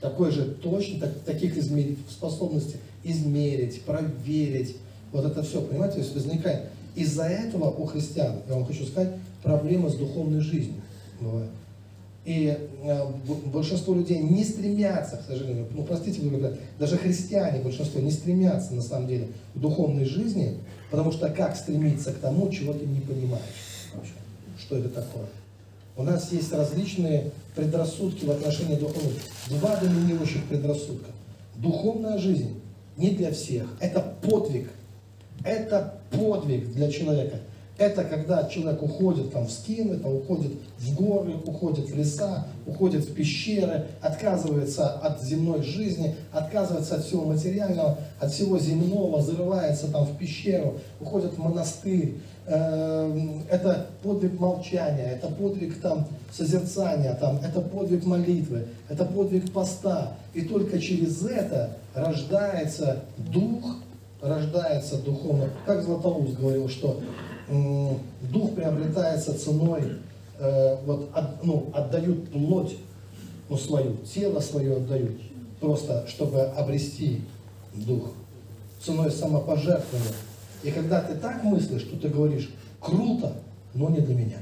такой 0.00 0.30
же 0.30 0.44
точно, 0.44 1.00
так, 1.00 1.18
таких 1.20 1.56
измер... 1.56 1.96
способностей 2.10 2.76
измерить, 3.04 3.82
проверить, 3.82 4.76
вот 5.12 5.24
это 5.24 5.42
все, 5.42 5.60
понимаете, 5.60 5.96
то 5.96 6.00
есть 6.00 6.14
возникает. 6.14 6.68
Из-за 6.94 7.24
этого 7.24 7.70
у 7.70 7.86
христиан, 7.86 8.36
я 8.48 8.54
вам 8.54 8.64
хочу 8.64 8.84
сказать, 8.86 9.14
проблема 9.42 9.90
с 9.90 9.96
духовной 9.96 10.40
жизнью 10.40 10.74
бывает. 11.20 11.50
И 12.24 12.56
э, 12.82 13.02
большинство 13.52 13.94
людей 13.94 14.18
не 14.18 14.44
стремятся, 14.44 15.18
к 15.18 15.26
сожалению, 15.26 15.66
ну 15.74 15.82
простите, 15.82 16.22
даже 16.78 16.96
христиане, 16.96 17.62
большинство 17.62 18.00
не 18.00 18.10
стремятся 18.10 18.74
на 18.74 18.80
самом 18.80 19.08
деле 19.08 19.28
к 19.54 19.58
духовной 19.58 20.06
жизни, 20.06 20.56
потому 20.94 21.10
что 21.10 21.28
как 21.28 21.56
стремиться 21.56 22.12
к 22.12 22.18
тому, 22.18 22.48
чего 22.50 22.72
ты 22.72 22.86
не 22.86 23.00
понимаешь 23.00 23.42
вообще, 23.94 24.12
что 24.56 24.78
это 24.78 24.88
такое. 24.88 25.26
У 25.96 26.04
нас 26.04 26.30
есть 26.30 26.52
различные 26.52 27.32
предрассудки 27.56 28.24
в 28.24 28.30
отношении 28.30 28.76
духовности. 28.76 29.28
Два 29.48 29.74
доминирующих 29.74 30.44
предрассудка. 30.44 31.10
Духовная 31.56 32.18
жизнь 32.18 32.60
не 32.96 33.10
для 33.10 33.32
всех. 33.32 33.66
Это 33.80 34.00
подвиг. 34.22 34.70
Это 35.42 35.98
подвиг 36.12 36.72
для 36.72 36.88
человека. 36.92 37.40
Это 37.76 38.04
когда 38.04 38.44
человек 38.44 38.80
уходит 38.84 39.32
там 39.32 39.46
в 39.46 39.50
скин, 39.50 39.92
это 39.92 40.08
уходит 40.08 40.52
в 40.78 40.94
горы, 40.94 41.34
уходит 41.44 41.90
в 41.90 41.96
леса, 41.96 42.46
уходит 42.66 43.04
в 43.04 43.14
пещеры, 43.14 43.86
отказывается 44.00 44.90
от 44.90 45.20
земной 45.24 45.62
жизни, 45.62 46.14
отказывается 46.30 46.94
от 46.96 47.04
всего 47.04 47.24
материального, 47.24 47.98
от 48.20 48.32
всего 48.32 48.60
земного, 48.60 49.20
зарывается 49.20 49.90
там 49.90 50.04
в 50.04 50.16
пещеру, 50.16 50.78
уходит 51.00 51.32
в 51.32 51.38
монастырь. 51.38 52.14
Эм, 52.46 53.42
это 53.50 53.86
подвиг 54.04 54.38
молчания, 54.38 55.10
это 55.16 55.26
подвиг 55.28 55.80
там 55.80 56.06
созерцания, 56.30 57.14
там, 57.14 57.38
это 57.38 57.60
подвиг 57.60 58.04
молитвы, 58.04 58.68
это 58.88 59.04
подвиг 59.04 59.52
поста. 59.52 60.16
И 60.32 60.42
только 60.42 60.78
через 60.78 61.24
это 61.24 61.76
рождается 61.92 63.00
дух, 63.16 63.78
рождается 64.20 64.98
духовно. 64.98 65.50
Как 65.66 65.82
Златоуст 65.82 66.38
говорил, 66.38 66.68
что 66.68 67.00
дух 67.48 68.54
приобретается 68.54 69.38
ценой, 69.38 69.98
э, 70.38 70.76
вот, 70.84 71.10
от, 71.14 71.44
ну, 71.44 71.70
отдают 71.74 72.30
плоть 72.30 72.76
ну, 73.48 73.56
свою, 73.58 73.96
тело 73.98 74.40
свое 74.40 74.76
отдают, 74.76 75.20
просто 75.60 76.06
чтобы 76.08 76.40
обрести 76.42 77.20
дух, 77.74 78.10
ценой 78.82 79.10
самопожертвования. 79.10 80.14
И 80.62 80.70
когда 80.70 81.02
ты 81.02 81.14
так 81.16 81.42
мыслишь, 81.44 81.82
что 81.82 81.96
ты 81.98 82.08
говоришь, 82.08 82.50
круто, 82.80 83.34
но 83.74 83.90
не 83.90 84.00
для 84.00 84.14
меня. 84.14 84.38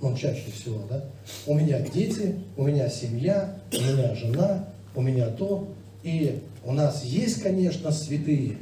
Ну, 0.00 0.14
чаще 0.16 0.50
всего, 0.50 0.80
да? 0.90 1.04
У 1.46 1.54
меня 1.54 1.80
дети, 1.80 2.38
у 2.58 2.64
меня 2.64 2.90
семья, 2.90 3.58
у 3.72 3.76
меня 3.76 4.14
жена, 4.14 4.68
у 4.94 5.00
меня 5.00 5.28
то. 5.28 5.66
И 6.02 6.42
у 6.62 6.72
нас 6.72 7.04
есть, 7.04 7.42
конечно, 7.42 7.90
святые, 7.90 8.58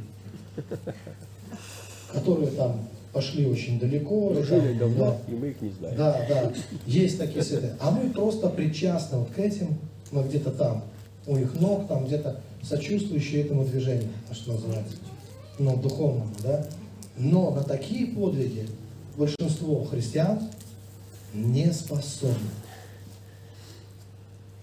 которые 2.13 2.51
там 2.51 2.87
пошли 3.13 3.45
очень 3.45 3.79
далеко. 3.79 4.33
Жили 4.33 4.69
там, 4.69 4.79
давно, 4.79 5.05
да, 5.05 5.31
и 5.31 5.35
мы 5.35 5.47
их 5.49 5.61
не 5.61 5.69
знаем. 5.69 5.95
Да, 5.95 6.25
да, 6.27 6.51
есть 6.85 7.17
такие 7.19 7.43
святые. 7.43 7.75
А 7.79 7.91
мы 7.91 8.09
просто 8.09 8.49
причастны 8.49 9.19
вот 9.19 9.29
к 9.29 9.39
этим, 9.39 9.75
мы 10.11 10.23
где-то 10.23 10.51
там, 10.51 10.83
у 11.27 11.37
их 11.37 11.53
ног, 11.59 11.87
там 11.87 12.05
где-то 12.05 12.41
сочувствующие 12.63 13.43
этому 13.43 13.65
движению, 13.65 14.09
что 14.31 14.53
называется, 14.53 14.95
ну, 15.59 15.77
духовному, 15.77 16.31
да. 16.43 16.65
Но 17.17 17.51
на 17.51 17.63
такие 17.63 18.07
подвиги 18.07 18.67
большинство 19.15 19.83
христиан 19.85 20.39
не 21.33 21.71
способны. 21.71 22.49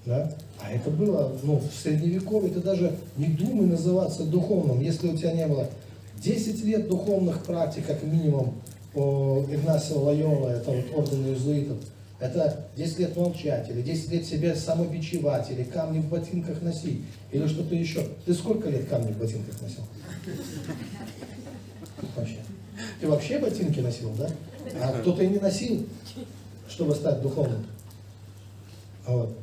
Да? 0.05 0.35
А 0.61 0.73
это 0.73 0.91
было, 0.91 1.33
ну, 1.43 1.59
в 1.59 1.83
средневековье 1.83 2.51
ты 2.51 2.61
даже 2.61 2.97
не 3.17 3.27
думай 3.27 3.67
называться 3.67 4.25
духовным, 4.25 4.81
если 4.81 5.09
у 5.09 5.17
тебя 5.17 5.33
не 5.33 5.47
было 5.47 5.69
10 6.23 6.65
лет 6.65 6.89
духовных 6.89 7.43
практик, 7.45 7.87
как 7.87 8.03
минимум, 8.03 8.55
по 8.93 9.45
Игнасио 9.49 10.01
Лайола, 10.01 10.49
это 10.51 10.71
вот 10.71 10.85
орден 10.95 11.27
иезуитов, 11.27 11.79
Это 12.19 12.67
10 12.77 12.99
лет 12.99 13.17
молчать, 13.17 13.71
или 13.71 13.81
10 13.81 14.13
лет 14.13 14.27
себя 14.27 14.55
самобичевать, 14.55 15.51
или 15.51 15.65
камни 15.65 16.01
в 16.01 16.09
ботинках 16.09 16.61
носить, 16.61 17.03
или 17.33 17.47
что-то 17.47 17.75
еще. 17.75 18.07
Ты 18.27 18.35
сколько 18.35 18.69
лет 18.69 18.89
камни 18.89 19.13
в 19.13 19.19
ботинках 19.19 19.55
носил? 19.63 19.83
Вообще. 22.17 22.37
Ты 23.01 23.09
вообще 23.09 23.39
ботинки 23.39 23.81
носил, 23.81 24.11
да? 24.19 24.29
А 24.83 24.93
кто-то 25.01 25.23
и 25.23 25.29
не 25.29 25.39
носил, 25.39 25.87
чтобы 26.69 26.95
стать 26.95 27.23
духовным. 27.23 27.65
Вот. 29.07 29.35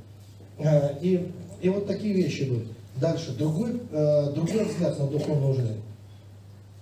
А, 0.59 0.97
И, 1.01 1.31
и 1.61 1.69
вот 1.69 1.87
такие 1.87 2.13
вещи 2.13 2.43
будут. 2.43 2.67
Дальше, 2.97 3.31
другой, 3.31 3.79
э, 3.91 4.31
другой 4.33 4.65
взгляд 4.65 4.99
на 4.99 5.07
духовную 5.07 5.53
жизнь. 5.55 5.81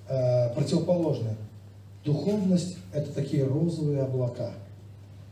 Э, 0.08 0.54
Противоположный. 0.54 1.36
Духовность– 2.04 2.78
это 2.94 3.12
такие 3.12 3.44
розовые 3.44 4.04
облака. 4.04 4.52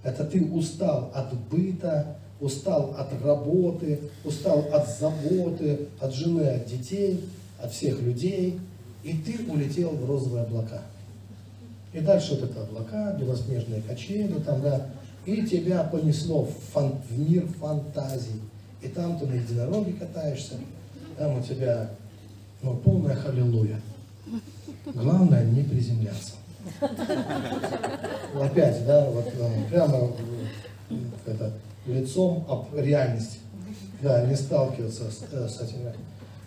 Это 0.03 0.23
ты 0.25 0.43
устал 0.43 1.11
от 1.13 1.33
быта, 1.49 2.17
устал 2.41 2.95
от 2.97 3.09
работы, 3.23 3.99
устал 4.25 4.65
от 4.73 4.89
заботы, 4.89 5.87
от 5.99 6.13
жены, 6.13 6.47
от 6.47 6.65
детей, 6.65 7.23
от 7.61 7.71
всех 7.71 8.01
людей, 8.01 8.59
и 9.03 9.13
ты 9.13 9.39
улетел 9.49 9.91
в 9.91 10.09
розовые 10.09 10.43
облака. 10.43 10.81
И 11.93 11.99
дальше 11.99 12.33
вот 12.35 12.49
это 12.49 12.63
облака, 12.63 13.13
белоснежные 13.13 13.81
качели, 13.83 14.33
там, 14.39 14.61
да, 14.61 14.87
и 15.25 15.45
тебя 15.45 15.83
понесло 15.83 16.45
в, 16.45 16.53
фан- 16.73 16.99
в 17.09 17.17
мир 17.19 17.45
фантазий. 17.59 18.41
И 18.81 18.87
там 18.87 19.17
ты 19.19 19.27
на 19.27 19.35
единороге 19.35 19.93
катаешься, 19.93 20.55
там 21.17 21.39
у 21.39 21.43
тебя 21.43 21.91
ну, 22.63 22.75
полная 22.77 23.15
халилуя. 23.15 23.79
Главное 24.85 25.45
не 25.45 25.63
приземляться. 25.63 26.33
Опять, 28.39 28.85
да, 28.85 29.09
вот 29.09 29.27
э, 29.27 29.69
прямо 29.69 30.11
э, 30.89 30.95
это, 31.25 31.53
лицом 31.85 32.45
об 32.49 32.67
реальность. 32.75 33.39
Да, 34.01 34.25
не 34.25 34.35
сталкиваться 34.35 35.09
с, 35.09 35.23
э, 35.31 35.47
с 35.47 35.61
этим. 35.61 35.77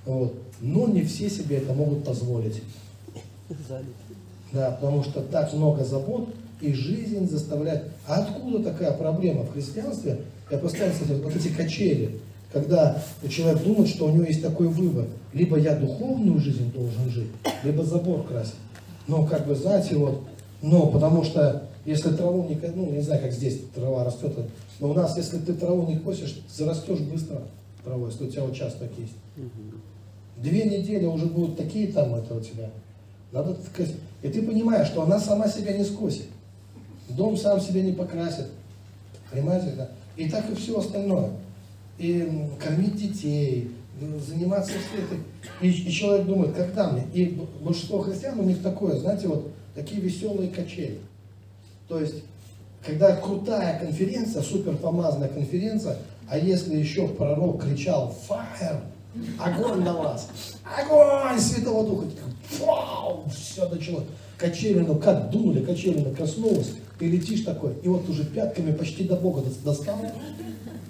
Вот. 0.05 0.34
Но 0.61 0.87
не 0.89 1.03
все 1.03 1.30
себе 1.30 1.59
это 1.59 1.72
могут 1.72 2.05
позволить. 2.05 2.62
Да, 4.53 4.72
потому 4.72 5.03
что 5.03 5.22
так 5.22 5.53
много 5.53 5.84
забот, 5.84 6.28
и 6.61 6.72
жизнь 6.72 7.28
заставляет. 7.28 7.84
А 8.07 8.22
откуда 8.22 8.62
такая 8.62 8.93
проблема 8.93 9.43
в 9.43 9.53
христианстве? 9.53 10.20
Я 10.51 10.59
поставил, 10.59 10.93
кстати, 10.93 11.12
вот 11.12 11.34
эти 11.34 11.49
качели, 11.49 12.20
когда 12.53 13.03
человек 13.28 13.62
думает, 13.62 13.88
что 13.88 14.07
у 14.07 14.11
него 14.11 14.24
есть 14.24 14.42
такой 14.42 14.68
выбор. 14.68 15.07
Либо 15.32 15.59
я 15.59 15.76
духовную 15.76 16.38
жизнь 16.38 16.72
должен 16.72 17.11
жить, 17.11 17.28
либо 17.62 17.84
забор 17.84 18.26
красить. 18.26 18.55
Но, 19.07 19.26
как 19.26 19.47
бы, 19.47 19.55
знаете, 19.55 19.97
вот, 19.97 20.22
но 20.62 20.86
потому 20.86 21.22
что 21.24 21.68
если 21.84 22.11
траву 22.11 22.49
не, 22.49 22.59
ну, 22.74 22.90
не 22.90 23.01
знаю, 23.01 23.22
как 23.22 23.32
здесь 23.32 23.61
трава 23.74 24.05
растет, 24.05 24.32
но 24.80 24.90
у 24.90 24.94
нас, 24.94 25.16
если 25.16 25.38
ты 25.38 25.55
траву 25.55 25.86
не 25.86 25.99
косишь, 25.99 26.40
зарастешь 26.51 27.01
быстро 27.01 27.42
травой, 27.84 28.11
если 28.11 28.24
у 28.24 28.30
тебя 28.30 28.44
участок 28.44 28.90
есть. 28.99 29.12
Две 30.36 30.64
недели 30.64 31.07
уже 31.07 31.26
будут 31.26 31.57
такие 31.57 31.88
там 31.92 32.14
это 32.14 32.34
у 32.34 32.40
тебя. 32.40 32.70
Надо 33.32 33.57
сказать. 33.72 33.94
И 34.22 34.28
ты 34.28 34.42
понимаешь, 34.42 34.88
что 34.88 35.03
она 35.03 35.18
сама 35.18 35.49
себя 35.49 35.76
не 35.76 35.84
скосит. 35.84 36.26
Дом 37.09 37.36
сам 37.36 37.61
себя 37.61 37.82
не 37.82 37.92
покрасит. 37.92 38.47
Понимаете, 39.30 39.72
да? 39.76 39.90
И 40.16 40.28
так 40.28 40.51
и 40.51 40.55
все 40.55 40.78
остальное. 40.78 41.30
И 41.99 42.28
кормить 42.62 42.97
детей, 42.97 43.70
м, 44.01 44.20
заниматься 44.20 44.72
этой. 44.72 45.18
И, 45.61 45.70
и 45.70 45.90
человек 45.90 46.26
думает, 46.26 46.55
когда 46.55 46.90
мне? 46.90 47.05
И 47.14 47.40
большинство 47.62 48.01
христиан 48.03 48.38
у 48.38 48.42
них 48.42 48.62
такое, 48.62 48.97
знаете, 48.99 49.28
вот 49.28 49.51
такие 49.74 50.01
веселые 50.01 50.51
качели. 50.51 50.99
То 51.88 52.01
есть, 52.01 52.16
когда 52.84 53.16
крутая 53.16 53.78
конференция, 53.80 54.42
супер 54.42 54.76
помазанная 54.76 55.28
конференция, 55.28 55.97
а 56.28 56.38
если 56.38 56.76
еще 56.76 57.09
пророк 57.09 57.62
кричал 57.62 58.14
«Fire!», 58.28 58.80
огонь 59.38 59.82
на 59.82 59.94
вас, 59.94 60.28
огонь 60.64 61.38
Святого 61.40 61.86
Духа, 61.86 62.07
вау, 62.61 63.24
все 63.34 63.66
началось. 63.68 64.05
Качели, 64.36 64.80
ну 64.80 64.97
как 64.97 65.30
дунули, 65.30 65.64
качели 65.64 66.12
коснулась, 66.12 66.72
ты 66.99 67.07
летишь 67.09 67.40
такой, 67.42 67.72
и 67.82 67.88
вот 67.88 68.07
уже 68.11 68.24
пятками 68.24 68.72
почти 68.72 69.05
до 69.05 69.16
Бога 69.16 69.40
дос- 69.40 69.64
достал, 69.64 69.99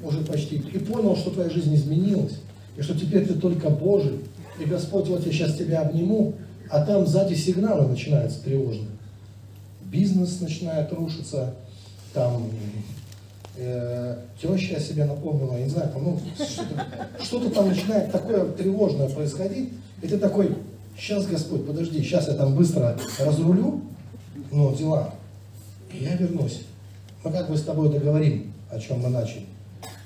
уже 0.03 0.21
почти, 0.21 0.57
и 0.57 0.79
понял, 0.79 1.17
что 1.17 1.31
твоя 1.31 1.51
жизнь 1.51 1.75
изменилась, 1.75 2.39
и 2.77 2.83
что 2.83 2.95
теперь 2.95 3.27
ты 3.27 3.35
только 3.35 3.71
Божий, 3.71 4.21
и 4.61 4.65
Господь, 4.65 5.09
вот 5.09 5.27
я 5.27 5.33
сейчас 5.33 5.57
тебя 5.57 5.83
обниму, 5.83 6.35
а 6.71 6.85
там 6.85 7.07
сзади 7.07 7.35
сигналы 7.35 7.89
начинаются 7.89 8.43
тревожные 8.43 8.97
бизнес 9.91 10.41
начинает 10.41 10.93
рушиться, 10.93 11.55
там 12.13 12.51
э, 13.57 14.19
теща 14.41 14.81
себе 14.81 15.05
напомнила, 15.05 15.57
я 15.57 15.65
не 15.65 15.71
знаю, 15.71 15.91
ну, 15.95 16.19
что-то, 16.37 17.25
что-то 17.25 17.51
там 17.51 17.69
начинает 17.69 18.13
такое 18.13 18.53
тревожное 18.53 19.09
происходить, 19.09 19.71
и 20.03 20.09
ты 20.09 20.19
такой, 20.19 20.57
сейчас, 20.99 21.27
Господь, 21.27 21.67
подожди, 21.67 22.03
сейчас 22.03 22.29
я 22.29 22.35
там 22.35 22.55
быстро 22.55 22.99
разрулю, 23.19 23.83
ну, 24.51 24.75
дела, 24.75 25.15
и 25.93 26.05
я 26.05 26.17
вернусь. 26.17 26.63
Мы 27.25 27.33
как 27.33 27.51
бы 27.51 27.57
с 27.57 27.63
тобой 27.63 27.89
договорим, 27.91 28.53
о 28.71 28.79
чем 28.79 29.01
мы 29.01 29.09
начали. 29.09 29.47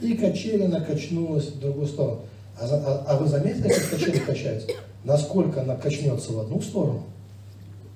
И 0.00 0.14
качелина 0.14 0.80
качнулась 0.80 1.46
в 1.48 1.60
другую 1.60 1.86
сторону. 1.86 2.20
А, 2.60 2.66
а- 2.66 3.04
а 3.08 3.16
вы 3.16 3.28
заметили, 3.28 3.68
как 3.68 3.90
качели 3.90 4.18
качаются? 4.18 4.68
Насколько 5.04 5.62
она 5.62 5.76
качнется 5.76 6.32
в 6.32 6.40
одну 6.40 6.60
сторону, 6.60 7.04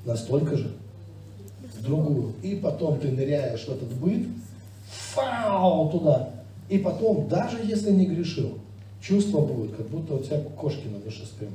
настолько 0.05 0.57
же 0.57 0.75
в 1.79 1.83
другую. 1.83 2.33
И 2.43 2.57
потом 2.57 2.99
ты 2.99 3.11
ныряешь 3.11 3.65
в 3.65 3.69
этот 3.69 3.93
быт, 3.95 4.27
фау, 4.87 5.91
туда. 5.91 6.31
И 6.69 6.79
потом, 6.79 7.29
даже 7.29 7.59
если 7.63 7.91
не 7.93 8.07
грешил, 8.07 8.59
чувство 9.03 9.41
будет, 9.41 9.77
как 9.77 9.87
будто 9.89 10.15
у 10.15 10.19
тебя 10.23 10.41
кошки 10.57 10.87
на 10.87 10.99
душе 10.99 11.25
спрям. 11.25 11.53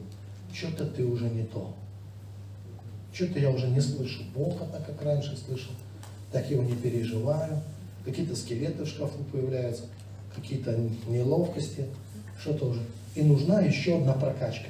Что-то 0.54 0.86
ты 0.86 1.04
уже 1.04 1.30
не 1.30 1.44
то. 1.44 1.74
Что-то 3.14 3.40
я 3.40 3.50
уже 3.50 3.68
не 3.68 3.82
слышу 3.82 4.24
Бога 4.36 4.68
так, 4.72 4.86
как 4.86 5.02
раньше 5.02 5.36
слышал. 5.38 5.72
Так 6.32 6.50
его 6.50 6.64
не 6.64 6.76
переживаю. 6.76 7.60
Какие-то 8.06 8.36
скелеты 8.36 8.84
в 8.84 8.88
шкафу 8.88 9.24
появляются, 9.32 9.84
какие-то 10.36 10.78
неловкости, 11.08 11.86
что-то 12.40 12.70
уже. 12.70 12.82
И 13.16 13.22
нужна 13.22 13.62
еще 13.62 13.98
одна 13.98 14.14
прокачка. 14.14 14.70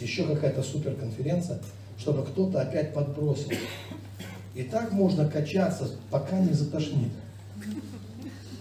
Еще 0.00 0.26
какая-то 0.26 0.62
суперконференция, 0.62 1.60
чтобы 1.98 2.24
кто-то 2.24 2.60
опять 2.62 2.94
подбросил. 2.94 3.50
И 4.54 4.62
так 4.62 4.92
можно 4.92 5.28
качаться, 5.28 5.90
пока 6.10 6.38
не 6.38 6.52
затошнит. 6.52 7.12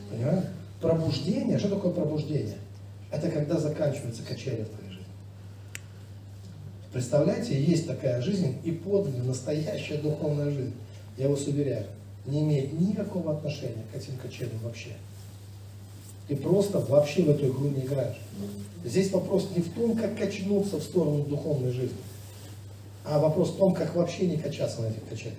Понимаешь? 0.10 0.46
Пробуждение, 0.82 1.58
что 1.60 1.70
такое 1.70 1.92
пробуждение? 1.92 2.58
Это 3.12 3.30
когда 3.30 3.58
заканчивается 3.58 4.24
качели 4.24 4.64
в 4.64 4.70
твоей 4.70 4.92
жизни. 4.92 5.06
Представляете, 6.94 7.62
есть 7.62 7.88
такая 7.88 8.22
жизнь 8.22 8.58
и 8.64 8.72
подлинная, 8.72 9.24
настоящая 9.24 9.98
духовная 9.98 10.52
жизнь. 10.52 10.74
Я 11.18 11.30
вас 11.30 11.46
уверяю, 11.48 11.86
не 12.26 12.42
имеет 12.42 12.74
никакого 12.74 13.38
отношения 13.38 13.84
к 13.92 13.96
этим 13.96 14.18
качелям 14.18 14.58
вообще. 14.64 14.92
Ты 16.30 16.36
просто 16.36 16.78
вообще 16.80 17.24
в 17.24 17.32
эту 17.32 17.48
игру 17.48 17.70
не 17.70 17.82
играешь. 17.82 18.22
Здесь 18.86 19.12
вопрос 19.12 19.50
не 19.56 19.64
в 19.64 19.74
том, 19.74 19.98
как 19.98 20.16
качнуться 20.16 20.78
в 20.78 20.84
сторону 20.84 21.24
духовной 21.24 21.72
жизни, 21.72 21.98
а 23.04 23.18
вопрос 23.18 23.50
в 23.50 23.58
том, 23.58 23.74
как 23.74 23.96
вообще 23.96 24.28
не 24.28 24.38
качаться 24.38 24.82
на 24.82 24.88
этих 24.88 25.04
качелях. 25.10 25.38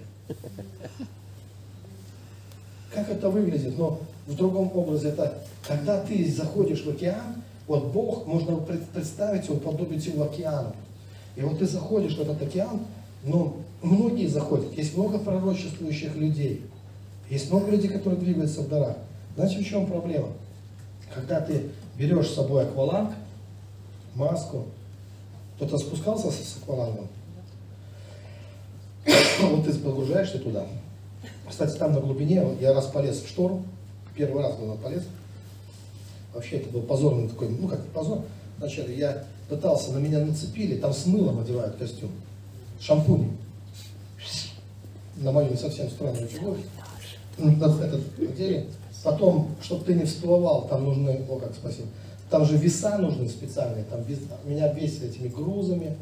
Как 2.92 3.08
это 3.08 3.30
выглядит? 3.30 3.78
Но 3.78 4.00
в 4.26 4.34
другом 4.34 4.72
образе 4.74 5.10
это, 5.10 5.38
когда 5.66 6.00
ты 6.00 6.28
заходишь 6.28 6.84
в 6.84 6.90
океан, 6.90 7.42
вот 7.68 7.92
Бог, 7.92 8.26
можно 8.26 8.56
пред- 8.56 8.88
представить 8.88 9.46
его, 9.46 9.58
подобить 9.58 10.04
его 10.04 10.24
океану. 10.24 10.74
И 11.36 11.42
вот 11.42 11.60
ты 11.60 11.66
заходишь 11.66 12.16
в 12.16 12.20
этот 12.20 12.42
океан, 12.42 12.80
но 13.22 13.56
многие 13.80 14.26
заходят, 14.26 14.76
есть 14.76 14.96
много 14.96 15.20
пророчествующих 15.20 16.16
людей, 16.16 16.62
есть 17.30 17.48
много 17.48 17.70
людей, 17.70 17.88
которые 17.88 18.20
двигаются 18.20 18.62
в 18.62 18.68
дарах. 18.68 18.96
Знаете, 19.36 19.58
в 19.62 19.64
чем 19.64 19.86
проблема? 19.86 20.30
Когда 21.14 21.40
ты 21.40 21.70
берешь 21.96 22.28
с 22.28 22.34
собой 22.34 22.64
акваланг, 22.64 23.12
маску, 24.14 24.66
кто-то 25.56 25.78
спускался 25.78 26.30
с, 26.30 26.36
с 26.36 26.56
аквалангом, 26.62 27.08
вот 29.42 29.64
ты 29.64 29.72
погружаешься 29.74 30.38
туда. 30.38 30.66
Кстати, 31.48 31.76
там 31.76 31.92
на 31.92 32.00
глубине, 32.00 32.44
я 32.60 32.72
раз 32.72 32.86
полез 32.86 33.22
в 33.22 33.28
шторм, 33.28 33.66
первый 34.14 34.42
раз 34.42 34.56
был 34.56 34.72
полез. 34.76 35.04
Вообще 36.32 36.58
это 36.58 36.70
был 36.70 36.82
позорный 36.82 37.28
такой, 37.28 37.48
ну 37.48 37.68
как 37.68 37.84
позор. 37.86 38.22
Вначале 38.58 38.96
я 38.96 39.24
пытался, 39.48 39.92
на 39.92 39.98
меня 39.98 40.24
нацепили, 40.24 40.76
там 40.76 40.92
с 40.92 41.06
мылом 41.06 41.40
одевают 41.40 41.76
костюм, 41.76 42.10
шампунь. 42.80 43.36
На 45.16 45.32
мою 45.32 45.50
не 45.50 45.56
совсем 45.56 45.90
стройную 45.90 46.28
фигуру. 46.28 46.56
Ну, 47.36 47.52
этот 47.80 48.00
одели. 48.18 48.66
Потом, 49.02 49.48
чтобы 49.62 49.84
ты 49.84 49.94
не 49.94 50.04
всплывал, 50.04 50.68
там 50.68 50.84
нужны, 50.84 51.20
о 51.28 51.36
как, 51.38 51.54
спасибо, 51.54 51.88
там 52.28 52.44
же 52.44 52.56
веса 52.56 52.98
нужны 52.98 53.28
специальные, 53.28 53.84
там 53.84 54.02
вес- 54.02 54.18
меня 54.44 54.72
весят 54.72 55.04
этими 55.04 55.28
грузами, 55.28 55.96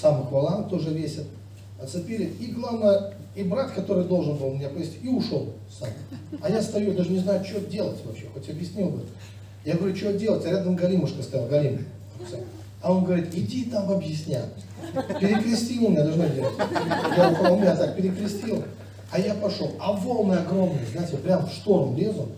сам 0.00 0.22
акваланг 0.22 0.68
тоже 0.68 0.90
весит. 0.90 1.26
Оцепили. 1.82 2.32
И 2.40 2.52
главное, 2.52 3.14
и 3.34 3.42
брат, 3.42 3.72
который 3.72 4.04
должен 4.04 4.36
был 4.36 4.52
меня 4.52 4.68
повезти, 4.68 4.98
и 5.02 5.08
ушел 5.08 5.48
сам. 5.78 5.88
А 6.42 6.50
я 6.50 6.60
стою, 6.62 6.92
даже 6.94 7.10
не 7.10 7.18
знаю, 7.18 7.44
что 7.44 7.60
делать 7.60 7.98
вообще, 8.04 8.26
хоть 8.32 8.48
объяснил 8.48 8.90
бы. 8.90 9.02
Я 9.64 9.76
говорю, 9.76 9.96
что 9.96 10.12
делать? 10.12 10.44
А 10.46 10.50
рядом 10.50 10.76
Галимушка 10.76 11.22
стоял, 11.22 11.46
Галим. 11.48 11.84
А 12.82 12.92
он 12.92 13.04
говорит, 13.04 13.34
иди 13.34 13.64
там 13.64 13.90
объясняй. 13.90 14.42
Перекрестил 15.20 15.90
меня, 15.90 16.04
должно 16.04 16.26
делать. 16.28 16.54
Я 17.16 17.30
около 17.30 17.56
меня 17.56 17.76
так 17.76 17.96
перекрестил. 17.96 18.62
А 19.10 19.18
я 19.18 19.34
пошел. 19.34 19.72
А 19.80 19.92
волны 19.92 20.34
огромные, 20.34 20.86
знаете, 20.92 21.16
прям 21.16 21.46
в 21.46 21.52
шторм 21.52 21.96
лезу. 21.96 22.28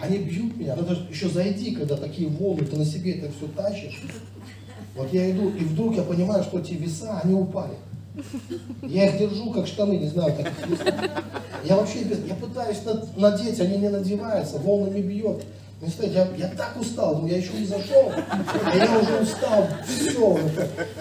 Они 0.00 0.18
бьют 0.18 0.56
меня. 0.56 0.76
Надо 0.76 0.94
же 0.94 1.06
еще 1.10 1.28
зайти, 1.28 1.74
когда 1.74 1.96
такие 1.96 2.28
волны, 2.28 2.64
ты 2.64 2.76
на 2.76 2.84
себе 2.84 3.12
это 3.12 3.30
все 3.32 3.46
тащишь. 3.48 4.02
Вот 4.94 5.12
я 5.12 5.30
иду, 5.30 5.48
и 5.50 5.64
вдруг 5.64 5.96
я 5.96 6.02
понимаю, 6.02 6.42
что 6.44 6.58
эти 6.58 6.74
веса, 6.74 7.20
они 7.22 7.34
упали. 7.34 7.74
Я 8.82 9.06
их 9.08 9.18
держу, 9.18 9.50
как 9.52 9.66
штаны, 9.66 9.94
не 9.94 10.08
знаю, 10.08 10.34
таких 10.36 10.66
весов. 10.68 10.94
Я 11.64 11.76
вообще. 11.76 12.00
Я 12.28 12.34
пытаюсь 12.34 12.84
над- 12.84 13.16
надеть, 13.16 13.58
они 13.60 13.78
не 13.78 13.88
надеваются, 13.88 14.58
волнами 14.58 15.00
бьет. 15.00 15.44
Не 15.82 15.88
стоит, 15.88 16.12
я, 16.12 16.28
я 16.36 16.46
так 16.46 16.76
устал, 16.80 17.16
думаю, 17.16 17.32
я 17.32 17.38
еще 17.38 17.54
не 17.54 17.66
зашел, 17.66 18.12
а 18.12 18.76
я 18.76 19.00
уже 19.00 19.20
устал, 19.20 19.66
все, 19.84 20.38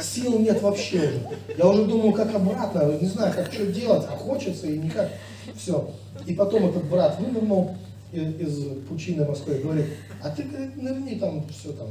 сил 0.01 0.39
нет 0.39 0.59
вообще 0.59 0.97
уже. 0.97 1.21
Я 1.55 1.67
уже 1.67 1.85
думаю, 1.85 2.13
как 2.13 2.33
обратно, 2.33 2.97
не 2.99 3.05
знаю, 3.05 3.31
как 3.31 3.53
что 3.53 3.67
делать, 3.67 4.07
а 4.09 4.17
хочется 4.17 4.65
и 4.65 4.79
никак, 4.79 5.11
все. 5.55 5.87
И 6.25 6.33
потом 6.33 6.67
этот 6.67 6.85
брат 6.85 7.19
вынырнул 7.19 7.75
из, 8.11 8.41
из 8.41 8.77
пучины 8.89 9.23
Москвы 9.23 9.57
и 9.57 9.61
говорит, 9.61 9.85
а 10.23 10.31
ты, 10.31 10.41
говорит, 10.41 10.75
нырни, 10.81 11.13
там 11.19 11.45
все, 11.49 11.73
там, 11.73 11.87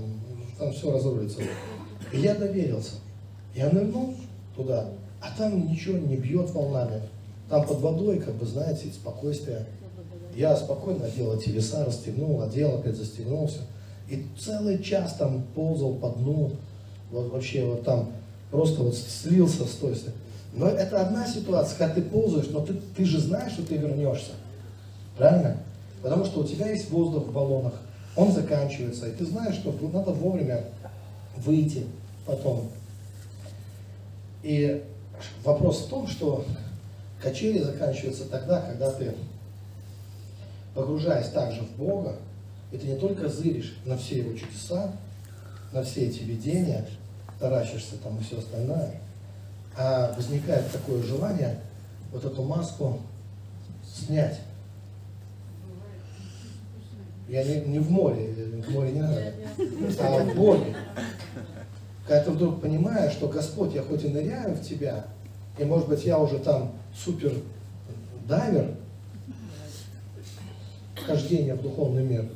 там 0.58 0.72
все 0.72 0.92
разрулится. 0.92 1.42
И 2.12 2.18
я 2.18 2.34
доверился. 2.34 2.96
Я 3.54 3.70
нырнул 3.70 4.16
туда, 4.56 4.88
а 5.20 5.30
там 5.38 5.70
ничего 5.70 5.96
не 5.96 6.16
бьет 6.16 6.50
волнами. 6.50 7.02
Там 7.48 7.64
под 7.64 7.78
водой, 7.78 8.18
как 8.18 8.34
бы, 8.34 8.46
знаете, 8.46 8.88
спокойствие. 8.88 9.66
Я 10.34 10.56
спокойно 10.56 11.06
одел 11.06 11.34
эти 11.34 11.50
веса, 11.50 11.84
расстегнул, 11.84 12.42
одел, 12.42 12.76
опять 12.76 12.96
застегнулся. 12.96 13.60
И 14.08 14.26
целый 14.38 14.82
час 14.82 15.14
там 15.14 15.44
ползал 15.54 15.94
по 15.94 16.10
дну, 16.10 16.52
вот 17.10 17.30
вообще 17.32 17.64
вот 17.64 17.84
там 17.84 18.10
просто 18.50 18.82
вот 18.82 18.96
слился 18.96 19.64
с 19.64 19.72
той. 19.72 19.96
Но 20.52 20.68
это 20.68 21.00
одна 21.00 21.26
ситуация, 21.26 21.78
когда 21.78 21.94
ты 21.94 22.02
ползаешь, 22.02 22.48
но 22.50 22.60
ты, 22.64 22.74
ты 22.96 23.04
же 23.04 23.20
знаешь, 23.20 23.52
что 23.52 23.62
ты 23.62 23.76
вернешься. 23.76 24.32
Правильно? 25.16 25.58
Потому 26.02 26.24
что 26.24 26.40
у 26.40 26.44
тебя 26.44 26.70
есть 26.70 26.90
воздух 26.90 27.26
в 27.26 27.32
баллонах, 27.32 27.74
он 28.16 28.32
заканчивается, 28.32 29.06
и 29.06 29.12
ты 29.12 29.24
знаешь, 29.24 29.54
что 29.54 29.72
надо 29.92 30.10
вовремя 30.12 30.64
выйти 31.36 31.86
потом. 32.26 32.70
И 34.42 34.82
вопрос 35.44 35.80
в 35.80 35.88
том, 35.88 36.06
что 36.08 36.44
качели 37.22 37.58
заканчиваются 37.62 38.24
тогда, 38.24 38.60
когда 38.62 38.90
ты, 38.90 39.14
погружаясь 40.74 41.28
также 41.28 41.62
в 41.62 41.76
Бога, 41.76 42.16
и 42.72 42.78
ты 42.78 42.86
не 42.86 42.96
только 42.96 43.28
зыришь 43.28 43.78
на 43.84 43.96
все 43.96 44.18
его 44.18 44.36
чудеса, 44.36 44.92
на 45.72 45.82
все 45.82 46.06
эти 46.06 46.22
видения, 46.22 46.86
таращишься 47.38 47.96
там 48.02 48.18
и 48.18 48.22
все 48.22 48.38
остальное, 48.38 49.00
а 49.76 50.12
возникает 50.16 50.70
такое 50.70 51.02
желание 51.02 51.58
вот 52.12 52.24
эту 52.24 52.42
маску 52.42 53.00
снять. 53.84 54.40
Я 57.28 57.44
не, 57.44 57.60
не 57.60 57.78
в 57.78 57.90
море, 57.90 58.34
в 58.66 58.70
море 58.70 58.92
не 58.92 59.00
надо, 59.00 59.32
а 60.00 60.24
в 60.24 60.34
Боге. 60.34 60.76
Когда 62.06 62.24
ты 62.24 62.30
вдруг 62.32 62.60
понимаешь, 62.60 63.12
что 63.12 63.28
Господь, 63.28 63.72
я 63.72 63.82
хоть 63.82 64.04
и 64.04 64.08
ныряю 64.08 64.56
в 64.56 64.62
тебя, 64.62 65.06
и 65.56 65.64
может 65.64 65.88
быть 65.88 66.04
я 66.04 66.18
уже 66.18 66.40
там 66.40 66.72
супер 66.92 67.32
дайвер, 68.26 68.74
вхождения 71.02 71.54
в 71.54 71.62
духовный 71.62 72.02
мир, 72.02 72.26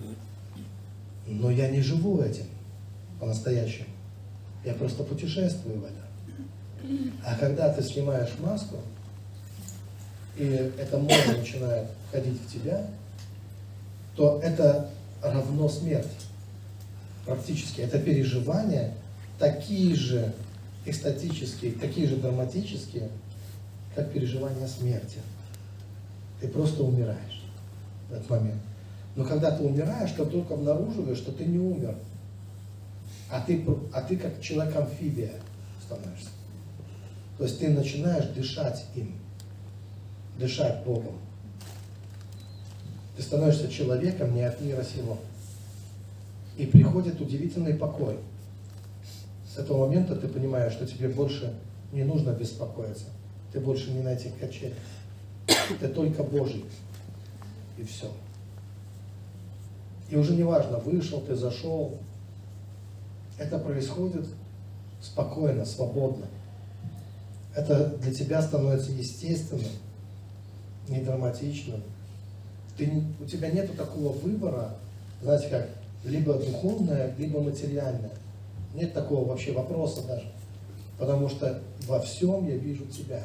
но 1.26 1.50
я 1.50 1.68
не 1.68 1.80
живу 1.80 2.20
этим 2.20 2.46
по-настоящему. 3.20 3.88
Я 4.64 4.74
просто 4.74 5.04
путешествую 5.04 5.80
в 5.80 5.84
этом. 5.84 6.04
А 7.24 7.36
когда 7.36 7.72
ты 7.72 7.82
снимаешь 7.82 8.30
маску, 8.38 8.76
и 10.36 10.72
это 10.78 10.98
море 10.98 11.38
начинает 11.38 11.88
входить 12.08 12.40
в 12.40 12.52
тебя, 12.52 12.86
то 14.16 14.40
это 14.42 14.90
равно 15.22 15.68
смерти. 15.68 16.10
Практически. 17.24 17.80
Это 17.80 17.98
переживания 17.98 18.92
такие 19.38 19.94
же 19.94 20.34
экстатические, 20.84 21.72
такие 21.72 22.06
же 22.06 22.16
драматические, 22.16 23.08
как 23.94 24.12
переживания 24.12 24.66
смерти. 24.66 25.18
Ты 26.40 26.48
просто 26.48 26.82
умираешь 26.82 27.33
в 28.08 28.12
этот 28.12 28.28
момент. 28.30 28.60
Но 29.16 29.24
когда 29.24 29.50
ты 29.50 29.62
умираешь, 29.62 30.10
ты 30.12 30.24
вдруг 30.24 30.50
обнаруживаешь, 30.50 31.18
что 31.18 31.32
ты 31.32 31.44
не 31.44 31.58
умер. 31.58 31.96
А 33.30 33.40
ты, 33.40 33.64
а 33.92 34.02
ты 34.02 34.16
как 34.16 34.40
человек-амфибия 34.40 35.32
становишься. 35.82 36.28
То 37.38 37.44
есть 37.44 37.58
ты 37.58 37.68
начинаешь 37.70 38.26
дышать 38.26 38.84
им, 38.94 39.14
дышать 40.38 40.84
Богом. 40.84 41.14
Ты 43.16 43.22
становишься 43.22 43.68
человеком 43.68 44.34
не 44.34 44.42
от 44.42 44.60
мира 44.60 44.82
сего. 44.82 45.18
И 46.56 46.66
приходит 46.66 47.20
удивительный 47.20 47.74
покой. 47.74 48.18
С 49.52 49.58
этого 49.58 49.86
момента 49.86 50.16
ты 50.16 50.28
понимаешь, 50.28 50.72
что 50.72 50.86
тебе 50.86 51.08
больше 51.08 51.54
не 51.92 52.02
нужно 52.02 52.30
беспокоиться. 52.30 53.06
Ты 53.52 53.60
больше 53.60 53.92
не 53.92 54.02
на 54.02 54.14
этих 54.14 54.36
качелях. 54.38 54.76
Ты 55.80 55.88
только 55.88 56.22
Божий. 56.24 56.64
И 57.76 57.84
все. 57.84 58.10
И 60.10 60.16
уже 60.16 60.34
не 60.34 60.42
важно, 60.42 60.78
вышел 60.78 61.20
ты, 61.20 61.34
зашел. 61.34 61.98
Это 63.38 63.58
происходит 63.58 64.26
спокойно, 65.00 65.64
свободно. 65.64 66.26
Это 67.54 67.86
для 67.98 68.12
тебя 68.12 68.42
становится 68.42 68.90
естественным, 68.90 69.70
не 70.88 71.00
драматичным. 71.00 71.80
Ты, 72.76 72.90
у 73.20 73.24
тебя 73.24 73.50
нет 73.50 73.76
такого 73.76 74.12
выбора, 74.12 74.76
знаете 75.22 75.48
как, 75.48 75.68
либо 76.04 76.34
духовное, 76.34 77.14
либо 77.16 77.40
материальное. 77.40 78.10
Нет 78.74 78.92
такого 78.92 79.28
вообще 79.28 79.52
вопроса 79.52 80.02
даже. 80.06 80.26
Потому 80.98 81.28
что 81.28 81.60
во 81.86 82.00
всем 82.00 82.46
я 82.46 82.56
вижу 82.56 82.84
тебя. 82.86 83.22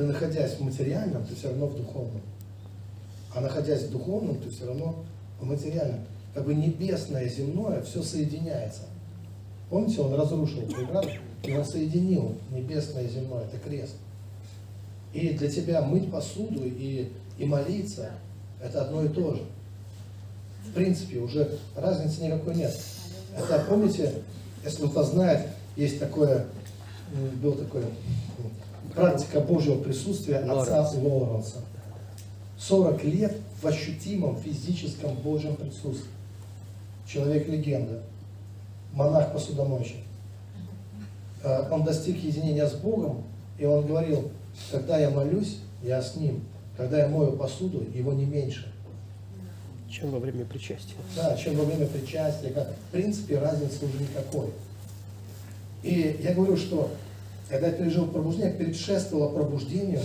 Ты 0.00 0.06
находясь 0.06 0.52
в 0.52 0.60
материальном, 0.62 1.26
ты 1.26 1.34
все 1.34 1.48
равно 1.48 1.66
в 1.66 1.76
духовном. 1.76 2.22
А 3.34 3.42
находясь 3.42 3.82
в 3.82 3.90
духовном, 3.90 4.40
ты 4.40 4.48
все 4.48 4.64
равно 4.64 5.04
в 5.38 5.44
материальном. 5.44 6.00
Как 6.32 6.46
бы 6.46 6.54
небесное, 6.54 7.28
земное, 7.28 7.82
все 7.82 8.02
соединяется. 8.02 8.84
Помните, 9.68 10.00
он 10.00 10.14
разрушил 10.14 10.62
преграду, 10.62 11.10
и 11.42 11.52
он 11.52 11.66
соединил 11.66 12.34
небесное 12.50 13.02
и 13.02 13.10
земное, 13.10 13.44
это 13.44 13.58
крест. 13.58 13.96
И 15.12 15.34
для 15.34 15.50
тебя 15.50 15.82
мыть 15.82 16.10
посуду 16.10 16.64
и, 16.64 17.12
и 17.36 17.44
молиться, 17.44 18.12
это 18.58 18.86
одно 18.86 19.04
и 19.04 19.08
то 19.08 19.34
же. 19.34 19.42
В 20.64 20.72
принципе, 20.72 21.18
уже 21.18 21.58
разницы 21.76 22.22
никакой 22.22 22.54
нет. 22.54 22.74
Это, 23.36 23.66
помните, 23.68 24.14
если 24.64 24.78
кто-то 24.78 25.02
знает, 25.02 25.46
есть 25.76 26.00
такое, 26.00 26.46
был 27.42 27.52
такой 27.52 27.84
практика 28.94 29.40
Божьего 29.40 29.82
присутствия 29.82 30.38
отца 30.38 30.88
Лоуренса. 30.90 31.58
40 32.58 33.04
лет 33.04 33.36
в 33.62 33.66
ощутимом 33.66 34.36
физическом 34.36 35.14
Божьем 35.16 35.56
присутствии. 35.56 36.10
Человек-легенда, 37.06 38.02
монах-посудомойщик. 38.92 39.96
Э, 41.42 41.68
Он 41.70 41.84
достиг 41.84 42.22
единения 42.22 42.66
с 42.66 42.74
Богом, 42.74 43.24
и 43.58 43.64
он 43.64 43.86
говорил, 43.86 44.30
когда 44.70 44.98
я 44.98 45.10
молюсь, 45.10 45.58
я 45.82 46.02
с 46.02 46.16
Ним. 46.16 46.42
Когда 46.76 46.98
я 46.98 47.08
мою 47.08 47.32
посуду, 47.32 47.84
его 47.94 48.12
не 48.12 48.24
меньше. 48.24 48.72
чем 49.90 50.10
во 50.12 50.18
время 50.18 50.44
причастия. 50.44 50.94
Да, 51.16 51.36
чем 51.36 51.56
во 51.56 51.64
время 51.64 51.86
причастия. 51.86 52.50
Как, 52.50 52.70
в 52.70 52.92
принципе, 52.92 53.38
разницы 53.38 53.84
уже 53.84 53.98
никакой. 53.98 54.50
И 55.82 56.20
я 56.22 56.32
говорю, 56.32 56.56
что 56.56 56.90
когда 57.50 57.66
я 57.66 57.72
пережил 57.72 58.06
пробуждение, 58.06 58.52
предшествовало 58.52 59.34
пробуждению 59.34 60.02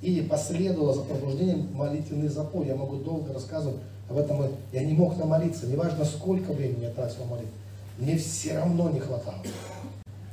и 0.00 0.22
последовало 0.22 0.94
за 0.94 1.02
пробуждением 1.02 1.68
молитвенный 1.74 2.28
запой. 2.28 2.66
Я 2.66 2.74
могу 2.74 2.96
долго 2.96 3.34
рассказывать 3.34 3.78
об 4.08 4.16
этом. 4.16 4.46
Я 4.72 4.82
не 4.82 4.94
мог 4.94 5.16
намолиться, 5.18 5.66
неважно 5.66 6.04
сколько 6.04 6.52
времени 6.52 6.84
я 6.84 6.90
тратил 6.90 7.24
на 7.24 7.30
молитву. 7.32 7.52
Мне 7.98 8.16
все 8.16 8.54
равно 8.54 8.90
не 8.90 9.00
хватало. 9.00 9.38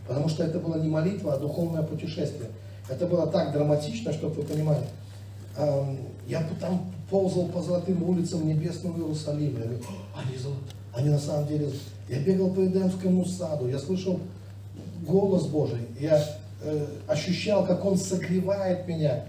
Потому 0.07 0.29
что 0.29 0.43
это 0.43 0.59
была 0.59 0.77
не 0.77 0.89
молитва, 0.89 1.33
а 1.33 1.37
духовное 1.37 1.83
путешествие. 1.83 2.49
Это 2.89 3.07
было 3.07 3.27
так 3.27 3.53
драматично, 3.53 4.11
чтобы 4.13 4.35
вы 4.35 4.43
понимали. 4.43 4.83
Я 6.27 6.47
там 6.59 6.91
ползал 7.09 7.47
по 7.47 7.61
золотым 7.61 8.03
улицам 8.03 8.47
небесного 8.47 8.97
Иерусалима. 8.97 9.59
Я 9.59 9.65
говорю, 9.65 9.81
«О, 9.81 10.19
они, 10.19 10.37
они 10.93 11.09
на 11.09 11.19
самом 11.19 11.47
деле... 11.47 11.65
золотые». 11.65 11.81
Я 12.09 12.19
бегал 12.19 12.49
по 12.51 12.65
Эдемскому 12.65 13.25
саду, 13.25 13.69
я 13.69 13.79
слышал 13.79 14.19
голос 15.07 15.47
Божий. 15.47 15.87
Я 15.99 16.21
э, 16.63 16.85
ощущал, 17.07 17.65
как 17.65 17.83
Он 17.85 17.97
согревает 17.97 18.87
меня 18.87 19.25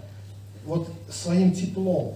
вот 0.65 0.87
своим 1.09 1.51
теплом. 1.53 2.15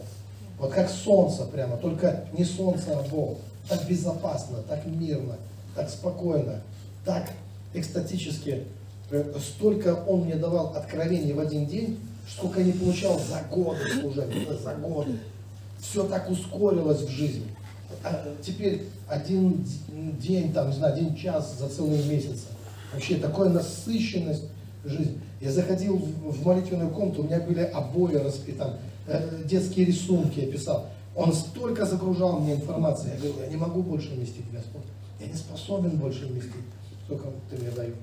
Вот 0.57 0.72
как 0.74 0.89
солнце 0.89 1.45
прямо, 1.45 1.78
только 1.78 2.26
не 2.38 2.43
солнце, 2.43 2.97
а 2.97 3.03
Бог. 3.09 3.38
Так 3.67 3.88
безопасно, 3.88 4.57
так 4.67 4.86
мирно, 4.86 5.36
так 5.76 5.89
спокойно, 5.89 6.61
так 7.05 7.32
экстатически. 7.74 8.63
Э, 9.11 9.34
Столько 9.39 10.03
Он 10.07 10.22
мне 10.22 10.36
давал 10.36 10.76
откровений 10.76 11.34
в 11.34 11.39
один 11.39 11.65
день, 11.65 11.99
сколько 12.28 12.59
я 12.59 12.67
не 12.67 12.74
получал 12.74 13.20
за 13.20 13.41
годы 13.53 13.80
служения, 13.99 14.45
за 14.53 14.74
годы. 14.76 15.20
Все 15.80 16.03
так 16.03 16.30
ускорилось 16.30 17.01
в 17.01 17.09
жизни. 17.09 17.47
А 18.03 18.28
теперь 18.41 18.84
один 19.07 19.65
день, 20.20 20.53
там, 20.53 20.70
не 20.70 20.76
знаю, 20.76 20.93
один 20.93 21.15
час 21.15 21.57
за 21.57 21.70
целый 21.70 22.03
месяц. 22.03 22.45
Вообще 22.93 23.15
такая 23.15 23.49
насыщенность 23.49 24.43
жизни. 24.84 25.19
Я 25.41 25.51
заходил 25.51 25.97
в 25.97 26.45
молитвенную 26.45 26.89
комнату, 26.89 27.21
у 27.21 27.25
меня 27.25 27.39
были 27.39 27.61
обои 27.61 28.15
распитаны, 28.15 28.75
э, 29.07 29.43
детские 29.45 29.86
рисунки 29.86 30.39
я 30.39 30.51
писал. 30.51 30.88
Он 31.15 31.34
столько 31.34 31.86
загружал 31.86 32.39
мне 32.39 32.53
информации. 32.53 33.11
Я 33.13 33.17
говорю, 33.17 33.43
я 33.43 33.47
не 33.47 33.57
могу 33.57 33.82
больше 33.82 34.11
вместить, 34.11 34.49
Господь. 34.51 34.84
Я 35.19 35.27
не 35.27 35.34
способен 35.34 35.97
больше 35.97 36.27
вместить, 36.27 36.53
сколько 37.05 37.27
ты 37.49 37.57
мне 37.57 37.71
даешь. 37.71 37.95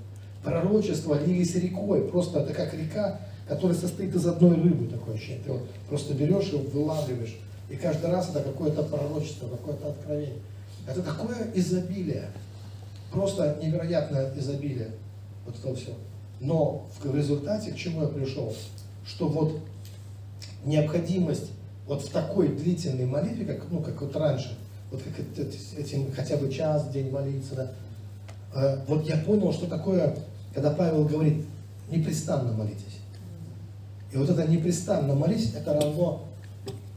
Пророчества 0.44 1.18
лились 1.24 1.54
рекой. 1.54 2.02
Просто 2.08 2.40
это 2.40 2.52
как 2.52 2.74
река, 2.74 3.20
которая 3.48 3.76
состоит 3.76 4.14
из 4.14 4.26
одной 4.26 4.56
рыбы, 4.56 4.86
такое 4.86 5.14
ощущение. 5.14 5.42
Ты 5.44 5.52
вот 5.52 5.62
просто 5.88 6.14
берешь 6.14 6.52
и 6.52 6.56
вылавливаешь. 6.56 7.36
И 7.70 7.76
каждый 7.76 8.10
раз 8.10 8.30
это 8.30 8.42
какое-то 8.42 8.82
пророчество, 8.82 9.48
какое-то 9.48 9.88
откровение. 9.88 10.38
Это 10.86 11.02
такое 11.02 11.50
изобилие. 11.54 12.28
Просто 13.10 13.58
невероятное 13.62 14.32
изобилие. 14.36 14.90
Вот 15.46 15.56
это 15.58 15.74
все. 15.74 15.94
Но 16.40 16.88
в 17.02 17.14
результате 17.14 17.72
к 17.72 17.76
чему 17.76 18.02
я 18.02 18.08
пришел? 18.08 18.54
Что 19.04 19.28
вот 19.28 19.60
необходимость 20.64 21.50
вот 21.86 22.02
в 22.02 22.10
такой 22.10 22.48
длительной 22.48 23.06
молитве, 23.06 23.44
как, 23.44 23.70
ну, 23.70 23.80
как 23.80 24.00
вот 24.00 24.14
раньше, 24.16 24.58
вот 24.90 25.02
как 25.02 25.38
этим 25.78 26.12
хотя 26.12 26.36
бы 26.36 26.50
час 26.52 26.84
в 26.84 26.92
день 26.92 27.10
молиться, 27.10 27.54
да, 27.54 27.72
э, 28.54 28.78
вот 28.88 29.06
я 29.06 29.16
понял, 29.18 29.52
что 29.52 29.66
такое, 29.66 30.16
когда 30.52 30.70
Павел 30.70 31.04
говорит, 31.04 31.44
непрестанно 31.90 32.52
молитесь. 32.52 33.00
И 34.12 34.16
вот 34.16 34.28
это 34.28 34.46
непрестанно 34.48 35.14
молись, 35.14 35.54
это 35.54 35.74
равно 35.74 36.24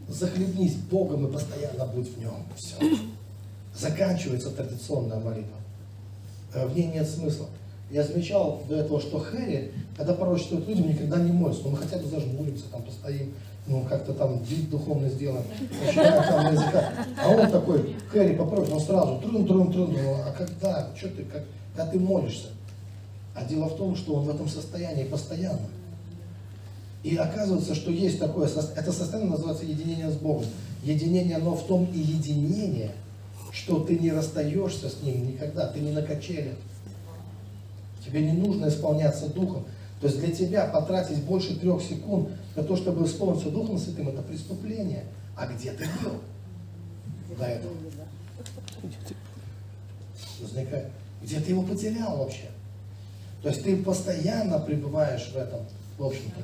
захлебнись 0.07 0.75
Богом 0.75 1.27
и 1.27 1.31
постоянно 1.31 1.85
будь 1.85 2.09
в 2.15 2.19
нем. 2.19 2.33
Все. 2.55 2.75
Заканчивается 3.75 4.49
традиционная 4.49 5.19
молитва. 5.19 5.57
Э, 6.53 6.65
В 6.65 6.75
ней 6.75 6.87
нет 6.87 7.07
смысла. 7.07 7.47
Я 7.91 8.03
замечал 8.03 8.61
до 8.69 8.75
этого, 8.75 9.01
что 9.01 9.19
Хэри, 9.19 9.71
когда 9.97 10.13
пророчествуют 10.13 10.67
людям, 10.67 10.89
никогда 10.89 11.17
не 11.17 11.31
молятся. 11.31 11.63
Ну, 11.63 11.71
мы 11.71 11.77
хотя 11.77 11.97
бы 11.97 12.07
зажмуримся, 12.07 12.65
там 12.71 12.83
постоим, 12.83 13.33
ну, 13.65 13.83
как-то 13.89 14.13
там 14.13 14.43
вид 14.43 14.69
духовно 14.69 15.09
сделаем, 15.09 15.43
на 15.95 16.49
языках. 16.51 16.93
А 17.17 17.29
он 17.29 17.49
такой, 17.49 17.95
Хэри 18.09 18.35
попросит, 18.35 18.73
он 18.73 18.79
сразу 18.79 19.19
трун 19.19 19.47
трун 19.47 19.71
трун 19.71 19.93
Ну, 19.93 20.13
а 20.25 20.31
когда? 20.37 20.89
Что 20.95 21.09
ты, 21.09 21.23
как, 21.23 21.43
когда 21.75 21.91
ты 21.91 21.99
молишься? 21.99 22.49
А 23.33 23.43
дело 23.45 23.65
в 23.65 23.77
том, 23.77 23.95
что 23.95 24.15
он 24.15 24.25
в 24.25 24.29
этом 24.29 24.47
состоянии 24.47 25.05
постоянно. 25.05 25.67
И 27.03 27.15
оказывается, 27.15 27.73
что 27.73 27.91
есть 27.91 28.19
такое, 28.19 28.47
это 28.47 28.91
состояние 28.91 29.31
называется 29.31 29.65
единение 29.65 30.11
с 30.11 30.15
Богом. 30.15 30.45
Единение, 30.83 31.37
но 31.37 31.55
в 31.55 31.65
том 31.65 31.87
и 31.93 31.97
единение, 31.97 32.91
что 33.51 33.79
ты 33.79 33.97
не 33.97 34.11
расстаешься 34.11 34.89
с 34.89 35.01
Ним 35.01 35.27
никогда, 35.27 35.67
ты 35.67 35.79
не 35.79 35.91
на 35.91 36.01
качелях. 36.01 36.55
Тебе 38.05 38.21
не 38.21 38.33
нужно 38.33 38.67
исполняться 38.67 39.27
Духом. 39.27 39.65
То 40.01 40.07
есть 40.07 40.19
для 40.19 40.31
тебя 40.33 40.65
потратить 40.65 41.23
больше 41.23 41.59
трех 41.59 41.81
секунд 41.81 42.29
на 42.55 42.63
то, 42.63 42.75
чтобы 42.75 43.05
исполниться 43.05 43.49
Духом 43.49 43.77
Святым, 43.77 44.09
это 44.09 44.21
преступление. 44.21 45.03
А 45.35 45.47
где 45.47 45.71
ты 45.71 45.85
был 46.03 46.15
до 47.37 47.45
этого? 47.45 47.73
Возникает. 50.41 50.87
Где 51.21 51.39
ты 51.39 51.51
его 51.51 51.63
потерял 51.63 52.17
вообще? 52.17 52.49
То 53.41 53.49
есть 53.49 53.63
ты 53.63 53.77
постоянно 53.77 54.59
пребываешь 54.59 55.29
в 55.33 55.37
этом, 55.37 55.59
в 55.97 56.05
общем-то. 56.05 56.41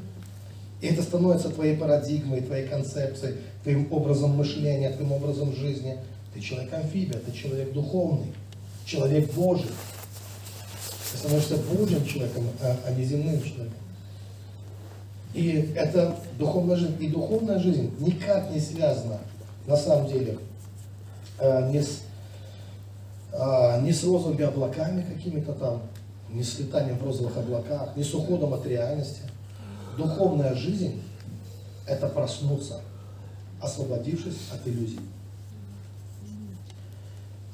И 0.81 0.87
это 0.87 1.01
становится 1.01 1.49
твоей 1.49 1.77
парадигмой, 1.77 2.41
твоей 2.41 2.67
концепцией, 2.67 3.37
твоим 3.63 3.91
образом 3.91 4.35
мышления, 4.35 4.91
твоим 4.91 5.13
образом 5.13 5.53
жизни. 5.55 5.97
Ты 6.33 6.41
человек-амфибия, 6.41 7.19
ты 7.19 7.31
человек 7.31 7.71
духовный, 7.73 8.33
человек 8.85 9.33
Божий. 9.33 9.71
Ты 11.15 11.19
становишься 11.19 11.57
Божьим 11.57 12.05
человеком, 12.05 12.43
а, 12.61 12.75
а 12.85 12.91
не 12.91 13.05
земным 13.05 13.41
человеком. 13.41 13.79
И 15.33 15.73
это 15.75 16.17
духовная 16.37 16.75
жизнь. 16.75 16.97
И 16.99 17.07
духовная 17.07 17.57
жизнь 17.59 17.93
никак 17.99 18.51
не 18.51 18.59
связана, 18.59 19.19
на 19.65 19.77
самом 19.77 20.07
деле, 20.07 20.37
э, 21.39 21.71
не 21.71 21.81
с, 21.81 22.01
а, 23.31 23.79
не 23.79 23.93
с 23.93 24.03
розовыми 24.03 24.43
облаками 24.43 25.01
какими-то 25.03 25.53
там, 25.53 25.83
не 26.29 26.43
с 26.43 26.59
летанием 26.59 26.97
в 26.97 27.03
розовых 27.03 27.37
облаках, 27.37 27.95
не 27.95 28.03
с 28.03 28.13
уходом 28.13 28.53
от 28.53 28.65
реальности. 28.65 29.21
Духовная 29.97 30.53
жизнь– 30.53 31.01
это 31.87 32.07
проснуться, 32.07 32.81
освободившись 33.61 34.35
от 34.53 34.67
иллюзий. 34.67 34.99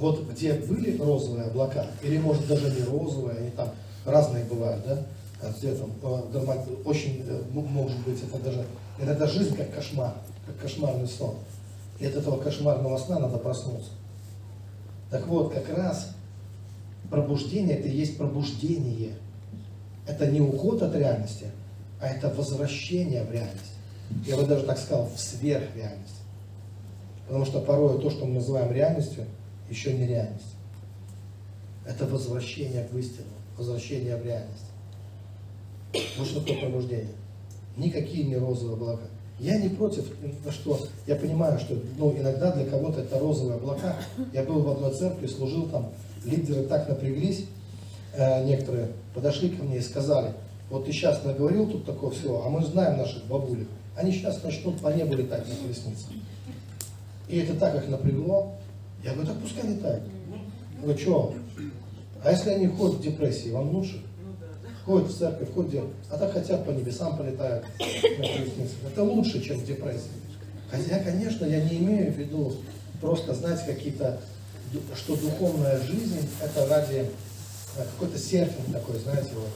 Вот 0.02 0.28
где 0.32 0.54
были 0.54 0.98
розовые 0.98 1.46
облака, 1.46 1.86
или 2.02 2.18
может 2.18 2.48
даже 2.48 2.72
не 2.72 2.84
розовые, 2.84 3.38
они 3.38 3.52
там 3.52 3.70
разные 4.04 4.44
бывают, 4.46 4.84
да, 4.84 5.04
А 5.44 5.52
где 5.52 5.76
там, 5.76 5.92
э, 6.02 6.76
очень, 6.86 7.24
э, 7.28 7.42
может 7.54 8.00
быть, 8.00 8.18
это 8.24 8.44
даже, 8.44 8.66
иногда 9.00 9.28
жизнь 9.28 9.56
как 9.56 9.72
кошмар, 9.72 10.16
как 10.48 10.58
кошмарный 10.58 11.08
сон. 11.08 11.36
И 12.00 12.06
от 12.08 12.16
этого 12.16 12.42
кошмарного 12.42 12.98
сна 12.98 13.20
надо 13.20 13.38
проснуться. 13.38 13.92
Так 15.12 15.28
вот, 15.28 15.54
как 15.54 15.70
раз 15.78 16.16
пробуждение 17.12 17.78
это 17.78 17.88
и 17.88 17.96
есть 17.96 18.18
пробуждение. 18.18 19.14
Это 20.08 20.26
не 20.26 20.42
уход 20.42 20.82
от 20.82 20.96
реальности, 20.96 21.46
а 22.02 22.08
это 22.08 22.30
возвращение 22.30 23.24
в 23.24 23.32
реальность. 23.32 23.74
Я 24.26 24.36
бы 24.36 24.48
даже 24.48 24.66
так 24.66 24.80
сказал, 24.80 25.08
в 25.16 25.20
сверхреальность. 25.20 26.22
Потому 27.28 27.46
что 27.46 27.62
порой 27.62 28.02
то, 28.02 28.10
что 28.10 28.26
мы 28.26 28.36
называем 28.36 28.72
реальностью, 28.72 29.26
еще 29.72 29.94
не 29.94 30.06
реальность. 30.06 30.56
Это 31.86 32.06
возвращение 32.06 32.88
в 32.92 32.98
истину, 32.98 33.28
возвращение 33.58 34.16
в 34.18 34.26
реальность. 34.26 34.66
Вот 36.18 36.28
что 36.28 36.42
такое 36.42 36.62
пробуждение. 36.62 37.16
Никакие 37.78 38.26
не 38.26 38.36
розовые 38.36 38.76
облака. 38.76 39.04
Я 39.40 39.58
не 39.58 39.70
против, 39.70 40.06
что 40.52 40.88
я 41.08 41.16
понимаю, 41.16 41.58
что 41.60 41.82
ну, 41.98 42.16
иногда 42.16 42.52
для 42.52 42.66
кого-то 42.66 43.02
это 43.02 43.18
розовые 43.18 43.56
облака. 43.56 43.96
Я 44.34 44.44
был 44.44 44.62
в 44.62 44.70
одной 44.70 44.94
церкви, 44.94 45.26
служил 45.26 45.68
там, 45.68 45.92
лидеры 46.26 46.64
так 46.64 46.88
напряглись, 46.88 47.46
э, 48.14 48.46
некоторые 48.46 48.90
подошли 49.16 49.50
ко 49.50 49.64
мне 49.64 49.78
и 49.78 49.82
сказали, 49.82 50.34
вот 50.70 50.86
ты 50.86 50.92
сейчас 50.92 51.24
наговорил 51.24 51.68
тут 51.68 51.86
такое 51.86 52.12
всего, 52.12 52.46
а 52.46 52.50
мы 52.50 52.64
знаем 52.64 52.98
наших 52.98 53.26
бабулек. 53.26 53.68
Они 53.96 54.12
сейчас 54.12 54.44
начнут 54.44 54.80
по 54.80 54.90
небу 54.90 55.16
летать 55.16 55.48
на 55.48 55.56
колеснице. 55.56 56.06
И 57.28 57.40
это 57.40 57.56
так 57.56 57.76
их 57.76 57.90
напрягло. 57.90 58.54
Я 59.04 59.14
говорю, 59.14 59.28
так 59.32 59.42
пускай 59.42 59.70
летают. 59.70 60.04
Говорю, 60.82 60.98
что? 61.00 61.36
А 62.24 62.32
если 62.32 62.50
они 62.52 62.68
ходят 62.68 62.98
в 62.98 63.02
депрессии, 63.02 63.50
вам 63.50 63.70
лучше? 63.76 64.02
Ходят 64.86 65.10
в 65.10 65.18
церковь, 65.18 65.52
ходят, 65.54 65.70
где- 65.70 65.84
а 66.10 66.18
так 66.18 66.34
хотят 66.34 66.66
по 66.66 66.72
небесам 66.72 67.18
полетают. 67.18 67.66
Это 67.80 69.04
лучше, 69.04 69.42
чем 69.44 69.60
в 69.60 69.66
депрессии. 69.66 70.10
Хотя, 70.70 71.00
конечно, 71.00 71.46
я 71.46 71.64
не 71.64 71.78
имею 71.78 72.12
в 72.12 72.18
виду 72.18 72.54
просто 73.00 73.34
знать 73.34 73.64
какие-то, 73.66 74.20
что 74.96 75.16
духовная 75.18 75.80
жизнь 75.82 76.28
это 76.42 76.66
ради 76.68 77.06
э, 77.78 77.84
какой-то 77.94 78.18
серфинг 78.18 78.72
такой, 78.72 78.98
знаете, 79.00 79.32
вот. 79.36 79.50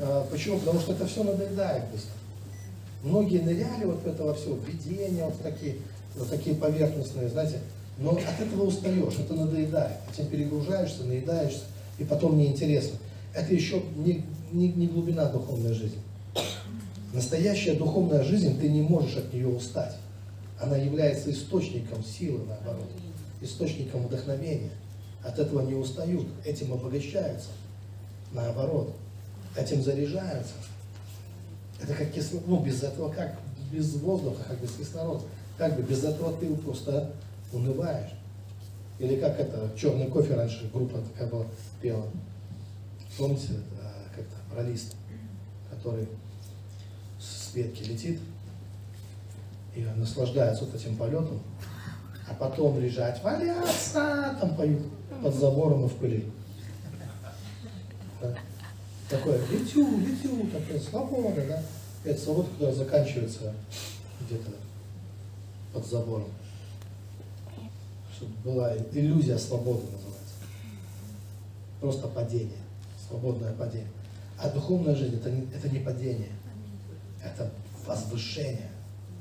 А, 0.00 0.26
Почему? 0.30 0.58
Потому 0.58 0.80
что 0.80 0.92
это 0.92 1.06
все 1.06 1.22
надоедает 1.24 1.84
быстро. 1.90 2.12
Многие 3.02 3.38
ныряли 3.38 3.84
вот 3.84 4.02
в 4.02 4.06
это 4.06 4.22
во 4.24 4.34
все, 4.34 4.54
видения 4.66 5.24
вот 5.24 5.40
такие, 5.42 5.76
вот 6.16 6.28
такие 6.28 6.56
поверхностные, 6.56 7.28
знаете, 7.28 7.58
но 7.98 8.10
от 8.10 8.40
этого 8.40 8.64
устаешь, 8.64 9.14
это 9.18 9.34
надоедает, 9.34 9.98
этим 10.12 10.26
перегружаешься, 10.26 11.04
наедаешься, 11.04 11.64
и 11.98 12.04
потом 12.04 12.36
неинтересно. 12.36 12.98
Это 13.32 13.54
еще 13.54 13.82
не, 13.96 14.24
не, 14.52 14.68
не 14.68 14.86
глубина 14.88 15.26
духовной 15.26 15.72
жизни. 15.72 15.98
Настоящая 17.12 17.74
духовная 17.74 18.24
жизнь, 18.24 18.58
ты 18.58 18.68
не 18.68 18.82
можешь 18.82 19.16
от 19.16 19.32
нее 19.32 19.46
устать. 19.46 19.96
Она 20.60 20.76
является 20.76 21.30
источником 21.30 22.04
силы, 22.04 22.40
наоборот, 22.48 22.90
источником 23.40 24.06
вдохновения. 24.06 24.72
От 25.22 25.38
этого 25.38 25.62
не 25.62 25.74
устают, 25.74 26.26
этим 26.44 26.72
обогащаются, 26.72 27.48
наоборот, 28.32 28.94
этим 29.56 29.82
заряжаются. 29.82 30.54
Это 31.80 31.94
как 31.94 32.12
кислород, 32.12 32.46
ну 32.46 32.60
без 32.60 32.82
этого 32.82 33.10
как, 33.10 33.38
без 33.72 33.94
воздуха, 33.94 34.44
как 34.48 34.60
без 34.60 34.72
кислорода. 34.72 35.22
Как 35.56 35.76
бы 35.76 35.82
без 35.82 36.02
этого 36.02 36.32
ты 36.36 36.52
просто 36.56 37.12
унываешь. 37.54 38.12
Или 38.98 39.16
как 39.16 39.38
это, 39.38 39.70
черный 39.76 40.06
кофе 40.06 40.34
раньше 40.34 40.70
группа 40.72 40.98
такая 40.98 41.28
была, 41.28 41.46
пела. 41.80 42.06
Помните, 43.18 43.48
это, 43.52 43.92
как-то, 44.14 44.36
про 44.54 44.64
который 45.74 46.08
с 47.18 47.54
ветки 47.54 47.82
летит 47.82 48.20
и 49.74 49.82
наслаждается 49.96 50.64
вот 50.64 50.74
этим 50.74 50.96
полетом, 50.96 51.40
а 52.28 52.34
потом 52.34 52.78
лежать, 52.78 53.22
валяться, 53.22 54.36
там 54.40 54.54
поют 54.56 54.82
под 55.22 55.34
забором 55.34 55.86
и 55.86 55.88
в 55.88 55.94
пыли. 55.94 56.30
Да? 58.20 58.34
Такое, 59.10 59.38
летю, 59.48 59.98
летю, 59.98 60.46
такая 60.52 60.78
свобода, 60.78 61.44
да? 61.46 61.62
Это 62.04 62.20
свобода, 62.20 62.48
которая 62.50 62.74
заканчивается 62.74 63.52
где-то 64.20 64.50
под 65.72 65.86
забором. 65.86 66.28
Чтобы 68.14 68.32
была 68.44 68.76
иллюзия 68.92 69.38
свободы 69.38 69.82
называется. 69.82 70.34
Просто 71.80 72.06
падение, 72.08 72.62
свободное 73.08 73.52
падение. 73.52 73.88
А 74.38 74.50
духовная 74.50 74.94
жизнь 74.94 75.16
это 75.16 75.30
не, 75.30 75.42
это 75.54 75.68
не 75.68 75.80
падение, 75.80 76.32
это 77.22 77.50
возвышение 77.86 78.70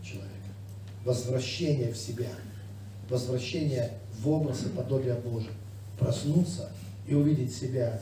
человека, 0.03 0.29
возвращение 1.05 1.91
в 1.91 1.97
себя, 1.97 2.29
возвращение 3.09 3.93
в 4.19 4.29
образ 4.29 4.63
и 4.65 4.69
подобие 4.69 5.15
Божие. 5.15 5.53
Проснуться 5.99 6.71
и 7.07 7.15
увидеть 7.15 7.55
себя 7.55 8.01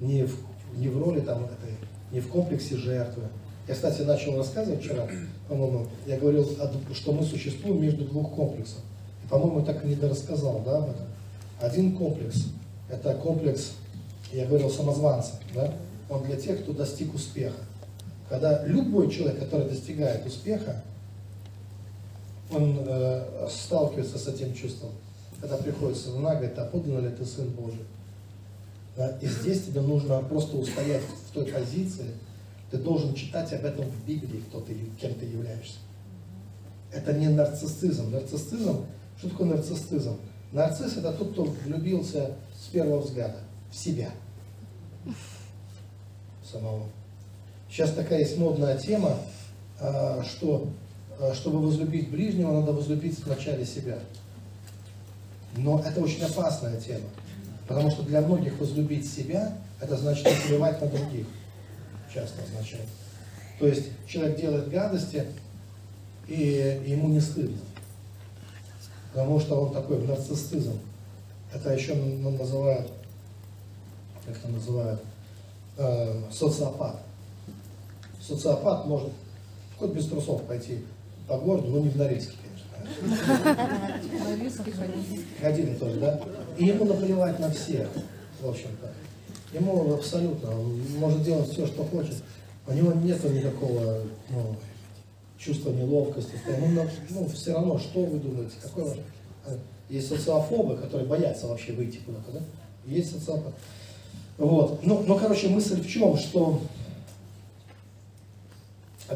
не 0.00 0.24
в, 0.24 0.36
не 0.76 0.88
в 0.88 1.02
роли 1.02 1.20
там 1.20 1.44
этой, 1.44 1.76
не 2.12 2.20
в 2.20 2.28
комплексе 2.28 2.76
жертвы. 2.76 3.24
Я, 3.68 3.74
кстати, 3.74 4.02
начал 4.02 4.36
рассказывать 4.36 4.80
вчера, 4.80 5.08
по-моему, 5.48 5.86
я 6.06 6.18
говорил, 6.18 6.48
что 6.94 7.12
мы 7.12 7.24
существуем 7.24 7.82
между 7.82 8.04
двух 8.04 8.34
комплексов. 8.34 8.80
По-моему, 9.30 9.64
так 9.64 9.84
не 9.84 9.94
дорассказал, 9.94 10.60
да, 10.64 10.78
об 10.78 10.90
этом. 10.90 11.06
Один 11.60 11.96
комплекс– 11.96 12.48
это 12.90 13.14
комплекс, 13.14 13.72
я 14.32 14.46
говорил, 14.46 14.68
самозванца, 14.68 15.34
да? 15.54 15.72
Он 16.08 16.24
для 16.24 16.36
тех, 16.36 16.62
кто 16.62 16.72
достиг 16.72 17.14
успеха. 17.14 17.60
Когда 18.28 18.64
любой 18.66 19.10
человек, 19.10 19.38
который 19.38 19.68
достигает 19.68 20.26
успеха, 20.26 20.82
он 22.50 22.78
э, 22.84 23.48
сталкивается 23.48 24.18
с 24.18 24.26
этим 24.26 24.52
чувством. 24.54 24.90
Когда 25.40 25.56
приходит 25.56 25.96
сатана, 25.96 26.34
говорит, 26.34 26.58
а 26.58 26.66
подлинно 26.66 27.06
ли 27.06 27.14
ты 27.14 27.24
Сын 27.24 27.48
Божий? 27.50 27.84
Да? 28.96 29.16
И 29.22 29.26
здесь 29.26 29.64
тебе 29.64 29.80
нужно 29.80 30.20
просто 30.22 30.56
устоять 30.56 31.02
в 31.02 31.32
той 31.32 31.46
позиции, 31.46 32.06
ты 32.70 32.78
должен 32.78 33.14
читать 33.14 33.52
об 33.52 33.64
этом 33.64 33.84
в 33.84 34.06
Библии, 34.06 34.42
кто 34.48 34.60
ты, 34.60 34.76
кем 35.00 35.14
ты 35.14 35.26
являешься. 35.26 35.78
Это 36.92 37.12
не 37.12 37.28
нарциссизм. 37.28 38.10
Нарциссизм, 38.10 38.86
что 39.20 39.28
такое 39.28 39.48
нарциссизм? 39.48 40.16
Нарцисс 40.52 40.96
это 40.96 41.12
тот, 41.12 41.32
кто 41.32 41.44
влюбился 41.44 42.32
с 42.58 42.68
первого 42.68 43.00
взгляда 43.02 43.36
в 43.70 43.76
себя 43.76 44.10
самого. 46.50 46.88
Сейчас 47.70 47.92
такая 47.92 48.20
есть 48.20 48.38
модная 48.38 48.78
тема, 48.78 49.18
а, 49.78 50.24
что 50.24 50.68
а, 51.20 51.34
чтобы 51.34 51.60
возлюбить 51.60 52.10
ближнего, 52.10 52.50
надо 52.52 52.72
возлюбить 52.72 53.18
вначале 53.24 53.66
себя. 53.66 53.98
Но 55.54 55.80
это 55.80 56.00
очень 56.00 56.22
опасная 56.22 56.80
тема, 56.80 57.06
потому 57.68 57.90
что 57.90 58.02
для 58.02 58.22
многих 58.22 58.58
возлюбить 58.58 59.10
себя, 59.10 59.58
это 59.80 59.98
значит 59.98 60.24
не 60.24 60.48
плевать 60.48 60.80
на 60.80 60.88
других, 60.88 61.26
часто 62.12 62.42
означает. 62.42 62.88
То 63.58 63.66
есть 63.68 63.88
человек 64.08 64.40
делает 64.40 64.70
гадости, 64.70 65.26
и 66.26 66.82
ему 66.86 67.08
не 67.08 67.20
стыдно, 67.20 67.58
потому 69.12 69.40
что 69.40 69.60
он 69.60 69.72
такой 69.72 69.98
нарциссизм. 70.06 70.78
Это 71.52 71.72
еще 71.72 71.94
ну, 71.94 72.30
называют, 72.30 72.88
как 74.24 74.36
это 74.36 74.48
называют, 74.48 75.00
э, 75.78 76.22
социопат. 76.32 77.00
Социопат 78.20 78.86
может 78.86 79.10
хоть 79.78 79.90
без 79.90 80.06
трусов 80.06 80.42
пойти 80.44 80.84
по 81.26 81.38
городу, 81.38 81.68
но 81.68 81.78
не 81.80 81.88
в 81.88 81.96
Норильске, 81.96 82.34
конечно. 82.42 82.70
Ходили 85.40 85.74
тоже, 85.74 85.98
да? 85.98 86.20
И 86.58 86.66
ему 86.66 86.84
наплевать 86.84 87.38
на 87.38 87.50
всех, 87.50 87.88
в 88.40 88.48
общем-то. 88.48 88.92
Ему 89.52 89.94
абсолютно, 89.94 90.50
он 90.50 90.80
может 90.98 91.22
делать 91.24 91.50
все, 91.50 91.66
что 91.66 91.84
хочет. 91.84 92.22
У 92.66 92.72
него 92.72 92.92
нет 92.92 93.22
никакого 93.24 94.02
ну, 94.28 94.56
чувства 95.40 95.70
неловкости. 95.70 96.32
На- 96.74 96.88
ну, 97.10 97.26
все 97.28 97.54
равно, 97.54 97.78
что 97.78 98.04
вы 98.04 98.18
думаете, 98.18 98.56
какой 98.62 98.84
ваш... 98.84 98.98
э, 99.46 99.56
Есть 99.88 100.08
социофобы, 100.08 100.76
которые 100.76 101.08
боятся 101.08 101.46
вообще 101.46 101.72
выйти 101.72 101.98
куда-то, 102.04 102.32
да? 102.32 102.40
Есть 102.86 103.12
социопат. 103.12 103.54
Вот. 104.38 104.84
Ну, 104.84 105.02
ну, 105.06 105.18
короче, 105.18 105.48
мысль 105.48 105.80
в 105.80 105.88
чем, 105.88 106.16
что 106.16 106.60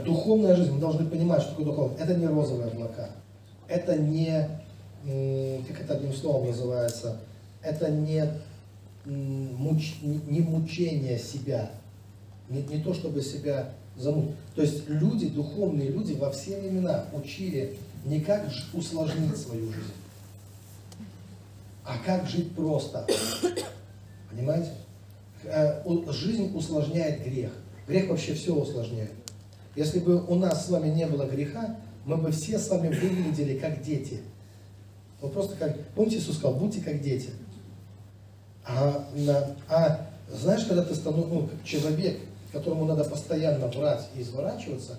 духовная 0.05 0.57
жизнь, 0.57 0.73
мы 0.73 0.81
должны 0.81 1.07
понимать, 1.09 1.43
что 1.43 1.51
такое 1.51 1.67
духовное. 1.67 1.99
Это 2.03 2.15
не 2.15 2.27
розовые 2.27 2.69
облака. 2.69 3.11
Это 3.69 3.97
не, 3.97 4.49
как 5.69 5.81
это 5.81 5.95
одним 5.95 6.13
словом 6.13 6.49
называется, 6.49 7.19
это 7.63 7.91
не, 7.91 8.25
муч- 9.07 10.03
не 10.03 10.41
мучение 10.41 11.19
себя. 11.19 11.71
Не, 12.51 12.63
не 12.63 12.83
то, 12.83 12.93
чтобы 12.93 13.23
себя 13.23 13.71
замучить. 13.97 14.35
То 14.55 14.63
есть 14.63 14.89
люди, 14.89 15.29
духовные 15.29 15.89
люди 15.89 16.15
во 16.15 16.31
все 16.31 16.61
времена 16.61 17.07
учили 17.13 17.77
не 18.05 18.21
как 18.21 18.49
усложнить 18.73 19.37
свою 19.37 19.73
жизнь, 19.73 19.93
а 21.85 21.99
как 22.05 22.29
жить 22.29 22.55
просто. 22.55 23.07
Понимаете? 24.31 24.71
Э, 25.45 25.83
Жизнь 26.11 26.57
усложняет 26.57 27.25
грех. 27.25 27.53
Грех 27.87 28.09
вообще 28.09 28.35
все 28.35 28.55
усложняет. 28.55 29.13
Если 29.77 29.99
бы 29.99 30.25
у 30.25 30.35
нас 30.37 30.67
с 30.67 30.71
вами 30.71 30.89
не 30.89 31.07
было 31.07 31.25
греха, 31.25 31.77
мы 32.05 32.17
бы 32.17 32.31
все 32.31 32.59
с 32.59 32.69
вами 32.69 32.89
выглядели 32.89 33.59
как 33.59 33.83
дети. 33.83 34.21
Вот 35.21 35.33
просто 35.33 35.57
как, 35.57 35.79
помните, 35.95 36.19
Иисус 36.19 36.37
сказал, 36.37 36.59
будьте 36.59 36.81
как 36.81 37.01
дети. 37.01 37.31
А, 38.67 39.07
а 39.69 40.11
знаешь, 40.31 40.65
когда 40.65 40.85
ты 40.85 40.95
становишься, 40.95 41.35
ну, 41.35 41.49
человек, 41.65 42.19
которому 42.55 42.87
надо 42.87 43.05
постоянно 43.05 43.67
врать 43.69 44.09
и 44.17 44.23
изворачиваться, 44.23 44.97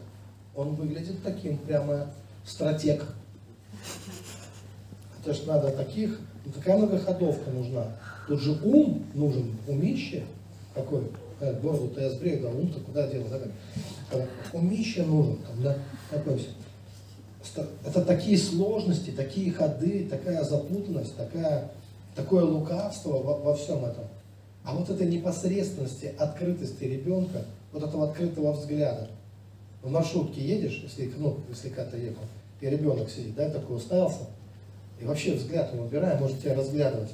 он 0.56 0.76
выглядит 0.76 1.24
таким 1.24 1.58
прямо 1.58 2.08
стратег. 2.46 3.04
Это 5.22 5.34
ж 5.34 5.46
надо 5.48 5.72
таких, 5.72 6.20
ну, 6.46 6.52
такая 6.52 6.78
многоходовка 6.78 7.50
нужна. 7.50 7.88
Тут 8.28 8.42
же 8.42 8.52
ум 8.64 9.04
нужен, 9.14 9.56
умище 9.68 10.24
какой. 10.76 11.04
Э, 11.40 11.54
Бороду-то 11.60 12.00
я 12.02 12.10
сбрею, 12.12 12.42
да 12.42 12.50
ум-то 12.50 12.80
куда 12.80 13.08
делать, 13.08 13.30
да? 13.32 13.40
Э, 14.12 14.26
Умище 14.54 15.04
нужен, 15.04 15.38
там, 15.38 15.62
да, 15.64 15.78
такой. 16.12 16.46
Ста- 17.44 17.68
Это 17.86 18.04
такие 18.06 18.38
сложности, 18.38 19.12
такие 19.12 19.52
ходы, 19.52 20.08
такая 20.10 20.44
запутанность, 20.44 21.16
такая, 21.18 21.72
такое 22.16 22.44
лукавство 22.46 23.14
во, 23.18 23.38
во 23.38 23.56
всем 23.56 23.84
этом. 23.86 24.06
А 24.64 24.74
вот 24.76 24.90
этой 24.90 25.08
непосредственности, 25.08 26.14
открытости 26.18 26.84
ребенка, 26.86 27.44
вот 27.76 27.84
этого 27.84 28.10
открытого 28.10 28.54
взгляда. 28.54 29.10
В 29.84 29.92
маршрутке 29.92 30.42
едешь, 30.42 30.80
если, 30.82 31.14
ну, 31.18 31.38
если 31.50 31.70
когда-то 31.70 31.98
ехал, 31.98 32.24
и 32.62 32.68
ребенок 32.68 33.10
сидит, 33.10 33.36
да, 33.36 33.50
такой 33.50 33.76
уставился, 33.76 34.22
и 35.00 35.04
вообще 35.04 35.34
взгляд 35.34 35.72
он 35.74 35.82
убираем, 35.82 36.20
может 36.20 36.42
тебя 36.42 36.56
разглядывать. 36.56 37.12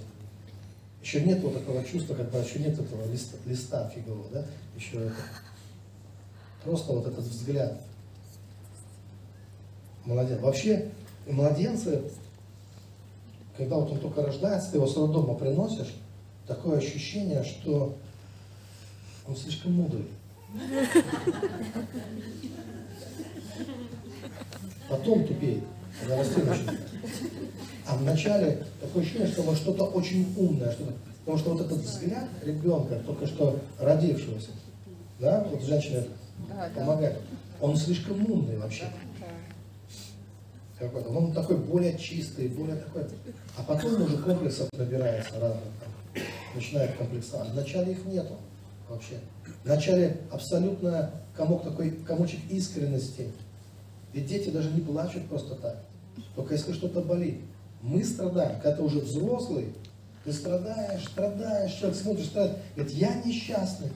Еще 1.02 1.22
нет 1.22 1.42
вот 1.42 1.56
такого 1.56 1.84
чувства, 1.84 2.14
как 2.14 2.30
бы 2.30 2.38
еще 2.38 2.60
нет 2.60 2.80
этого 2.80 3.12
листа, 3.12 3.38
листа 3.48 3.90
фигового, 3.90 4.30
да, 4.32 4.46
еще 4.78 4.98
это. 4.98 5.16
Просто 6.64 6.94
вот 6.94 7.08
этот 7.08 7.26
взгляд. 7.26 7.82
Молодец. 10.06 10.40
Вообще, 10.40 10.92
младенцы, 11.28 12.04
когда 13.58 13.78
вот 13.78 13.92
он 13.92 14.00
только 14.00 14.22
рождается, 14.22 14.72
ты 14.72 14.78
его 14.78 14.86
с 14.86 14.96
роддома 14.96 15.34
приносишь, 15.34 15.96
такое 16.46 16.78
ощущение, 16.78 17.44
что 17.44 17.96
он 19.28 19.36
слишком 19.36 19.74
мудрый. 19.74 20.06
Потом 24.90 25.26
тупеет, 25.26 25.64
когда 25.99 26.18
растет 26.18 26.45
начинает. 26.45 26.80
А 27.88 27.95
вначале 27.95 28.65
такое 28.80 29.03
ощущение, 29.03 29.28
что 29.28 29.44
он 29.44 29.56
что-то 29.56 29.86
очень 29.86 30.34
умное, 30.38 30.72
что-то. 30.72 30.94
Потому 31.19 31.38
что 31.38 31.52
вот 31.52 31.61
этот 31.61 31.78
взгляд 31.78 32.28
ребенка, 32.44 32.99
только 33.06 33.28
что 33.28 33.60
родившегося, 33.80 34.49
да, 35.19 35.44
вот 35.49 35.61
женщина 35.64 36.03
помогает, 36.76 37.19
он 37.60 37.78
слишком 37.78 38.26
умный 38.30 38.57
вообще. 38.57 38.86
Какой-то. 40.80 41.10
Он 41.10 41.32
такой 41.32 41.57
более 41.57 41.98
чистый, 41.98 42.48
более 42.48 42.76
такой. 42.76 43.03
А 43.56 43.61
потом 43.61 44.02
уже 44.02 44.18
комплексов 44.18 44.68
набирается 44.73 45.40
разных. 45.40 45.64
Начинает 46.56 46.95
комплексовать. 46.98 47.49
Вначале 47.52 47.91
их 47.91 48.03
нету 48.06 48.36
вообще. 48.90 49.19
Вначале 49.64 50.18
абсолютно 50.32 51.12
комок 51.36 51.64
такой, 51.64 51.92
комочек 51.92 52.40
искренности. 52.50 53.28
Ведь 54.14 54.28
дети 54.28 54.50
даже 54.50 54.72
не 54.72 54.82
плачут 54.82 55.28
просто 55.28 55.56
так. 55.56 55.84
Только 56.36 56.56
если 56.56 56.74
что-то 56.74 57.02
болит. 57.02 57.40
Мы 57.82 58.04
страдаем. 58.04 58.60
Когда 58.62 58.78
ты 58.78 58.84
уже 58.84 59.00
взрослый, 59.00 59.74
ты 60.24 60.34
страдаешь, 60.34 61.06
страдаешь, 61.06 61.74
человек 61.74 61.98
смотришь, 61.98 62.26
страдает, 62.26 62.58
говорит, 62.76 62.96
я 62.96 63.22
несчастный. 63.24 63.90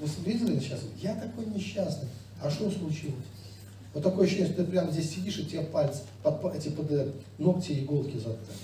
Вы 0.00 0.08
видели 0.24 0.58
сейчас? 0.58 0.80
Я 1.00 1.14
такой 1.14 1.46
несчастный. 1.46 2.08
А 2.42 2.50
что 2.50 2.70
случилось? 2.70 3.24
Вот 3.94 4.02
такое 4.02 4.26
ощущение, 4.26 4.52
что 4.52 4.64
ты 4.64 4.70
прямо 4.70 4.90
здесь 4.90 5.14
сидишь, 5.14 5.38
и 5.38 5.46
тебе 5.46 5.62
пальцы, 5.62 6.02
под, 6.22 6.54
эти 6.54 6.68
под 6.68 6.90
э, 6.90 7.12
ногти 7.38 7.72
иголки 7.72 8.16
заткнули. 8.16 8.58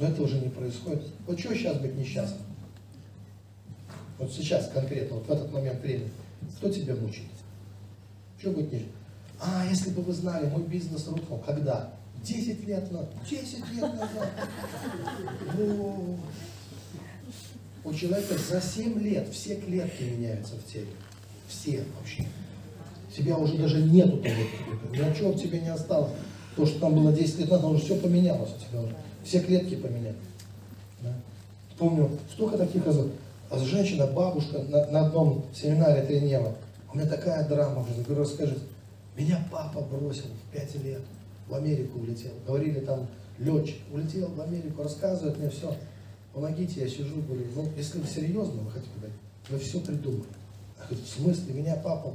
Но 0.00 0.08
это 0.08 0.22
уже 0.22 0.40
не 0.40 0.48
происходит. 0.48 1.04
Вот 1.26 1.38
что 1.38 1.54
сейчас 1.54 1.78
быть 1.78 1.94
несчастным? 1.94 2.42
Вот 4.22 4.32
сейчас 4.32 4.70
конкретно, 4.72 5.16
вот 5.16 5.26
в 5.26 5.30
этот 5.32 5.52
момент 5.52 5.82
времени. 5.82 6.08
Кто 6.58 6.70
тебя 6.70 6.94
мучает? 6.94 7.26
Что 8.38 8.50
быть 8.50 8.72
несчастным? 8.72 8.92
А, 9.40 9.66
если 9.68 9.90
бы 9.90 10.02
вы 10.02 10.12
знали, 10.12 10.46
мой 10.46 10.62
бизнес 10.62 11.08
рухнул. 11.08 11.38
Когда? 11.44 11.92
10 12.22 12.64
лет 12.68 12.92
назад. 12.92 13.10
10 13.28 13.72
лет 13.72 13.82
назад. 13.82 14.30
Во. 15.56 16.16
У 17.82 17.92
человека 17.92 18.38
за 18.38 18.60
7 18.60 19.00
лет 19.00 19.28
все 19.32 19.56
клетки 19.56 20.04
меняются 20.04 20.54
в 20.54 20.64
теле. 20.72 20.86
Все 21.48 21.84
вообще. 21.98 22.24
Тебя 23.16 23.36
уже 23.36 23.58
даже 23.58 23.82
нету 23.82 24.18
того. 24.18 24.36
Ничего 24.92 25.32
в 25.32 25.42
тебе 25.42 25.60
не 25.60 25.70
осталось. 25.70 26.12
То, 26.54 26.64
что 26.64 26.78
там 26.78 26.94
было 26.94 27.12
10 27.12 27.40
лет 27.40 27.50
назад, 27.50 27.64
уже 27.72 27.82
все 27.82 27.96
поменялось 27.96 28.50
у 28.54 28.70
тебя 28.70 28.82
уже. 28.82 28.94
Все 29.24 29.40
клетки 29.40 29.74
поменялись. 29.74 30.14
Да? 31.00 31.12
Помню, 31.76 32.08
столько 32.32 32.56
таких 32.56 32.86
раз. 32.86 32.98
А 33.52 33.58
женщина, 33.58 34.06
бабушка 34.06 34.60
на, 34.62 34.86
на 34.86 35.06
одном 35.06 35.44
семинаре 35.54 36.06
тренера. 36.06 36.54
У 36.90 36.96
меня 36.96 37.06
такая 37.06 37.46
драма 37.46 37.86
жизни. 37.86 38.02
Говорю, 38.02 38.22
расскажи. 38.22 38.58
Меня 39.14 39.46
папа 39.52 39.82
бросил 39.82 40.24
в 40.24 40.52
5 40.54 40.74
лет. 40.82 41.02
В 41.46 41.54
Америку 41.54 41.98
улетел. 41.98 42.30
Говорили 42.46 42.80
там, 42.80 43.06
летчик 43.38 43.76
улетел 43.92 44.28
в 44.28 44.40
Америку, 44.40 44.82
рассказывает 44.82 45.36
мне 45.36 45.50
все. 45.50 45.76
Помогите, 46.32 46.80
я 46.80 46.88
сижу, 46.88 47.20
говорю, 47.20 47.44
ну, 47.54 47.68
если 47.76 47.98
вы 47.98 48.06
серьезно, 48.06 48.62
вы 48.62 48.70
хотите 48.70 48.90
говорить, 48.96 49.18
вы 49.50 49.58
все 49.58 49.80
придумали. 49.80 50.24
Я 50.78 50.86
говорю, 50.86 51.04
в 51.04 51.08
смысле, 51.08 51.52
меня 51.52 51.76
папа... 51.76 52.10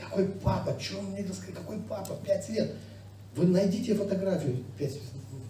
Какой 0.00 0.26
папа? 0.28 0.78
Он 0.96 1.06
мне 1.06 1.26
рассказал? 1.28 1.56
Какой 1.56 1.78
папа? 1.88 2.14
Пять 2.24 2.48
лет. 2.50 2.72
Вы 3.34 3.46
найдите 3.46 3.96
фотографию 3.96 4.62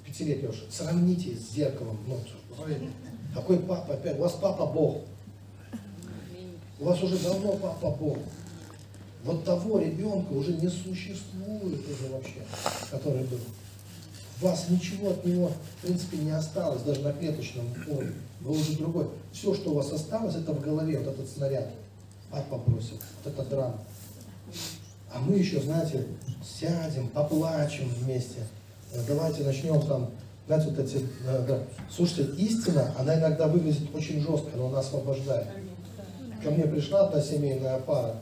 пятилетнего, 0.06 0.54
сравните 0.70 1.36
с 1.36 1.52
зеркалом. 1.52 1.98
Ну, 2.06 2.16
какой 3.34 3.58
папа 3.58 3.92
опять? 3.92 4.16
У 4.18 4.22
вас 4.22 4.32
папа 4.32 4.64
Бог. 4.64 5.02
У 6.80 6.84
вас 6.84 7.02
уже 7.02 7.18
давно 7.18 7.52
папа 7.52 7.90
Бог. 7.90 8.18
Вот 9.24 9.44
того 9.44 9.80
ребенка 9.80 10.32
уже 10.32 10.52
не 10.52 10.68
существует 10.68 11.80
уже 11.88 12.12
вообще, 12.12 12.42
который 12.90 13.24
был. 13.24 13.40
У 14.40 14.44
вас 14.44 14.66
ничего 14.68 15.10
от 15.10 15.24
него, 15.24 15.50
в 15.78 15.82
принципе, 15.82 16.18
не 16.18 16.30
осталось, 16.30 16.82
даже 16.82 17.00
на 17.00 17.12
клеточном 17.12 17.66
уровне. 17.88 18.12
Вы 18.40 18.52
уже 18.52 18.76
другой. 18.76 19.08
Все, 19.32 19.52
что 19.54 19.70
у 19.70 19.74
вас 19.74 19.90
осталось, 19.92 20.36
это 20.36 20.52
в 20.52 20.60
голове, 20.60 20.98
вот 20.98 21.08
этот 21.08 21.28
снаряд. 21.28 21.68
Папа 22.30 22.58
бросил, 22.58 22.96
вот 23.24 23.32
эта 23.32 23.44
драма. 23.44 23.78
А 25.12 25.18
мы 25.18 25.36
еще, 25.36 25.60
знаете, 25.60 26.06
сядем, 26.44 27.08
поплачем 27.08 27.88
вместе. 27.88 28.46
Э, 28.92 29.02
Давайте 29.08 29.42
начнем 29.42 29.80
там, 29.80 30.10
знаете, 30.46 30.70
вот 30.70 30.78
эти, 30.78 30.96
э, 31.26 31.44
да. 31.48 31.60
Слушайте, 31.90 32.30
истина, 32.36 32.94
она 32.98 33.18
иногда 33.18 33.48
выглядит 33.48 33.92
очень 33.94 34.20
жестко, 34.20 34.50
но 34.56 34.68
она 34.68 34.80
освобождает. 34.80 35.48
Ко 36.42 36.50
мне 36.50 36.64
пришла 36.64 37.06
одна 37.06 37.20
семейная 37.20 37.78
пара, 37.80 38.16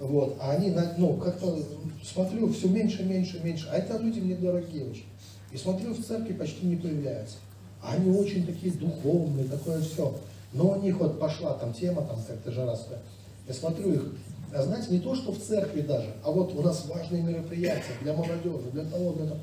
вот, 0.00 0.36
а 0.40 0.52
они, 0.52 0.74
ну, 0.96 1.14
как-то 1.14 1.58
смотрю, 2.02 2.52
все 2.52 2.68
меньше, 2.68 3.04
меньше, 3.04 3.40
меньше, 3.42 3.68
а 3.70 3.76
это 3.76 3.98
люди 3.98 4.20
мне 4.20 4.34
дорогие 4.34 4.84
очень. 4.84 5.04
И 5.52 5.56
смотрю, 5.56 5.94
в 5.94 6.04
церкви 6.04 6.32
почти 6.32 6.66
не 6.66 6.76
появляются. 6.76 7.36
А 7.82 7.92
они 7.92 8.16
очень 8.16 8.46
такие 8.46 8.72
духовные, 8.72 9.44
такое 9.44 9.80
все. 9.82 10.14
Но 10.52 10.70
у 10.70 10.80
них 10.80 10.98
вот 10.98 11.20
пошла 11.20 11.54
там 11.54 11.72
тема, 11.72 12.02
там 12.02 12.18
как-то 12.26 12.50
жараская. 12.50 12.98
Я 13.46 13.54
смотрю 13.54 13.92
их, 13.92 14.14
а 14.54 14.62
знаете, 14.62 14.90
не 14.90 15.00
то, 15.00 15.14
что 15.14 15.32
в 15.32 15.38
церкви 15.38 15.82
даже, 15.82 16.10
а 16.24 16.30
вот 16.30 16.54
у 16.54 16.62
нас 16.62 16.86
важные 16.86 17.22
мероприятия 17.22 17.92
для 18.02 18.14
молодежи, 18.14 18.70
для 18.72 18.84
того, 18.84 19.12
для 19.12 19.26
того. 19.26 19.40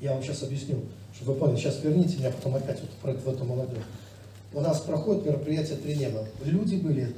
Я 0.00 0.12
вам 0.12 0.22
сейчас 0.22 0.42
объясню, 0.42 0.82
чтобы 1.14 1.32
вы 1.32 1.38
поняли. 1.38 1.56
Сейчас 1.56 1.82
верните 1.82 2.18
меня 2.18 2.30
потом 2.30 2.54
опять 2.54 2.80
вот 3.02 3.20
в 3.22 3.28
эту 3.28 3.44
молодежь. 3.44 3.84
У 4.56 4.60
нас 4.62 4.80
проходит 4.80 5.26
мероприятие 5.26 5.76
три 5.76 5.98
неба. 5.98 6.24
Люди 6.42 6.76
были 6.76 7.14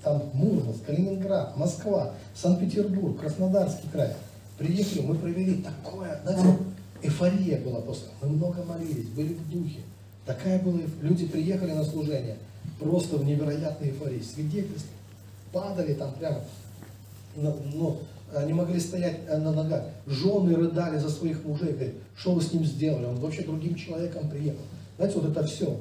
там 0.00 0.22
Мурманск, 0.32 0.84
Калининград, 0.86 1.56
Москва, 1.56 2.12
Санкт-Петербург, 2.36 3.18
Краснодарский 3.18 3.88
край. 3.90 4.12
Приехали, 4.58 5.00
мы 5.00 5.16
провели 5.16 5.60
такое, 5.60 6.20
знаете, 6.22 6.56
эйфория 7.02 7.60
была 7.62 7.80
после. 7.80 8.06
Мы 8.22 8.28
много 8.28 8.62
молились, 8.62 9.08
были 9.08 9.34
в 9.34 9.50
духе. 9.50 9.80
Такая 10.24 10.60
была, 10.60 10.78
люди 11.02 11.26
приехали 11.26 11.72
на 11.72 11.82
служение, 11.82 12.36
просто 12.78 13.16
в 13.16 13.24
невероятной 13.24 13.88
эйфории. 13.88 14.22
Свидетельства 14.22 14.92
падали 15.52 15.94
там 15.94 16.12
прямо, 16.12 16.42
ну, 17.34 17.98
не 18.46 18.52
могли 18.52 18.78
стоять 18.78 19.18
э, 19.26 19.36
на 19.36 19.50
ногах. 19.50 19.82
Жены 20.06 20.54
рыдали 20.54 20.98
за 20.98 21.08
своих 21.08 21.44
мужей, 21.44 21.72
говорят, 21.72 21.94
что 22.16 22.34
вы 22.34 22.40
с 22.40 22.52
ним 22.52 22.64
сделали, 22.64 23.06
он 23.06 23.16
вообще 23.16 23.42
другим 23.42 23.74
человеком 23.74 24.30
приехал. 24.30 24.60
Знаете, 24.96 25.18
вот 25.18 25.30
это 25.32 25.44
все. 25.44 25.76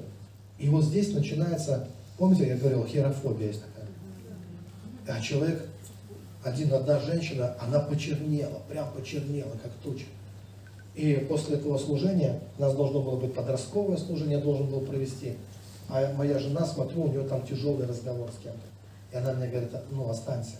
И 0.59 0.69
вот 0.69 0.83
здесь 0.83 1.13
начинается, 1.13 1.87
помните, 2.17 2.47
я 2.47 2.57
говорил, 2.57 2.85
херофобия 2.85 3.47
есть 3.47 3.61
такая. 3.61 5.17
А 5.17 5.21
человек, 5.21 5.67
один, 6.43 6.73
одна 6.73 6.99
женщина, 6.99 7.55
она 7.59 7.79
почернела, 7.79 8.61
прям 8.69 8.91
почернела, 8.91 9.51
как 9.63 9.71
туча. 9.83 10.05
И 10.95 11.13
после 11.29 11.57
этого 11.57 11.77
служения, 11.77 12.41
у 12.57 12.61
нас 12.61 12.73
должно 12.73 13.01
было 13.01 13.17
быть 13.17 13.33
подростковое 13.33 13.97
служение, 13.97 14.37
я 14.39 14.43
должен 14.43 14.67
был 14.67 14.81
провести. 14.81 15.35
А 15.89 16.11
моя 16.13 16.39
жена, 16.39 16.65
смотрю, 16.65 17.03
у 17.03 17.07
нее 17.07 17.23
там 17.23 17.45
тяжелый 17.45 17.87
разговор 17.87 18.29
с 18.31 18.43
кем-то. 18.43 18.59
И 19.13 19.15
она 19.15 19.33
мне 19.33 19.47
говорит, 19.47 19.71
ну 19.91 20.09
останься. 20.09 20.55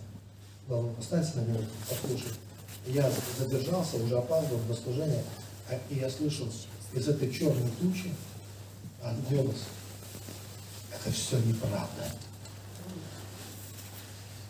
Ну, 0.68 0.90
останься 0.98 1.38
на 1.38 1.40
минуту, 1.40 1.64
послушай. 1.88 2.28
Я 2.86 3.10
задержался, 3.38 3.96
уже 3.96 4.16
опаздывал 4.16 4.60
на 4.68 4.74
служение, 4.74 5.22
а- 5.70 5.78
и 5.90 5.98
я 5.98 6.08
слышу 6.08 6.46
из 6.94 7.08
этой 7.08 7.30
черной 7.30 7.70
тучи 7.80 8.12
от 9.02 9.28
голос. 9.28 9.56
Это 11.00 11.14
все 11.14 11.38
неправда. 11.40 12.04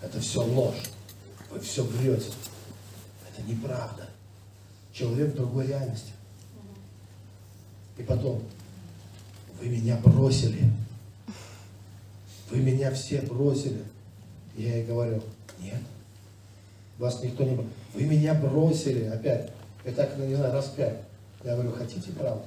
Это 0.02 0.20
все 0.20 0.42
ложь. 0.42 0.82
Вы 1.50 1.60
все 1.60 1.84
врете. 1.84 2.32
Это 3.30 3.42
неправда. 3.48 4.08
Человек 4.92 5.32
в 5.32 5.36
другой 5.36 5.66
реальности. 5.66 6.12
И 7.96 8.02
потом, 8.02 8.42
вы 9.60 9.68
меня 9.68 9.96
бросили. 9.96 10.70
Вы 12.50 12.58
меня 12.58 12.92
все 12.92 13.20
бросили. 13.22 13.84
Я 14.56 14.76
ей 14.76 14.86
говорю, 14.86 15.22
нет, 15.60 15.82
вас 16.98 17.22
никто 17.22 17.44
не 17.44 17.54
бросил. 17.54 17.70
Вы 17.94 18.02
меня 18.04 18.34
бросили 18.34 19.04
опять. 19.04 19.50
И 19.84 19.90
так, 19.90 20.10
ну, 20.16 20.26
не 20.26 20.34
знаю, 20.34 20.52
раз 20.52 20.66
пять. 20.76 21.00
Я 21.44 21.54
говорю, 21.54 21.72
хотите 21.72 22.10
правду? 22.12 22.44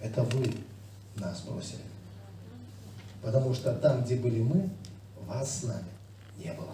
Это 0.00 0.22
вы 0.22 0.52
нас 1.16 1.40
бросили. 1.42 1.89
Потому 3.22 3.54
что 3.54 3.74
там, 3.74 4.02
где 4.04 4.16
были 4.16 4.40
мы, 4.40 4.70
вас 5.26 5.60
с 5.60 5.62
нами 5.64 5.84
не 6.42 6.52
было. 6.52 6.72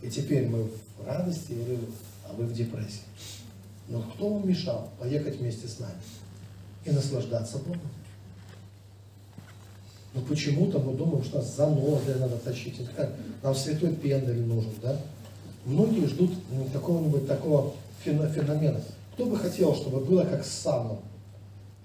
И 0.00 0.08
теперь 0.08 0.48
мы 0.48 0.64
в 0.64 1.06
радости, 1.06 1.56
а 2.28 2.32
вы 2.34 2.44
в 2.44 2.52
депрессии. 2.52 3.02
Но 3.88 4.02
кто 4.02 4.28
вам 4.34 4.48
мешал 4.48 4.90
поехать 5.00 5.36
вместе 5.38 5.66
с 5.66 5.78
нами 5.80 6.00
и 6.84 6.90
наслаждаться 6.90 7.58
Богом? 7.58 7.80
Но 10.14 10.20
почему-то 10.22 10.78
мы 10.78 10.94
думаем, 10.94 11.24
что 11.24 11.38
нас 11.38 11.54
за 11.56 11.66
ноги 11.66 12.10
надо 12.18 12.36
тащить. 12.38 12.80
Это 12.80 12.90
как 12.92 13.10
нам 13.42 13.54
святой 13.54 13.94
пендель 13.94 14.42
нужен, 14.42 14.72
да? 14.82 14.96
Многие 15.64 16.06
ждут 16.06 16.30
м, 16.50 16.70
какого-нибудь 16.70 17.26
такого 17.26 17.74
фено- 18.04 18.28
феномена. 18.30 18.80
Кто 19.14 19.26
бы 19.26 19.36
хотел, 19.36 19.74
чтобы 19.74 20.00
было 20.00 20.24
как 20.24 20.44
с 20.44 20.50
самым? 20.50 20.98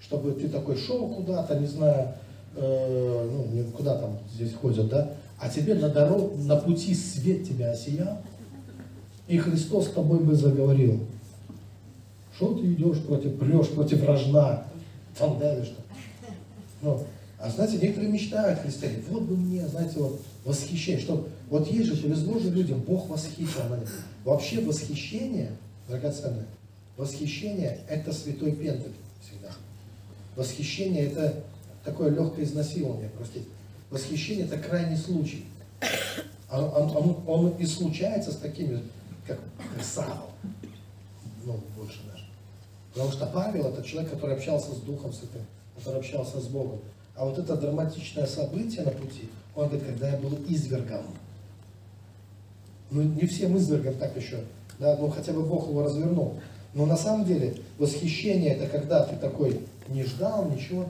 Чтобы 0.00 0.32
ты 0.32 0.48
такой 0.48 0.76
шел 0.76 1.08
куда-то, 1.08 1.58
не 1.58 1.66
знаю, 1.66 2.14
э, 2.56 3.30
ну, 3.32 3.46
не- 3.52 3.70
куда 3.70 3.98
там 3.98 4.18
здесь 4.32 4.54
ходят, 4.54 4.88
да? 4.88 5.12
А 5.38 5.48
тебе 5.48 5.74
на 5.74 5.88
дорогу, 5.88 6.36
на 6.36 6.56
пути 6.56 6.94
свет 6.94 7.46
тебя 7.46 7.72
осиял, 7.72 8.18
и 9.26 9.38
Христос 9.38 9.86
с 9.88 9.90
тобой 9.90 10.20
бы 10.20 10.34
заговорил. 10.34 11.00
Что 12.36 12.54
ты 12.54 12.72
идешь 12.72 13.00
против, 13.02 13.38
прешь 13.38 13.68
против 13.68 14.04
рожна? 14.04 14.64
Там 15.18 15.38
давишь? 15.38 15.72
Ну, 16.82 17.00
а 17.38 17.50
знаете, 17.50 17.78
некоторые 17.78 18.10
мечтают 18.10 18.60
христиане, 18.60 19.02
вот 19.10 19.22
бы 19.22 19.36
мне, 19.36 19.66
знаете, 19.68 19.98
вот 19.98 20.20
восхищение, 20.44 21.00
что 21.00 21.28
вот 21.50 21.70
есть 21.70 21.86
же, 21.86 21.96
повезло 21.96 22.38
же 22.38 22.50
людям, 22.50 22.80
Бог 22.80 23.08
восхитил. 23.08 23.48
Вообще 24.24 24.60
восхищение, 24.60 25.52
драгоценное, 25.88 26.46
восхищение 26.96 27.80
это 27.88 28.12
святой 28.12 28.52
пентель 28.52 28.94
всегда. 29.22 29.50
Восхищение 30.36 31.06
это 31.06 31.44
такое 31.84 32.10
легкое 32.10 32.44
изнасилование, 32.44 33.10
простите. 33.16 33.46
Восхищение 33.90 34.46
это 34.46 34.58
крайний 34.58 34.96
случай. 34.96 35.44
Он, 36.50 36.64
он- 36.64 36.96
он- 36.96 37.24
он 37.26 37.48
и 37.58 37.66
случается 37.66 38.32
с 38.32 38.36
такими, 38.36 38.82
как, 39.26 39.38
как 39.58 39.84
Савол, 39.84 40.30
ну, 41.44 41.60
больше 41.76 42.00
даже. 42.10 42.24
Потому 42.92 43.12
что 43.12 43.26
Павел 43.26 43.66
это 43.68 43.82
человек, 43.82 44.10
который 44.12 44.36
общался 44.36 44.72
с 44.72 44.78
Духом 44.78 45.12
Святым, 45.12 45.42
который 45.76 46.00
общался 46.00 46.40
с 46.40 46.44
Богом. 46.46 46.78
А 47.16 47.24
вот 47.24 47.38
это 47.38 47.56
драматичное 47.56 48.26
событие 48.26 48.82
на 48.82 48.90
пути, 48.90 49.28
он 49.54 49.68
говорит, 49.68 49.86
когда 49.86 50.10
я 50.10 50.16
был 50.18 50.36
извергом. 50.48 51.04
Ну, 52.90 53.02
не 53.02 53.26
всем 53.26 53.56
извергом 53.56 53.94
так 53.94 54.16
еще, 54.16 54.40
да, 54.78 54.96
ну 54.96 55.08
хотя 55.10 55.32
бы 55.32 55.42
Бог 55.42 55.68
его 55.68 55.82
развернул. 55.84 56.40
Но 56.74 56.86
на 56.86 56.96
самом 56.96 57.24
деле 57.24 57.56
восхищение 57.78 58.54
это 58.54 58.66
когда 58.66 59.04
ты 59.04 59.16
такой 59.16 59.60
не 59.88 60.04
ждал 60.04 60.48
ничего, 60.50 60.86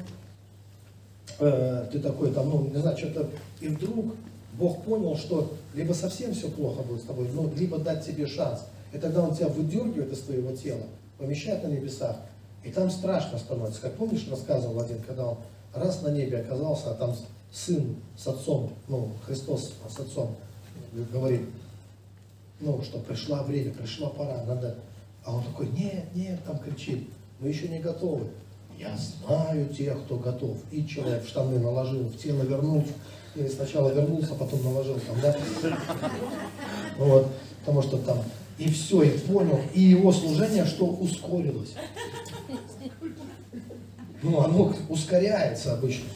э, 1.38 1.86
ты 1.92 2.00
такой 2.00 2.32
там, 2.32 2.50
ну, 2.50 2.68
не 2.68 2.78
знаю, 2.80 2.96
что-то, 2.96 3.28
и 3.60 3.68
вдруг 3.68 4.14
Бог 4.58 4.82
понял, 4.84 5.16
что 5.16 5.52
либо 5.74 5.92
совсем 5.92 6.32
все 6.32 6.48
плохо 6.48 6.82
будет 6.82 7.02
с 7.02 7.06
тобой, 7.06 7.28
ну, 7.32 7.50
либо 7.56 7.78
дать 7.78 8.04
тебе 8.04 8.26
шанс. 8.26 8.60
И 8.92 8.98
тогда 8.98 9.22
Он 9.22 9.34
тебя 9.34 9.48
выдергивает 9.48 10.12
из 10.12 10.20
твоего 10.20 10.54
тела, 10.54 10.84
помещает 11.18 11.64
на 11.64 11.68
небесах, 11.68 12.16
и 12.62 12.70
там 12.70 12.90
страшно 12.90 13.38
становится. 13.38 13.80
Как 13.80 13.94
помнишь, 13.94 14.26
рассказывал 14.30 14.80
один, 14.80 15.00
когда 15.02 15.26
он 15.26 15.38
раз 15.74 16.02
на 16.02 16.08
небе 16.08 16.38
оказался, 16.38 16.92
а 16.92 16.94
там 16.94 17.14
сын 17.52 17.96
с 18.16 18.26
отцом, 18.26 18.72
ну, 18.88 19.10
Христос 19.26 19.74
с 19.88 19.98
отцом 19.98 20.36
говорит, 21.12 21.42
ну, 22.60 22.80
что 22.82 22.98
пришло 22.98 23.42
время, 23.42 23.72
пришла 23.72 24.10
пора, 24.10 24.42
надо. 24.44 24.76
А 25.24 25.34
он 25.34 25.44
такой, 25.44 25.68
нет, 25.68 26.04
нет, 26.14 26.38
там 26.44 26.58
кричит, 26.58 27.08
мы 27.40 27.48
еще 27.48 27.68
не 27.68 27.80
готовы. 27.80 28.28
Я 28.78 28.96
знаю 28.96 29.68
тех, 29.68 30.02
кто 30.04 30.16
готов. 30.16 30.58
И 30.70 30.86
человек 30.86 31.24
в 31.24 31.28
штаны 31.28 31.58
наложил, 31.58 32.04
в 32.04 32.16
тело 32.16 32.42
вернулся. 32.42 32.92
Или 33.34 33.48
сначала 33.48 33.92
вернулся, 33.92 34.34
потом 34.34 34.62
наложил 34.62 34.98
там, 35.00 35.20
да? 35.20 35.36
Вот, 36.98 37.28
потому 37.60 37.82
что 37.82 37.98
там 37.98 38.18
и 38.58 38.70
все, 38.70 39.02
и 39.02 39.18
понял, 39.18 39.60
и 39.72 39.80
его 39.80 40.12
служение, 40.12 40.64
что 40.64 40.86
ускорилось. 40.86 41.74
Ну, 44.22 44.40
оно 44.40 44.72
ускоряется 44.88 45.74
обычно. 45.74 46.06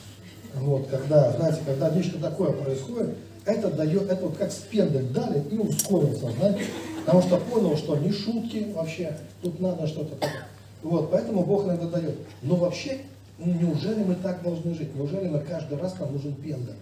Вот, 0.55 0.87
когда, 0.89 1.33
знаете, 1.33 1.61
когда 1.67 1.91
нечто 1.91 2.19
такое 2.19 2.53
происходит, 2.53 3.17
это 3.45 3.71
дает, 3.71 4.11
это 4.11 4.27
вот 4.27 4.37
как 4.37 4.53
спендель 4.53 5.09
дали 5.09 5.43
и 5.51 5.57
ускорился, 5.57 6.31
знаете, 6.33 6.65
потому 7.05 7.23
что 7.23 7.37
понял, 7.39 7.77
что 7.77 7.97
не 7.97 8.13
шутки 8.13 8.73
вообще, 8.75 9.17
тут 9.43 9.59
надо 9.61 9.87
что-то 9.87 10.15
такое. 10.17 10.47
Вот, 10.83 11.11
поэтому 11.11 11.45
Бог 11.45 11.65
иногда 11.65 11.87
дает. 11.89 12.17
Но 12.43 12.57
вообще, 12.57 12.99
неужели 13.39 14.05
мы 14.05 14.15
так 14.15 14.43
должны 14.43 14.75
жить? 14.75 14.95
Неужели 14.95 15.29
мы 15.29 15.41
каждый 15.41 15.79
раз 15.79 15.99
нам 15.99 16.13
нужен 16.13 16.35
пендель, 16.35 16.77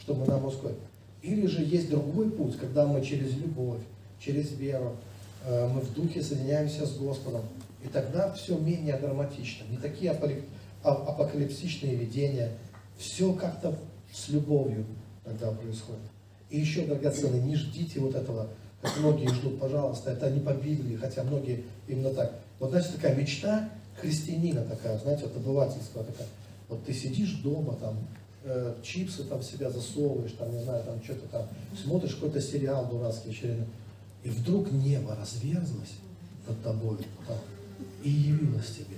чтобы 0.00 0.26
нам 0.26 0.44
ускорить? 0.44 0.76
Или 1.22 1.46
же 1.46 1.62
есть 1.62 1.90
другой 1.90 2.30
путь, 2.30 2.56
когда 2.56 2.86
мы 2.86 3.02
через 3.02 3.34
любовь, 3.36 3.80
через 4.20 4.52
веру, 4.52 4.96
э, 5.44 5.68
мы 5.68 5.80
в 5.80 5.92
духе 5.92 6.22
соединяемся 6.22 6.86
с 6.86 6.96
Господом, 6.96 7.42
и 7.82 7.88
тогда 7.88 8.32
все 8.32 8.56
менее 8.56 8.96
драматично, 8.96 9.64
не 9.70 9.76
такие 9.76 10.16
апокалипсичные 10.82 11.96
видения, 11.96 12.52
все 12.96 13.32
как-то 13.32 13.76
с 14.12 14.28
любовью 14.28 14.84
тогда 15.24 15.50
происходит. 15.50 16.00
И 16.48 16.60
еще, 16.60 16.86
драгоценные, 16.86 17.42
не 17.42 17.56
ждите 17.56 18.00
вот 18.00 18.14
этого, 18.14 18.48
как 18.80 18.96
многие 18.98 19.28
ждут, 19.28 19.58
пожалуйста, 19.58 20.12
это 20.12 20.30
не 20.30 20.40
по 20.40 20.50
Библии, 20.50 20.96
хотя 20.96 21.24
многие 21.24 21.64
именно 21.88 22.10
так. 22.10 22.32
Вот, 22.58 22.70
знаете, 22.70 22.92
такая 22.92 23.14
мечта 23.14 23.68
христианина 24.00 24.62
такая, 24.62 24.98
знаете, 24.98 25.24
вот 25.24 25.36
обывательская 25.36 26.04
такая. 26.04 26.28
Вот 26.68 26.84
ты 26.84 26.92
сидишь 26.92 27.32
дома, 27.42 27.74
там, 27.76 27.96
э, 28.44 28.74
чипсы 28.82 29.24
там 29.24 29.42
себя 29.42 29.70
засовываешь, 29.70 30.32
там, 30.32 30.52
не 30.52 30.62
знаю, 30.62 30.82
там 30.84 31.02
что-то 31.02 31.26
там, 31.28 31.48
смотришь 31.80 32.14
какой-то 32.14 32.40
сериал 32.40 32.88
дурацкий 32.88 33.30
очередной, 33.30 33.66
и 34.24 34.30
вдруг 34.30 34.72
небо 34.72 35.16
разверзлось 35.16 35.94
над 36.48 36.62
тобой, 36.62 36.98
там, 37.26 37.38
и 38.02 38.10
явилось 38.10 38.70
тебе. 38.70 38.96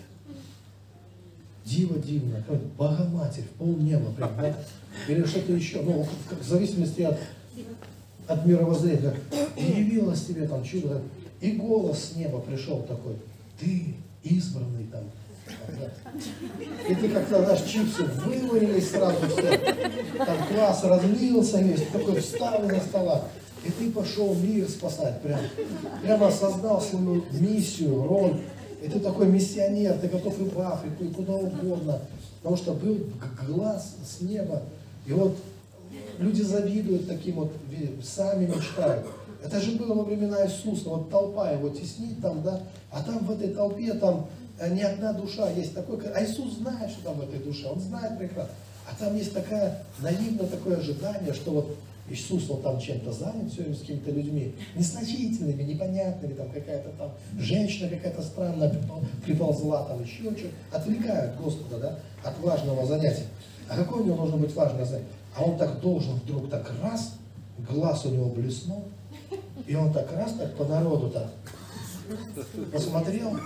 Диво 1.65 1.99
дивно, 1.99 2.43
как 2.49 2.59
Богоматерь, 2.77 3.45
в 3.45 3.59
полнеба 3.59 4.11
прям, 4.13 4.35
да? 4.41 4.57
Или 5.07 5.25
что-то 5.25 5.53
еще, 5.53 5.83
ну, 5.83 6.07
в 6.41 6.49
зависимости 6.49 7.03
от, 7.03 7.19
от 8.27 8.47
мировоззрения. 8.47 9.15
И 9.55 9.63
явилось 9.63 10.25
тебе 10.25 10.49
там 10.49 10.65
чудо, 10.65 11.03
и 11.43 11.53
голос 11.53 12.05
с 12.05 12.17
неба 12.17 12.41
пришел 12.41 12.83
такой, 12.85 13.17
ты 13.59 13.95
избранный 14.23 14.85
там. 14.85 15.05
И 16.89 16.95
ты 16.95 17.09
как-то, 17.09 17.45
знаешь, 17.45 17.63
чипсы 17.63 18.05
вывалились 18.05 18.91
сразу 18.91 19.27
все. 19.29 19.59
Там 20.19 20.37
класс 20.49 20.85
разлился 20.85 21.61
весь, 21.61 21.87
такой 21.89 22.21
встал 22.21 22.63
на 22.63 22.81
стола. 22.81 23.25
И 23.65 23.71
ты 23.71 23.91
пошел 23.91 24.35
мир 24.35 24.69
спасать 24.69 25.21
прям. 25.23 25.41
Прямо 26.03 26.31
создал 26.31 26.81
свою 26.81 27.25
миссию, 27.33 28.07
роль. 28.07 28.41
И 28.83 28.89
ты 28.89 29.01
такой 29.01 29.27
миссионер, 29.27 29.99
ты 29.99 30.09
готов 30.09 30.39
и 30.41 30.45
в 30.45 30.61
Африку, 30.61 31.05
и 31.05 31.09
куда 31.09 31.35
угодно. 31.35 32.01
Потому 32.43 32.57
что 32.57 32.75
был 32.75 32.99
глаз 33.47 33.97
с 34.07 34.21
неба. 34.23 34.63
И 35.07 35.13
вот 35.13 35.37
люди 36.19 36.43
завидуют 36.43 37.09
таким 37.09 37.37
вот, 37.37 37.53
сами 38.03 38.47
мечтают. 38.47 39.07
Это 39.43 39.61
же 39.61 39.73
было 39.73 39.95
во 39.95 40.05
времена 40.05 40.45
Иисуса, 40.47 40.89
вот 40.89 41.11
толпа 41.11 41.51
его 41.53 41.69
теснит 41.69 42.21
там, 42.21 42.43
да, 42.43 42.61
а 42.91 43.03
там 43.03 43.19
в 43.19 43.31
этой 43.31 43.51
толпе 43.55 43.95
там 43.95 44.27
э, 44.59 44.75
не 44.75 44.83
одна 44.83 45.13
душа 45.13 45.51
есть 45.51 45.75
такой, 45.75 45.99
а 46.13 46.25
Иисус 46.25 46.55
знает, 46.55 46.91
что 46.91 47.05
там 47.05 47.19
в 47.19 47.23
этой 47.23 47.39
душе, 47.39 47.67
он 47.69 47.81
знает 47.81 48.19
прекрасно. 48.19 48.55
А 48.91 48.95
там 48.99 49.17
есть 49.17 49.35
такая 49.35 49.83
наивное 50.01 50.47
такое 50.47 50.79
ожидание, 50.79 51.33
что 51.35 51.53
вот 51.53 51.77
Иисус 52.11 52.49
он 52.51 52.63
там 52.63 52.81
чем-то 52.81 53.13
занят 53.13 53.53
все 53.53 53.73
с 53.73 53.81
какими-то 53.81 54.11
людьми, 54.11 54.55
незначительными, 54.75 55.63
непонятными, 55.63 56.33
там 56.33 56.51
какая-то 56.51 56.91
там 56.99 57.13
женщина 57.39 57.91
какая-то 57.91 58.23
странная 58.23 58.75
приползла, 59.25 59.85
там 59.85 60.03
еще 60.03 60.23
что-то, 60.23 60.49
отвлекают 60.73 61.37
Господа, 61.37 61.79
да, 61.79 61.99
от 62.25 62.39
важного 62.41 62.87
занятия. 62.87 63.27
А 63.69 63.77
какое 63.77 64.03
у 64.03 64.07
него 64.07 64.17
должно 64.17 64.39
быть 64.39 64.55
важное 64.55 64.85
занятие? 64.87 65.09
А 65.37 65.45
он 65.45 65.59
так 65.59 65.81
должен 65.81 66.15
вдруг 66.15 66.49
так 66.49 66.73
раз, 66.83 67.15
глаз 67.69 68.07
у 68.07 68.11
него 68.11 68.31
блеснул, 68.31 68.85
и 69.67 69.75
он 69.75 69.93
так 69.93 70.11
раз 70.13 70.33
так 70.35 70.57
по 70.57 70.65
народу 70.65 71.11
так 71.11 71.31
посмотрел, 72.73 73.39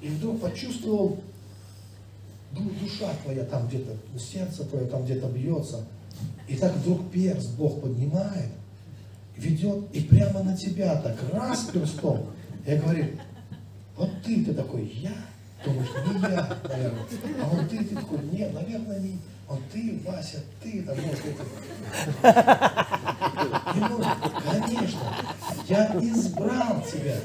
и 0.00 0.08
вдруг 0.08 0.40
почувствовал, 0.40 1.18
душа 2.52 3.10
твоя 3.24 3.44
там 3.44 3.66
где-то, 3.68 3.92
сердце 4.18 4.64
твое 4.64 4.86
там 4.86 5.04
где-то 5.04 5.26
бьется, 5.28 5.84
и 6.48 6.56
так 6.56 6.74
вдруг 6.76 7.10
перст 7.10 7.54
Бог 7.56 7.80
поднимает, 7.80 8.50
ведет, 9.36 9.84
и 9.92 10.00
прямо 10.00 10.42
на 10.42 10.56
тебя 10.56 10.96
так 10.96 11.16
раз 11.32 11.64
перстом, 11.72 12.26
и 12.66 12.74
говорит, 12.76 13.20
вот 13.96 14.10
ты, 14.24 14.44
ты 14.44 14.54
такой, 14.54 14.86
я? 14.86 15.14
Думаешь, 15.64 15.88
не 16.06 16.20
я, 16.20 16.58
наверное. 16.68 17.06
А 17.42 17.50
он 17.50 17.68
ты, 17.68 17.82
ты 17.82 17.94
такой, 17.94 18.18
нет, 18.30 18.52
наверное, 18.52 19.00
не. 19.00 19.18
Он 19.48 19.58
ты, 19.72 19.98
Вася, 20.04 20.42
ты, 20.62 20.82
там, 20.82 20.96
может, 21.00 21.22
это. 22.22 22.85
Конечно, 24.50 25.00
я 25.68 25.86
избрал 26.00 26.82
тебя. 26.82 27.16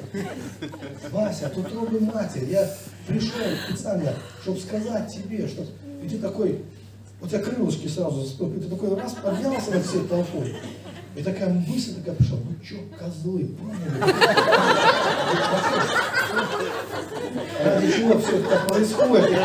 Вася, 1.11 1.49
тут 1.49 1.73
робы 1.73 1.99
матерь. 1.99 2.49
Я 2.49 2.69
пришел 3.07 3.41
специально, 3.67 4.13
чтобы 4.41 4.59
сказать 4.59 5.13
тебе, 5.13 5.47
что 5.47 5.65
и 6.03 6.09
ты 6.09 6.17
такой, 6.17 6.63
у 7.21 7.27
тебя 7.27 7.39
крылышки 7.39 7.87
сразу 7.87 8.21
заступили, 8.21 8.61
ты 8.61 8.69
такой 8.69 8.95
раз 8.95 9.13
поднялся 9.13 9.71
над 9.71 9.85
всей 9.85 10.07
толпой. 10.07 10.55
И 11.15 11.23
такая 11.23 11.49
мысль 11.49 11.95
такая 11.95 12.15
пришла, 12.15 12.37
ну 12.37 12.55
что, 12.63 12.77
козлы, 12.97 13.45
поняли? 13.47 14.15
Чего 17.91 18.19
все 18.19 18.37
это 18.39 18.65
происходит? 18.67 19.37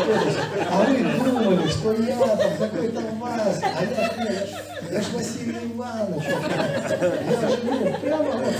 А 0.69 0.85
вы 0.85 1.23
думали, 1.23 1.67
что 1.67 1.93
я 1.93 2.17
там 2.17 2.57
какой-то 2.57 3.01
вас, 3.19 3.59
а 3.61 3.83
я, 3.83 4.23
я, 4.23 4.47
я 4.91 5.01
ж 5.01 5.05
Василий 5.13 5.73
Иванович. 5.73 6.23
Я 6.23 7.49
же, 7.49 7.57
ну, 7.63 7.99
прямо 8.01 8.31
вот. 8.31 8.53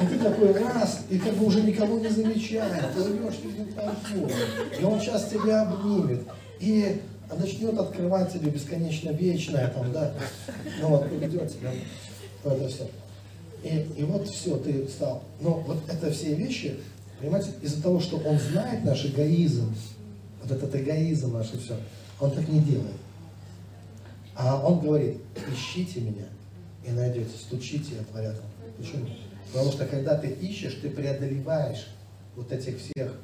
И 0.00 0.06
ты 0.06 0.18
такой 0.18 0.52
раз, 0.52 1.00
и 1.10 1.18
как 1.18 1.34
бы 1.34 1.46
уже 1.46 1.62
никого 1.62 1.98
не 1.98 2.08
замечаешь, 2.08 2.84
ты 2.94 3.00
идешь 3.02 3.34
через 3.42 3.74
толпу, 3.74 4.32
и 4.80 4.84
он 4.84 5.00
сейчас 5.00 5.28
тебя 5.28 5.62
обнимет. 5.62 6.22
И 6.58 7.00
начнет 7.38 7.78
открывать 7.78 8.32
тебе 8.32 8.50
бесконечно 8.50 9.10
вечное, 9.10 9.68
там, 9.68 9.92
да, 9.92 10.12
ну 10.80 10.88
вот, 10.88 11.08
приведет 11.08 11.52
тебя 11.52 11.70
в 12.42 12.52
это 12.52 12.68
все. 12.68 12.88
И, 13.62 13.86
и 13.98 14.04
вот 14.04 14.26
все, 14.28 14.56
ты 14.56 14.88
стал. 14.88 15.22
Но 15.40 15.62
вот 15.66 15.78
это 15.88 16.10
все 16.10 16.34
вещи, 16.34 16.76
понимаете, 17.20 17.50
из-за 17.62 17.82
того, 17.82 18.00
что 18.00 18.16
он 18.18 18.38
знает 18.38 18.84
наш 18.84 19.04
эгоизм, 19.04 19.74
вот 20.42 20.50
этот 20.50 20.74
эгоизм 20.74 21.32
наш 21.32 21.52
и 21.52 21.58
все, 21.58 21.76
он 22.18 22.30
так 22.30 22.48
не 22.48 22.60
делает. 22.60 22.96
А 24.34 24.66
он 24.66 24.80
говорит, 24.80 25.18
ищите 25.52 26.00
меня 26.00 26.26
и 26.86 26.90
найдете, 26.90 27.30
стучите 27.36 27.94
и 27.96 27.98
отворят. 27.98 28.40
Почему? 28.78 29.06
Потому 29.52 29.72
что 29.72 29.86
когда 29.86 30.16
ты 30.16 30.28
ищешь, 30.28 30.78
ты 30.80 30.88
преодолеваешь 30.88 31.88
вот 32.36 32.50
этих 32.52 32.78
всех, 32.78 33.14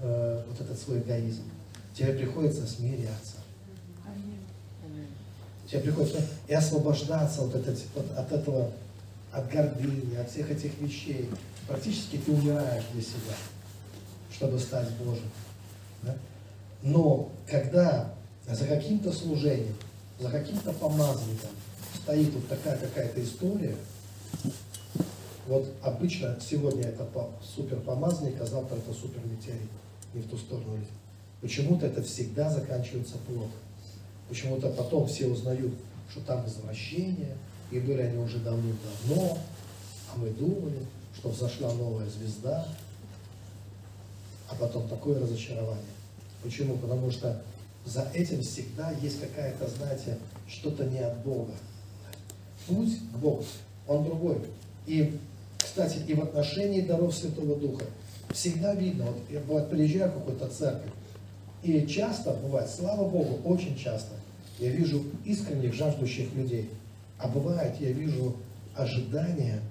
э, 0.00 0.44
вот 0.48 0.60
этот 0.60 0.78
свой 0.78 1.00
эгоизм. 1.00 1.42
Тебе 1.94 2.12
приходится 2.14 2.66
смиряться. 2.66 3.36
Тебе 5.68 5.80
приходится 5.80 6.20
и 6.48 6.54
освобождаться 6.54 7.42
вот, 7.42 7.54
вот 7.54 8.18
от 8.18 8.32
этого 8.32 8.70
от 9.32 9.50
гордыни, 9.50 10.16
от 10.16 10.30
всех 10.30 10.50
этих 10.50 10.78
вещей. 10.80 11.28
Практически 11.68 12.16
ты 12.16 12.32
умираешь 12.32 12.84
для 12.92 13.02
себя, 13.02 13.34
чтобы 14.32 14.58
стать 14.58 14.90
Божьим. 14.96 15.30
Да? 16.02 16.16
Но 16.82 17.30
когда 17.48 18.12
за 18.48 18.66
каким-то 18.66 19.12
служением 19.12 19.76
за 20.22 20.30
каким-то 20.30 20.72
помазанником 20.72 21.50
стоит 22.02 22.32
вот 22.32 22.48
такая 22.48 22.78
какая-то 22.78 23.22
история, 23.22 23.74
вот 25.46 25.68
обычно 25.82 26.38
сегодня 26.40 26.84
это 26.84 27.06
супер 27.42 27.80
помазанник, 27.80 28.40
а 28.40 28.46
завтра 28.46 28.76
это 28.76 28.92
супер 28.92 29.20
метеорит. 29.26 29.68
Не 30.14 30.22
в 30.22 30.28
ту 30.28 30.36
сторону 30.36 30.76
идет. 30.76 30.88
Почему-то 31.40 31.86
это 31.86 32.02
всегда 32.02 32.50
заканчивается 32.50 33.16
плохо. 33.26 33.50
Почему-то 34.28 34.70
потом 34.70 35.08
все 35.08 35.26
узнают, 35.26 35.74
что 36.10 36.20
там 36.20 36.46
извращение, 36.46 37.36
и 37.70 37.80
были 37.80 38.02
они 38.02 38.18
уже 38.18 38.38
давным-давно, 38.38 39.38
а 40.12 40.18
мы 40.18 40.30
думали, 40.30 40.86
что 41.22 41.28
взошла 41.28 41.72
новая 41.74 42.08
звезда, 42.08 42.66
а 44.48 44.56
потом 44.56 44.88
такое 44.88 45.20
разочарование. 45.20 45.84
Почему? 46.42 46.76
Потому 46.78 47.12
что 47.12 47.40
за 47.84 48.08
этим 48.12 48.42
всегда 48.42 48.90
есть 49.00 49.20
какая-то, 49.20 49.68
знаете, 49.68 50.18
что-то 50.48 50.84
не 50.84 50.98
от 50.98 51.16
Бога. 51.22 51.52
Путь 52.66 52.98
к 52.98 53.18
Богу, 53.18 53.44
он 53.86 54.04
другой. 54.04 54.38
И, 54.88 55.16
кстати, 55.58 55.98
и 56.08 56.14
в 56.14 56.22
отношении 56.22 56.80
даров 56.80 57.14
Святого 57.14 57.54
Духа 57.54 57.84
всегда 58.32 58.74
видно, 58.74 59.04
вот 59.04 59.20
я 59.30 59.38
приезжаю 59.38 60.10
в 60.10 60.14
какую-то 60.14 60.48
церковь, 60.48 60.90
и 61.62 61.86
часто 61.86 62.32
бывает, 62.32 62.68
слава 62.68 63.08
Богу, 63.08 63.48
очень 63.48 63.76
часто, 63.76 64.14
я 64.58 64.70
вижу 64.70 65.04
искренних, 65.24 65.72
жаждущих 65.72 66.34
людей. 66.34 66.68
А 67.18 67.28
бывает, 67.28 67.76
я 67.78 67.92
вижу 67.92 68.34
ожидания, 68.74 69.62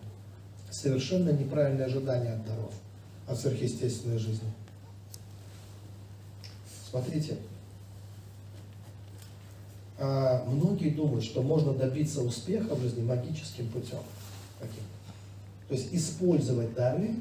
совершенно 0.71 1.29
неправильные 1.29 1.85
ожидания 1.85 2.33
от 2.33 2.45
даров, 2.45 2.73
от 3.27 3.39
сверхъестественной 3.39 4.17
жизни. 4.17 4.47
Смотрите, 6.89 7.37
а, 9.99 10.43
многие 10.47 10.89
думают, 10.89 11.23
что 11.23 11.43
можно 11.43 11.73
добиться 11.73 12.21
успеха 12.21 12.73
в 12.75 12.81
жизни 12.81 13.03
магическим 13.03 13.67
путем. 13.69 13.99
Каким? 14.59 14.83
То 15.67 15.75
есть 15.75 15.93
использовать 15.93 16.73
дары. 16.73 17.15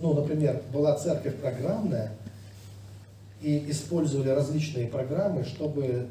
Ну, 0.00 0.14
например, 0.14 0.62
была 0.72 0.96
церковь 0.96 1.36
программная, 1.36 2.12
и 3.42 3.70
использовали 3.70 4.28
различные 4.28 4.86
программы, 4.86 5.44
чтобы 5.44 6.08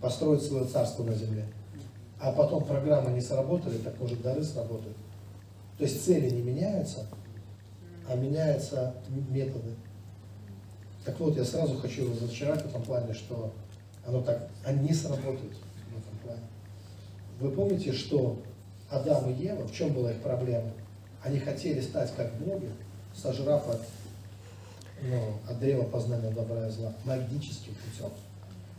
построить 0.00 0.42
свое 0.42 0.66
царство 0.66 1.02
на 1.02 1.14
земле. 1.14 1.46
А 2.20 2.32
потом 2.32 2.64
программы 2.64 3.10
не 3.10 3.20
сработали, 3.20 3.78
так 3.78 3.98
может 3.98 4.20
дары 4.22 4.44
сработают. 4.44 4.96
То 5.82 5.88
есть 5.88 6.04
цели 6.04 6.30
не 6.30 6.42
меняются, 6.42 7.06
а 8.08 8.14
меняются 8.14 8.94
методы. 9.30 9.74
Так 11.04 11.18
вот, 11.18 11.36
я 11.36 11.44
сразу 11.44 11.76
хочу 11.76 12.08
разочаровать 12.08 12.62
в 12.62 12.68
этом 12.68 12.82
плане, 12.82 13.12
что 13.12 13.52
оно 14.06 14.22
так, 14.22 14.48
они 14.64 14.94
сработают 14.94 15.40
в 15.90 15.98
этом 15.98 16.18
плане. 16.22 16.42
Вы 17.40 17.50
помните, 17.50 17.92
что 17.92 18.40
Адам 18.90 19.28
и 19.28 19.42
Ева, 19.42 19.66
в 19.66 19.74
чем 19.74 19.92
была 19.92 20.12
их 20.12 20.20
проблема? 20.20 20.70
Они 21.20 21.40
хотели 21.40 21.80
стать 21.80 22.14
как 22.14 22.32
боги, 22.34 22.70
сожрав 23.12 23.68
от, 23.68 23.80
ну, 25.02 25.32
от 25.50 25.58
древа 25.58 25.82
познания 25.82 26.30
добра 26.30 26.68
и 26.68 26.70
зла, 26.70 26.92
магическим 27.04 27.74
путем. 27.74 28.12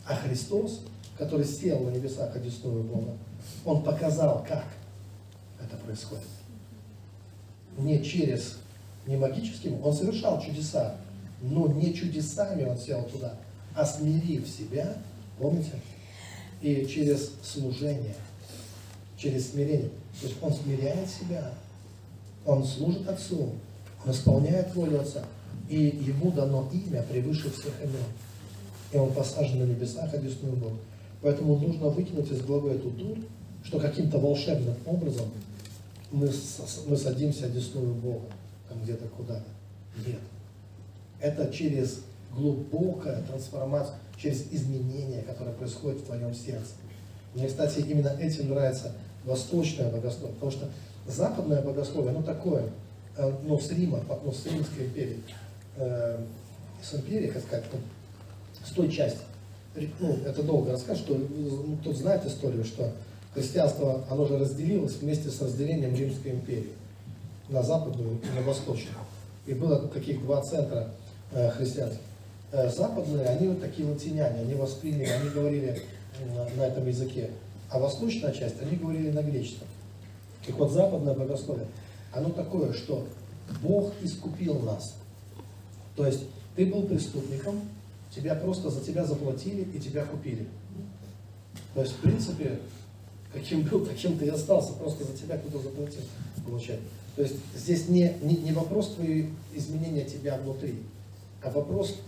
А 0.07 0.15
Христос, 0.15 0.79
который 1.17 1.43
сел 1.43 1.81
на 1.81 1.89
небесах 1.89 2.33
одесную 2.33 2.85
Бога, 2.85 3.11
Он 3.65 3.83
показал, 3.83 4.45
как 4.47 4.63
это 5.59 5.75
происходит. 5.83 6.23
Не 7.77 8.03
через, 8.03 8.57
не 9.07 9.17
магическим, 9.17 9.83
Он 9.83 9.93
совершал 9.93 10.41
чудеса, 10.41 10.95
но 11.41 11.67
не 11.67 11.93
чудесами 11.93 12.63
Он 12.63 12.77
сел 12.77 13.03
туда, 13.03 13.35
а 13.75 13.85
смирив 13.85 14.47
себя, 14.47 14.97
помните? 15.39 15.73
И 16.61 16.85
через 16.85 17.31
служение, 17.43 18.15
через 19.17 19.51
смирение. 19.51 19.89
То 20.21 20.27
есть 20.27 20.37
Он 20.41 20.53
смиряет 20.53 21.09
себя, 21.09 21.51
Он 22.45 22.63
служит 22.63 23.07
Отцу, 23.09 23.49
Он 24.05 24.11
исполняет 24.11 24.73
волю 24.75 25.01
Отца, 25.01 25.23
и 25.69 25.77
Ему 25.77 26.31
дано 26.31 26.69
имя 26.71 27.03
превыше 27.03 27.49
всех 27.51 27.73
имен. 27.81 27.95
И 28.91 28.97
Он 28.97 29.11
посажен 29.11 29.59
на 29.59 29.63
небесах, 29.63 30.13
одесную 30.13 30.55
Бога. 30.55 30.77
Поэтому 31.21 31.57
нужно 31.57 31.87
выкинуть 31.87 32.29
из 32.31 32.41
головы 32.41 32.71
эту 32.71 32.89
дурь, 32.91 33.19
что 33.63 33.79
каким-то 33.79 34.19
волшебным 34.19 34.75
образом 34.85 35.27
мы, 36.13 36.31
мы 36.87 36.95
садимся 36.95 37.47
одесную 37.47 37.93
Бога, 37.95 38.27
там 38.69 38.81
где-то 38.83 39.07
куда-то. 39.07 39.49
Нет. 40.07 40.19
Это 41.19 41.51
через 41.51 42.01
глубокая 42.31 43.23
трансформация, 43.23 43.95
через 44.17 44.45
изменение, 44.51 45.23
которое 45.23 45.51
происходит 45.51 46.01
в 46.01 46.05
твоем 46.05 46.33
сердце. 46.33 46.73
Мне, 47.33 47.47
кстати, 47.47 47.79
именно 47.79 48.09
этим 48.09 48.49
нравится 48.49 48.93
восточное 49.25 49.91
богословие, 49.91 50.35
потому 50.35 50.51
что 50.51 50.69
западное 51.07 51.61
богословие, 51.61 52.11
оно 52.11 52.21
такое, 52.21 52.69
э, 53.17 53.33
ну, 53.43 53.59
с 53.59 53.71
Рима, 53.71 54.03
ну, 54.23 54.31
с 54.31 54.45
Римской 54.45 54.85
империи, 54.85 55.23
э, 55.77 56.23
с 56.81 56.93
империи, 56.93 57.27
как 57.27 57.41
сказать, 57.41 57.65
ну, 57.73 57.79
с 58.63 58.69
той 58.71 58.91
части. 58.91 59.21
Ну, 59.99 60.17
это 60.25 60.43
долго 60.43 60.73
расскажу, 60.73 61.01
что 61.01 61.15
ну, 61.15 61.75
кто 61.77 61.93
знает 61.93 62.23
историю, 62.27 62.63
что 62.63 62.91
христианство, 63.33 64.03
оно 64.09 64.25
же 64.25 64.37
разделилось 64.37 64.95
вместе 64.95 65.29
с 65.29 65.41
разделением 65.41 65.95
Римской 65.95 66.31
империи 66.31 66.73
на 67.49 67.63
западную 67.63 68.19
и 68.21 68.35
на 68.35 68.41
восточную. 68.45 68.95
И 69.45 69.53
было 69.53 69.87
таких 69.87 70.21
два 70.21 70.41
центра 70.41 70.91
э, 71.31 71.49
христианских. 71.51 72.01
Э, 72.51 72.69
западные, 72.69 73.25
они 73.25 73.47
вот 73.49 73.61
такие 73.61 73.87
латиняне, 73.87 74.41
они 74.41 74.53
восприняли, 74.53 75.09
они 75.09 75.29
говорили 75.29 75.81
э, 76.19 76.57
на 76.57 76.61
этом 76.67 76.87
языке. 76.87 77.31
А 77.69 77.79
восточная 77.79 78.31
часть, 78.31 78.61
они 78.61 78.77
говорили 78.77 79.11
на 79.11 79.21
греческом. 79.21 79.67
Так 80.45 80.55
вот, 80.57 80.71
западное 80.71 81.15
богословие, 81.15 81.67
оно 82.13 82.29
такое, 82.29 82.73
что 82.73 83.07
Бог 83.61 83.93
искупил 84.01 84.59
нас. 84.59 84.95
То 85.95 86.05
есть 86.05 86.25
ты 86.55 86.65
был 86.65 86.83
преступником, 86.83 87.61
тебя 88.15 88.35
просто 88.35 88.69
за 88.69 88.81
тебя 88.81 89.03
заплатили 89.05 89.67
и 89.73 89.79
тебя 89.79 90.05
купили. 90.05 90.47
То 91.73 91.81
есть, 91.81 91.93
в 91.93 91.97
принципе, 91.97 92.59
каким 93.33 93.63
был, 93.63 93.85
таким 93.85 94.17
ты 94.17 94.25
и 94.25 94.29
остался, 94.29 94.73
просто 94.73 95.03
за 95.03 95.13
тебя 95.13 95.37
кто-то 95.37 95.63
заплатил, 95.63 96.01
получается. 96.45 96.85
То 97.15 97.21
есть 97.21 97.35
здесь 97.55 97.89
не, 97.89 98.13
не, 98.21 98.37
не 98.37 98.51
вопрос 98.53 98.93
твоего 98.95 99.29
изменения 99.53 100.05
тебя 100.05 100.37
внутри, 100.37 100.75
а 101.43 101.49
вопрос, 101.49 101.99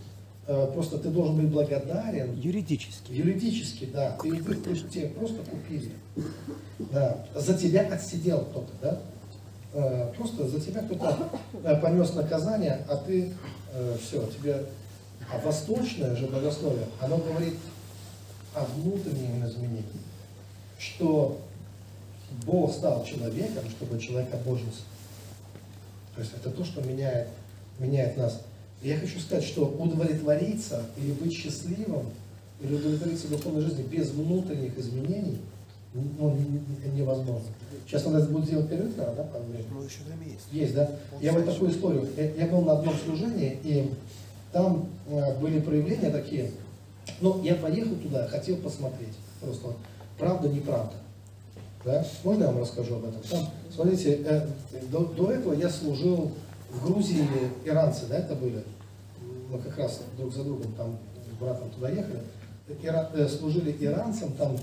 э, 0.47 0.71
просто 0.73 0.97
ты 0.97 1.09
должен 1.09 1.35
быть 1.35 1.47
благодарен 1.47 2.39
Юридически. 2.39 3.11
Юридически, 3.11 3.85
да. 3.85 4.17
Ты, 4.21 4.35
ты, 4.35 4.55
ты 4.55 4.75
же 4.75 4.87
тебя 4.87 5.09
просто 5.09 5.43
купили. 5.43 5.91
Да. 6.91 7.25
За 7.35 7.55
тебя 7.55 7.81
отсидел 7.81 8.39
кто-то, 8.45 8.71
да? 8.81 8.99
Э, 9.73 10.13
Просто 10.15 10.47
за 10.47 10.59
тебя 10.59 10.81
кто-то 10.81 11.29
э, 11.63 11.81
понес 11.81 12.13
наказание, 12.13 12.85
а 12.87 12.95
ты 12.95 13.33
все, 14.01 14.25
тебе. 14.27 14.65
А 15.29 15.39
восточное 15.39 16.15
же 16.15 16.27
богословие, 16.27 16.85
оно 17.01 17.17
говорит 17.17 17.55
о 18.53 18.63
внутреннем 18.65 19.45
изменении, 19.45 19.83
что 20.79 21.39
Бог 22.45 22.73
стал 22.73 23.05
человеком, 23.05 23.63
чтобы 23.69 23.99
человек 23.99 24.33
обожился. 24.33 24.81
То 26.15 26.21
есть 26.21 26.33
это 26.35 26.49
то, 26.49 26.63
что 26.63 26.81
меняет, 26.81 27.27
меняет 27.79 28.17
нас. 28.17 28.41
И 28.81 28.89
я 28.89 28.97
хочу 28.97 29.19
сказать, 29.19 29.43
что 29.43 29.65
удовлетвориться 29.65 30.83
или 30.97 31.11
быть 31.11 31.33
счастливым, 31.33 32.07
или 32.61 32.75
удовлетвориться 32.75 33.27
в 33.27 33.31
духовной 33.31 33.61
жизни 33.61 33.83
без 33.83 34.11
внутренних 34.11 34.77
изменений 34.77 35.39
ну, 35.95 36.31
не- 36.35 36.89
не- 36.91 36.99
невозможно. 36.99 37.47
Сейчас 37.87 38.05
надо 38.05 38.25
будет 38.25 38.45
сделать 38.45 38.69
перерыв, 38.69 38.95
да, 38.97 39.05
по 39.05 39.39
времени? 39.39 39.65
Ну, 39.71 39.81
еще 39.83 39.99
время 40.05 40.31
есть. 40.31 40.45
Есть, 40.51 40.73
да? 40.73 40.89
Я 41.21 41.31
вот 41.31 41.45
такую 41.45 41.71
историю. 41.71 42.07
Я, 42.17 42.31
я 42.31 42.47
был 42.47 42.61
на 42.61 42.73
одном 42.73 42.95
служении, 42.95 43.57
и 43.63 43.91
там 44.51 44.89
э, 45.07 45.39
были 45.39 45.61
проявления 45.61 46.09
такие. 46.09 46.51
Ну, 47.21 47.41
я 47.43 47.55
поехал 47.55 47.95
туда, 47.95 48.27
хотел 48.27 48.57
посмотреть. 48.57 49.13
Просто 49.39 49.73
правда, 50.17 50.49
неправда. 50.49 50.93
Да? 51.83 52.05
Можно 52.23 52.43
я 52.43 52.51
вам 52.51 52.61
расскажу 52.61 52.95
об 52.95 53.05
этом? 53.05 53.21
Там, 53.29 53.47
смотрите, 53.73 54.21
э, 54.25 54.47
до, 54.91 55.05
до 55.05 55.31
этого 55.31 55.53
я 55.53 55.69
служил 55.69 56.31
в 56.71 56.85
Грузии, 56.85 57.27
иранцы, 57.63 58.05
да, 58.07 58.17
это 58.17 58.35
были? 58.35 58.63
Мы 59.49 59.59
как 59.59 59.77
раз 59.77 60.01
друг 60.17 60.33
за 60.33 60.43
другом 60.43 60.73
там 60.73 60.97
с 61.15 61.39
братом 61.39 61.69
туда 61.69 61.89
ехали. 61.89 62.21
Ира- 62.81 63.11
э, 63.13 63.27
служили 63.27 63.75
иранцам, 63.79 64.31
там 64.33 64.57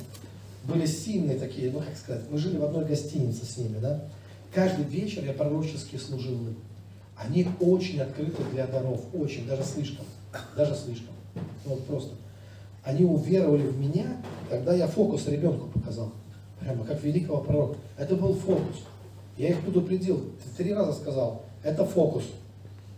были 0.64 0.86
сильные 0.86 1.38
такие, 1.38 1.70
ну 1.70 1.78
как 1.80 1.96
сказать, 1.96 2.22
мы 2.30 2.38
жили 2.38 2.56
в 2.56 2.64
одной 2.64 2.84
гостинице 2.84 3.44
с 3.46 3.56
ними, 3.56 3.78
да. 3.78 4.04
Каждый 4.52 4.84
вечер 4.84 5.24
я 5.24 5.32
пророчески 5.32 5.96
служил 5.96 6.34
им. 6.34 6.56
Они 7.16 7.46
очень 7.60 8.00
открыты 8.00 8.42
для 8.52 8.66
даров, 8.66 9.00
очень, 9.14 9.46
даже 9.46 9.62
слишком, 9.62 10.04
даже 10.56 10.74
слишком. 10.74 11.14
Ну, 11.34 11.42
Вот 11.74 11.86
просто. 11.86 12.14
Они 12.82 13.04
уверовали 13.04 13.62
в 13.62 13.78
меня, 13.78 14.16
когда 14.50 14.74
я 14.74 14.86
фокус 14.86 15.26
ребенку 15.26 15.68
показал. 15.68 16.12
Прямо 16.60 16.84
как 16.84 17.02
великого 17.02 17.40
пророка. 17.40 17.76
Это 17.96 18.16
был 18.16 18.34
фокус. 18.34 18.76
Я 19.36 19.48
их 19.48 19.60
предупредил, 19.62 20.22
три 20.56 20.74
раза 20.74 20.92
сказал, 20.92 21.42
это 21.62 21.84
фокус. 21.84 22.24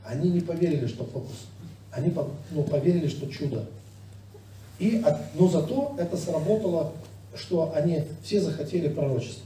Они 0.05 0.31
не 0.31 0.41
поверили, 0.41 0.87
что 0.87 1.05
фокус. 1.05 1.47
Они 1.93 2.13
ну, 2.51 2.63
поверили, 2.65 3.09
что 3.09 3.27
чудо. 3.27 3.65
И, 4.79 5.03
но 5.35 5.49
зато 5.49 5.95
это 5.99 6.17
сработало 6.17 6.93
что 7.37 7.73
они 7.75 8.03
все 8.23 8.41
захотели 8.41 8.89
пророчества. 8.89 9.45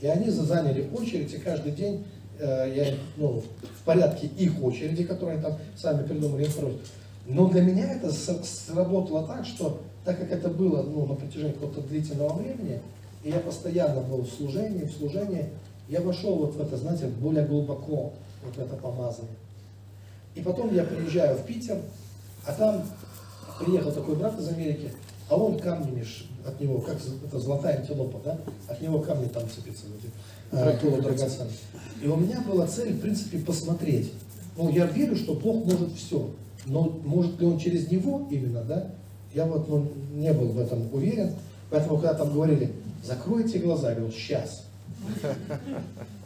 И 0.00 0.06
они 0.06 0.30
за- 0.30 0.44
заняли 0.44 0.88
очередь, 0.96 1.32
и 1.34 1.38
каждый 1.38 1.72
день 1.72 2.04
э, 2.38 2.72
я 2.74 2.94
ну, 3.16 3.42
в 3.80 3.84
порядке 3.84 4.28
их 4.38 4.62
очереди, 4.62 5.04
которые 5.04 5.36
они 5.36 5.44
там 5.44 5.58
сами 5.76 6.06
придумали, 6.06 6.44
им 6.44 6.52
просят. 6.52 6.80
Но 7.34 7.48
для 7.48 7.62
меня 7.62 7.92
это 7.92 8.10
сработало 8.12 9.26
так, 9.26 9.46
что 9.46 9.80
так 10.04 10.18
как 10.18 10.32
это 10.32 10.48
было 10.48 10.82
ну, 10.82 11.06
на 11.06 11.14
протяжении 11.14 11.52
какого-то 11.52 11.82
длительного 11.82 12.34
времени, 12.34 12.80
и 13.22 13.30
я 13.30 13.38
постоянно 13.38 14.00
был 14.00 14.22
в 14.22 14.28
служении, 14.28 14.84
в 14.84 14.92
служении, 14.92 15.50
я 15.88 16.00
вошел 16.00 16.36
вот 16.36 16.54
в 16.54 16.60
это, 16.60 16.76
знаете, 16.76 17.06
более 17.06 17.44
глубоко, 17.44 18.12
вот 18.44 18.56
в 18.56 18.58
это 18.58 18.76
помазание. 18.76 19.36
И 20.34 20.40
потом 20.40 20.74
я 20.74 20.84
приезжаю 20.84 21.36
в 21.36 21.44
Питер, 21.44 21.78
а 22.46 22.52
там 22.52 22.84
приехал 23.64 23.92
такой 23.92 24.16
брат 24.16 24.38
из 24.38 24.48
Америки, 24.48 24.92
а 25.28 25.36
он 25.36 25.58
камнями 25.58 26.04
от 26.44 26.60
него, 26.60 26.80
как 26.80 26.96
это 27.24 27.38
золотая 27.38 27.78
антилопа, 27.78 28.20
да, 28.24 28.38
от 28.66 28.80
него 28.80 29.00
камни 29.00 29.28
там 29.28 29.44
цепятся, 29.48 29.84
вот 29.88 30.58
э, 30.58 30.78
полудрагоценные. 30.78 31.52
И 32.02 32.08
у 32.08 32.16
меня 32.16 32.40
была 32.40 32.66
цель, 32.66 32.94
в 32.94 33.00
принципе, 33.00 33.38
посмотреть. 33.38 34.12
Ну, 34.56 34.70
я 34.70 34.86
верю, 34.86 35.16
что 35.16 35.34
Бог 35.34 35.64
может 35.66 35.92
все, 35.92 36.30
но 36.66 37.00
может 37.04 37.40
ли 37.40 37.46
он 37.46 37.58
через 37.58 37.90
него 37.90 38.26
именно, 38.30 38.62
да, 38.62 38.90
я 39.34 39.46
вот 39.46 39.68
ну, 39.68 39.90
не 40.12 40.32
был 40.32 40.48
в 40.48 40.58
этом 40.58 40.92
уверен, 40.92 41.34
поэтому 41.70 41.96
когда 41.96 42.14
там 42.14 42.32
говорили, 42.32 42.72
закройте 43.04 43.58
глаза, 43.58 43.90
я 43.90 43.96
говорю, 43.96 44.12
сейчас. 44.12 44.64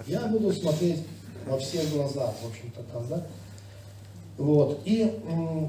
Я 0.07 0.27
буду 0.27 0.53
смотреть 0.53 1.01
во 1.47 1.59
все 1.59 1.87
глаза, 1.93 2.33
в 2.43 2.49
общем-то, 2.49 2.83
там, 2.93 3.07
да. 3.09 3.27
Вот. 4.37 4.81
И 4.85 5.21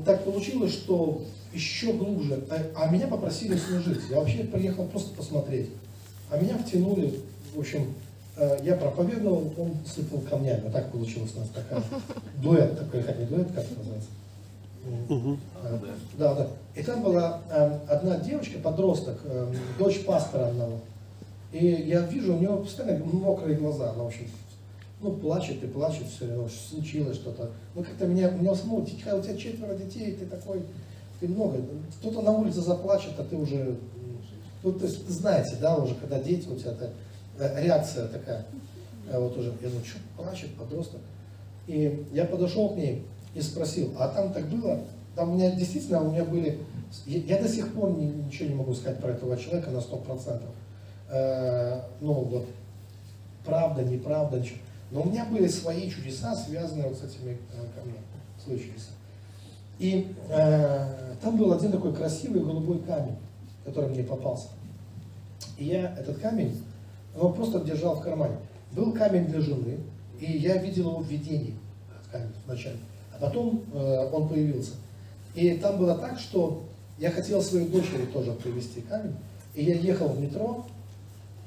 так 0.05 0.23
получилось, 0.23 0.73
что 0.73 1.21
еще 1.53 1.93
глубже. 1.93 2.43
А, 2.49 2.63
а 2.75 2.89
меня 2.89 3.07
попросили 3.07 3.55
служить. 3.55 4.01
Я 4.09 4.17
вообще 4.17 4.43
приехал 4.43 4.85
просто 4.87 5.15
посмотреть. 5.15 5.69
А 6.29 6.37
меня 6.37 6.57
втянули, 6.57 7.19
в 7.53 7.59
общем, 7.59 7.93
э, 8.35 8.59
я 8.63 8.75
проповедовал, 8.75 9.53
он 9.57 9.77
сыпал 9.85 10.19
камнями. 10.21 10.61
Вот 10.63 10.73
так 10.73 10.91
получилось 10.91 11.31
у 11.35 11.39
нас 11.39 11.49
такая 11.49 11.83
дуэт, 12.41 12.77
такой, 12.77 13.03
как 13.03 13.19
не 13.19 13.25
дуэт, 13.25 13.47
как 13.51 13.65
называется? 13.77 14.09
Э, 14.85 15.87
Да, 16.17 16.33
да. 16.35 16.47
И 16.75 16.83
там 16.83 17.01
была 17.03 17.41
э, 17.49 17.79
одна 17.87 18.17
девочка, 18.17 18.59
подросток, 18.59 19.19
э, 19.23 19.53
дочь 19.79 20.03
пастора 20.05 20.47
одного. 20.47 20.79
И 21.51 21.65
я 21.65 22.01
вижу, 22.01 22.35
у 22.35 22.39
нее 22.39 22.57
постоянно 22.57 23.03
мокрые 23.05 23.57
глаза, 23.57 23.91
она, 23.91 24.03
в 24.03 24.07
общем, 24.07 24.27
ну, 25.01 25.11
плачет 25.13 25.63
и 25.63 25.67
плачет 25.67 26.07
все 26.07 26.25
время, 26.25 26.49
случилось 26.49 27.17
что-то. 27.17 27.51
Ну, 27.73 27.83
как-то 27.83 28.07
меня, 28.07 28.29
меня 28.29 28.53
«Тихо, 28.53 29.15
у 29.15 29.21
тебя 29.21 29.37
четверо 29.37 29.75
детей, 29.75 30.15
ты 30.15 30.25
такой, 30.25 30.63
ты 31.19 31.27
много. 31.27 31.59
Кто-то 31.99 32.21
на 32.21 32.31
улице 32.31 32.61
заплачет, 32.61 33.13
а 33.17 33.23
ты 33.23 33.35
уже, 33.35 33.77
ну, 34.63 34.73
то 34.73 34.85
есть, 34.85 35.07
знаете, 35.09 35.55
да, 35.61 35.77
уже, 35.77 35.95
когда 35.95 36.19
дети, 36.19 36.47
у 36.47 36.55
тебя 36.55 36.71
это, 36.71 36.91
э, 37.39 37.63
реакция 37.63 38.07
такая, 38.07 38.45
Э, 39.07 39.19
вот 39.19 39.37
уже, 39.37 39.53
я 39.61 39.69
думаю, 39.69 39.85
что 39.85 39.99
плачет 40.17 40.55
подросток. 40.55 41.01
И 41.67 42.05
я 42.11 42.25
подошел 42.25 42.69
к 42.69 42.77
ней 42.77 43.03
и 43.35 43.41
спросил, 43.41 43.93
а 43.99 44.07
там 44.07 44.33
так 44.33 44.45
было? 44.47 44.79
Там 45.15 45.31
у 45.31 45.33
меня 45.35 45.51
действительно, 45.51 46.01
у 46.01 46.11
меня 46.11 46.23
были, 46.23 46.59
я, 47.05 47.19
я 47.19 47.41
до 47.41 47.47
сих 47.47 47.73
пор 47.73 47.91
ни- 47.91 48.05
ничего 48.05 48.49
не 48.49 48.55
могу 48.55 48.73
сказать 48.73 48.99
про 48.99 49.11
этого 49.11 49.37
человека 49.37 49.69
на 49.69 49.81
сто 49.81 49.97
процентов. 49.97 50.49
Э, 51.09 51.81
ну, 52.01 52.13
вот, 52.13 52.47
правда, 53.45 53.83
неправда, 53.83 54.39
ничего. 54.39 54.59
Но 54.91 55.01
у 55.01 55.09
меня 55.09 55.25
были 55.25 55.47
свои 55.47 55.89
чудеса, 55.89 56.35
связанные 56.35 56.87
вот 56.87 56.97
с 56.97 57.03
этими 57.03 57.33
э, 57.33 57.65
камнями, 57.75 58.03
случились. 58.43 58.89
И 59.79 60.15
э, 60.29 61.15
там 61.21 61.37
был 61.37 61.51
один 61.51 61.71
такой 61.71 61.93
красивый 61.93 62.41
голубой 62.41 62.79
камень, 62.79 63.17
который 63.65 63.89
мне 63.89 64.03
попался. 64.03 64.47
И 65.57 65.65
я 65.65 65.93
этот 65.97 66.19
камень, 66.19 66.57
его 67.13 67.29
просто 67.29 67.59
держал 67.61 67.95
в 67.95 68.01
кармане. 68.01 68.37
Был 68.71 68.93
камень 68.93 69.25
для 69.25 69.41
жены, 69.41 69.79
и 70.19 70.37
я 70.37 70.57
видел 70.57 70.89
его 70.89 70.99
в 70.99 71.07
видении, 71.07 71.55
этот 71.89 72.11
камень 72.11 72.33
вначале. 72.45 72.77
А 73.15 73.25
потом 73.25 73.63
э, 73.73 74.09
он 74.11 74.27
появился. 74.27 74.71
И 75.35 75.53
там 75.55 75.77
было 75.77 75.97
так, 75.97 76.19
что 76.19 76.63
я 76.97 77.11
хотел 77.11 77.41
своей 77.41 77.67
дочери 77.67 78.05
тоже 78.05 78.31
привезти 78.33 78.81
камень, 78.81 79.15
и 79.53 79.63
я 79.63 79.75
ехал 79.75 80.09
в 80.09 80.19
метро, 80.19 80.65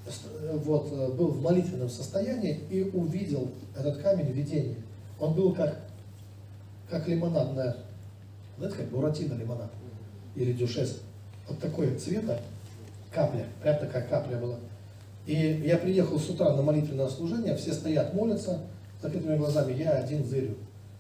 с- 0.09 0.57
вот, 0.65 0.89
э, 0.93 1.09
был 1.13 1.29
в 1.29 1.43
молитвенном 1.43 1.89
состоянии 1.91 2.61
и 2.71 2.83
увидел 2.83 3.51
этот 3.77 3.99
камень 3.99 4.27
в 4.27 4.35
видении. 4.37 4.77
Он 5.21 5.35
был 5.35 5.53
как, 5.55 5.79
как 6.89 7.07
лимонадная, 7.09 7.77
знаете, 8.59 8.77
как 8.79 8.87
буратино 8.89 9.35
лимонад 9.35 9.71
или 10.37 10.53
дюшес. 10.53 11.01
Вот 11.49 11.59
такой 11.59 11.95
цвета 11.97 12.41
капля, 13.13 13.47
прям 13.63 13.79
такая 13.79 14.07
капля 14.07 14.37
была. 14.37 14.57
И 15.27 15.63
я 15.67 15.77
приехал 15.77 16.19
с 16.19 16.29
утра 16.31 16.55
на 16.55 16.63
молитвенное 16.63 17.09
служение, 17.09 17.57
все 17.57 17.73
стоят, 17.75 18.15
молятся, 18.15 18.61
с 18.99 19.03
закрытыми 19.03 19.37
глазами, 19.37 19.73
я 19.75 19.93
один 19.93 20.25
зырю. 20.25 20.55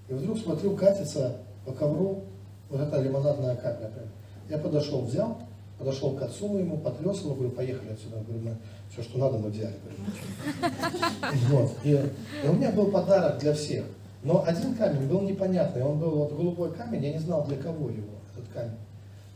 И 0.09 0.15
вдруг 0.15 0.39
смотрю, 0.39 0.77
катится 0.77 1.37
по 1.67 1.73
ковру 1.73 2.25
вот 2.71 2.81
эта 2.81 3.01
лимонадная 3.01 3.57
капля. 3.57 3.89
прям. 3.89 4.09
Я 4.49 4.59
подошел, 4.59 5.03
взял, 5.03 5.39
подошел 5.79 6.15
к 6.17 6.23
отцу 6.23 6.49
моему, 6.49 6.79
потряс 6.79 7.21
его, 7.21 7.35
говорю, 7.35 7.51
поехали 7.51 7.93
отсюда. 7.93 8.17
Говорю, 8.27 8.45
мы 8.45 8.57
все, 8.91 9.03
что 9.03 9.19
надо, 9.19 9.39
мы 9.39 9.51
взяли. 9.51 9.75
Говорю. 9.85 11.39
Вот. 11.51 11.73
И, 11.85 11.91
и 11.91 12.49
у 12.49 12.53
меня 12.55 12.71
был 12.71 12.91
подарок 12.91 13.39
для 13.39 13.53
всех. 13.53 13.85
Но 14.23 14.45
один 14.45 14.75
камень 14.75 15.07
был 15.09 15.21
непонятный. 15.23 15.83
Он 15.83 15.99
был 15.99 16.11
вот 16.11 16.33
голубой 16.33 16.73
камень, 16.73 17.05
я 17.05 17.13
не 17.13 17.19
знал 17.19 17.45
для 17.47 17.57
кого 17.57 17.91
его, 17.91 18.15
этот 18.37 18.51
камень. 18.53 18.77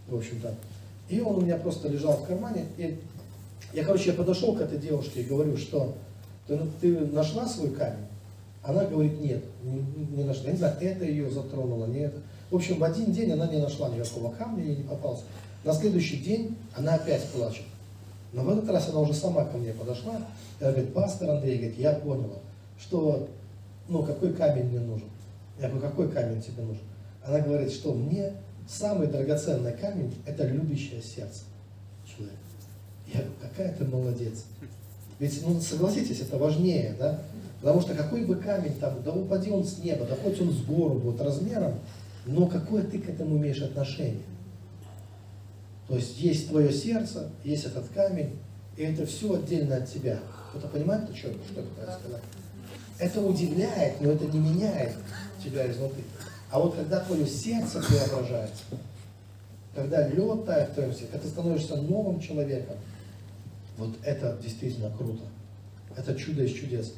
В 0.09 0.17
общем-то. 0.17 0.55
И 1.09 1.21
он 1.21 1.37
у 1.37 1.41
меня 1.43 1.57
просто 1.57 1.89
лежал 1.89 2.17
в 2.17 2.27
кармане. 2.27 2.65
И 2.79 2.99
я, 3.73 3.85
короче, 3.85 4.11
я 4.11 4.17
подошел 4.17 4.57
к 4.57 4.61
этой 4.61 4.79
девушке 4.79 5.21
и 5.21 5.25
говорю, 5.25 5.57
что 5.57 5.95
ты, 6.47 6.59
ты 6.81 6.99
нашла 7.07 7.47
свой 7.47 7.71
камень? 7.71 8.07
Она 8.63 8.85
говорит, 8.85 9.21
нет, 9.21 9.43
не, 9.65 9.81
не 10.17 10.25
нашла. 10.25 10.45
Я 10.45 10.53
не 10.53 10.59
знаю, 10.59 10.77
это 10.81 11.05
ее 11.05 11.31
затронуло, 11.31 11.87
не 11.87 12.01
это. 12.01 12.21
В 12.51 12.57
общем, 12.57 12.79
в 12.79 12.85
один 12.85 13.13
день 13.13 13.33
она 13.33 13.49
не 13.49 13.59
нашла 13.59 13.89
никакого 13.89 14.33
камня, 14.33 14.63
ей 14.63 14.77
не 14.77 14.83
попался. 14.85 15.23
На 15.65 15.73
следующий 15.73 16.19
день 16.19 16.57
она 16.75 16.95
опять 16.95 17.25
плачет. 17.31 17.65
Но 18.33 18.43
в 18.43 18.51
этот 18.51 18.69
раз 18.71 18.89
она 18.89 19.01
уже 19.01 19.15
сама 19.15 19.45
ко 19.45 19.59
мне 19.59 19.73
подошла. 19.73 20.15
Она 20.61 20.71
говорит, 20.71 20.95
пастор 20.95 21.31
Андрей, 21.31 21.59
говорит, 21.59 21.79
я 21.79 21.93
поняла, 21.93 22.39
что, 22.79 23.29
ну, 23.89 24.03
какой 24.05 24.33
камень 24.33 24.65
мне 24.65 24.81
нужен. 24.81 25.09
Я 25.61 25.69
говорю, 25.69 25.87
какой 25.87 26.11
камень 26.11 26.43
тебе 26.43 26.63
нужен? 26.63 26.83
Она 27.25 27.41
говорит, 27.41 27.73
что 27.73 27.93
мне 27.93 28.33
самый 28.69 29.07
драгоценный 29.07 29.73
камень– 29.73 30.15
это 30.27 30.47
любящее 30.47 31.03
сердце 31.03 31.43
человека. 32.07 32.39
Я 33.13 33.21
говорю, 33.21 33.35
какая 33.41 33.75
ты 33.75 33.85
молодец. 33.85 34.45
Ведь, 35.19 35.47
ну, 35.47 35.61
согласитесь, 35.61 36.21
это 36.21 36.39
важнее, 36.39 36.97
да? 36.99 37.23
Потому 37.63 37.81
что 37.81 37.95
какой 37.95 38.25
бы 38.25 38.35
камень 38.35 38.75
там, 38.75 39.03
да 39.05 39.13
упади 39.13 39.51
он 39.51 39.65
с 39.65 39.79
неба, 39.79 40.05
да 40.05 40.17
хоть 40.17 40.41
он 40.41 40.51
с 40.51 40.63
гору 40.63 40.95
вот 40.95 41.21
размером, 41.21 41.79
но 42.27 42.49
какое 42.49 42.83
ты 42.83 42.99
к 42.99 43.09
этому 43.09 43.39
имеешь 43.39 43.63
отношение? 43.63 44.25
То 45.87 45.95
есть 45.95 46.19
есть 46.19 46.49
твое 46.49 46.73
сердце, 46.73 47.31
есть 47.45 47.65
этот 47.65 47.89
камень, 47.91 48.37
и 48.77 48.83
это 48.83 49.07
все 49.07 49.35
отдельно 49.35 49.77
от 49.77 49.89
тебя. 49.89 50.19
Кто-то 50.51 50.67
понимает, 50.69 51.05
что, 51.15 51.29
что 51.29 51.61
я 51.61 51.63
пытаюсь 51.63 52.01
сказать? 52.01 52.23
Это 52.99 53.21
удивляет, 53.21 54.01
но 54.01 54.11
это 54.11 54.25
не 54.27 54.39
меняет 54.39 54.97
тебя 55.43 55.71
изнутри. 55.71 56.03
А 56.51 56.59
вот 56.59 56.75
когда 56.75 56.99
твое 57.01 57.27
сердце 57.27 57.81
преображается, 57.81 58.65
когда 59.73 60.09
лед 60.09 60.45
тает 60.47 60.71
в 60.71 60.75
твоем 60.75 60.93
сердце, 60.93 61.13
когда 61.13 61.25
ты 61.25 61.29
становишься 61.29 61.77
новым 61.77 62.21
человеком, 62.21 62.77
вот 63.79 63.91
это 64.03 64.37
действительно 64.43 64.91
круто. 64.91 65.23
Это 65.97 66.15
чудо 66.17 66.43
из 66.43 66.53
чудес. 66.53 66.95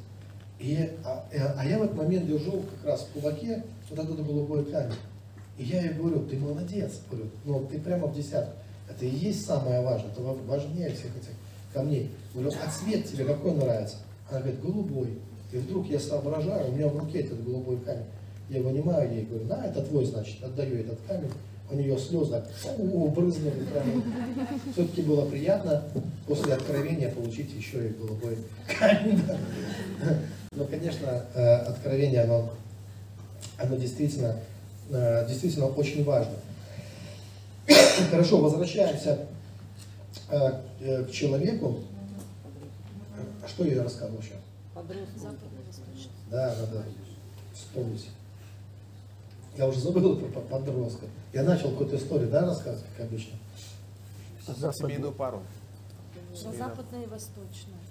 И, 0.59 0.91
а, 1.05 1.25
э, 1.31 1.39
а 1.57 1.67
я 1.67 1.79
в 1.79 1.83
этот 1.83 1.97
момент 1.97 2.27
держу 2.27 2.63
как 2.63 2.93
раз 2.93 3.03
в 3.03 3.19
кулаке 3.19 3.65
вот 3.91 3.99
этот 3.99 4.25
голубой 4.25 4.65
камень. 4.65 4.95
И 5.59 5.65
я 5.65 5.83
ей 5.83 5.93
говорю, 5.95 6.27
ты 6.27 6.37
молодец, 6.37 7.01
говорю, 7.11 7.29
ну 7.45 7.67
ты 7.71 7.79
прямо 7.79 8.07
в 8.07 8.15
десятку. 8.15 8.57
Это 8.89 9.05
и 9.05 9.11
есть 9.11 9.47
самое 9.47 9.81
важное, 9.83 10.11
это 10.11 10.21
ва- 10.21 10.37
важнее 10.47 10.91
всех 10.91 11.17
этих 11.17 11.31
камней. 11.73 12.11
Говорю, 12.33 12.51
а 12.51 12.71
цвет 12.71 13.07
тебе 13.07 13.25
какой 13.25 13.53
нравится? 13.53 13.97
Она 14.31 14.41
говорит, 14.41 14.61
голубой. 14.61 15.19
И 15.53 15.57
вдруг 15.57 15.89
я 15.89 16.01
соображаю, 16.01 16.71
у 16.71 16.75
меня 16.75 16.89
в 16.89 16.99
руке 16.99 17.21
этот 17.21 17.45
голубой 17.45 17.79
камень. 17.79 18.07
Я 18.49 18.63
вынимаю 18.63 19.11
ей, 19.13 19.25
говорю, 19.25 19.47
на, 19.47 19.65
это 19.65 19.83
твой, 19.83 20.05
значит, 20.05 20.43
отдаю 20.43 20.81
этот 20.81 20.99
камень. 21.07 21.31
У 21.71 21.77
нее 21.77 21.97
слезы 21.99 22.43
брызнули 22.77 23.65
прямо. 23.73 24.03
Все-таки 24.73 25.03
было 25.03 25.25
приятно 25.29 25.83
после 26.27 26.55
откровения 26.55 27.11
получить 27.11 27.55
еще 27.55 27.89
и 27.89 27.93
голубой 27.93 28.37
камень. 28.79 29.23
Но, 30.55 30.65
конечно, 30.67 31.27
э, 31.35 31.57
откровение, 31.57 32.23
оно, 32.23 32.51
оно 33.59 33.77
действительно, 33.77 34.39
э, 34.91 35.27
действительно 35.29 35.67
очень 35.67 36.05
важно. 36.05 36.35
Хорошо, 38.11 38.39
возвращаемся 38.39 39.27
э, 40.29 41.05
к 41.05 41.11
человеку. 41.11 41.81
А 43.43 43.49
что 43.49 43.65
я 43.65 43.83
рассказывал 43.83 44.23
сейчас? 44.23 44.39
Подросток. 44.75 45.35
Да, 46.31 46.55
да, 46.55 46.67
да. 46.73 46.83
Вспомните. 47.53 48.09
Я 49.57 49.69
уже 49.69 49.81
забыл 49.81 50.17
про 50.17 50.41
подростка. 50.41 51.07
Я 51.33 51.43
начал 51.43 51.71
какую-то 51.71 51.97
историю, 51.97 52.31
да, 52.31 52.43
рассказывать, 52.43 52.85
как 52.97 53.07
обычно? 53.07 53.37
Про 54.47 54.73
семейную 54.73 55.13
пару. 55.13 55.43
Что 56.35 56.53
западная 56.53 57.05
и 57.05 57.07
восточная. 57.07 57.84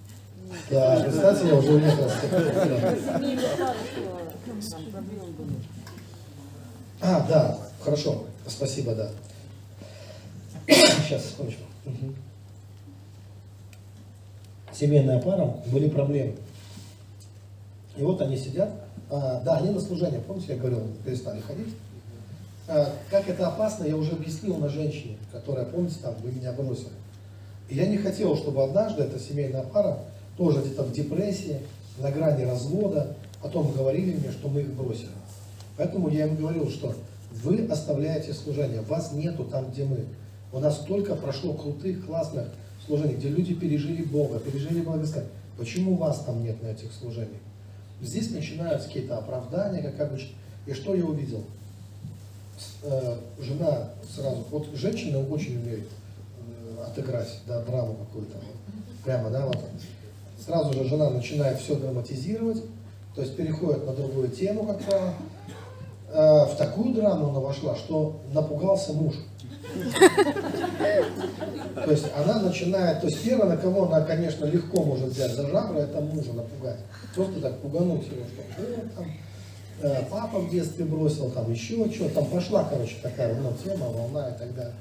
Да, 0.70 1.02
представьте, 1.04 1.48
я 1.48 1.56
уже 1.56 1.74
уехал. 1.74 2.10
А, 7.02 7.28
да, 7.28 7.60
хорошо, 7.82 8.24
спасибо, 8.48 8.96
да. 8.96 9.10
Сейчас, 10.68 11.26
секундочку. 11.26 11.64
Семейная 14.72 15.22
пара, 15.22 15.58
были 15.68 15.90
проблемы. 15.90 16.36
И 17.96 18.02
вот 18.02 18.22
они 18.22 18.38
сидят, 18.38 18.70
а, 19.10 19.42
да, 19.42 19.58
они 19.58 19.70
на 19.70 19.80
служение, 19.80 20.20
помните, 20.22 20.54
я 20.54 20.60
говорил, 20.60 20.88
перестали 21.06 21.42
ходить. 21.42 21.76
А, 22.68 22.92
как 23.12 23.28
это 23.28 23.48
опасно, 23.48 23.84
я 23.84 23.96
уже 23.96 24.14
объяснил 24.14 24.58
на 24.58 24.70
женщине, 24.70 25.18
которая, 25.32 25.66
помните, 25.66 25.98
там, 26.02 26.16
вы 26.24 26.32
меня 26.32 26.54
бросили. 26.54 26.88
И 27.70 27.76
я 27.76 27.86
не 27.86 27.98
хотел, 27.98 28.36
чтобы 28.36 28.64
однажды 28.64 29.04
эта 29.04 29.20
семейная 29.20 29.64
пара, 29.64 30.00
тоже 30.38 30.62
где-то 30.62 30.84
в 30.84 30.92
депрессии, 30.92 31.60
на 32.00 32.12
грани 32.12 32.44
развода, 32.44 33.16
потом 33.42 33.72
говорили 33.72 34.16
мне, 34.16 34.32
что 34.32 34.48
мы 34.48 34.62
их 34.62 34.74
бросили. 34.74 35.10
Поэтому 35.78 36.10
я 36.10 36.28
им 36.28 36.36
говорил, 36.36 36.70
что 36.70 36.96
вы 37.32 37.66
оставляете 37.68 38.34
служение, 38.34 38.82
вас 38.82 39.12
нету 39.12 39.44
там, 39.46 39.72
где 39.72 39.84
мы. 39.84 40.06
У 40.52 40.60
нас 40.60 40.82
столько 40.82 41.16
прошло 41.16 41.54
крутых, 41.54 42.06
классных 42.06 42.48
служений, 42.86 43.16
где 43.16 43.30
люди 43.30 43.54
пережили 43.54 44.04
Бога, 44.04 44.40
пережили 44.40 44.82
благословение. 44.82 45.32
Почему 45.58 45.96
вас 45.96 46.24
там 46.26 46.44
нет 46.44 46.62
на 46.62 46.68
этих 46.68 46.92
служениях? 46.94 47.42
Здесь 48.02 48.32
начинаются 48.32 48.88
какие-то 48.88 49.18
оправдания, 49.18 49.82
как 49.82 50.00
обычно. 50.00 50.30
И 50.66 50.74
что 50.74 50.96
я 50.96 51.06
увидел? 51.06 51.44
Э, 52.84 53.18
жена 53.40 53.90
сразу, 54.14 54.46
вот 54.52 54.68
женщины 54.76 55.18
очень 55.18 55.58
умеют 55.58 55.88
э, 55.88 56.84
отыграть, 56.86 57.40
да, 57.48 57.62
драму 57.62 57.96
какую-то. 57.96 58.38
Прямо, 59.04 59.30
да, 59.30 59.46
вот. 59.46 59.58
Сразу 60.46 60.74
же 60.74 60.84
жена 60.84 61.10
начинает 61.10 61.60
все 61.60 61.76
драматизировать, 61.76 62.62
то 63.16 63.22
есть 63.22 63.36
переходит 63.38 63.86
на 63.86 63.94
другую 63.94 64.28
тему, 64.30 64.66
как 64.66 64.80
правило. 64.80 65.14
Э, 66.12 66.46
в 66.46 66.56
такую 66.58 66.94
драму 66.94 67.30
она 67.30 67.40
вошла, 67.40 67.76
что 67.76 68.20
напугался 68.34 68.92
муж. 68.94 69.16
То 71.76 71.92
есть 71.92 72.06
она 72.16 72.42
начинает, 72.42 73.00
то 73.00 73.08
есть 73.08 73.24
первое, 73.24 73.56
на 73.56 73.58
кого 73.58 73.86
она, 73.86 74.02
конечно, 74.02 74.46
легко 74.46 74.84
может 74.84 75.10
взять 75.10 75.32
за 75.32 75.48
жабры, 75.48 75.80
это 75.80 76.02
мужа 76.02 76.34
напугать. 76.34 76.80
Просто 77.16 77.40
так 77.40 77.58
пугануть 77.60 78.06
его, 78.06 78.24
что 78.26 78.64
«Э, 79.82 79.96
там, 80.02 80.06
папа 80.12 80.40
в 80.40 80.50
детстве 80.52 80.84
бросил, 80.86 81.32
там 81.32 81.52
еще 81.52 81.90
что, 81.90 82.10
там 82.10 82.26
пошла, 82.26 82.68
короче, 82.70 82.98
такая 83.02 83.34
ну, 83.36 83.54
тема, 83.64 83.86
волна 83.86 84.30
и 84.30 84.38
так 84.38 84.54
далее. 84.54 84.74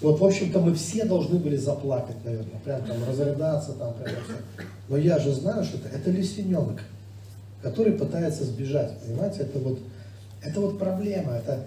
Вот, 0.00 0.18
в 0.18 0.24
общем-то, 0.24 0.60
мы 0.60 0.74
все 0.74 1.04
должны 1.04 1.38
были 1.38 1.56
заплакать, 1.56 2.16
наверное, 2.24 2.58
прям 2.64 2.82
там 2.84 2.96
разрыдаться, 3.06 3.72
там 3.72 3.92
прям 3.94 4.14
все. 4.24 4.64
Но 4.88 4.96
я 4.96 5.18
же 5.18 5.32
знаю, 5.32 5.62
что 5.64 5.76
это, 5.76 5.88
это 5.94 6.10
лисененок, 6.10 6.80
который 7.62 7.92
пытается 7.92 8.44
сбежать, 8.44 8.98
понимаете, 9.00 9.40
это 9.42 9.58
вот, 9.58 9.78
это 10.42 10.60
вот 10.60 10.78
проблема, 10.78 11.34
это 11.34 11.66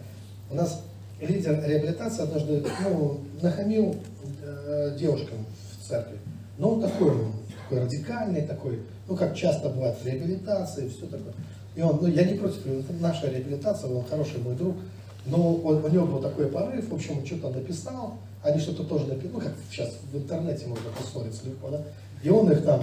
у 0.50 0.56
нас 0.56 0.82
лидер 1.22 1.64
реабилитации 1.64 2.24
однажды, 2.24 2.66
ну, 2.84 3.20
нахамил 3.42 3.96
э, 4.44 4.98
девушкам 5.00 5.46
в 5.72 5.88
церкви, 5.88 6.18
но 6.58 6.72
он 6.72 6.82
такой, 6.82 7.12
он 7.12 7.34
такой 7.64 7.86
радикальный, 7.86 8.42
такой, 8.42 8.80
ну, 9.08 9.16
как 9.16 9.36
часто 9.36 9.70
бывает 9.70 9.96
в 10.02 10.06
реабилитации, 10.06 10.90
все 10.90 11.06
такое. 11.06 11.34
И 11.76 11.82
он, 11.82 12.00
ну, 12.02 12.08
я 12.08 12.24
не 12.24 12.38
против, 12.38 12.66
это 12.66 12.94
наша 13.00 13.28
реабилитация, 13.30 13.92
он 13.92 14.04
хороший 14.06 14.40
мой 14.40 14.56
друг, 14.56 14.76
но 15.26 15.56
он- 15.56 15.84
у 15.84 15.88
него 15.88 16.06
был 16.06 16.20
такой 16.22 16.48
порыв, 16.48 16.90
в 16.90 16.94
общем, 16.94 17.20
он 17.20 17.26
что-то 17.26 17.50
написал, 17.50 18.16
они 18.44 18.60
что-то 18.60 18.84
тоже 18.84 19.06
написали, 19.06 19.32
ну, 19.34 19.40
как 19.40 19.54
сейчас 19.72 19.90
в 20.12 20.18
интернете 20.18 20.68
можно 20.68 20.90
поссориться 20.98 21.46
легко, 21.46 21.70
да, 21.70 21.82
и 22.24 22.30
он 22.30 22.52
их 22.52 22.64
там 22.64 22.82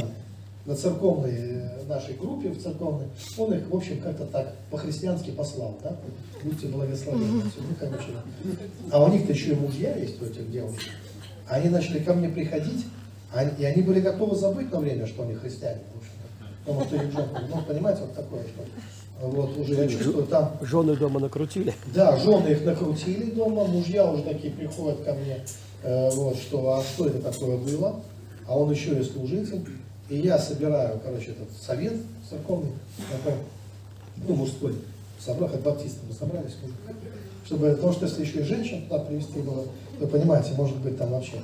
на 0.66 0.74
церковной 0.76 1.32
э, 1.36 1.84
нашей 1.88 2.14
группе, 2.14 2.48
в 2.50 2.62
церковной, 2.62 3.06
он 3.38 3.52
их, 3.54 3.68
в 3.70 3.74
общем, 3.76 4.00
как-то 4.00 4.24
так 4.26 4.54
по-христиански 4.70 5.30
послал, 5.30 5.76
да, 5.82 5.96
будьте 6.44 6.66
благословенны, 6.68 7.42
ну, 7.42 7.74
короче, 7.78 8.04
а 8.90 9.04
у 9.04 9.08
них-то 9.12 9.32
еще 9.32 9.52
и 9.52 9.54
мужья 9.56 9.94
есть 9.96 10.20
у 10.22 10.26
этих 10.26 10.50
девушек, 10.50 10.90
они 11.48 11.68
начали 11.68 11.98
ко 11.98 12.14
мне 12.14 12.28
приходить, 12.28 12.86
они- 13.32 13.52
и 13.58 13.64
они 13.64 13.82
были 13.82 14.00
готовы 14.00 14.36
забыть 14.36 14.70
на 14.72 14.80
время, 14.80 15.06
что 15.06 15.22
они 15.24 15.34
христиане, 15.34 15.80
в 15.94 15.98
общем-то, 15.98 16.46
потому 16.64 16.84
что 16.86 16.96
их 16.96 17.12
жен- 17.12 17.48
ну, 17.54 17.62
понимаете, 17.62 18.00
вот 18.02 18.14
такое, 18.14 18.42
что 18.44 18.62
вот 19.28 19.56
уже 19.59 19.74
я 19.74 19.88
чувствую, 19.88 20.26
там 20.26 20.56
Жены 20.62 20.97
дома 20.97 21.20
накрутили. 21.20 21.74
да, 21.94 22.16
жены 22.18 22.48
их 22.48 22.64
накрутили 22.64 23.30
дома, 23.30 23.64
мужья 23.64 24.10
уже 24.10 24.22
такие 24.22 24.52
приходят 24.52 25.02
ко 25.05 25.14
мне, 25.14 25.44
э, 25.82 26.10
вот, 26.10 26.36
что, 26.36 26.72
а 26.78 26.82
что 26.82 27.06
это 27.06 27.20
такое 27.32 27.56
было, 27.59 28.01
а 28.47 28.59
он 28.59 28.70
еще 28.70 28.98
и 28.98 29.02
служитель. 29.02 29.64
И 30.09 30.16
я 30.18 30.38
собираю, 30.38 30.98
короче, 31.05 31.30
этот 31.32 31.48
совет 31.52 31.94
церковный, 32.28 32.72
такой, 33.12 33.38
ну, 34.26 34.34
мужской, 34.34 34.74
собрал, 35.20 35.48
как 35.48 35.60
баптисты 35.62 36.01
мы 36.09 36.14
собрались, 36.14 36.56
чтобы, 37.47 37.70
потому 37.72 37.92
что 37.92 38.06
если 38.06 38.22
еще 38.22 38.40
и 38.40 38.42
женщин 38.42 38.82
туда 38.88 38.98
привести 39.05 39.38
было, 39.40 39.64
вы 40.01 40.06
понимаете, 40.06 40.52
может 40.55 40.76
быть 40.78 40.98
там 40.98 41.10
вообще. 41.12 41.36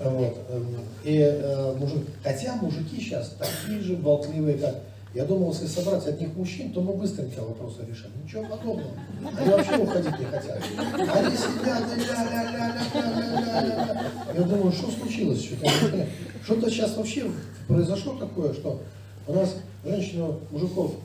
э, 0.00 0.08
Вот. 0.10 0.36
эм, 0.50 0.66
И 1.04 1.16
э, 1.18 1.74
мужик, 1.78 2.04
хотя 2.22 2.56
мужики 2.56 2.96
сейчас 3.00 3.34
такие 3.38 3.80
же 3.80 3.96
болтливые, 3.96 4.58
как 4.58 4.74
я 5.14 5.24
думал, 5.24 5.52
если 5.52 5.66
собрать 5.66 6.06
от 6.08 6.20
них 6.20 6.34
мужчин, 6.34 6.72
то 6.72 6.80
мы 6.80 6.94
быстренько 6.94 7.40
вопросы 7.40 7.84
решим. 7.88 8.10
Ничего 8.24 8.42
подобного. 8.44 8.90
Они 9.38 9.50
вообще 9.50 9.76
уходить 9.76 10.18
не 10.18 10.24
хотят. 10.24 10.58
Они 10.58 11.36
сидят 11.36 11.96
и 11.96 12.00
ля-ля-ля-ля-ля-ля-ля-ля. 12.00 14.10
Я 14.34 14.42
думаю, 14.42 14.72
что 14.72 14.90
случилось? 14.90 15.44
Что-то. 15.44 16.08
Что-то 16.42 16.68
сейчас 16.68 16.96
вообще 16.96 17.30
произошло 17.68 18.14
такое, 18.14 18.52
что 18.54 18.80
у 19.28 19.34
нас 19.34 19.54
женщины 19.84 20.34
мужиков 20.50 20.96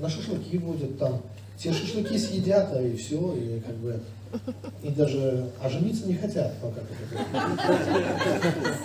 на 0.00 0.08
шашлыки 0.08 0.56
водят 0.58 0.98
там, 0.98 1.20
те 1.58 1.72
шашлыки 1.72 2.16
съедят, 2.16 2.72
а 2.72 2.80
и 2.80 2.96
все, 2.96 3.34
и 3.34 3.60
как 3.60 3.76
бы 3.76 4.00
и 4.82 4.88
даже 4.90 5.50
а 5.62 5.68
жениться 5.68 6.06
не 6.06 6.14
хотят, 6.14 6.52
ну 6.62 6.72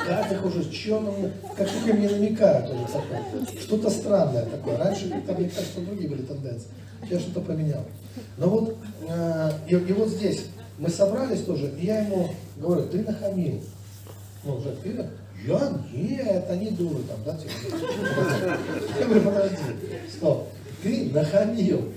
как 0.05 0.31
их 0.31 0.45
уже, 0.45 0.63
что 0.71 1.31
как 1.57 1.69
только 1.69 1.93
мне 1.93 2.09
намекают 2.09 2.69
уже. 2.69 3.59
Что-то 3.61 3.89
странное 3.89 4.45
такое. 4.45 4.77
Раньше 4.77 5.09
как-то, 5.09 5.33
мне 5.33 5.49
кажется, 5.49 5.81
другие 5.81 6.09
были 6.09 6.23
тенденции. 6.23 6.67
Сейчас 7.03 7.21
что-то 7.21 7.41
поменял. 7.41 7.85
Но 8.37 8.49
вот, 8.49 8.77
э, 9.07 9.51
и, 9.67 9.75
и 9.75 9.93
вот 9.93 10.09
здесь 10.09 10.45
мы 10.79 10.89
собрались 10.89 11.43
тоже, 11.43 11.71
и 11.79 11.85
я 11.85 11.99
ему 11.99 12.29
говорю, 12.57 12.87
ты 12.87 13.03
нахамил. 13.03 13.61
Ну, 14.43 14.55
уже 14.55 14.71
ты 14.83 14.95
я 15.45 15.79
нет, 15.93 16.45
они 16.49 16.71
дуры 16.71 17.03
там, 17.03 17.17
да, 17.23 17.37
типа. 17.37 17.51
Я 18.99 19.05
говорю, 19.05 19.21
подожди, 19.21 19.57
стоп, 20.11 20.47
ты 20.81 21.11
нахамил. 21.13 21.91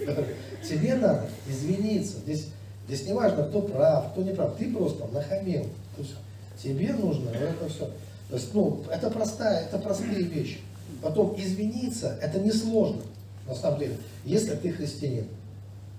Тебе 0.69 0.97
надо 0.97 1.29
извиниться. 1.49 2.19
Здесь, 2.19 2.49
здесь 2.89 3.07
не 3.07 3.13
важно, 3.13 3.45
кто 3.45 3.63
прав, 3.63 4.13
кто 4.13 4.23
не 4.23 4.33
прав. 4.33 4.57
Ты 4.57 4.73
просто 4.73 5.07
нахамил. 5.13 5.65
То 5.97 6.03
есть 6.03 6.15
тебе 6.61 6.93
нужно 6.93 7.31
это 7.31 7.69
все. 7.69 7.89
То 8.29 8.37
есть, 8.37 8.53
ну, 8.53 8.83
это 8.91 9.11
простая, 9.11 9.65
это 9.65 9.79
простые 9.79 10.23
вещи. 10.23 10.59
Потом 11.03 11.35
извиниться, 11.39 12.19
это 12.21 12.41
несложно, 12.41 13.03
на 13.47 13.55
самом 13.55 13.79
деле, 13.79 13.97
если 14.25 14.55
ты 14.55 14.73
христианин. 14.73 15.27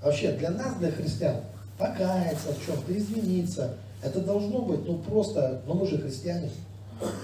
Вообще, 0.04 0.34
для 0.34 0.52
нас, 0.52 0.76
для 0.78 0.92
христиан, 0.92 1.38
покаяться 1.78 2.54
в 2.54 2.66
чем-то, 2.66 2.96
извиниться, 2.96 3.76
это 4.04 4.20
должно 4.20 4.62
быть, 4.62 4.86
ну, 4.86 4.98
просто, 5.00 5.62
ну, 5.66 5.74
мы 5.74 5.88
же 5.88 5.98
христиане. 5.98 6.50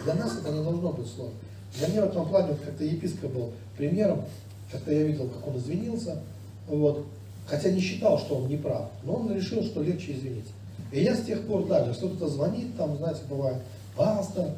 Для 0.03 0.13
нас 0.15 0.37
это 0.39 0.51
не 0.51 0.63
должно 0.63 0.91
быть 0.91 1.07
сложно. 1.07 1.35
Для 1.77 1.87
меня 1.87 2.01
в 2.05 2.09
этом 2.09 2.27
плане, 2.27 2.55
как-то 2.55 2.83
епископ 2.83 3.31
был 3.31 3.51
примером, 3.77 4.23
как-то 4.71 4.91
я 4.91 5.03
видел, 5.03 5.29
как 5.29 5.47
он 5.47 5.57
извинился, 5.57 6.19
вот, 6.67 7.05
хотя 7.47 7.71
не 7.71 7.79
считал, 7.79 8.19
что 8.19 8.35
он 8.35 8.47
не 8.47 8.57
прав, 8.57 8.89
но 9.03 9.13
он 9.15 9.33
решил, 9.35 9.63
что 9.63 9.81
легче 9.81 10.13
извиниться. 10.13 10.51
И 10.91 11.01
я 11.03 11.15
с 11.15 11.23
тех 11.23 11.45
пор 11.47 11.65
даже, 11.67 11.91
если 11.91 12.07
кто-то 12.07 12.27
звонит, 12.27 12.75
там, 12.77 12.97
знаете, 12.97 13.21
бывает, 13.29 13.57
пастор, 13.95 14.49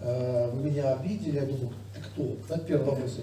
э, 0.00 0.50
вы 0.52 0.70
меня 0.70 0.92
обидели, 0.94 1.36
я 1.36 1.42
думаю, 1.46 1.70
ты 1.94 2.00
кто? 2.00 2.36
Это 2.48 2.60
первый 2.64 2.86
вопрос. 2.90 3.18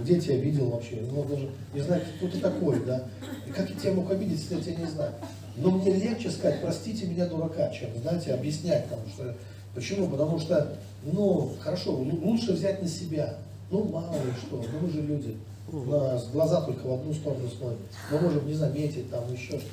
Где 0.00 0.20
тебя 0.20 0.36
видел 0.36 0.66
вообще? 0.70 1.02
Ну, 1.10 1.22
даже 1.24 1.48
не 1.74 1.80
знаю, 1.80 2.02
кто 2.16 2.28
ты 2.28 2.38
такой, 2.38 2.84
да? 2.84 3.04
И 3.46 3.50
как 3.50 3.68
я 3.70 3.76
тебя 3.76 3.92
мог 3.92 4.10
обидеть, 4.10 4.40
если 4.40 4.56
я 4.56 4.60
тебя 4.60 4.76
не 4.76 4.86
знаю? 4.86 5.12
Но 5.56 5.70
мне 5.72 5.92
легче 5.92 6.30
сказать, 6.30 6.60
простите 6.60 7.06
меня, 7.06 7.26
дурака, 7.26 7.68
чем, 7.70 7.90
знаете, 8.00 8.32
объяснять, 8.32 8.84
потому 8.86 9.08
что, 9.08 9.36
почему? 9.74 10.08
Потому 10.08 10.38
что, 10.38 10.76
ну, 11.02 11.52
хорошо, 11.60 11.92
лу- 11.92 12.24
лучше 12.24 12.52
взять 12.52 12.80
на 12.82 12.88
себя. 12.88 13.34
Ну, 13.70 13.84
мало 13.84 14.14
ли 14.14 14.32
что, 14.40 14.56
ну 14.56 14.78
мы 14.86 14.90
же 14.90 15.02
люди. 15.02 15.36
У 15.70 15.84
нас 15.84 16.28
глаза 16.28 16.62
только 16.62 16.86
в 16.86 16.92
одну 16.94 17.12
сторону 17.12 17.48
смотрят. 17.48 17.78
Мы 18.10 18.20
можем 18.20 18.46
не 18.46 18.54
заметить, 18.54 19.10
там 19.10 19.30
еще 19.32 19.58
что-то. 19.58 19.64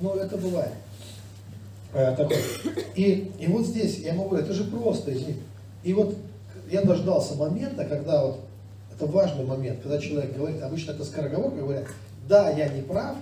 Ну, 0.00 0.14
это 0.14 0.36
бывает. 0.38 0.72
Э. 1.92 2.16
И, 2.94 3.32
и 3.38 3.46
вот 3.46 3.66
здесь 3.66 3.98
я 3.98 4.12
ему 4.12 4.28
говорю, 4.28 4.44
это 4.44 4.54
же 4.54 4.64
просто, 4.64 5.12
извини. 5.12 5.42
И 5.82 5.92
вот 5.92 6.14
я 6.70 6.82
дождался 6.82 7.34
момента, 7.34 7.84
когда 7.84 8.24
вот, 8.24 8.40
это 8.94 9.06
важный 9.06 9.44
момент, 9.44 9.80
когда 9.82 9.98
человек 9.98 10.36
говорит, 10.36 10.62
обычно 10.62 10.92
это 10.92 11.04
скороговорка, 11.04 11.56
говорят, 11.56 11.84
да, 12.28 12.50
я 12.50 12.68
не 12.68 12.82
прав, 12.82 13.16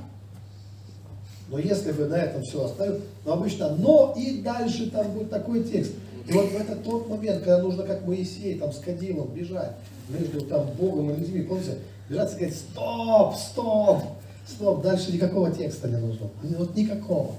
но 1.49 1.59
если 1.59 1.93
бы 1.93 2.07
на 2.07 2.17
этом 2.17 2.43
все 2.43 2.65
оставил, 2.65 3.01
но 3.25 3.35
обычно, 3.35 3.71
но 3.77 4.15
и 4.17 4.43
дальше 4.43 4.91
там 4.91 5.11
будет 5.13 5.31
такой 5.31 5.63
текст. 5.63 5.93
И 6.27 6.33
вот 6.33 6.51
в 6.51 6.57
этот 6.57 6.83
тот 6.83 7.09
момент, 7.09 7.39
когда 7.39 7.59
нужно, 7.59 7.85
как 7.85 8.05
Моисей, 8.05 8.59
там, 8.59 8.73
с 8.73 8.79
кадилом 8.79 9.29
бежать 9.29 9.73
между 10.09 10.41
там, 10.41 10.67
Богом 10.73 11.13
и 11.13 11.17
людьми, 11.17 11.43
помните, 11.43 11.79
бежать 12.09 12.33
и 12.33 12.35
сказать, 12.35 12.55
стоп, 12.55 13.35
стоп, 13.37 14.03
стоп, 14.47 14.83
дальше 14.83 15.13
никакого 15.13 15.51
текста 15.51 15.89
не 15.89 15.97
нужно. 15.97 16.29
Вот 16.43 16.77
никакого. 16.77 17.33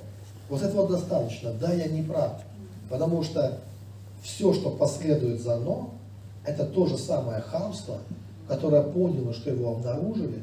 Вот 0.49 0.61
этого 0.61 0.88
достаточно. 0.88 1.52
Да, 1.53 1.73
я 1.73 1.88
не 1.88 2.03
прав. 2.03 2.41
Потому 2.89 3.23
что 3.23 3.60
все, 4.23 4.53
что 4.53 4.69
последует 4.69 5.41
за 5.41 5.57
«но», 5.57 5.94
это 6.45 6.65
то 6.65 6.85
же 6.85 6.98
самое 6.98 7.41
хамство, 7.41 7.98
которое 8.48 8.81
поняло, 8.81 9.34
что 9.34 9.49
его 9.49 9.73
обнаружили, 9.73 10.41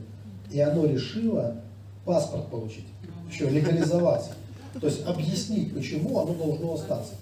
и 0.51 0.61
оно 0.61 0.85
решило 0.85 1.57
паспорт 2.05 2.49
получить, 2.49 2.85
еще 3.31 3.49
легализовать. 3.49 4.31
То 4.79 4.87
есть 4.87 5.07
объяснить, 5.07 5.75
почему 5.75 6.21
оно 6.21 6.35
должно 6.35 6.75
остаться. 6.75 7.15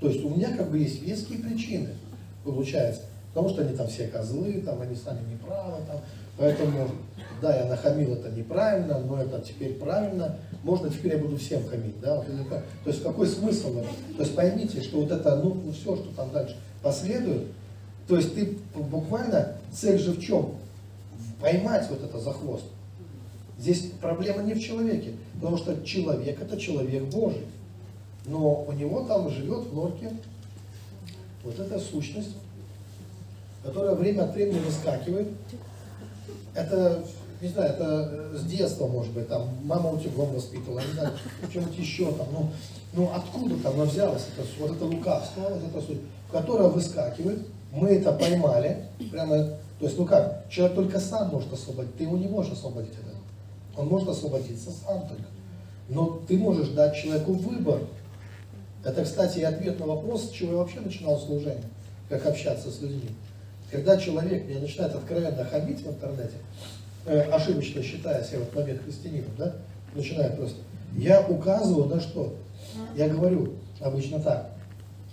То 0.00 0.08
есть 0.08 0.24
у 0.24 0.30
меня 0.30 0.56
как 0.56 0.70
бы 0.70 0.78
есть 0.78 1.02
веские 1.02 1.40
причины, 1.40 1.90
получается. 2.42 3.02
Потому 3.32 3.48
что 3.48 3.62
они 3.62 3.76
там 3.76 3.86
все 3.86 4.08
козлы, 4.08 4.62
там 4.64 4.80
они 4.82 4.96
сами 4.96 5.20
неправы, 5.30 5.78
там. 5.86 5.98
Поэтому, 6.36 6.88
да, 7.40 7.56
я 7.56 7.66
нахамил 7.66 8.14
это 8.14 8.30
неправильно, 8.30 8.98
но 8.98 9.22
это 9.22 9.40
теперь 9.40 9.74
правильно. 9.74 10.36
Можно 10.64 10.90
теперь 10.90 11.12
я 11.12 11.18
буду 11.18 11.36
всем 11.36 11.64
хамить, 11.66 12.00
да? 12.00 12.22
То 12.22 12.90
есть 12.90 13.02
какой 13.02 13.26
смысл? 13.26 13.74
То 14.16 14.22
есть 14.22 14.34
поймите, 14.34 14.82
что 14.82 15.00
вот 15.00 15.12
это, 15.12 15.36
ну, 15.36 15.54
ну 15.54 15.72
все, 15.72 15.96
что 15.96 16.08
там 16.14 16.30
дальше 16.32 16.56
последует, 16.82 17.48
то 18.08 18.16
есть 18.16 18.34
ты 18.34 18.58
буквально, 18.74 19.56
цель 19.72 19.98
же 19.98 20.12
в 20.12 20.20
чем? 20.20 20.54
Поймать 21.40 21.88
вот 21.88 22.02
это 22.02 22.18
за 22.18 22.32
хвост. 22.32 22.64
Здесь 23.58 23.92
проблема 24.00 24.42
не 24.42 24.54
в 24.54 24.60
человеке, 24.60 25.12
потому 25.34 25.56
что 25.56 25.84
человек 25.84 26.40
это 26.40 26.58
человек 26.58 27.04
Божий. 27.04 27.46
Но 28.26 28.64
у 28.64 28.72
него 28.72 29.04
там 29.04 29.30
живет 29.30 29.66
в 29.66 29.74
норке 29.74 30.10
вот 31.44 31.58
эта 31.58 31.78
сущность, 31.78 32.34
которая 33.62 33.94
время 33.94 34.24
от 34.24 34.34
времени 34.34 34.58
выскакивает. 34.58 35.28
Это, 36.54 37.04
не 37.40 37.48
знаю, 37.48 37.70
это 37.70 38.38
с 38.38 38.44
детства, 38.44 38.86
может 38.86 39.12
быть, 39.12 39.28
там, 39.28 39.48
мама 39.62 39.90
утюгом 39.90 40.34
воспитывала, 40.34 40.80
не 40.80 40.92
знаю, 40.92 41.12
чем-нибудь 41.52 41.78
еще 41.78 42.12
там, 42.12 42.26
ну, 42.32 42.50
ну 42.92 43.10
откуда 43.14 43.56
там 43.62 43.74
она 43.74 43.84
взялась, 43.84 44.26
это, 44.36 44.46
вот 44.58 44.76
это 44.76 44.84
лукавство, 44.84 45.42
вот 45.42 45.62
это 45.62 45.80
суть, 45.86 46.00
которая 46.32 46.68
выскакивает, 46.68 47.46
мы 47.72 47.90
это 47.90 48.12
поймали, 48.12 48.84
прямо, 49.12 49.36
то 49.78 49.86
есть, 49.86 49.96
ну 49.96 50.04
как, 50.06 50.48
человек 50.50 50.74
только 50.74 51.00
сам 51.00 51.30
может 51.30 51.52
освободить, 51.52 51.96
ты 51.96 52.04
его 52.04 52.16
не 52.16 52.26
можешь 52.26 52.52
освободить 52.52 52.92
от 52.94 53.00
этого. 53.00 53.20
Он 53.76 53.86
может 53.86 54.08
освободиться 54.08 54.70
сам 54.70 55.06
только. 55.08 55.24
Но 55.88 56.20
ты 56.26 56.36
можешь 56.36 56.68
дать 56.68 56.96
человеку 56.96 57.32
выбор. 57.32 57.80
Это, 58.84 59.04
кстати, 59.04 59.38
и 59.38 59.42
ответ 59.42 59.78
на 59.78 59.86
вопрос, 59.86 60.26
с 60.26 60.30
чего 60.30 60.52
я 60.52 60.58
вообще 60.58 60.80
начинал 60.80 61.18
служение, 61.18 61.64
как 62.08 62.26
общаться 62.26 62.70
с 62.70 62.80
людьми. 62.80 63.10
Когда 63.70 63.96
человек 63.96 64.46
мне 64.46 64.58
начинает 64.58 64.94
откровенно 64.94 65.44
хамить 65.44 65.80
в 65.80 65.88
интернете, 65.88 66.34
э, 67.06 67.20
ошибочно 67.30 67.82
считая 67.82 68.24
себя 68.24 68.40
в 68.40 68.42
этот 68.42 68.54
момент 68.56 68.82
христианином, 68.82 69.30
да, 69.38 69.54
начинает 69.94 70.36
просто, 70.36 70.58
я 70.96 71.20
указываю 71.26 71.86
на 71.86 72.00
что? 72.00 72.34
Я 72.96 73.08
говорю 73.08 73.54
обычно 73.80 74.20
так, 74.20 74.52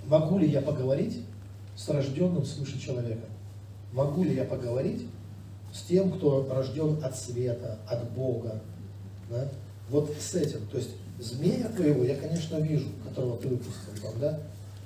могу 0.05 0.39
ли 0.39 0.49
я 0.49 0.61
поговорить 0.61 1.21
с 1.75 1.88
рожденным 1.89 2.45
свыше 2.45 2.79
человеком? 2.79 3.29
Могу 3.93 4.23
ли 4.23 4.35
я 4.35 4.43
поговорить 4.43 5.05
с 5.73 5.84
тем, 5.84 6.11
кто 6.11 6.47
рожден 6.51 6.99
от 7.03 7.15
света, 7.15 7.77
от 7.88 8.09
Бога? 8.11 8.59
Да? 9.29 9.47
Вот 9.89 10.13
с 10.19 10.34
этим. 10.34 10.65
То 10.67 10.77
есть 10.77 10.91
змея 11.19 11.69
твоего 11.69 12.03
я, 12.03 12.15
конечно, 12.15 12.57
вижу, 12.57 12.88
которого 13.07 13.38
ты 13.38 13.47
выпустил 13.47 13.93
там, 14.01 14.19
да? 14.19 14.39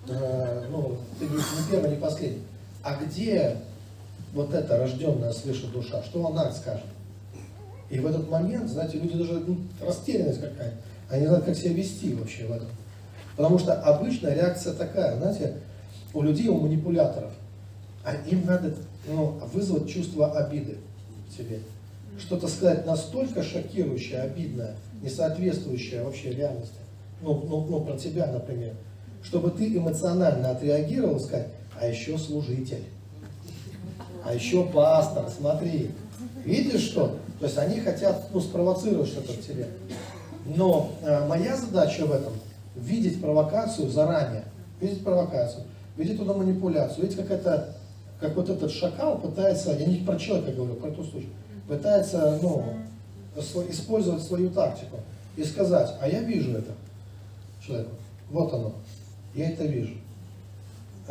А, 0.10 0.66
ну, 0.70 0.98
ты 1.20 1.26
не, 1.26 1.36
не 1.36 1.72
первый, 1.72 1.92
не 1.92 1.98
последний. 1.98 2.44
А 2.84 2.96
где 2.96 3.58
вот 4.34 4.54
эта 4.54 4.78
рожденная 4.78 5.32
свыше 5.32 5.68
душа? 5.68 6.02
Что 6.04 6.26
она 6.28 6.52
скажет? 6.52 6.86
И 7.90 8.00
в 8.00 8.06
этот 8.06 8.30
момент, 8.30 8.70
знаете, 8.70 8.98
люди 8.98 9.18
даже 9.18 9.40
ну, 9.46 9.58
растерянность 9.82 10.42
какая-то. 10.42 10.78
Они 11.10 11.28
знают, 11.28 11.46
как 11.46 11.56
себя 11.58 11.74
вести 11.74 12.14
вообще 12.14 12.46
в 12.46 12.52
этом. 12.52 12.70
Потому 13.36 13.60
что 13.60 13.74
обычная 13.74 14.34
реакция 14.34 14.74
такая, 14.74 15.18
знаете, 15.18 15.58
у 16.14 16.22
людей, 16.22 16.48
у 16.48 16.60
манипуляторов, 16.60 17.32
а 18.04 18.16
им 18.16 18.46
надо 18.46 18.74
ну, 19.08 19.40
вызвать 19.54 19.90
чувство 19.90 20.38
обиды 20.38 20.78
в 21.30 21.38
себе. 21.38 21.60
Что-то 22.18 22.48
сказать 22.48 22.86
настолько 22.86 23.44
шокирующее, 23.44 24.22
обидное, 24.22 24.76
не 25.02 25.10
соответствующее 25.10 26.04
вообще 26.04 26.32
реальности. 26.32 26.76
Ну, 27.22 27.46
ну, 27.48 27.66
ну, 27.70 27.82
про 27.82 27.98
тебя, 27.98 28.28
например. 28.28 28.74
Чтобы 29.24 29.52
ты 29.52 29.76
эмоционально 29.76 30.52
отреагировал 30.52 31.20
сказать, 31.20 31.48
а 31.80 31.88
еще 31.88 32.18
служитель, 32.18 32.84
а 34.24 34.34
еще 34.34 34.66
пастор, 34.66 35.30
смотри. 35.30 35.92
Видишь 36.46 36.82
что? 36.82 37.18
То 37.40 37.46
есть 37.46 37.58
они 37.58 37.80
хотят 37.80 38.30
ну, 38.34 38.40
спровоцировать 38.40 39.10
что-то 39.10 39.34
в 39.34 39.42
тебе. 39.42 39.68
Но 40.46 40.92
э, 41.02 41.28
моя 41.28 41.56
задача 41.56 42.06
в 42.06 42.12
этом 42.12 42.34
видеть 42.76 43.22
провокацию 43.22 43.90
заранее, 43.90 44.44
видеть 44.80 45.04
провокацию, 45.04 45.64
видеть 45.98 46.18
туда 46.18 46.34
манипуляцию, 46.34 47.04
видеть 47.04 47.18
как 47.18 47.32
это, 47.32 47.76
как 48.20 48.36
вот 48.36 48.50
этот 48.50 48.72
шакал 48.72 49.18
пытается, 49.18 49.74
я 49.74 49.86
не 49.86 49.98
про 49.98 50.18
человека 50.18 50.52
говорю, 50.52 50.76
про 50.76 50.90
эту 50.90 51.04
случай, 51.04 51.30
пытается, 51.68 52.40
ну, 52.42 52.66
использовать 53.70 54.24
свою 54.24 54.50
тактику 54.50 54.98
и 55.38 55.44
сказать, 55.44 55.96
а 56.02 56.08
я 56.08 56.22
вижу 56.22 56.52
это 56.52 56.72
человеку, 57.66 57.92
вот 58.30 58.54
оно, 58.54 58.74
я 59.34 59.50
это 59.50 59.66
вижу. 59.66 59.96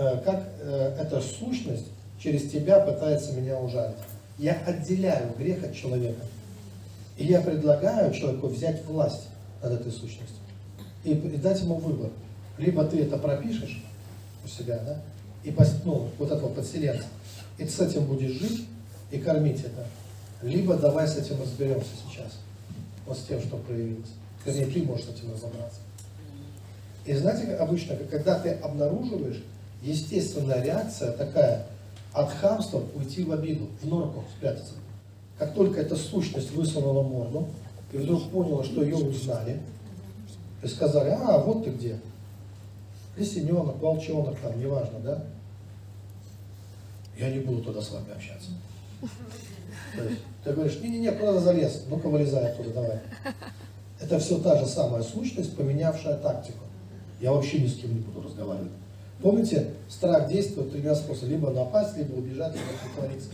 Э, 0.00 0.18
как 0.24 0.48
э, 0.60 0.96
эта 0.98 1.20
сущность 1.20 1.84
через 2.18 2.50
тебя 2.50 2.80
пытается 2.80 3.34
меня 3.34 3.58
ужалить. 3.58 3.98
Я 4.38 4.54
отделяю 4.66 5.34
грех 5.36 5.62
от 5.62 5.74
человека. 5.74 6.22
И 7.18 7.26
я 7.26 7.42
предлагаю 7.42 8.10
человеку 8.14 8.46
взять 8.46 8.82
власть 8.86 9.28
над 9.62 9.72
этой 9.72 9.92
сущностью. 9.92 10.38
И, 11.04 11.12
дать 11.12 11.60
ему 11.60 11.74
выбор. 11.74 12.08
Либо 12.56 12.82
ты 12.86 13.02
это 13.02 13.18
пропишешь 13.18 13.84
у 14.42 14.48
себя, 14.48 14.78
да, 14.86 15.02
и 15.44 15.54
ну, 15.84 16.08
вот 16.18 16.30
этого 16.30 16.48
подселенца, 16.48 17.04
и 17.58 17.64
ты 17.64 17.70
с 17.70 17.80
этим 17.80 18.06
будешь 18.06 18.32
жить 18.32 18.66
и 19.10 19.18
кормить 19.18 19.60
это. 19.60 19.86
Либо 20.40 20.76
давай 20.76 21.06
с 21.08 21.18
этим 21.18 21.42
разберемся 21.42 21.90
сейчас. 22.08 22.38
Вот 23.06 23.18
с 23.18 23.24
тем, 23.24 23.38
что 23.42 23.58
проявилось. 23.58 24.08
Вернее, 24.46 24.66
ты 24.66 24.82
можешь 24.82 25.04
с 25.04 25.10
этим 25.10 25.30
разобраться. 25.30 25.80
И 27.04 27.14
знаете, 27.14 27.54
обычно, 27.56 27.96
когда 28.10 28.38
ты 28.38 28.52
обнаруживаешь, 28.52 29.42
естественная 29.82 30.62
реакция 30.62 31.12
такая, 31.12 31.66
от 32.12 32.30
хамства 32.32 32.82
уйти 32.94 33.24
в 33.24 33.32
обиду, 33.32 33.68
в 33.82 33.86
норку 33.86 34.24
спрятаться. 34.36 34.74
Как 35.38 35.54
только 35.54 35.80
эта 35.80 35.96
сущность 35.96 36.50
высунула 36.52 37.02
морду, 37.02 37.48
и 37.92 37.96
вдруг 37.96 38.30
поняла, 38.30 38.62
что 38.64 38.82
ее 38.82 38.96
узнали, 38.96 39.60
и 40.62 40.66
сказали, 40.66 41.10
а, 41.10 41.38
вот 41.38 41.64
ты 41.64 41.70
где. 41.70 41.98
Лисененок, 43.16 43.80
волчонок, 43.80 44.38
там, 44.40 44.58
неважно, 44.60 44.98
да? 45.00 45.24
Я 47.18 47.30
не 47.30 47.40
буду 47.40 47.62
туда 47.62 47.80
с 47.80 47.90
вами 47.90 48.12
общаться. 48.12 48.50
То 49.96 50.04
есть, 50.04 50.20
ты 50.44 50.52
говоришь, 50.52 50.78
не-не-не, 50.80 51.12
куда 51.12 51.38
залез? 51.40 51.84
Ну-ка 51.88 52.08
вылезай 52.08 52.52
оттуда, 52.52 52.70
давай. 52.70 53.00
Это 54.00 54.18
все 54.18 54.38
та 54.38 54.58
же 54.58 54.66
самая 54.66 55.02
сущность, 55.02 55.56
поменявшая 55.56 56.16
тактику. 56.18 56.64
Я 57.20 57.32
вообще 57.32 57.60
ни 57.60 57.66
с 57.66 57.76
кем 57.76 57.94
не 57.94 58.00
буду 58.00 58.22
разговаривать. 58.26 58.72
Помните, 59.22 59.74
страх 59.88 60.28
действует 60.28 60.72
тремя 60.72 60.94
способами. 60.94 61.32
Либо 61.32 61.50
напасть, 61.50 61.96
либо 61.96 62.14
убежать, 62.14 62.54
либо 62.54 62.66
притвориться. 62.82 63.30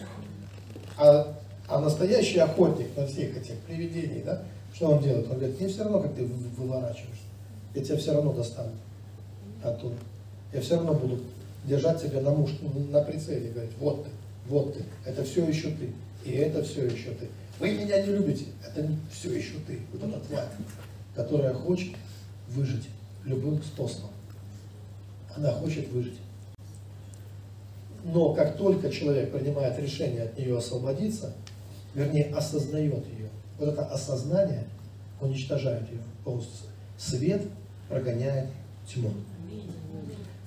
А, 0.99 1.37
а 1.69 1.81
настоящий 1.81 2.39
охотник 2.39 2.97
на 2.97 3.07
всех 3.07 3.37
этих 3.37 3.59
привидений, 3.61 4.23
да, 4.25 4.43
что 4.75 4.91
он 4.91 5.03
делает? 5.03 5.31
Он 5.31 5.39
говорит, 5.39 5.61
мне 5.61 5.69
все 5.69 5.85
равно, 5.85 6.01
как 6.01 6.15
ты 6.15 6.25
выворачиваешь. 6.25 7.23
Я 7.75 7.85
тебя 7.85 7.97
все 7.99 8.15
равно 8.15 8.33
достану 8.33 8.73
оттуда. 9.63 9.97
Я 10.53 10.61
все 10.61 10.77
равно 10.77 10.95
буду 10.95 11.21
держать 11.65 12.01
тебя 12.01 12.21
на, 12.21 12.31
муж, 12.31 12.51
на 12.91 13.03
прицеле, 13.03 13.51
говорить, 13.51 13.73
вот 13.79 14.05
ты, 14.05 14.11
вот 14.49 14.75
ты, 14.75 14.85
это 15.05 15.25
все 15.25 15.45
еще 15.45 15.71
ты, 15.71 15.91
и 16.25 16.33
это 16.33 16.63
все 16.63 16.87
еще 16.87 17.11
ты. 17.11 17.29
Вы 17.59 17.73
меня 17.73 18.01
не 18.03 18.13
любите, 18.13 18.47
это 18.67 18.87
все 19.11 19.37
еще 19.37 19.55
ты. 19.67 19.81
Вот 19.93 20.03
эта 20.09 20.21
тварь, 20.21 20.49
которая 21.15 21.55
хочет 21.55 21.95
выжить 22.49 22.89
любым 23.25 23.63
способом. 23.63 24.11
Она 25.37 25.53
хочет 25.53 25.89
выжить. 25.91 26.19
Но 28.05 28.35
как 28.35 28.57
только 28.57 28.91
человек 28.91 29.33
принимает 29.33 29.79
решение 29.79 30.23
от 30.23 30.39
нее 30.39 30.57
освободиться, 30.57 31.33
вернее, 31.95 32.33
осознает 32.35 33.05
ее, 33.09 33.29
вот 33.59 33.71
это 33.71 33.85
осознание 33.87 34.65
уничтожает 35.21 35.91
ее 35.91 36.01
полностью. 36.25 36.69
Свет 36.97 37.43
прогоняет 37.89 38.49
тьму. 38.87 39.11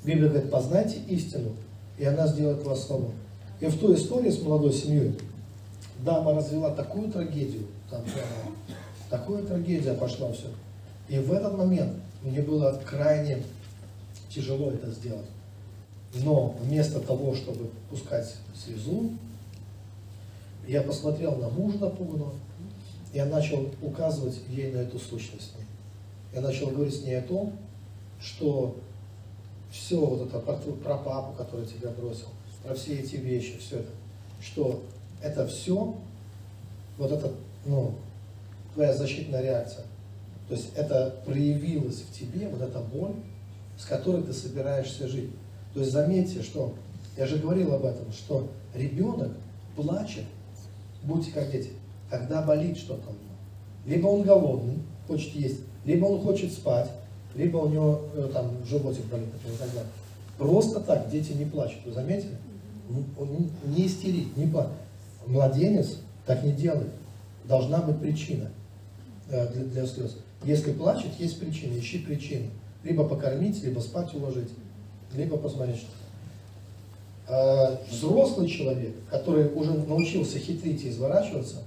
Библия 0.04 0.30
говорит, 0.30 0.50
познайте 0.50 1.00
истину, 1.08 1.52
и 1.98 2.06
она 2.06 2.28
сделает 2.28 2.64
вас 2.64 2.86
свободным. 2.86 3.18
И 3.60 3.66
в 3.66 3.78
той 3.78 3.96
истории 3.96 4.30
с 4.30 4.42
молодой 4.42 4.72
семьей 4.72 5.20
дама 6.04 6.34
развела 6.34 6.72
такую 6.72 7.12
трагедию, 7.12 7.64
там 7.90 8.02
прямо, 8.04 8.56
такая 9.10 9.44
трагедия 9.44 9.94
пошла 9.94 10.32
все. 10.32 10.48
И 11.10 11.20
в 11.20 11.34
этот 11.34 11.58
момент 11.58 11.94
мне 12.22 12.42
было 12.42 12.82
крайне 12.86 13.44
тяжело 14.30 14.72
это 14.72 14.92
сделать. 14.92 15.28
Но 16.14 16.56
вместо 16.62 17.00
того, 17.00 17.36
чтобы 17.36 17.70
пускать 17.90 18.36
слезу, 18.56 19.12
я 20.68 20.82
посмотрел 20.82 21.36
на 21.36 21.50
мужа 21.50 21.78
напуганного, 21.78 22.34
я 23.14 23.26
начал 23.26 23.70
указывать 23.82 24.40
ей 24.50 24.72
на 24.72 24.78
эту 24.78 25.00
сущность. 25.00 25.54
Я 26.34 26.42
начал 26.42 26.68
говорить 26.68 26.96
с 26.96 27.04
ней 27.04 27.18
о 27.18 27.24
том, 27.24 27.54
что 28.20 28.76
все 29.72 30.00
вот 30.00 30.28
это 30.28 30.40
про, 30.40 30.56
про 30.56 30.98
папу, 30.98 31.34
который 31.38 31.66
тебя 31.66 31.90
бросил, 31.90 32.28
про 32.64 32.76
все 32.76 33.00
эти 33.00 33.16
вещи, 33.16 33.58
все 33.58 33.78
это, 33.78 33.92
что 34.42 34.84
это 35.22 35.48
все, 35.48 35.96
вот 36.98 37.12
это, 37.12 37.32
ну, 37.66 37.96
твоя 38.74 38.94
защитная 38.94 39.42
реакция. 39.42 39.86
То 40.48 40.56
есть 40.56 40.70
это 40.76 41.22
проявилось 41.26 42.02
в 42.02 42.14
тебе, 42.14 42.48
вот 42.48 42.62
эта 42.62 42.80
боль, 42.80 43.14
с 43.80 43.86
которой 43.86 44.22
ты 44.24 44.34
собираешься 44.34 45.08
жить. 45.08 45.30
То 45.74 45.80
есть 45.80 45.92
заметьте, 45.92 46.44
что, 46.44 46.74
я 47.18 47.26
же 47.26 47.38
говорил 47.38 47.74
об 47.74 47.86
этом, 47.86 48.12
что 48.12 48.50
ребенок 48.76 49.32
плачет, 49.76 50.26
будьте 51.04 51.32
как 51.32 51.50
дети, 51.50 51.72
когда 52.10 52.42
болит 52.42 52.78
что-то 52.78 53.10
у 53.10 53.14
него. 53.14 53.30
Либо 53.86 54.08
он 54.08 54.24
голодный, 54.24 54.80
хочет 55.08 55.34
есть, 55.34 55.62
либо 55.86 56.06
он 56.06 56.22
хочет 56.22 56.52
спать, 56.52 56.90
либо 57.36 57.58
у 57.58 57.70
него 57.70 58.02
э, 58.16 58.30
там 58.34 58.52
животик 58.66 59.06
болит, 59.06 59.32
например, 59.32 59.56
и 59.56 59.60
так 59.60 59.70
далее. 59.70 59.92
Просто 60.38 60.82
так 60.82 61.10
дети 61.10 61.32
не 61.32 61.46
плачут, 61.46 61.80
вы 61.86 61.94
заметили? 61.94 62.38
Он 63.18 63.28
Не, 63.30 63.78
не 63.78 63.88
истерит, 63.88 64.36
не 64.36 64.48
плачет. 64.48 64.72
Младенец 65.28 65.98
так 66.26 66.44
не 66.44 66.52
делает. 66.52 66.92
Должна 67.46 67.82
быть 67.82 68.00
причина 68.00 68.52
э, 69.30 69.48
для, 69.54 69.64
для 69.64 69.86
слез. 69.86 70.18
Если 70.44 70.74
плачет, 70.74 71.12
есть 71.20 71.40
причина, 71.40 71.78
ищи 71.78 72.00
причину. 72.00 72.48
Либо 72.84 73.08
покормить, 73.08 73.64
либо 73.64 73.80
спать 73.80 74.14
уложить, 74.14 74.50
либо 75.14 75.38
посмотреть 75.38 75.78
что 75.78 75.90
Э, 77.30 77.78
Взрослый 77.88 78.50
человек, 78.50 78.96
который 79.10 79.54
уже 79.54 79.72
научился 79.72 80.40
хитрить 80.40 80.84
и 80.84 80.90
изворачиваться, 80.90 81.58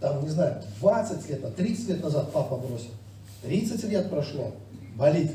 там, 0.00 0.22
не 0.22 0.28
знаю, 0.28 0.62
20 0.80 1.30
лет, 1.30 1.44
а 1.44 1.50
30 1.50 1.88
лет 1.88 2.02
назад 2.02 2.30
папа 2.30 2.56
бросил. 2.56 2.90
30 3.42 3.84
лет 3.84 4.10
прошло, 4.10 4.52
болит. 4.96 5.32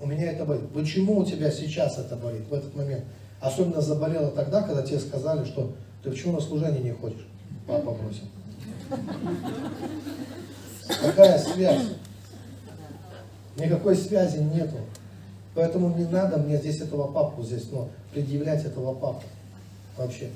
У 0.00 0.06
меня 0.06 0.32
это 0.32 0.44
болит. 0.44 0.68
Почему 0.74 1.18
у 1.18 1.24
тебя 1.24 1.50
сейчас 1.50 1.98
это 1.98 2.14
болит, 2.16 2.42
в 2.50 2.52
этот 2.52 2.74
момент? 2.76 3.04
Особенно 3.40 3.80
заболело 3.80 4.30
тогда, 4.30 4.62
когда 4.62 4.82
тебе 4.82 4.98
сказали, 4.98 5.46
что 5.46 5.72
ты 6.02 6.10
почему 6.10 6.34
на 6.34 6.40
служение 6.40 6.82
не 6.82 6.92
ходишь? 6.92 7.26
Папа 7.66 7.92
бросил. 7.92 8.24
Какая 11.00 11.38
связь? 11.38 11.86
Никакой 13.56 13.96
связи 13.96 14.38
нету. 14.38 14.76
Поэтому 15.54 15.94
не 15.96 16.04
надо 16.06 16.38
мне 16.38 16.56
здесь 16.56 16.80
этого 16.80 17.12
папу 17.12 17.42
здесь, 17.42 17.68
ну, 17.70 17.88
предъявлять 18.12 18.64
этого 18.64 18.94
папу 18.94 19.22
вообще. 19.96 20.30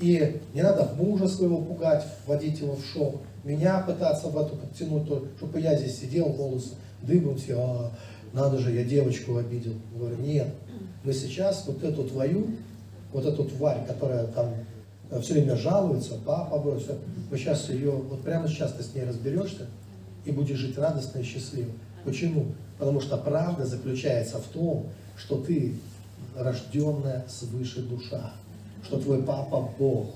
И 0.00 0.40
не 0.54 0.62
надо 0.62 0.92
мужа 0.96 1.28
своего 1.28 1.58
пугать, 1.58 2.04
вводить 2.26 2.60
его 2.60 2.74
в 2.74 2.84
шок. 2.84 3.16
Меня 3.44 3.80
пытаться 3.80 4.28
в 4.28 4.36
эту 4.36 4.56
подтянуть, 4.56 5.06
то, 5.06 5.24
чтобы 5.36 5.60
я 5.60 5.76
здесь 5.76 6.00
сидел, 6.00 6.26
волосы 6.26 6.74
дыбом 7.02 7.36
все, 7.36 7.54
а, 7.58 7.90
надо 8.32 8.58
же, 8.58 8.72
я 8.72 8.84
девочку 8.84 9.36
обидел. 9.36 9.74
Говорю, 9.94 10.16
нет, 10.16 10.48
мы 11.04 11.12
сейчас 11.12 11.64
вот 11.66 11.82
эту 11.82 12.04
твою, 12.04 12.48
вот 13.12 13.24
эту 13.24 13.44
тварь, 13.44 13.86
которая 13.86 14.26
там 14.26 14.52
все 15.22 15.34
время 15.34 15.56
жалуется, 15.56 16.14
папа 16.24 16.58
бросил, 16.58 16.98
вы 17.30 17.38
сейчас 17.38 17.68
ее, 17.70 17.92
вот 17.92 18.22
прямо 18.22 18.48
сейчас 18.48 18.72
ты 18.72 18.82
с 18.82 18.94
ней 18.94 19.04
разберешься 19.04 19.66
и 20.24 20.32
будешь 20.32 20.58
жить 20.58 20.76
радостно 20.76 21.20
и 21.20 21.22
счастливо. 21.22 21.70
Почему? 22.04 22.54
Потому 22.78 23.00
что 23.00 23.16
правда 23.16 23.66
заключается 23.66 24.38
в 24.38 24.46
том, 24.46 24.86
что 25.16 25.42
ты 25.42 25.74
рожденная 26.36 27.24
свыше 27.28 27.82
душа, 27.82 28.32
что 28.84 29.00
твой 29.00 29.22
папа 29.22 29.68
Бог, 29.78 30.14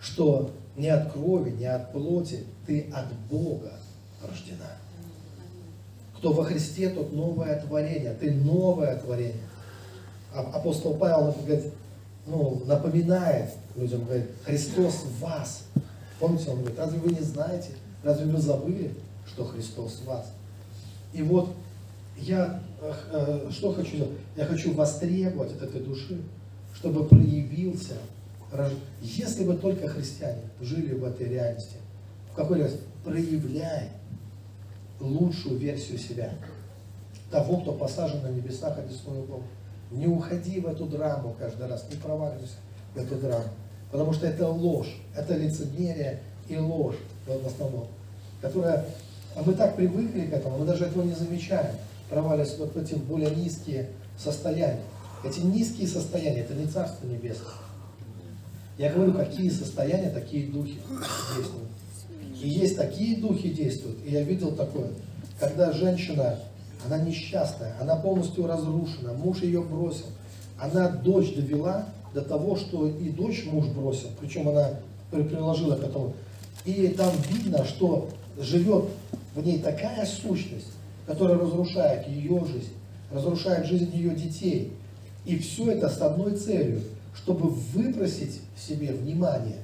что 0.00 0.50
не 0.76 0.88
от 0.88 1.12
крови, 1.12 1.50
не 1.50 1.66
от 1.66 1.92
плоти, 1.92 2.44
ты 2.66 2.88
от 2.92 3.12
Бога 3.30 3.72
рождена. 4.22 4.76
Кто 6.16 6.32
во 6.32 6.44
Христе, 6.44 6.90
тот 6.90 7.12
новое 7.12 7.60
творение, 7.60 8.14
ты 8.14 8.30
новое 8.30 8.96
творение. 8.96 9.48
А- 10.34 10.50
Апостол 10.54 10.94
Павел 10.94 11.32
говорит, 11.32 11.72
ну, 12.26 12.62
напоминает 12.66 13.50
людям, 13.74 14.04
говорит, 14.04 14.26
Христос 14.44 15.04
в 15.04 15.20
вас. 15.20 15.64
Помните, 16.18 16.50
он 16.50 16.58
говорит, 16.60 16.78
разве 16.78 16.98
вы 16.98 17.10
не 17.10 17.20
знаете, 17.20 17.70
разве 18.02 18.26
вы 18.26 18.38
забыли, 18.38 18.94
что 19.32 19.44
Христос 19.44 20.00
в 20.02 20.04
вас? 20.06 20.32
И 21.12 21.22
вот 21.22 21.54
я 22.16 22.62
э, 22.80 23.48
что 23.50 23.72
хочу 23.72 23.96
сделать? 23.96 24.12
Я 24.36 24.44
хочу 24.44 24.74
востребовать 24.74 25.52
от 25.52 25.62
этой 25.62 25.80
души, 25.80 26.20
чтобы 26.74 27.06
проявился, 27.06 27.94
если 29.00 29.44
бы 29.44 29.56
только 29.56 29.88
христиане 29.88 30.42
жили 30.60 30.94
в 30.94 31.04
этой 31.04 31.28
реальности, 31.28 31.76
в 32.32 32.34
какой 32.34 32.58
реальности? 32.58 32.84
Проявляй 33.04 33.90
лучшую 35.00 35.58
версию 35.58 35.98
себя, 35.98 36.32
того, 37.30 37.58
кто 37.58 37.72
посажен 37.72 38.22
на 38.22 38.28
небесах, 38.28 38.78
одесную 38.78 39.22
Бога. 39.24 39.44
Не 39.90 40.06
уходи 40.06 40.60
в 40.60 40.66
эту 40.66 40.86
драму 40.86 41.34
каждый 41.38 41.66
раз, 41.68 41.86
не 41.90 41.96
проваливайся 41.96 42.56
в 42.94 42.98
эту 42.98 43.16
драму. 43.16 43.44
Потому 43.90 44.12
что 44.12 44.26
это 44.26 44.48
ложь, 44.48 45.00
это 45.16 45.36
лицемерие 45.36 46.20
и 46.48 46.56
ложь 46.56 46.98
в 47.26 47.46
основном, 47.46 47.88
которая, 48.40 48.84
а 49.34 49.42
мы 49.44 49.54
так 49.54 49.76
привыкли 49.76 50.26
к 50.26 50.32
этому, 50.32 50.58
мы 50.58 50.66
даже 50.66 50.84
этого 50.84 51.02
не 51.02 51.14
замечаем, 51.14 51.74
проваливаясь 52.08 52.56
вот 52.58 52.74
в 52.74 52.78
эти 52.78 52.94
более 52.94 53.30
низкие 53.30 53.90
состояния. 54.18 54.82
Эти 55.24 55.40
низкие 55.40 55.86
состояния, 55.86 56.40
это 56.40 56.54
не 56.54 56.66
Царство 56.66 57.06
Небесное. 57.06 57.52
Я 58.78 58.92
говорю, 58.92 59.12
какие 59.12 59.50
состояния, 59.50 60.10
такие 60.10 60.46
духи 60.46 60.78
действуют. 61.36 61.68
И 62.42 62.48
есть 62.48 62.76
такие 62.76 63.18
духи 63.20 63.50
действуют, 63.50 63.98
и 64.04 64.12
я 64.12 64.22
видел 64.22 64.52
такое, 64.52 64.88
когда 65.38 65.72
женщина, 65.72 66.38
она 66.86 66.98
несчастная, 66.98 67.74
она 67.80 67.96
полностью 67.96 68.46
разрушена, 68.46 69.12
муж 69.12 69.42
ее 69.42 69.60
бросил, 69.62 70.06
она 70.58 70.88
дочь 70.88 71.34
довела 71.34 71.86
до 72.14 72.22
того, 72.22 72.56
что 72.56 72.88
и 72.88 73.10
дочь 73.10 73.44
муж 73.44 73.66
бросил, 73.66 74.08
причем 74.18 74.48
она 74.48 74.70
при- 75.10 75.22
приложила 75.22 75.76
к 75.76 75.84
этому. 75.84 76.14
И 76.64 76.88
там 76.88 77.12
видно, 77.28 77.64
что 77.66 78.08
живет 78.38 78.86
в 79.34 79.44
ней 79.44 79.58
такая 79.60 80.04
сущность, 80.06 80.72
которая 81.06 81.38
разрушает 81.38 82.06
ее 82.08 82.44
жизнь, 82.44 82.72
разрушает 83.12 83.66
жизнь 83.66 83.90
ее 83.94 84.14
детей. 84.14 84.72
И 85.24 85.38
все 85.38 85.72
это 85.72 85.88
с 85.88 86.00
одной 86.00 86.36
целью, 86.36 86.82
чтобы 87.14 87.50
выпросить 87.50 88.40
себе 88.56 88.92
внимание. 88.92 89.58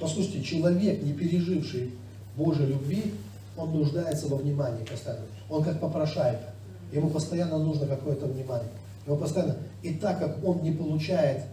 Послушайте, 0.00 0.42
человек, 0.42 1.02
не 1.02 1.12
переживший 1.12 1.92
Божьей 2.36 2.66
любви, 2.66 3.14
он 3.56 3.72
нуждается 3.72 4.28
во 4.28 4.36
внимании 4.36 4.84
постоянно. 4.84 5.26
Он 5.50 5.64
как 5.64 5.80
попрошайка. 5.80 6.52
Ему 6.92 7.10
постоянно 7.10 7.58
нужно 7.58 7.86
какое-то 7.86 8.26
внимание. 8.26 8.70
Ему 9.06 9.16
постоянно. 9.16 9.56
И 9.82 9.94
так 9.94 10.18
как 10.18 10.44
он 10.44 10.62
не 10.62 10.72
получает 10.72 11.44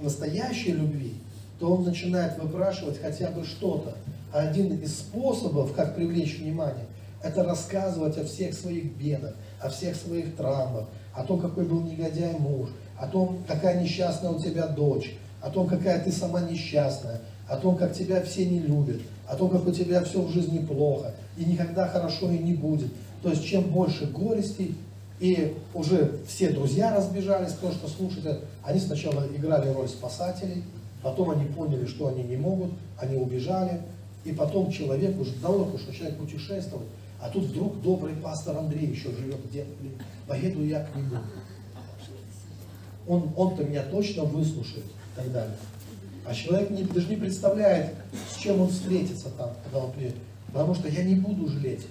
настоящей 0.00 0.72
любви, 0.72 1.14
то 1.58 1.72
он 1.72 1.84
начинает 1.84 2.38
выпрашивать 2.40 3.00
хотя 3.00 3.30
бы 3.30 3.44
что-то. 3.44 3.96
Один 4.34 4.80
из 4.80 4.98
способов, 4.98 5.74
как 5.74 5.94
привлечь 5.94 6.40
внимание, 6.40 6.86
это 7.22 7.44
рассказывать 7.44 8.18
о 8.18 8.24
всех 8.24 8.52
своих 8.52 8.96
бедах, 8.96 9.34
о 9.60 9.70
всех 9.70 9.94
своих 9.94 10.34
травмах, 10.34 10.86
о 11.14 11.22
том, 11.22 11.40
какой 11.40 11.64
был 11.64 11.82
негодяй 11.82 12.32
муж, 12.40 12.70
о 12.98 13.06
том, 13.06 13.44
какая 13.46 13.80
несчастная 13.80 14.32
у 14.32 14.40
тебя 14.40 14.66
дочь, 14.66 15.14
о 15.40 15.50
том, 15.50 15.68
какая 15.68 16.02
ты 16.02 16.10
сама 16.10 16.40
несчастная, 16.40 17.20
о 17.48 17.56
том, 17.58 17.76
как 17.76 17.92
тебя 17.92 18.20
все 18.22 18.44
не 18.44 18.58
любят, 18.58 19.02
о 19.28 19.36
том, 19.36 19.50
как 19.50 19.64
у 19.68 19.70
тебя 19.70 20.02
все 20.02 20.20
в 20.20 20.30
жизни 20.32 20.58
плохо, 20.58 21.14
и 21.36 21.44
никогда 21.44 21.86
хорошо 21.86 22.28
и 22.32 22.38
не 22.38 22.54
будет. 22.54 22.92
То 23.22 23.30
есть, 23.30 23.46
чем 23.46 23.62
больше 23.70 24.06
горестей, 24.06 24.74
и 25.20 25.56
уже 25.74 26.18
все 26.26 26.50
друзья 26.50 26.92
разбежались, 26.92 27.52
то, 27.52 27.70
что 27.70 27.86
слушают, 27.86 28.26
это. 28.26 28.40
они 28.64 28.80
сначала 28.80 29.28
играли 29.28 29.68
роль 29.68 29.88
спасателей, 29.88 30.64
потом 31.04 31.30
они 31.30 31.44
поняли, 31.44 31.86
что 31.86 32.08
они 32.08 32.24
не 32.24 32.36
могут, 32.36 32.72
они 32.98 33.16
убежали, 33.16 33.80
и 34.24 34.32
потом 34.32 34.70
человек 34.70 35.18
уже 35.20 35.32
далеко, 35.32 35.78
что 35.78 35.94
человек 35.94 36.18
путешествовал, 36.18 36.84
а 37.20 37.30
тут 37.30 37.44
вдруг 37.44 37.80
добрый 37.82 38.14
пастор 38.14 38.56
Андрей 38.56 38.86
еще 38.86 39.10
живет 39.10 39.38
где-то, 39.48 39.70
блин, 39.80 39.92
поеду 40.26 40.64
я 40.64 40.84
к 40.84 40.94
нему. 40.96 41.18
Он, 43.06 43.30
он-то 43.36 43.64
меня 43.64 43.82
точно 43.82 44.24
выслушает 44.24 44.84
и 44.84 45.16
так 45.16 45.32
далее. 45.32 45.56
А 46.26 46.34
человек 46.34 46.70
не, 46.70 46.84
даже 46.84 47.08
не 47.08 47.16
представляет, 47.16 47.94
с 48.30 48.38
чем 48.38 48.62
он 48.62 48.68
встретится 48.68 49.28
там, 49.30 49.50
когда 49.62 49.84
он 49.84 49.92
приедет. 49.92 50.16
Потому 50.52 50.74
что 50.74 50.88
я 50.88 51.04
не 51.04 51.14
буду 51.16 51.48
жалеть. 51.48 51.86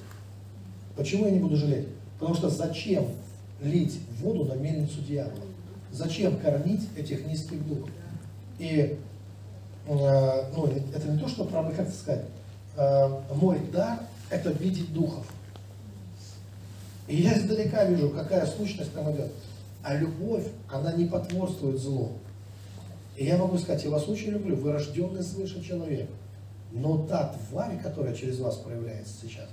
Почему 0.96 1.26
я 1.26 1.32
не 1.32 1.40
буду 1.40 1.56
жалеть? 1.56 1.88
Потому 2.20 2.36
что 2.36 2.50
зачем 2.50 3.06
лить 3.62 4.00
воду 4.22 4.46
на 4.46 4.54
мельницу 4.54 5.02
дьявола? 5.02 5.46
Зачем 5.92 6.38
кормить 6.38 6.82
этих 6.98 7.26
низких 7.28 7.66
духов? 7.68 7.90
И 8.58 8.98
ну, 9.88 10.68
это 10.94 11.08
не 11.08 11.20
то, 11.20 11.28
что 11.28 11.46
правда, 11.46 11.76
как 11.76 11.90
сказать, 11.90 12.26
э, 12.78 13.22
мой 13.36 13.60
дар 13.72 14.00
это 14.30 14.52
видеть 14.52 14.94
духов. 14.94 15.26
И 17.08 17.18
я 17.18 17.38
издалека 17.38 17.84
вижу, 17.86 18.10
какая 18.10 18.46
сущность 18.46 18.94
там 18.94 19.12
идет. 19.12 19.32
А 19.84 19.96
любовь, 19.96 20.48
она 20.72 20.94
не 20.94 21.06
потворствует 21.06 21.80
злу. 21.80 22.14
И 23.18 23.26
я 23.26 23.38
могу 23.38 23.58
сказать, 23.58 23.84
я 23.84 23.92
вас 23.92 24.08
очень 24.08 24.32
люблю, 24.32 24.56
вы 24.56 24.72
рожденный 24.72 25.22
свыше 25.22 25.64
человек. 25.64 26.10
Но 26.72 27.06
та 27.06 27.36
тварь, 27.50 27.80
которая 27.80 28.16
через 28.16 28.40
вас 28.40 28.56
проявляется 28.58 29.14
сейчас, 29.22 29.48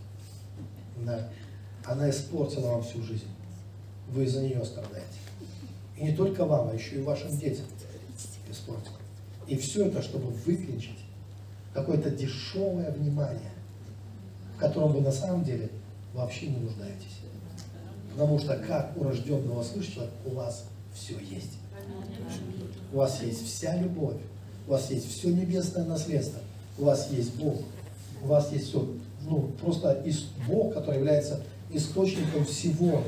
да, 1.04 1.28
она 1.84 2.08
испортила 2.08 2.68
вам 2.68 2.82
всю 2.82 3.02
жизнь. 3.02 3.28
Вы 4.08 4.24
из-за 4.24 4.40
нее 4.42 4.64
страдаете. 4.64 5.06
И 5.98 6.04
не 6.04 6.14
только 6.14 6.46
вам, 6.46 6.70
а 6.70 6.74
еще 6.74 6.96
и 6.96 7.02
вашим 7.02 7.36
детям 7.36 7.66
испортила. 8.50 8.99
И 9.50 9.56
все 9.56 9.86
это, 9.86 10.00
чтобы 10.00 10.28
выключить 10.46 11.00
какое-то 11.74 12.08
дешевое 12.08 12.92
внимание, 12.92 13.50
в 14.54 14.60
котором 14.60 14.92
вы 14.92 15.00
на 15.00 15.10
самом 15.10 15.42
деле 15.42 15.70
вообще 16.14 16.46
не 16.46 16.58
нуждаетесь. 16.58 17.18
Потому 18.12 18.38
что 18.38 18.56
как 18.58 18.92
у 18.96 19.02
рожденного 19.02 19.64
человека 19.64 20.14
у 20.24 20.30
вас 20.30 20.66
все 20.94 21.14
есть. 21.18 21.58
У 22.92 22.98
вас 22.98 23.20
есть 23.22 23.44
вся 23.44 23.76
любовь, 23.76 24.18
у 24.68 24.70
вас 24.70 24.88
есть 24.90 25.10
все 25.10 25.30
небесное 25.30 25.84
наследство, 25.84 26.38
у 26.78 26.84
вас 26.84 27.10
есть 27.10 27.34
Бог, 27.34 27.60
у 28.22 28.26
вас 28.28 28.52
есть 28.52 28.68
все, 28.68 28.88
ну, 29.22 29.50
просто 29.60 30.00
из, 30.04 30.26
Бог, 30.46 30.74
который 30.74 30.98
является 30.98 31.42
источником 31.72 32.44
всего, 32.44 33.02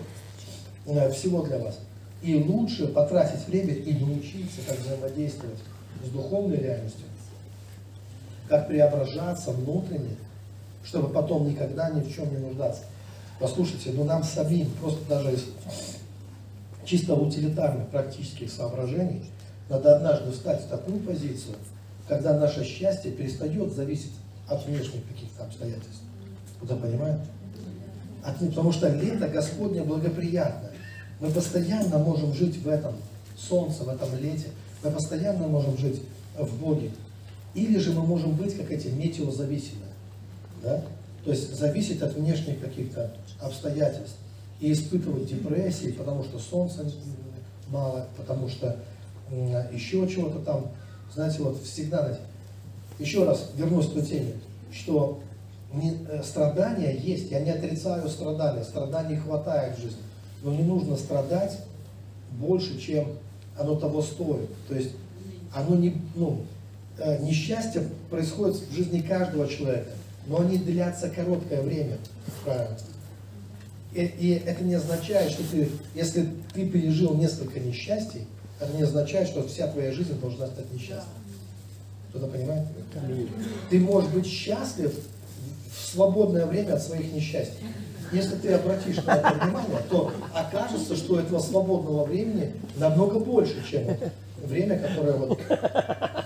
э, 0.86 1.10
всего 1.12 1.42
для 1.42 1.58
вас. 1.58 1.78
И 2.20 2.34
лучше 2.34 2.88
потратить 2.88 3.46
время 3.46 3.74
и 3.74 3.92
научиться, 3.94 4.60
как 4.66 4.80
взаимодействовать 4.80 5.58
с 6.04 6.08
духовной 6.08 6.58
реальностью, 6.58 7.04
как 8.48 8.68
преображаться 8.68 9.50
внутренне, 9.52 10.16
чтобы 10.84 11.08
потом 11.08 11.48
никогда 11.48 11.90
ни 11.90 12.00
в 12.00 12.14
чем 12.14 12.30
не 12.30 12.38
нуждаться. 12.38 12.82
Послушайте, 13.38 13.92
ну 13.94 14.04
нам 14.04 14.22
самим, 14.22 14.70
просто 14.80 15.00
даже 15.08 15.32
из 15.32 15.44
чисто 16.84 17.14
утилитарных 17.14 17.88
практических 17.88 18.50
соображений, 18.50 19.30
надо 19.68 19.96
однажды 19.96 20.32
встать 20.32 20.62
в 20.62 20.68
такую 20.68 21.00
позицию, 21.00 21.56
когда 22.08 22.38
наше 22.38 22.64
счастье 22.64 23.12
перестает 23.12 23.72
зависеть 23.72 24.12
от 24.48 24.64
внешних 24.66 25.06
каких-то 25.08 25.44
обстоятельств. 25.44 26.02
Кто-то 26.58 26.76
понимает? 26.76 27.20
От, 28.22 28.38
потому 28.38 28.72
что 28.72 28.88
лето 28.88 29.28
Господне 29.28 29.82
благоприятно. 29.82 30.68
Мы 31.20 31.30
постоянно 31.30 31.98
можем 31.98 32.34
жить 32.34 32.62
в 32.62 32.68
этом 32.68 32.94
солнце, 33.36 33.84
в 33.84 33.88
этом 33.88 34.16
лете. 34.18 34.48
Мы 34.82 34.90
постоянно 34.90 35.46
можем 35.46 35.76
жить 35.78 36.02
в 36.36 36.60
Боге. 36.60 36.90
Или 37.54 37.78
же 37.78 37.92
мы 37.92 38.02
можем 38.02 38.34
быть, 38.34 38.56
как 38.56 38.70
эти 38.70 38.88
метеозависимые. 38.88 39.92
Да? 40.62 40.84
То 41.24 41.30
есть 41.30 41.54
зависеть 41.54 42.02
от 42.02 42.14
внешних 42.14 42.60
каких-то 42.60 43.14
обстоятельств. 43.40 44.16
И 44.60 44.72
испытывать 44.72 45.26
депрессии, 45.26 45.90
потому 45.90 46.22
что 46.22 46.38
солнца 46.38 46.88
мало, 47.68 48.06
потому 48.16 48.48
что 48.48 48.76
еще 49.72 50.08
чего-то 50.08 50.38
там. 50.40 50.68
Знаете, 51.12 51.42
вот 51.42 51.62
всегда, 51.62 52.16
еще 52.98 53.24
раз 53.24 53.50
вернусь 53.56 53.88
к 53.88 53.94
той 53.94 54.02
теме, 54.02 54.34
что 54.72 55.20
э, 55.74 56.22
страдания 56.22 56.96
есть, 56.96 57.30
я 57.30 57.40
не 57.40 57.50
отрицаю 57.50 58.08
страдания, 58.08 58.64
страданий 58.64 59.16
хватает 59.16 59.76
в 59.76 59.82
жизни, 59.82 60.00
но 60.42 60.54
не 60.54 60.62
нужно 60.62 60.96
страдать 60.96 61.58
больше, 62.30 62.78
чем 62.80 63.08
оно 63.58 63.76
того 63.76 64.02
стоит. 64.02 64.48
То 64.68 64.74
есть 64.74 64.90
оно 65.54 65.76
не, 65.76 65.96
ну, 66.14 66.44
э, 66.98 67.22
несчастье 67.22 67.88
происходит 68.10 68.56
в 68.56 68.74
жизни 68.74 69.00
каждого 69.00 69.48
человека, 69.48 69.90
но 70.26 70.40
они 70.40 70.58
длятся 70.58 71.10
короткое 71.10 71.62
время. 71.62 71.98
Правильно? 72.44 72.76
И, 73.94 74.04
и 74.04 74.30
это 74.46 74.64
не 74.64 74.74
означает, 74.74 75.30
что 75.30 75.42
ты, 75.50 75.68
если 75.94 76.28
ты 76.54 76.68
пережил 76.68 77.14
несколько 77.14 77.60
несчастий, 77.60 78.26
это 78.58 78.74
не 78.76 78.82
означает, 78.82 79.28
что 79.28 79.46
вся 79.46 79.66
твоя 79.68 79.92
жизнь 79.92 80.18
должна 80.20 80.46
стать 80.46 80.72
несчастной. 80.72 81.12
Кто-то 82.10 82.28
понимает? 82.28 82.66
Ты 83.70 83.80
можешь 83.80 84.10
быть 84.10 84.26
счастлив 84.26 84.94
в 85.74 85.90
свободное 85.92 86.46
время 86.46 86.74
от 86.74 86.82
своих 86.82 87.12
несчастий. 87.12 87.64
Если 88.12 88.36
ты 88.36 88.52
обратишь 88.52 89.02
на 89.04 89.16
это 89.16 89.34
внимание, 89.34 89.78
то 89.88 90.12
окажется, 90.34 90.96
что 90.96 91.18
этого 91.18 91.38
свободного 91.38 92.04
времени 92.04 92.52
намного 92.76 93.18
больше, 93.18 93.64
чем 93.68 93.96
время, 94.42 94.78
которое 94.78 95.12
вот, 95.12 95.40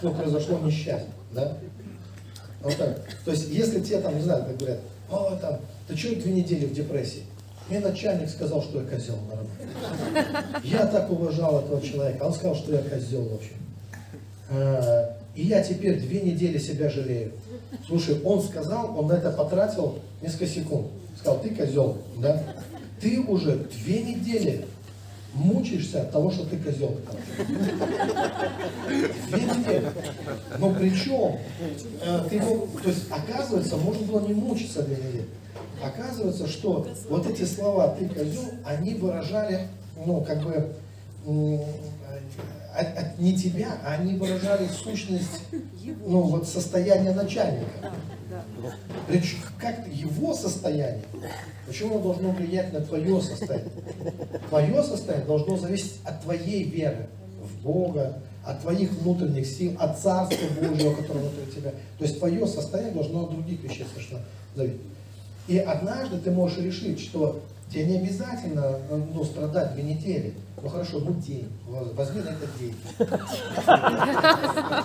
ну, 0.02 0.14
произошло 0.14 0.58
несчастье. 0.58 1.10
Да? 1.32 1.56
Вот 2.62 2.76
так. 2.76 3.02
То 3.24 3.30
есть, 3.30 3.48
если 3.50 3.80
тебе 3.80 4.00
там, 4.00 4.16
не 4.16 4.22
знаю, 4.22 4.44
как 4.44 4.56
говорят, 4.56 4.80
о, 5.10 5.36
там, 5.36 5.60
ты 5.86 5.96
что 5.96 6.16
две 6.16 6.32
недели 6.32 6.66
в 6.66 6.72
депрессии? 6.72 7.22
Мне 7.68 7.80
начальник 7.80 8.28
сказал, 8.30 8.62
что 8.62 8.80
я 8.80 8.86
козел 8.86 9.16
на 9.28 9.36
работе. 9.36 10.64
Я 10.64 10.86
так 10.86 11.10
уважал 11.10 11.60
этого 11.60 11.80
человека. 11.82 12.22
Он 12.24 12.32
сказал, 12.32 12.54
что 12.54 12.72
я 12.72 12.78
козел 12.78 13.24
вообще. 13.24 13.50
А, 14.50 15.16
и 15.34 15.42
я 15.42 15.62
теперь 15.62 16.00
две 16.00 16.20
недели 16.20 16.58
себя 16.58 16.88
жалею. 16.88 17.32
Слушай, 17.86 18.20
он 18.22 18.40
сказал, 18.42 18.98
он 18.98 19.08
на 19.08 19.14
это 19.14 19.32
потратил 19.32 19.98
несколько 20.22 20.46
секунд. 20.46 20.86
Сказал, 21.26 21.42
ты 21.42 21.50
козел, 21.50 21.98
да? 22.18 22.40
Ты 23.00 23.20
уже 23.20 23.56
две 23.56 24.00
недели 24.00 24.64
мучаешься 25.34 26.02
от 26.02 26.12
того, 26.12 26.30
что 26.30 26.46
ты 26.46 26.56
козел. 26.56 26.96
Две 28.86 29.42
недели. 29.42 29.90
Но 30.60 30.72
причем, 30.72 31.40
э, 32.00 32.20
ты, 32.30 32.40
ну, 32.40 32.68
то 32.80 32.88
есть, 32.88 33.10
оказывается, 33.10 33.76
можно 33.76 34.06
было 34.06 34.20
не 34.20 34.34
мучиться 34.34 34.84
две 34.84 34.98
недели. 34.98 35.26
Оказывается, 35.82 36.46
что 36.46 36.86
вот 37.10 37.26
эти 37.26 37.42
слова 37.42 37.96
«ты 37.98 38.08
козел», 38.08 38.44
они 38.64 38.94
выражали, 38.94 39.66
ну, 40.06 40.20
как 40.20 40.44
бы, 40.44 40.76
от, 42.76 42.98
от 42.98 43.18
не 43.18 43.36
тебя, 43.36 43.78
а 43.84 43.94
они 43.94 44.14
выражали 44.14 44.68
сущность, 44.68 45.42
ну, 46.06 46.22
вот 46.22 46.48
состояние 46.48 47.12
начальника. 47.12 47.92
Причем, 49.08 49.38
как 49.58 49.86
его 49.88 50.34
состояние, 50.34 51.04
почему 51.66 51.94
оно 51.94 52.02
должно 52.02 52.30
влиять 52.30 52.72
на 52.72 52.80
твое 52.80 53.20
состояние? 53.20 53.70
Твое 54.48 54.82
состояние 54.82 55.26
должно 55.26 55.56
зависеть 55.56 55.94
от 56.04 56.22
твоей 56.22 56.64
веры 56.64 57.08
в 57.42 57.62
Бога, 57.62 58.18
от 58.44 58.60
твоих 58.60 58.92
внутренних 58.92 59.46
сил, 59.46 59.76
от 59.78 59.98
Царства 59.98 60.46
Божьего, 60.60 60.94
которое 60.94 61.20
внутри 61.20 61.52
тебя. 61.52 61.70
То 61.98 62.04
есть 62.04 62.18
твое 62.18 62.46
состояние 62.46 62.94
должно 62.94 63.24
от 63.24 63.30
других 63.30 63.62
вещей 63.62 63.86
совершенно 63.92 64.22
зависеть. 64.54 64.80
И 65.48 65.58
однажды 65.58 66.18
ты 66.18 66.30
можешь 66.30 66.58
решить, 66.58 67.00
что 67.00 67.40
тебе 67.70 67.86
не 67.86 67.98
обязательно 67.98 68.78
ну, 68.90 69.24
страдать 69.24 69.74
две 69.74 69.82
недели. 69.82 70.34
Ну 70.62 70.68
хорошо, 70.70 71.00
ну 71.00 71.12
день. 71.14 71.50
Возьми 71.66 72.22
на 72.22 72.30
это 72.30 72.46
день. 72.58 72.74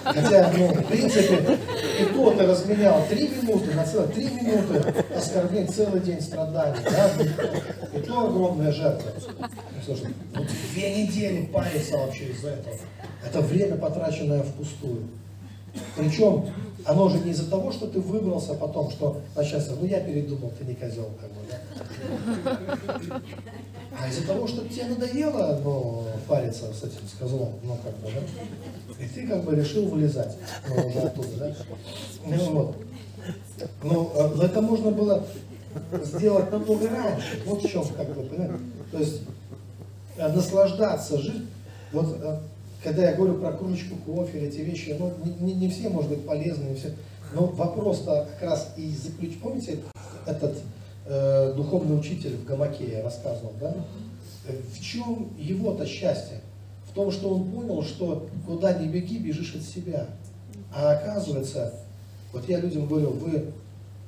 Хотя, 0.04 0.52
ну, 0.58 0.68
в 0.68 0.86
принципе, 0.86 1.58
и 2.00 2.06
то 2.14 2.32
ты 2.32 2.46
разменял 2.46 3.06
три 3.08 3.30
минуты 3.30 3.74
на 3.74 3.86
целых 3.86 4.14
три 4.14 4.26
минуты 4.26 4.94
оскорбление, 5.16 5.68
целый 5.68 6.02
день 6.02 6.20
страданий. 6.22 6.84
Да? 6.84 7.10
И 7.98 8.02
то 8.02 8.28
огромная 8.28 8.72
жертва. 8.74 9.12
Слушай, 9.86 10.14
ну, 10.36 10.46
две 10.74 11.04
недели 11.04 11.46
париться 11.46 11.98
вообще 11.98 12.26
из-за 12.26 12.50
этого. 12.50 12.76
Это 13.26 13.40
время, 13.42 13.78
потраченное 13.78 14.44
впустую. 14.44 15.08
Причем 15.96 16.48
оно 16.86 17.10
же 17.10 17.20
не 17.20 17.32
из-за 17.32 17.50
того, 17.50 17.72
что 17.72 17.88
ты 17.88 18.00
выбрался 18.00 18.54
потом, 18.54 18.90
что 18.92 19.22
начальство, 19.36 19.76
ну 19.76 19.86
я 19.86 20.02
передумал, 20.02 20.52
ты 20.58 20.66
не 20.66 20.76
козел, 20.76 21.10
как 21.20 21.30
бы, 21.30 21.42
да? 21.50 23.22
А 24.00 24.08
из-за 24.08 24.26
того, 24.26 24.48
что 24.48 24.68
тебе 24.68 24.86
надоело 24.86 25.60
ну, 25.64 26.06
париться 26.28 26.74
с 26.74 26.84
этим, 26.84 27.08
с 27.08 27.20
козлом, 27.20 27.54
ну 27.62 27.78
как 27.84 27.94
бы, 27.98 28.10
да? 28.10 29.04
И 29.04 29.08
ты 29.08 29.28
как 29.28 29.44
бы 29.44 29.56
решил 29.56 29.88
вылезать 29.88 30.38
ну, 30.70 30.88
уже 30.88 31.00
оттуда, 31.00 31.28
да? 31.38 31.56
Ну, 32.26 32.54
вот. 32.54 32.76
Ну, 33.84 34.42
это 34.42 34.62
можно 34.62 34.92
было 34.92 35.26
сделать 36.04 36.52
намного 36.52 36.90
раньше. 36.90 37.42
Вот 37.46 37.64
в 37.64 37.70
чем, 37.70 37.86
как 37.86 38.08
бы, 38.14 38.24
понимаете? 38.24 38.56
То 38.92 38.98
есть 38.98 39.22
э, 40.18 40.28
наслаждаться 40.28 41.18
жизнью. 41.18 41.48
Вот 41.92 42.18
э, 42.22 42.40
когда 42.84 43.10
я 43.10 43.16
говорю 43.16 43.36
про 43.36 43.52
кружечку 43.52 43.96
кофе 43.98 44.40
эти 44.48 44.58
вещи, 44.58 44.96
ну, 44.98 45.14
не, 45.40 45.54
не 45.54 45.70
все, 45.70 45.90
может 45.90 46.10
быть, 46.10 46.26
полезны, 46.26 46.70
не 46.70 46.76
все. 46.76 46.94
Но 47.34 47.46
вопрос-то 47.46 48.28
как 48.34 48.50
раз 48.50 48.74
и 48.76 48.90
заключ... 48.90 49.38
Помните 49.38 49.80
этот 50.26 50.58
э, 51.06 51.54
духовный 51.56 51.98
учитель 51.98 52.36
в 52.38 52.46
гамаке 52.46 52.92
я 52.92 53.04
рассказывал, 53.04 53.54
да? 53.60 53.76
В 54.74 54.82
чем 54.82 55.30
его-то 55.38 55.86
счастье? 55.86 56.42
В 56.90 56.94
том, 56.94 57.12
что 57.12 57.30
он 57.34 57.52
понял, 57.52 57.84
что 57.84 58.28
куда 58.46 58.74
ни 58.74 58.88
беги, 58.88 59.20
бежишь 59.20 59.56
от 59.56 59.62
себя. 59.62 60.08
А 60.74 60.92
оказывается, 60.92 61.74
вот 62.34 62.50
я 62.50 62.60
людям 62.60 62.88
говорю, 62.88 63.12
вы, 63.12 63.52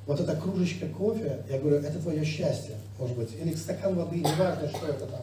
вот 0.06 0.20
эта 0.20 0.34
кружечка 0.34 0.86
кофе, 0.86 1.44
я 1.48 1.58
говорю, 1.58 1.76
это 1.76 1.98
твое 1.98 2.24
счастье, 2.24 2.74
может 2.98 3.16
быть, 3.16 3.30
или 3.40 3.54
стакан 3.54 3.94
воды, 3.94 4.16
неважно, 4.16 4.68
что 4.68 4.86
это 4.86 5.06
там. 5.06 5.20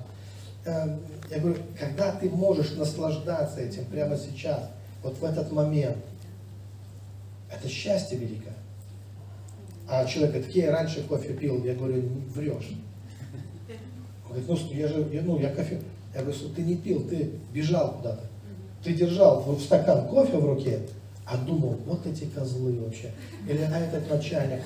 Эм, 0.64 1.00
я 1.30 1.40
говорю, 1.40 1.58
когда 1.80 2.12
ты 2.12 2.30
можешь 2.30 2.76
наслаждаться 2.76 3.62
этим 3.62 3.86
прямо 3.86 4.16
сейчас, 4.16 4.70
вот 5.04 5.18
в 5.18 5.24
этот 5.24 5.52
момент, 5.52 5.98
это 7.52 7.68
счастье 7.68 8.18
великое. 8.18 8.54
А 9.90 10.06
человек 10.06 10.36
говорит, 10.36 10.56
я 10.56 10.72
раньше 10.72 11.04
кофе 11.04 11.34
пил, 11.34 11.64
я 11.66 11.74
говорю, 11.74 12.04
врешь. 12.34 12.72
Он 14.30 14.40
говорит, 14.40 14.48
ну, 14.48 14.74
я 14.74 14.88
же, 14.88 15.10
я, 15.12 15.22
ну, 15.24 15.40
я 15.40 15.50
кофе. 15.50 15.82
Я 16.14 16.22
говорю, 16.22 16.38
ты 16.56 16.62
не 16.62 16.76
пил, 16.78 17.08
ты 17.08 17.32
бежал 17.54 17.96
куда-то. 17.96 18.24
Ты 18.84 18.94
держал 18.94 19.42
вот 19.42 19.62
стакан 19.62 20.08
кофе 20.08 20.38
в 20.38 20.46
руке, 20.46 20.80
а 21.26 21.38
думал, 21.38 21.78
вот 21.86 22.06
эти 22.06 22.26
козлы 22.26 22.80
вообще. 22.80 23.12
Или 23.48 23.62
а 23.62 23.80
этот 23.80 24.10
начальник. 24.10 24.62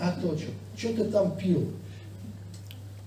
А 0.00 0.12
то 0.20 0.36
что? 0.36 0.50
Что 0.76 0.94
ты 0.94 1.04
там 1.10 1.36
пил? 1.36 1.70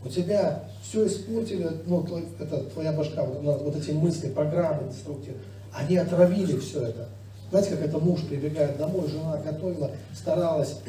У 0.06 0.10
тебя 0.10 0.64
все 0.84 1.08
испортили, 1.08 1.70
ну, 1.86 2.06
это, 2.40 2.64
твоя 2.66 2.92
башка, 2.92 3.24
вот, 3.24 3.62
вот 3.62 3.76
эти 3.76 3.92
мысли, 3.92 4.30
программы 4.30 4.90
деструктивные, 4.90 5.42
они 5.72 5.98
отравили 5.98 6.60
все 6.60 6.88
это. 6.88 7.08
Знаете, 7.50 7.72
как 7.72 7.82
это 7.82 8.00
муж 8.00 8.22
прибегает 8.22 8.78
домой, 8.78 9.08
жена 9.08 9.38
готовила, 9.38 9.92
старалась, 10.14 10.80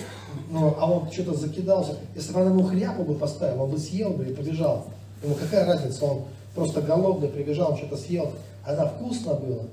ну, 0.51 0.75
а 0.79 0.91
он 0.91 1.11
что-то 1.13 1.35
закидался. 1.35 1.97
Если 2.15 2.33
бы 2.33 2.41
она 2.41 2.51
ему 2.51 2.63
хряпу 2.63 3.05
бы 3.05 3.15
поставила, 3.15 3.65
он 3.65 3.71
бы 3.71 3.79
съел 3.79 4.11
бы 4.11 4.25
и 4.25 4.35
побежал. 4.35 4.87
Ему 5.23 5.35
какая 5.35 5.67
разница, 5.67 6.05
он 6.07 6.23
просто 6.55 6.81
голодный 6.81 7.29
прибежал, 7.29 7.73
он 7.73 7.77
что-то 7.77 7.97
съел. 7.97 8.33
Она 8.65 8.87
вкусно 8.87 9.35
было, 9.35 9.65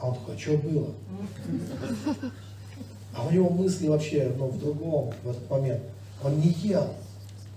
а 0.00 0.08
он 0.08 0.14
такой, 0.14 0.34
а 0.34 0.38
что 0.38 0.56
было? 0.58 0.88
А 3.14 3.26
у 3.26 3.30
него 3.30 3.48
мысли 3.48 3.88
вообще 3.88 4.32
ну, 4.36 4.48
в 4.48 4.58
другом 4.58 5.12
в 5.22 5.30
этот 5.30 5.48
момент. 5.48 5.82
Он 6.22 6.38
не 6.38 6.48
ел, 6.48 6.88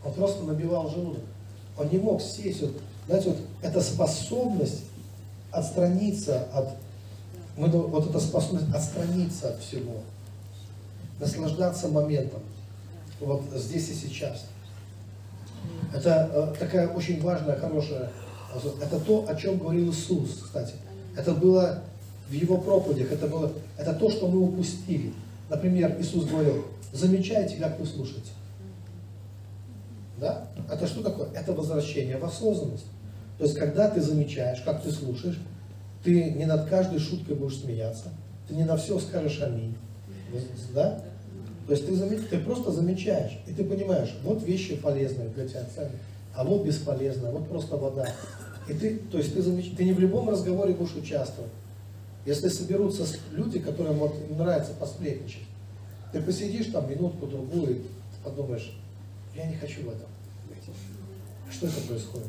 он 0.04 0.14
просто 0.14 0.44
набивал 0.44 0.90
желудок. 0.90 1.24
Он 1.78 1.90
не 1.90 1.98
мог 1.98 2.22
сесть. 2.22 2.62
Вот, 2.62 2.72
знаете, 3.08 3.30
вот 3.30 3.40
эта 3.62 3.82
способность 3.82 4.84
отстраниться 5.52 6.44
от... 6.54 6.70
Мы, 7.58 7.68
вот 7.68 8.10
эта 8.10 8.20
способность 8.20 8.74
отстраниться 8.74 9.50
от 9.50 9.60
всего. 9.60 9.98
Наслаждаться 11.20 11.90
моментом. 11.90 12.42
Вот 13.20 13.44
здесь 13.56 13.90
и 13.90 13.94
сейчас. 13.94 14.46
Это 15.94 16.30
э, 16.32 16.60
такая 16.60 16.88
очень 16.88 17.22
важная, 17.22 17.58
хорошая... 17.58 18.12
Это 18.82 19.00
то, 19.00 19.26
о 19.28 19.36
чем 19.36 19.60
говорил 19.60 19.92
Иисус, 19.92 20.40
кстати. 20.44 20.74
Это 21.16 21.34
было 21.34 21.84
в 22.30 22.34
Его 22.34 22.58
проповедях, 22.58 23.12
это, 23.12 23.28
было, 23.28 23.52
это 23.78 23.94
то, 23.94 24.10
что 24.10 24.28
мы 24.28 24.40
упустили. 24.40 25.14
Например, 25.50 25.96
Иисус 26.00 26.26
говорил, 26.26 26.66
замечайте, 26.94 27.58
как 27.58 27.80
вы 27.80 27.86
слушаете. 27.86 28.32
Да? 30.20 30.48
Это 30.72 30.88
что 30.88 31.02
такое? 31.04 31.30
Это 31.34 31.54
возвращение 31.54 32.18
в 32.18 32.26
осознанность. 32.26 32.86
То 33.38 33.46
есть, 33.46 33.58
когда 33.58 33.90
ты 33.90 34.02
замечаешь, 34.02 34.62
как 34.62 34.84
ты 34.84 34.92
слушаешь, 34.92 35.40
ты 36.04 36.32
не 36.32 36.46
над 36.46 36.68
каждой 36.70 37.00
шуткой 37.00 37.36
будешь 37.36 37.60
смеяться, 37.60 38.10
ты 38.48 38.56
не 38.56 38.64
на 38.66 38.78
все 38.78 39.00
скажешь 39.00 39.42
аминь. 39.42 39.76
Да? 40.74 41.02
То 41.68 41.74
есть 41.74 41.86
ты, 41.86 41.94
заме- 41.94 42.28
ты 42.28 42.40
просто 42.40 42.72
замечаешь, 42.72 43.38
и 43.48 43.54
ты 43.54 43.64
понимаешь, 43.64 44.16
вот 44.24 44.44
вещи 44.44 44.76
полезные 44.76 45.30
для 45.30 45.48
тебя, 45.48 45.64
ценные, 45.74 46.00
а 46.34 46.44
вот 46.44 46.66
бесполезные, 46.66 47.32
вот 47.32 47.48
просто 47.48 47.78
вода. 47.78 48.08
И 48.68 48.74
ты, 48.74 48.98
то 48.98 49.20
есть 49.20 49.34
ты, 49.34 49.42
замеч- 49.42 49.76
ты 49.76 49.86
не 49.86 49.94
в 49.94 50.00
любом 50.00 50.30
разговоре 50.30 50.74
будешь 50.74 50.96
участвовать. 50.96 51.52
Если 52.26 52.50
соберутся 52.50 53.06
люди, 53.32 53.60
которым 53.60 54.00
вот 54.00 54.16
нравится 54.32 54.72
посплетничать, 54.80 55.44
ты 56.12 56.22
посидишь 56.22 56.68
там 56.68 56.90
минутку-другую 56.90 57.76
и 57.78 57.82
подумаешь, 58.24 58.76
я 59.36 59.46
не 59.46 59.56
хочу 59.56 59.82
в 59.84 59.90
этом. 59.90 60.09
Что 61.52 61.68
это 61.68 61.82
происходит? 61.88 62.28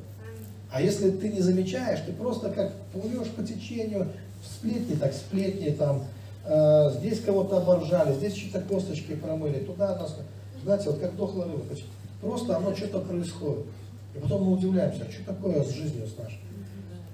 А 0.71 0.81
если 0.81 1.11
ты 1.11 1.29
не 1.29 1.41
замечаешь, 1.41 2.01
ты 2.07 2.13
просто 2.13 2.51
как 2.51 2.73
плывешь 2.93 3.29
по 3.29 3.43
течению, 3.43 4.09
сплетни 4.45 4.95
так 4.95 5.13
сплетни, 5.13 5.71
там, 5.71 6.05
э, 6.47 6.93
здесь 6.99 7.21
кого-то 7.21 7.59
оборжали, 7.59 8.15
здесь 8.15 8.35
чьи-то 8.35 8.61
косточки 8.61 9.15
промыли, 9.15 9.65
туда 9.65 9.97
нас, 9.97 10.17
знаете, 10.63 10.91
вот 10.91 11.01
как 11.01 11.17
дохлая 11.17 11.49
рыба. 11.49 11.65
То 11.65 11.75
есть 11.75 11.85
Просто 12.21 12.57
оно 12.57 12.75
что-то 12.75 13.01
происходит. 13.01 13.65
И 14.15 14.19
потом 14.19 14.45
мы 14.45 14.53
удивляемся, 14.53 15.05
а 15.09 15.11
что 15.11 15.25
такое 15.25 15.63
с 15.63 15.71
жизнью 15.71 16.07
с 16.07 16.19
нашей? 16.19 16.41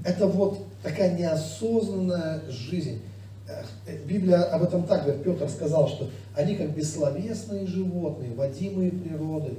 Это 0.05 0.27
вот 0.27 0.59
такая 0.83 1.17
неосознанная 1.17 2.43
жизнь. 2.49 3.03
Э, 3.49 3.63
Библия 4.07 4.43
об 4.43 4.63
этом 4.63 4.85
так 4.85 5.05
говорит, 5.05 5.23
Петр 5.23 5.49
сказал, 5.49 5.89
что 5.89 6.11
они 6.35 6.57
как 6.57 6.75
бессловесные 6.75 7.67
животные, 7.67 8.33
водимые 8.33 8.91
природой, 8.91 9.59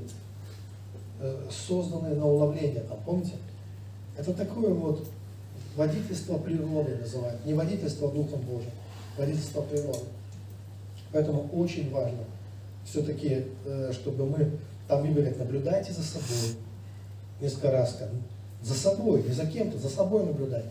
созданные 1.49 2.15
на 2.15 2.25
уловление, 2.25 2.81
там, 2.81 2.97
помните? 3.05 3.33
Это 4.17 4.33
такое 4.33 4.73
вот 4.73 5.07
водительство 5.75 6.37
природы 6.37 6.95
называют, 6.95 7.45
не 7.45 7.53
водительство 7.53 8.11
Духом 8.11 8.41
Божьим, 8.41 8.71
водительство 9.17 9.61
природы. 9.61 10.05
Поэтому 11.11 11.49
очень 11.53 11.91
важно 11.91 12.19
все-таки, 12.83 13.45
э, 13.65 13.91
чтобы 13.93 14.25
мы, 14.25 14.51
там 14.87 15.03
Библия 15.03 15.25
говорит, 15.25 15.39
наблюдайте 15.39 15.93
за 15.93 16.03
собой, 16.03 16.57
несколько 17.41 17.71
раз 17.71 17.91
сказано, 17.91 18.21
за 18.63 18.73
собой, 18.73 19.23
не 19.23 19.33
за 19.33 19.45
кем-то, 19.45 19.77
за 19.77 19.89
собой 19.89 20.25
наблюдай. 20.25 20.63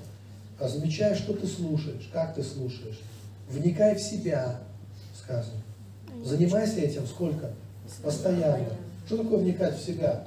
Замечай, 0.60 1.14
что 1.14 1.34
ты 1.34 1.46
слушаешь, 1.46 2.08
как 2.12 2.34
ты 2.34 2.42
слушаешь. 2.42 3.00
Вникай 3.50 3.94
в 3.94 4.00
себя, 4.00 4.60
сказано. 5.14 5.62
Занимайся 6.24 6.80
этим 6.80 7.06
сколько? 7.06 7.50
Постоянно. 8.02 8.70
Что 9.06 9.18
такое 9.18 9.38
вникать 9.38 9.78
в 9.78 9.84
себя? 9.84 10.26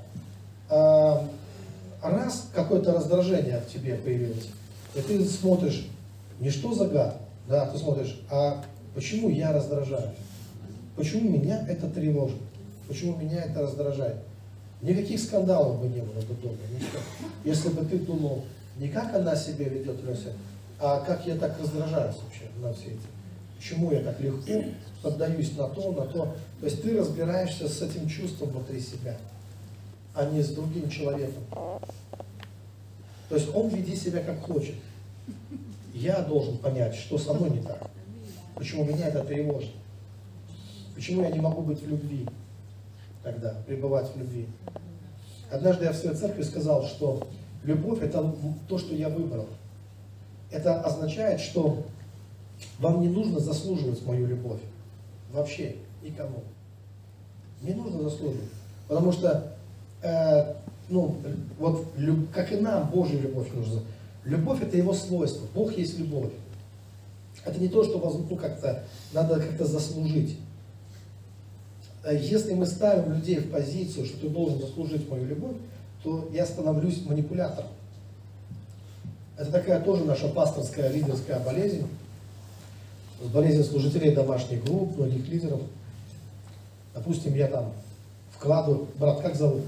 А, 0.70 1.28
раз 2.02 2.48
какое-то 2.54 2.94
раздражение 2.94 3.60
в 3.60 3.72
тебе 3.72 3.96
появилось, 3.96 4.50
и 4.96 5.02
ты 5.02 5.24
смотришь, 5.26 5.88
не 6.40 6.50
что 6.50 6.74
за 6.74 6.88
гад, 6.88 7.18
да, 7.48 7.66
ты 7.68 7.78
смотришь, 7.78 8.20
а 8.30 8.64
почему 8.96 9.30
я 9.30 9.52
раздражаюсь? 9.52 10.18
Почему 10.96 11.30
меня 11.30 11.66
это 11.68 11.90
тревожит? 11.90 12.38
Почему 12.88 13.16
меня 13.18 13.44
это 13.44 13.62
раздражает? 13.62 14.18
Никаких 14.82 15.20
скандалов 15.20 15.82
бы 15.82 15.88
не 15.88 16.02
было 16.02 16.22
бы 16.22 16.34
дома, 16.42 16.58
ничего. 16.74 17.00
Если 17.44 17.70
бы 17.70 17.86
ты 17.86 17.98
думал, 17.98 18.44
не 18.78 18.88
как 18.88 19.14
она 19.14 19.36
себя 19.36 19.68
ведет, 19.68 20.04
Леся, 20.04 20.34
а 20.80 21.02
как 21.02 21.26
я 21.28 21.36
так 21.36 21.60
раздражаюсь 21.60 22.16
вообще 22.24 22.46
на 22.62 22.74
все 22.74 22.88
эти. 22.88 23.00
Почему 23.58 23.92
я 23.92 24.00
так 24.00 24.20
легко 24.22 24.64
поддаюсь 25.02 25.52
на 25.58 25.68
то, 25.68 25.92
на 25.92 26.06
то. 26.06 26.36
То 26.62 26.66
есть 26.66 26.82
ты 26.82 26.98
разбираешься 26.98 27.68
с 27.68 27.82
этим 27.82 28.08
чувством 28.08 28.50
внутри 28.52 28.80
себя, 28.80 29.18
а 30.14 30.26
не 30.26 30.42
с 30.42 30.50
другим 30.50 30.90
человеком. 30.90 31.44
То 33.30 33.36
есть 33.36 33.54
он 33.54 33.70
веди 33.70 33.96
себя 33.96 34.22
как 34.22 34.42
хочет. 34.42 34.76
Я 35.94 36.22
должен 36.22 36.58
понять, 36.58 36.96
что 36.96 37.18
со 37.18 37.34
мной 37.34 37.52
не 37.52 37.62
так. 37.62 37.90
Почему 38.56 38.86
меня 38.86 39.08
это 39.08 39.24
тревожит. 39.24 39.72
Почему 40.96 41.22
я 41.22 41.30
не 41.30 41.40
могу 41.40 41.62
быть 41.62 41.82
в 41.82 41.88
любви 41.88 42.28
тогда, 43.24 43.56
пребывать 43.68 44.14
в 44.14 44.18
любви. 44.18 44.48
Однажды 45.52 45.86
я 45.86 45.92
в 45.92 45.96
своей 45.96 46.16
церкви 46.16 46.44
сказал, 46.44 46.86
что 46.86 47.28
любовь 47.64 48.02
это 48.02 48.34
то, 48.68 48.78
что 48.78 48.96
я 48.96 49.10
выбрал. 49.10 49.48
Это 50.52 50.82
означает, 50.82 51.40
что 51.40 51.84
вам 52.80 53.02
не 53.02 53.08
нужно 53.08 53.40
заслуживать 53.40 54.06
мою 54.06 54.26
любовь. 54.26 54.62
Вообще 55.32 55.76
никому. 56.02 56.44
Не 57.62 57.74
нужно 57.74 58.04
заслуживать. 58.04 58.50
Потому 58.88 59.12
что, 59.12 59.56
э, 60.02 60.54
ну, 60.90 61.18
вот 61.58 61.86
как 62.34 62.52
и 62.52 62.58
нам 62.58 62.90
Божью 62.90 63.22
любовь 63.22 63.48
нужна. 63.54 63.82
Любовь 64.26 64.62
это 64.62 64.78
его 64.78 64.94
свойство. 64.94 65.48
Бог 65.54 65.78
есть 65.78 65.98
любовь. 65.98 66.32
Это 67.46 67.60
не 67.60 67.70
то, 67.70 67.84
что 67.84 68.00
ну, 68.30 68.36
как-то 68.36 68.84
надо 69.14 69.40
как-то 69.40 69.66
заслужить. 69.66 70.38
Э, 72.04 72.16
Если 72.16 72.54
мы 72.54 72.66
ставим 72.66 73.14
людей 73.14 73.38
в 73.38 73.52
позицию, 73.52 74.06
что 74.06 74.20
ты 74.20 74.30
должен 74.30 74.60
заслужить 74.60 75.10
мою 75.10 75.26
любовь, 75.26 75.56
то 76.04 76.30
я 76.34 76.46
становлюсь 76.46 77.06
манипулятором. 77.06 77.70
Это 79.38 79.52
такая 79.52 79.82
тоже 79.82 80.04
наша 80.04 80.28
пасторская 80.28 80.92
лидерская 80.92 81.40
болезнь. 81.40 81.88
Болезнь 83.34 83.64
служителей 83.64 84.14
домашних 84.14 84.64
групп, 84.64 84.98
многих 84.98 85.28
лидеров. 85.28 85.62
Допустим, 86.94 87.36
я 87.36 87.48
там 87.48 87.72
вкладываю, 88.32 88.88
брат, 88.98 89.22
как 89.22 89.36
зовут 89.36 89.64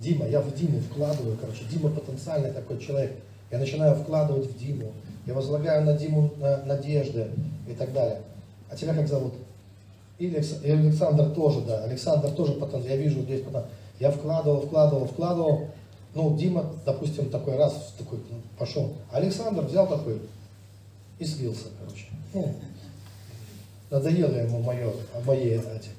Дима, 0.00 0.26
я 0.26 0.40
в 0.40 0.54
Диму 0.54 0.80
вкладываю, 0.80 1.36
короче, 1.40 1.64
Дима 1.70 1.90
потенциальный 1.90 2.50
такой 2.52 2.78
человек. 2.78 3.12
Я 3.50 3.58
начинаю 3.58 3.94
вкладывать 3.96 4.50
в 4.50 4.58
Диму. 4.58 4.92
Я 5.26 5.34
возлагаю 5.34 5.84
на 5.84 5.94
Диму 5.94 6.32
на- 6.38 6.62
надежды 6.64 7.28
и 7.68 7.72
так 7.72 7.92
далее. 7.92 8.20
А 8.70 8.76
тебя 8.76 8.94
как 8.94 9.08
зовут? 9.08 9.34
И 10.18 10.26
Алекс- 10.26 10.62
и 10.62 10.70
Александр 10.70 11.30
тоже, 11.30 11.60
да. 11.62 11.84
Александр 11.84 12.30
тоже 12.30 12.52
потом, 12.54 12.82
я 12.82 12.96
вижу 12.96 13.20
здесь 13.22 13.42
потом. 13.42 13.64
Я 14.00 14.10
вкладывал, 14.10 14.62
вкладывал, 14.62 15.06
вкладывал. 15.06 15.68
Ну, 16.14 16.36
Дима, 16.36 16.66
допустим, 16.84 17.30
такой 17.30 17.56
раз 17.56 17.94
такой 17.98 18.18
ну, 18.30 18.36
пошел. 18.58 18.92
Александр 19.12 19.62
взял 19.62 19.88
такой 19.88 20.20
и 21.18 21.24
слился, 21.24 21.66
короче. 21.80 22.06
Ну, 22.32 22.54
надоело 23.90 24.34
ему 24.36 24.60
мое, 24.60 24.92
мои 25.24 25.50
эти, 25.50 25.90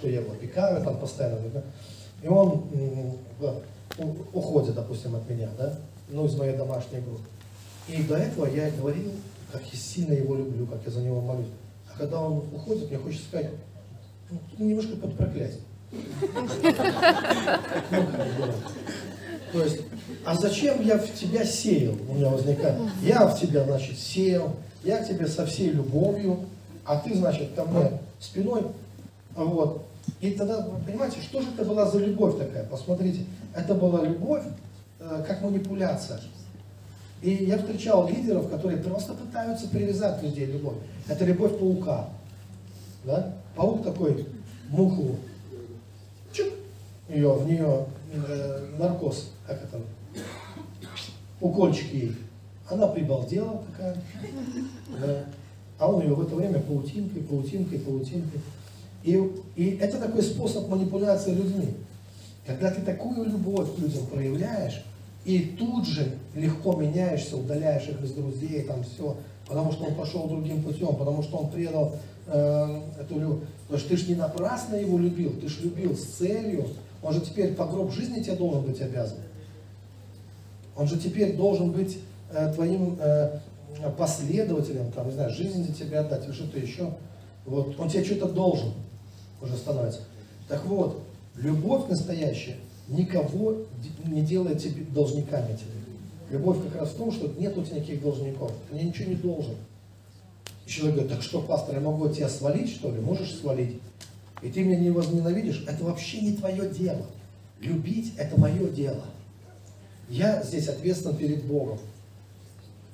что 0.00 0.08
я 0.08 0.20
его 0.20 0.32
опекаю 0.32 0.82
там 0.82 0.98
постоянно. 0.98 1.62
И 2.22 2.28
он 2.28 2.64
уходит, 4.32 4.74
допустим, 4.74 5.14
от 5.14 5.28
меня, 5.28 5.50
да, 5.58 5.78
ну, 6.08 6.24
из 6.24 6.34
моей 6.36 6.56
домашней 6.56 7.00
группы. 7.00 7.28
И 7.86 8.02
до 8.02 8.16
этого 8.16 8.46
я 8.46 8.70
говорил, 8.70 9.12
как 9.52 9.62
я 9.70 9.78
сильно 9.78 10.14
его 10.14 10.36
люблю, 10.36 10.66
как 10.66 10.80
я 10.86 10.90
за 10.90 11.02
него 11.02 11.20
молюсь. 11.20 11.48
А 11.92 11.98
когда 11.98 12.20
он 12.20 12.38
уходит, 12.54 12.88
мне 12.88 12.98
хочется 12.98 13.26
сказать, 13.26 13.50
ну, 14.30 14.66
немножко 14.66 14.96
под 14.96 15.14
бы, 15.14 15.50
То 19.52 19.64
есть, 19.64 19.80
а 20.24 20.34
зачем 20.36 20.80
я 20.82 20.96
в 20.96 21.12
тебя 21.12 21.44
сеял? 21.44 21.94
У 22.08 22.14
меня 22.14 22.30
возникает. 22.30 22.80
Я 23.02 23.26
в 23.26 23.38
тебя, 23.38 23.64
значит, 23.64 23.98
сеял, 23.98 24.54
я 24.82 24.98
к 24.98 25.08
тебе 25.08 25.26
со 25.26 25.44
всей 25.44 25.70
любовью, 25.70 26.46
а 26.84 26.96
ты, 26.96 27.14
значит, 27.14 27.50
ко 27.54 27.64
мне 27.64 27.98
спиной. 28.20 28.62
Вот. 29.34 29.89
И 30.20 30.32
тогда, 30.32 30.60
вы 30.60 30.78
понимаете, 30.84 31.20
что 31.20 31.40
же 31.40 31.48
это 31.50 31.64
была 31.64 31.86
за 31.86 31.98
любовь 31.98 32.38
такая? 32.38 32.64
Посмотрите, 32.64 33.24
это 33.54 33.74
была 33.74 34.04
любовь 34.04 34.44
э, 34.98 35.24
как 35.26 35.42
манипуляция. 35.42 36.20
И 37.22 37.30
я 37.30 37.58
встречал 37.58 38.08
лидеров, 38.08 38.50
которые 38.50 38.78
просто 38.82 39.12
пытаются 39.12 39.68
привязать 39.68 40.22
людей 40.22 40.46
любовь. 40.46 40.76
Это 41.06 41.24
любовь 41.24 41.58
паука. 41.58 42.08
Да? 43.04 43.34
Паук 43.56 43.82
такой, 43.82 44.26
муху, 44.68 45.16
чик, 46.32 46.52
ее, 47.08 47.32
в 47.32 47.46
нее 47.46 47.86
э, 48.12 48.66
наркоз, 48.78 49.32
как 49.46 49.62
это, 49.62 49.80
укольчик 51.40 51.92
ей. 51.92 52.16
Она 52.68 52.86
прибалдела 52.86 53.62
такая, 53.70 53.96
да. 55.00 55.24
а 55.78 55.88
он 55.88 56.02
ее 56.02 56.14
в 56.14 56.22
это 56.22 56.36
время 56.36 56.60
паутинкой, 56.60 57.22
паутинкой, 57.22 57.80
паутинкой. 57.80 58.40
И, 59.02 59.30
и 59.56 59.78
это 59.80 59.98
такой 59.98 60.22
способ 60.22 60.68
манипуляции 60.68 61.32
людьми. 61.32 61.74
Когда 62.46 62.70
ты 62.70 62.82
такую 62.82 63.24
любовь 63.24 63.74
к 63.74 63.78
людям 63.78 64.06
проявляешь, 64.06 64.84
и 65.24 65.56
тут 65.58 65.86
же 65.86 66.18
легко 66.34 66.74
меняешься, 66.74 67.36
удаляешь 67.36 67.88
их 67.88 68.02
из 68.02 68.12
друзей, 68.12 68.62
там 68.62 68.82
все, 68.82 69.16
потому 69.46 69.72
что 69.72 69.84
он 69.84 69.94
пошел 69.94 70.26
другим 70.26 70.62
путем, 70.62 70.96
потому 70.96 71.22
что 71.22 71.38
он 71.38 71.50
предал 71.50 71.96
э, 72.26 72.80
эту 73.00 73.18
любовь. 73.18 73.40
Потому 73.66 73.78
что 73.78 73.88
ты 73.88 73.96
же 73.96 74.08
не 74.08 74.14
напрасно 74.14 74.76
его 74.76 74.98
любил, 74.98 75.32
ты 75.40 75.48
же 75.48 75.62
любил 75.62 75.96
с 75.96 76.04
целью. 76.04 76.66
Он 77.02 77.14
же 77.14 77.20
теперь 77.20 77.54
по 77.54 77.66
гроб 77.66 77.92
жизни 77.92 78.22
тебе 78.22 78.36
должен 78.36 78.62
быть 78.62 78.80
обязан. 78.80 79.18
Он 80.76 80.86
же 80.86 80.98
теперь 80.98 81.36
должен 81.36 81.70
быть 81.72 81.98
э, 82.32 82.52
твоим 82.54 82.98
э, 82.98 83.38
последователем, 83.96 84.90
там, 84.92 85.06
не 85.06 85.12
знаю, 85.12 85.30
жизнь 85.30 85.66
за 85.66 85.72
тебя 85.72 86.00
отдать 86.00 86.24
или 86.24 86.32
что-то 86.32 86.58
еще. 86.58 86.90
Вот, 87.46 87.78
он 87.78 87.88
тебе 87.88 88.04
что-то 88.04 88.26
должен 88.26 88.72
уже 89.42 89.56
становится. 89.56 90.00
Так 90.48 90.64
вот, 90.66 91.00
любовь 91.36 91.88
настоящая 91.88 92.56
никого 92.88 93.58
не 94.06 94.22
делает 94.22 94.60
тебе 94.60 94.84
должниками 94.84 95.56
тебе. 95.56 95.70
Любовь 96.30 96.58
как 96.62 96.80
раз 96.80 96.90
в 96.90 96.96
том, 96.96 97.10
что 97.10 97.28
нет 97.38 97.56
у 97.56 97.64
тебя 97.64 97.76
никаких 97.76 98.02
должников. 98.02 98.52
Ты 98.68 98.74
мне 98.74 98.84
ничего 98.84 99.10
не 99.10 99.16
должен. 99.16 99.54
И 100.66 100.70
человек 100.70 100.96
говорит, 100.96 101.12
так 101.16 101.22
что, 101.22 101.42
пастор, 101.42 101.76
я 101.76 101.80
могу 101.80 102.08
тебя 102.08 102.28
свалить, 102.28 102.70
что 102.70 102.90
ли? 102.90 103.00
Можешь 103.00 103.34
свалить. 103.34 103.80
И 104.42 104.48
ты 104.48 104.62
меня 104.62 104.78
не 104.78 104.90
возненавидишь, 104.90 105.64
это 105.66 105.84
вообще 105.84 106.20
не 106.20 106.36
твое 106.36 106.68
дело. 106.70 107.06
Любить– 107.60 108.14
это 108.16 108.40
мое 108.40 108.68
дело. 108.70 109.04
Я 110.08 110.42
здесь 110.42 110.68
ответственен 110.68 111.16
перед 111.16 111.44
Богом. 111.44 111.78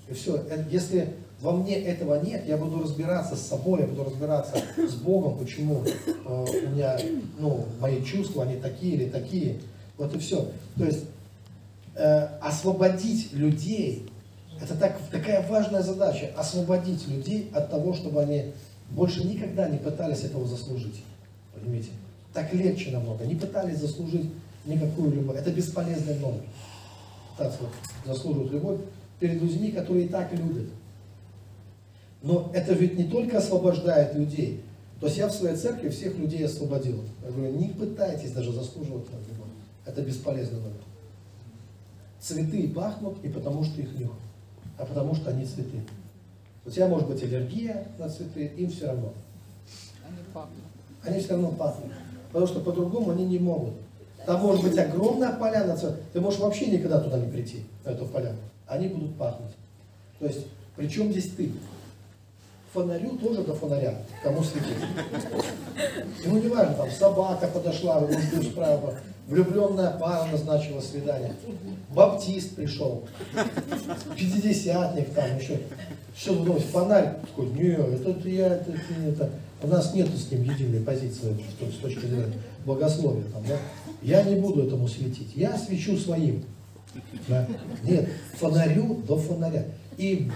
И 0.08 0.14
все. 0.14 0.44
Если 0.70 1.14
во 1.46 1.52
мне 1.52 1.76
этого 1.76 2.20
нет, 2.20 2.42
я 2.48 2.56
буду 2.56 2.82
разбираться 2.82 3.36
с 3.36 3.46
собой, 3.46 3.82
я 3.82 3.86
буду 3.86 4.02
разбираться 4.02 4.56
с 4.76 4.94
Богом, 4.94 5.38
почему 5.38 5.84
э, 5.84 6.20
у 6.28 6.70
меня, 6.70 6.98
ну, 7.38 7.66
мои 7.78 8.02
чувства, 8.02 8.42
они 8.42 8.56
такие 8.56 8.94
или 8.94 9.08
такие. 9.08 9.60
Вот 9.96 10.12
и 10.12 10.18
все. 10.18 10.50
То 10.76 10.84
есть 10.84 11.04
э, 11.94 12.26
освободить 12.40 13.32
людей, 13.32 14.10
это 14.60 14.74
так, 14.74 14.98
такая 15.12 15.46
важная 15.48 15.82
задача, 15.82 16.32
освободить 16.36 17.06
людей 17.06 17.48
от 17.54 17.70
того, 17.70 17.94
чтобы 17.94 18.22
они 18.22 18.46
больше 18.90 19.24
никогда 19.24 19.68
не 19.68 19.78
пытались 19.78 20.24
этого 20.24 20.48
заслужить. 20.48 21.00
Понимаете? 21.54 21.90
Так 22.34 22.52
легче 22.54 22.90
намного. 22.90 23.24
Не 23.24 23.36
пытались 23.36 23.78
заслужить 23.78 24.32
никакую 24.64 25.12
любовь. 25.12 25.38
Это 25.38 25.52
бесполезный 25.52 26.18
номер. 26.18 26.42
Так 27.38 27.52
вот, 27.60 27.70
заслуживают 28.04 28.50
любовь 28.50 28.80
перед 29.20 29.40
людьми, 29.40 29.70
которые 29.70 30.06
и 30.06 30.08
так 30.08 30.32
любят. 30.32 30.66
Но 32.26 32.50
это 32.52 32.72
ведь 32.72 32.98
не 32.98 33.04
только 33.04 33.38
освобождает 33.38 34.12
людей. 34.16 34.60
То 34.98 35.06
есть 35.06 35.16
я 35.16 35.28
в 35.28 35.32
своей 35.32 35.54
церкви 35.54 35.90
всех 35.90 36.18
людей 36.18 36.44
освободил. 36.44 37.04
Я 37.24 37.30
говорю, 37.30 37.52
не 37.52 37.68
пытайтесь 37.68 38.32
даже 38.32 38.50
заслуживать 38.50 39.06
любовь. 39.28 39.48
Это 39.84 40.02
бесполезно 40.02 40.58
номер. 40.58 40.80
Цветы 42.18 42.68
пахнут 42.68 43.16
и 43.22 43.28
потому, 43.28 43.62
что 43.62 43.80
их 43.80 43.96
нюх, 43.96 44.10
а 44.76 44.84
потому, 44.84 45.14
что 45.14 45.30
они 45.30 45.46
цветы. 45.46 45.80
У 46.64 46.70
тебя 46.70 46.88
может 46.88 47.06
быть 47.06 47.22
аллергия 47.22 47.86
на 47.96 48.08
цветы, 48.08 48.50
им 48.56 48.70
все 48.70 48.88
равно. 48.88 49.12
Они 50.04 50.18
пахнут. 50.34 50.64
Они 51.04 51.20
все 51.20 51.34
равно 51.34 51.52
пахнут. 51.52 51.92
Потому 52.32 52.48
что 52.48 52.58
по-другому 52.58 53.12
они 53.12 53.24
не 53.24 53.38
могут. 53.38 53.74
Там 54.24 54.40
может 54.40 54.64
быть 54.64 54.76
огромная 54.76 55.32
поляна, 55.34 55.78
ты 56.12 56.20
можешь 56.20 56.40
вообще 56.40 56.66
никогда 56.66 56.98
туда 56.98 57.20
не 57.20 57.30
прийти, 57.30 57.62
на 57.84 57.90
эту 57.90 58.06
поляну. 58.06 58.38
Они 58.66 58.88
будут 58.88 59.14
пахнуть. 59.14 59.52
То 60.18 60.26
есть, 60.26 60.46
при 60.74 60.88
чем 60.88 61.12
здесь 61.12 61.30
ты? 61.30 61.52
Фонарю 62.76 63.16
тоже 63.16 63.42
до 63.42 63.54
фонаря, 63.54 63.94
кому 64.22 64.42
светить. 64.42 64.76
Ему 66.22 66.36
не 66.36 66.48
важно, 66.48 66.74
там 66.74 66.90
собака 66.90 67.46
подошла, 67.46 68.00
может 68.00 68.44
справа, 68.52 68.94
влюбленная 69.26 69.92
пара 69.92 70.30
назначила 70.30 70.82
свидание, 70.82 71.32
баптист 71.94 72.54
пришел, 72.54 73.08
пятидесятник 74.14 75.08
там 75.14 75.38
еще. 75.38 75.58
Вы 76.26 76.44
думаете, 76.44 76.66
фонарь? 76.66 77.14
Такой, 77.22 77.46
не, 77.46 77.68
это, 77.68 78.10
это 78.10 78.28
я, 78.28 78.46
это, 78.48 78.70
это, 78.70 79.08
это. 79.08 79.30
У 79.62 79.68
нас 79.68 79.94
нет 79.94 80.08
с 80.08 80.30
ним 80.30 80.42
единой 80.42 80.80
позиции 80.80 81.34
с 81.58 81.80
точки 81.80 82.00
зрения 82.00 82.34
богословия. 82.66 83.24
Там, 83.32 83.42
да? 83.48 83.56
Я 84.02 84.22
не 84.22 84.34
буду 84.34 84.66
этому 84.66 84.86
светить, 84.86 85.32
я 85.34 85.56
свечу 85.56 85.96
своим. 85.96 86.44
Да? 87.26 87.48
Нет, 87.82 88.10
фонарю 88.34 88.96
до 89.08 89.16
фонаря. 89.16 89.64
И 89.96 90.30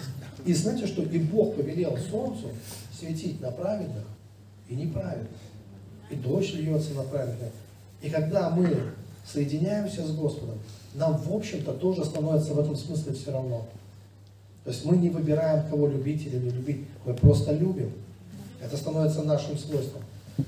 и 0.45 0.55
знаете 0.55 0.87
что? 0.87 1.03
И 1.03 1.19
Бог 1.19 1.57
повелел 1.57 1.97
солнцу 2.11 2.49
светить 2.99 3.41
на 3.41 3.51
праведных 3.51 4.05
и 4.69 4.75
неправедных. 4.75 5.29
И 6.11 6.17
дождь 6.17 6.55
льется 6.55 6.93
на 6.95 7.03
праведных. 7.03 7.51
И 8.03 8.11
когда 8.11 8.51
мы 8.51 8.93
соединяемся 9.25 10.07
с 10.07 10.11
Господом, 10.13 10.59
нам, 10.95 11.17
в 11.17 11.33
общем-то, 11.33 11.73
тоже 11.75 12.05
становится 12.05 12.55
в 12.55 12.61
этом 12.61 12.77
смысле 12.77 13.13
все 13.13 13.33
равно. 13.33 13.67
То 14.65 14.71
есть 14.71 14.85
мы 14.85 14.97
не 14.97 15.11
выбираем, 15.11 15.69
кого 15.69 15.87
любить 15.89 16.27
или 16.27 16.37
не 16.37 16.51
любить, 16.51 16.85
мы 17.05 17.15
просто 17.15 17.53
любим. 17.53 17.93
Это 18.61 18.77
становится 18.77 19.23
нашим 19.23 19.57
свойством. 19.59 20.03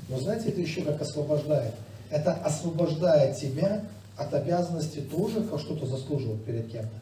Но 0.09 0.19
знаете, 0.19 0.49
это 0.49 0.61
еще 0.61 0.83
как 0.83 1.01
освобождает. 1.01 1.75
Это 2.11 2.33
освобождает 2.35 3.37
тебя 3.37 3.85
от 4.17 4.35
обязанности 4.35 4.99
тоже 4.99 5.47
что-то 5.59 5.87
заслуживать 5.87 6.45
перед 6.45 6.71
кем-то. 6.71 7.01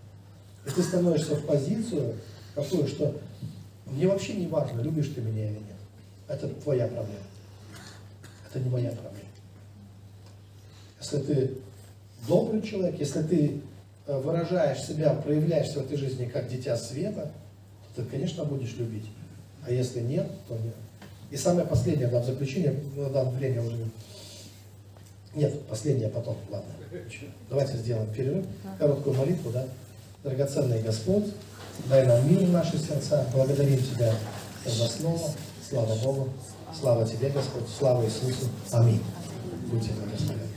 И 0.67 0.71
ты 0.71 0.83
становишься 0.83 1.35
в 1.35 1.45
позицию, 1.47 2.15
такое, 2.63 2.87
что 2.87 3.17
мне 3.87 4.07
вообще 4.07 4.35
не 4.35 4.47
важно, 4.47 4.81
любишь 4.81 5.13
ты 5.15 5.21
меня 5.21 5.47
или 5.47 5.55
нет. 5.55 5.65
Это 6.29 6.49
твоя 6.49 6.87
проблема. 6.87 7.25
Это 8.49 8.61
не 8.61 8.69
моя 8.69 8.91
проблема. 8.91 9.29
Если 11.01 11.19
ты 11.19 11.55
добрый 12.29 12.63
человек, 12.63 12.99
если 12.99 13.23
ты 13.23 13.61
э, 14.07 14.21
выражаешь 14.21 14.83
себя, 14.83 15.15
проявляешься 15.15 15.81
в 15.81 15.87
этой 15.87 15.97
жизни 15.97 16.27
как 16.27 16.49
дитя 16.49 16.77
света, 16.77 17.33
то 17.95 18.03
ты, 18.03 18.09
конечно, 18.09 18.45
будешь 18.45 18.75
любить. 18.77 19.07
А 19.67 19.73
если 19.73 20.01
нет, 20.01 20.27
то 20.49 20.55
нет. 20.55 20.75
И 21.31 21.37
самое 21.37 21.67
последнее, 21.67 22.09
да, 22.09 22.21
в 22.21 22.27
заключение, 22.27 22.75
ну, 22.97 23.09
да, 23.11 23.25
время 23.25 23.63
уже 23.63 23.77
нет, 25.35 25.63
последнее 25.69 26.09
потом, 26.09 26.37
ладно. 26.51 26.73
Давайте 27.49 27.77
сделаем 27.77 28.13
перерыв, 28.13 28.45
короткую 28.79 29.17
молитву, 29.17 29.51
да. 29.51 29.67
Драгоценный 30.25 30.83
Господь, 30.83 31.27
Дай 31.89 32.07
нам 32.07 32.29
мир 32.29 32.41
в 32.45 32.53
наши 32.53 32.79
сердца. 32.79 33.27
Благодарим 33.33 33.79
Тебя 33.79 34.15
за 34.65 34.89
слово. 34.89 35.31
Слава 35.69 35.95
Богу. 35.97 36.29
Слава 36.79 37.07
Тебе, 37.07 37.31
Господь. 37.31 37.69
Слава 37.79 38.05
Иисусу. 38.05 38.49
Аминь. 38.73 39.03
Будьте 39.71 39.91
благословенны. 39.93 40.50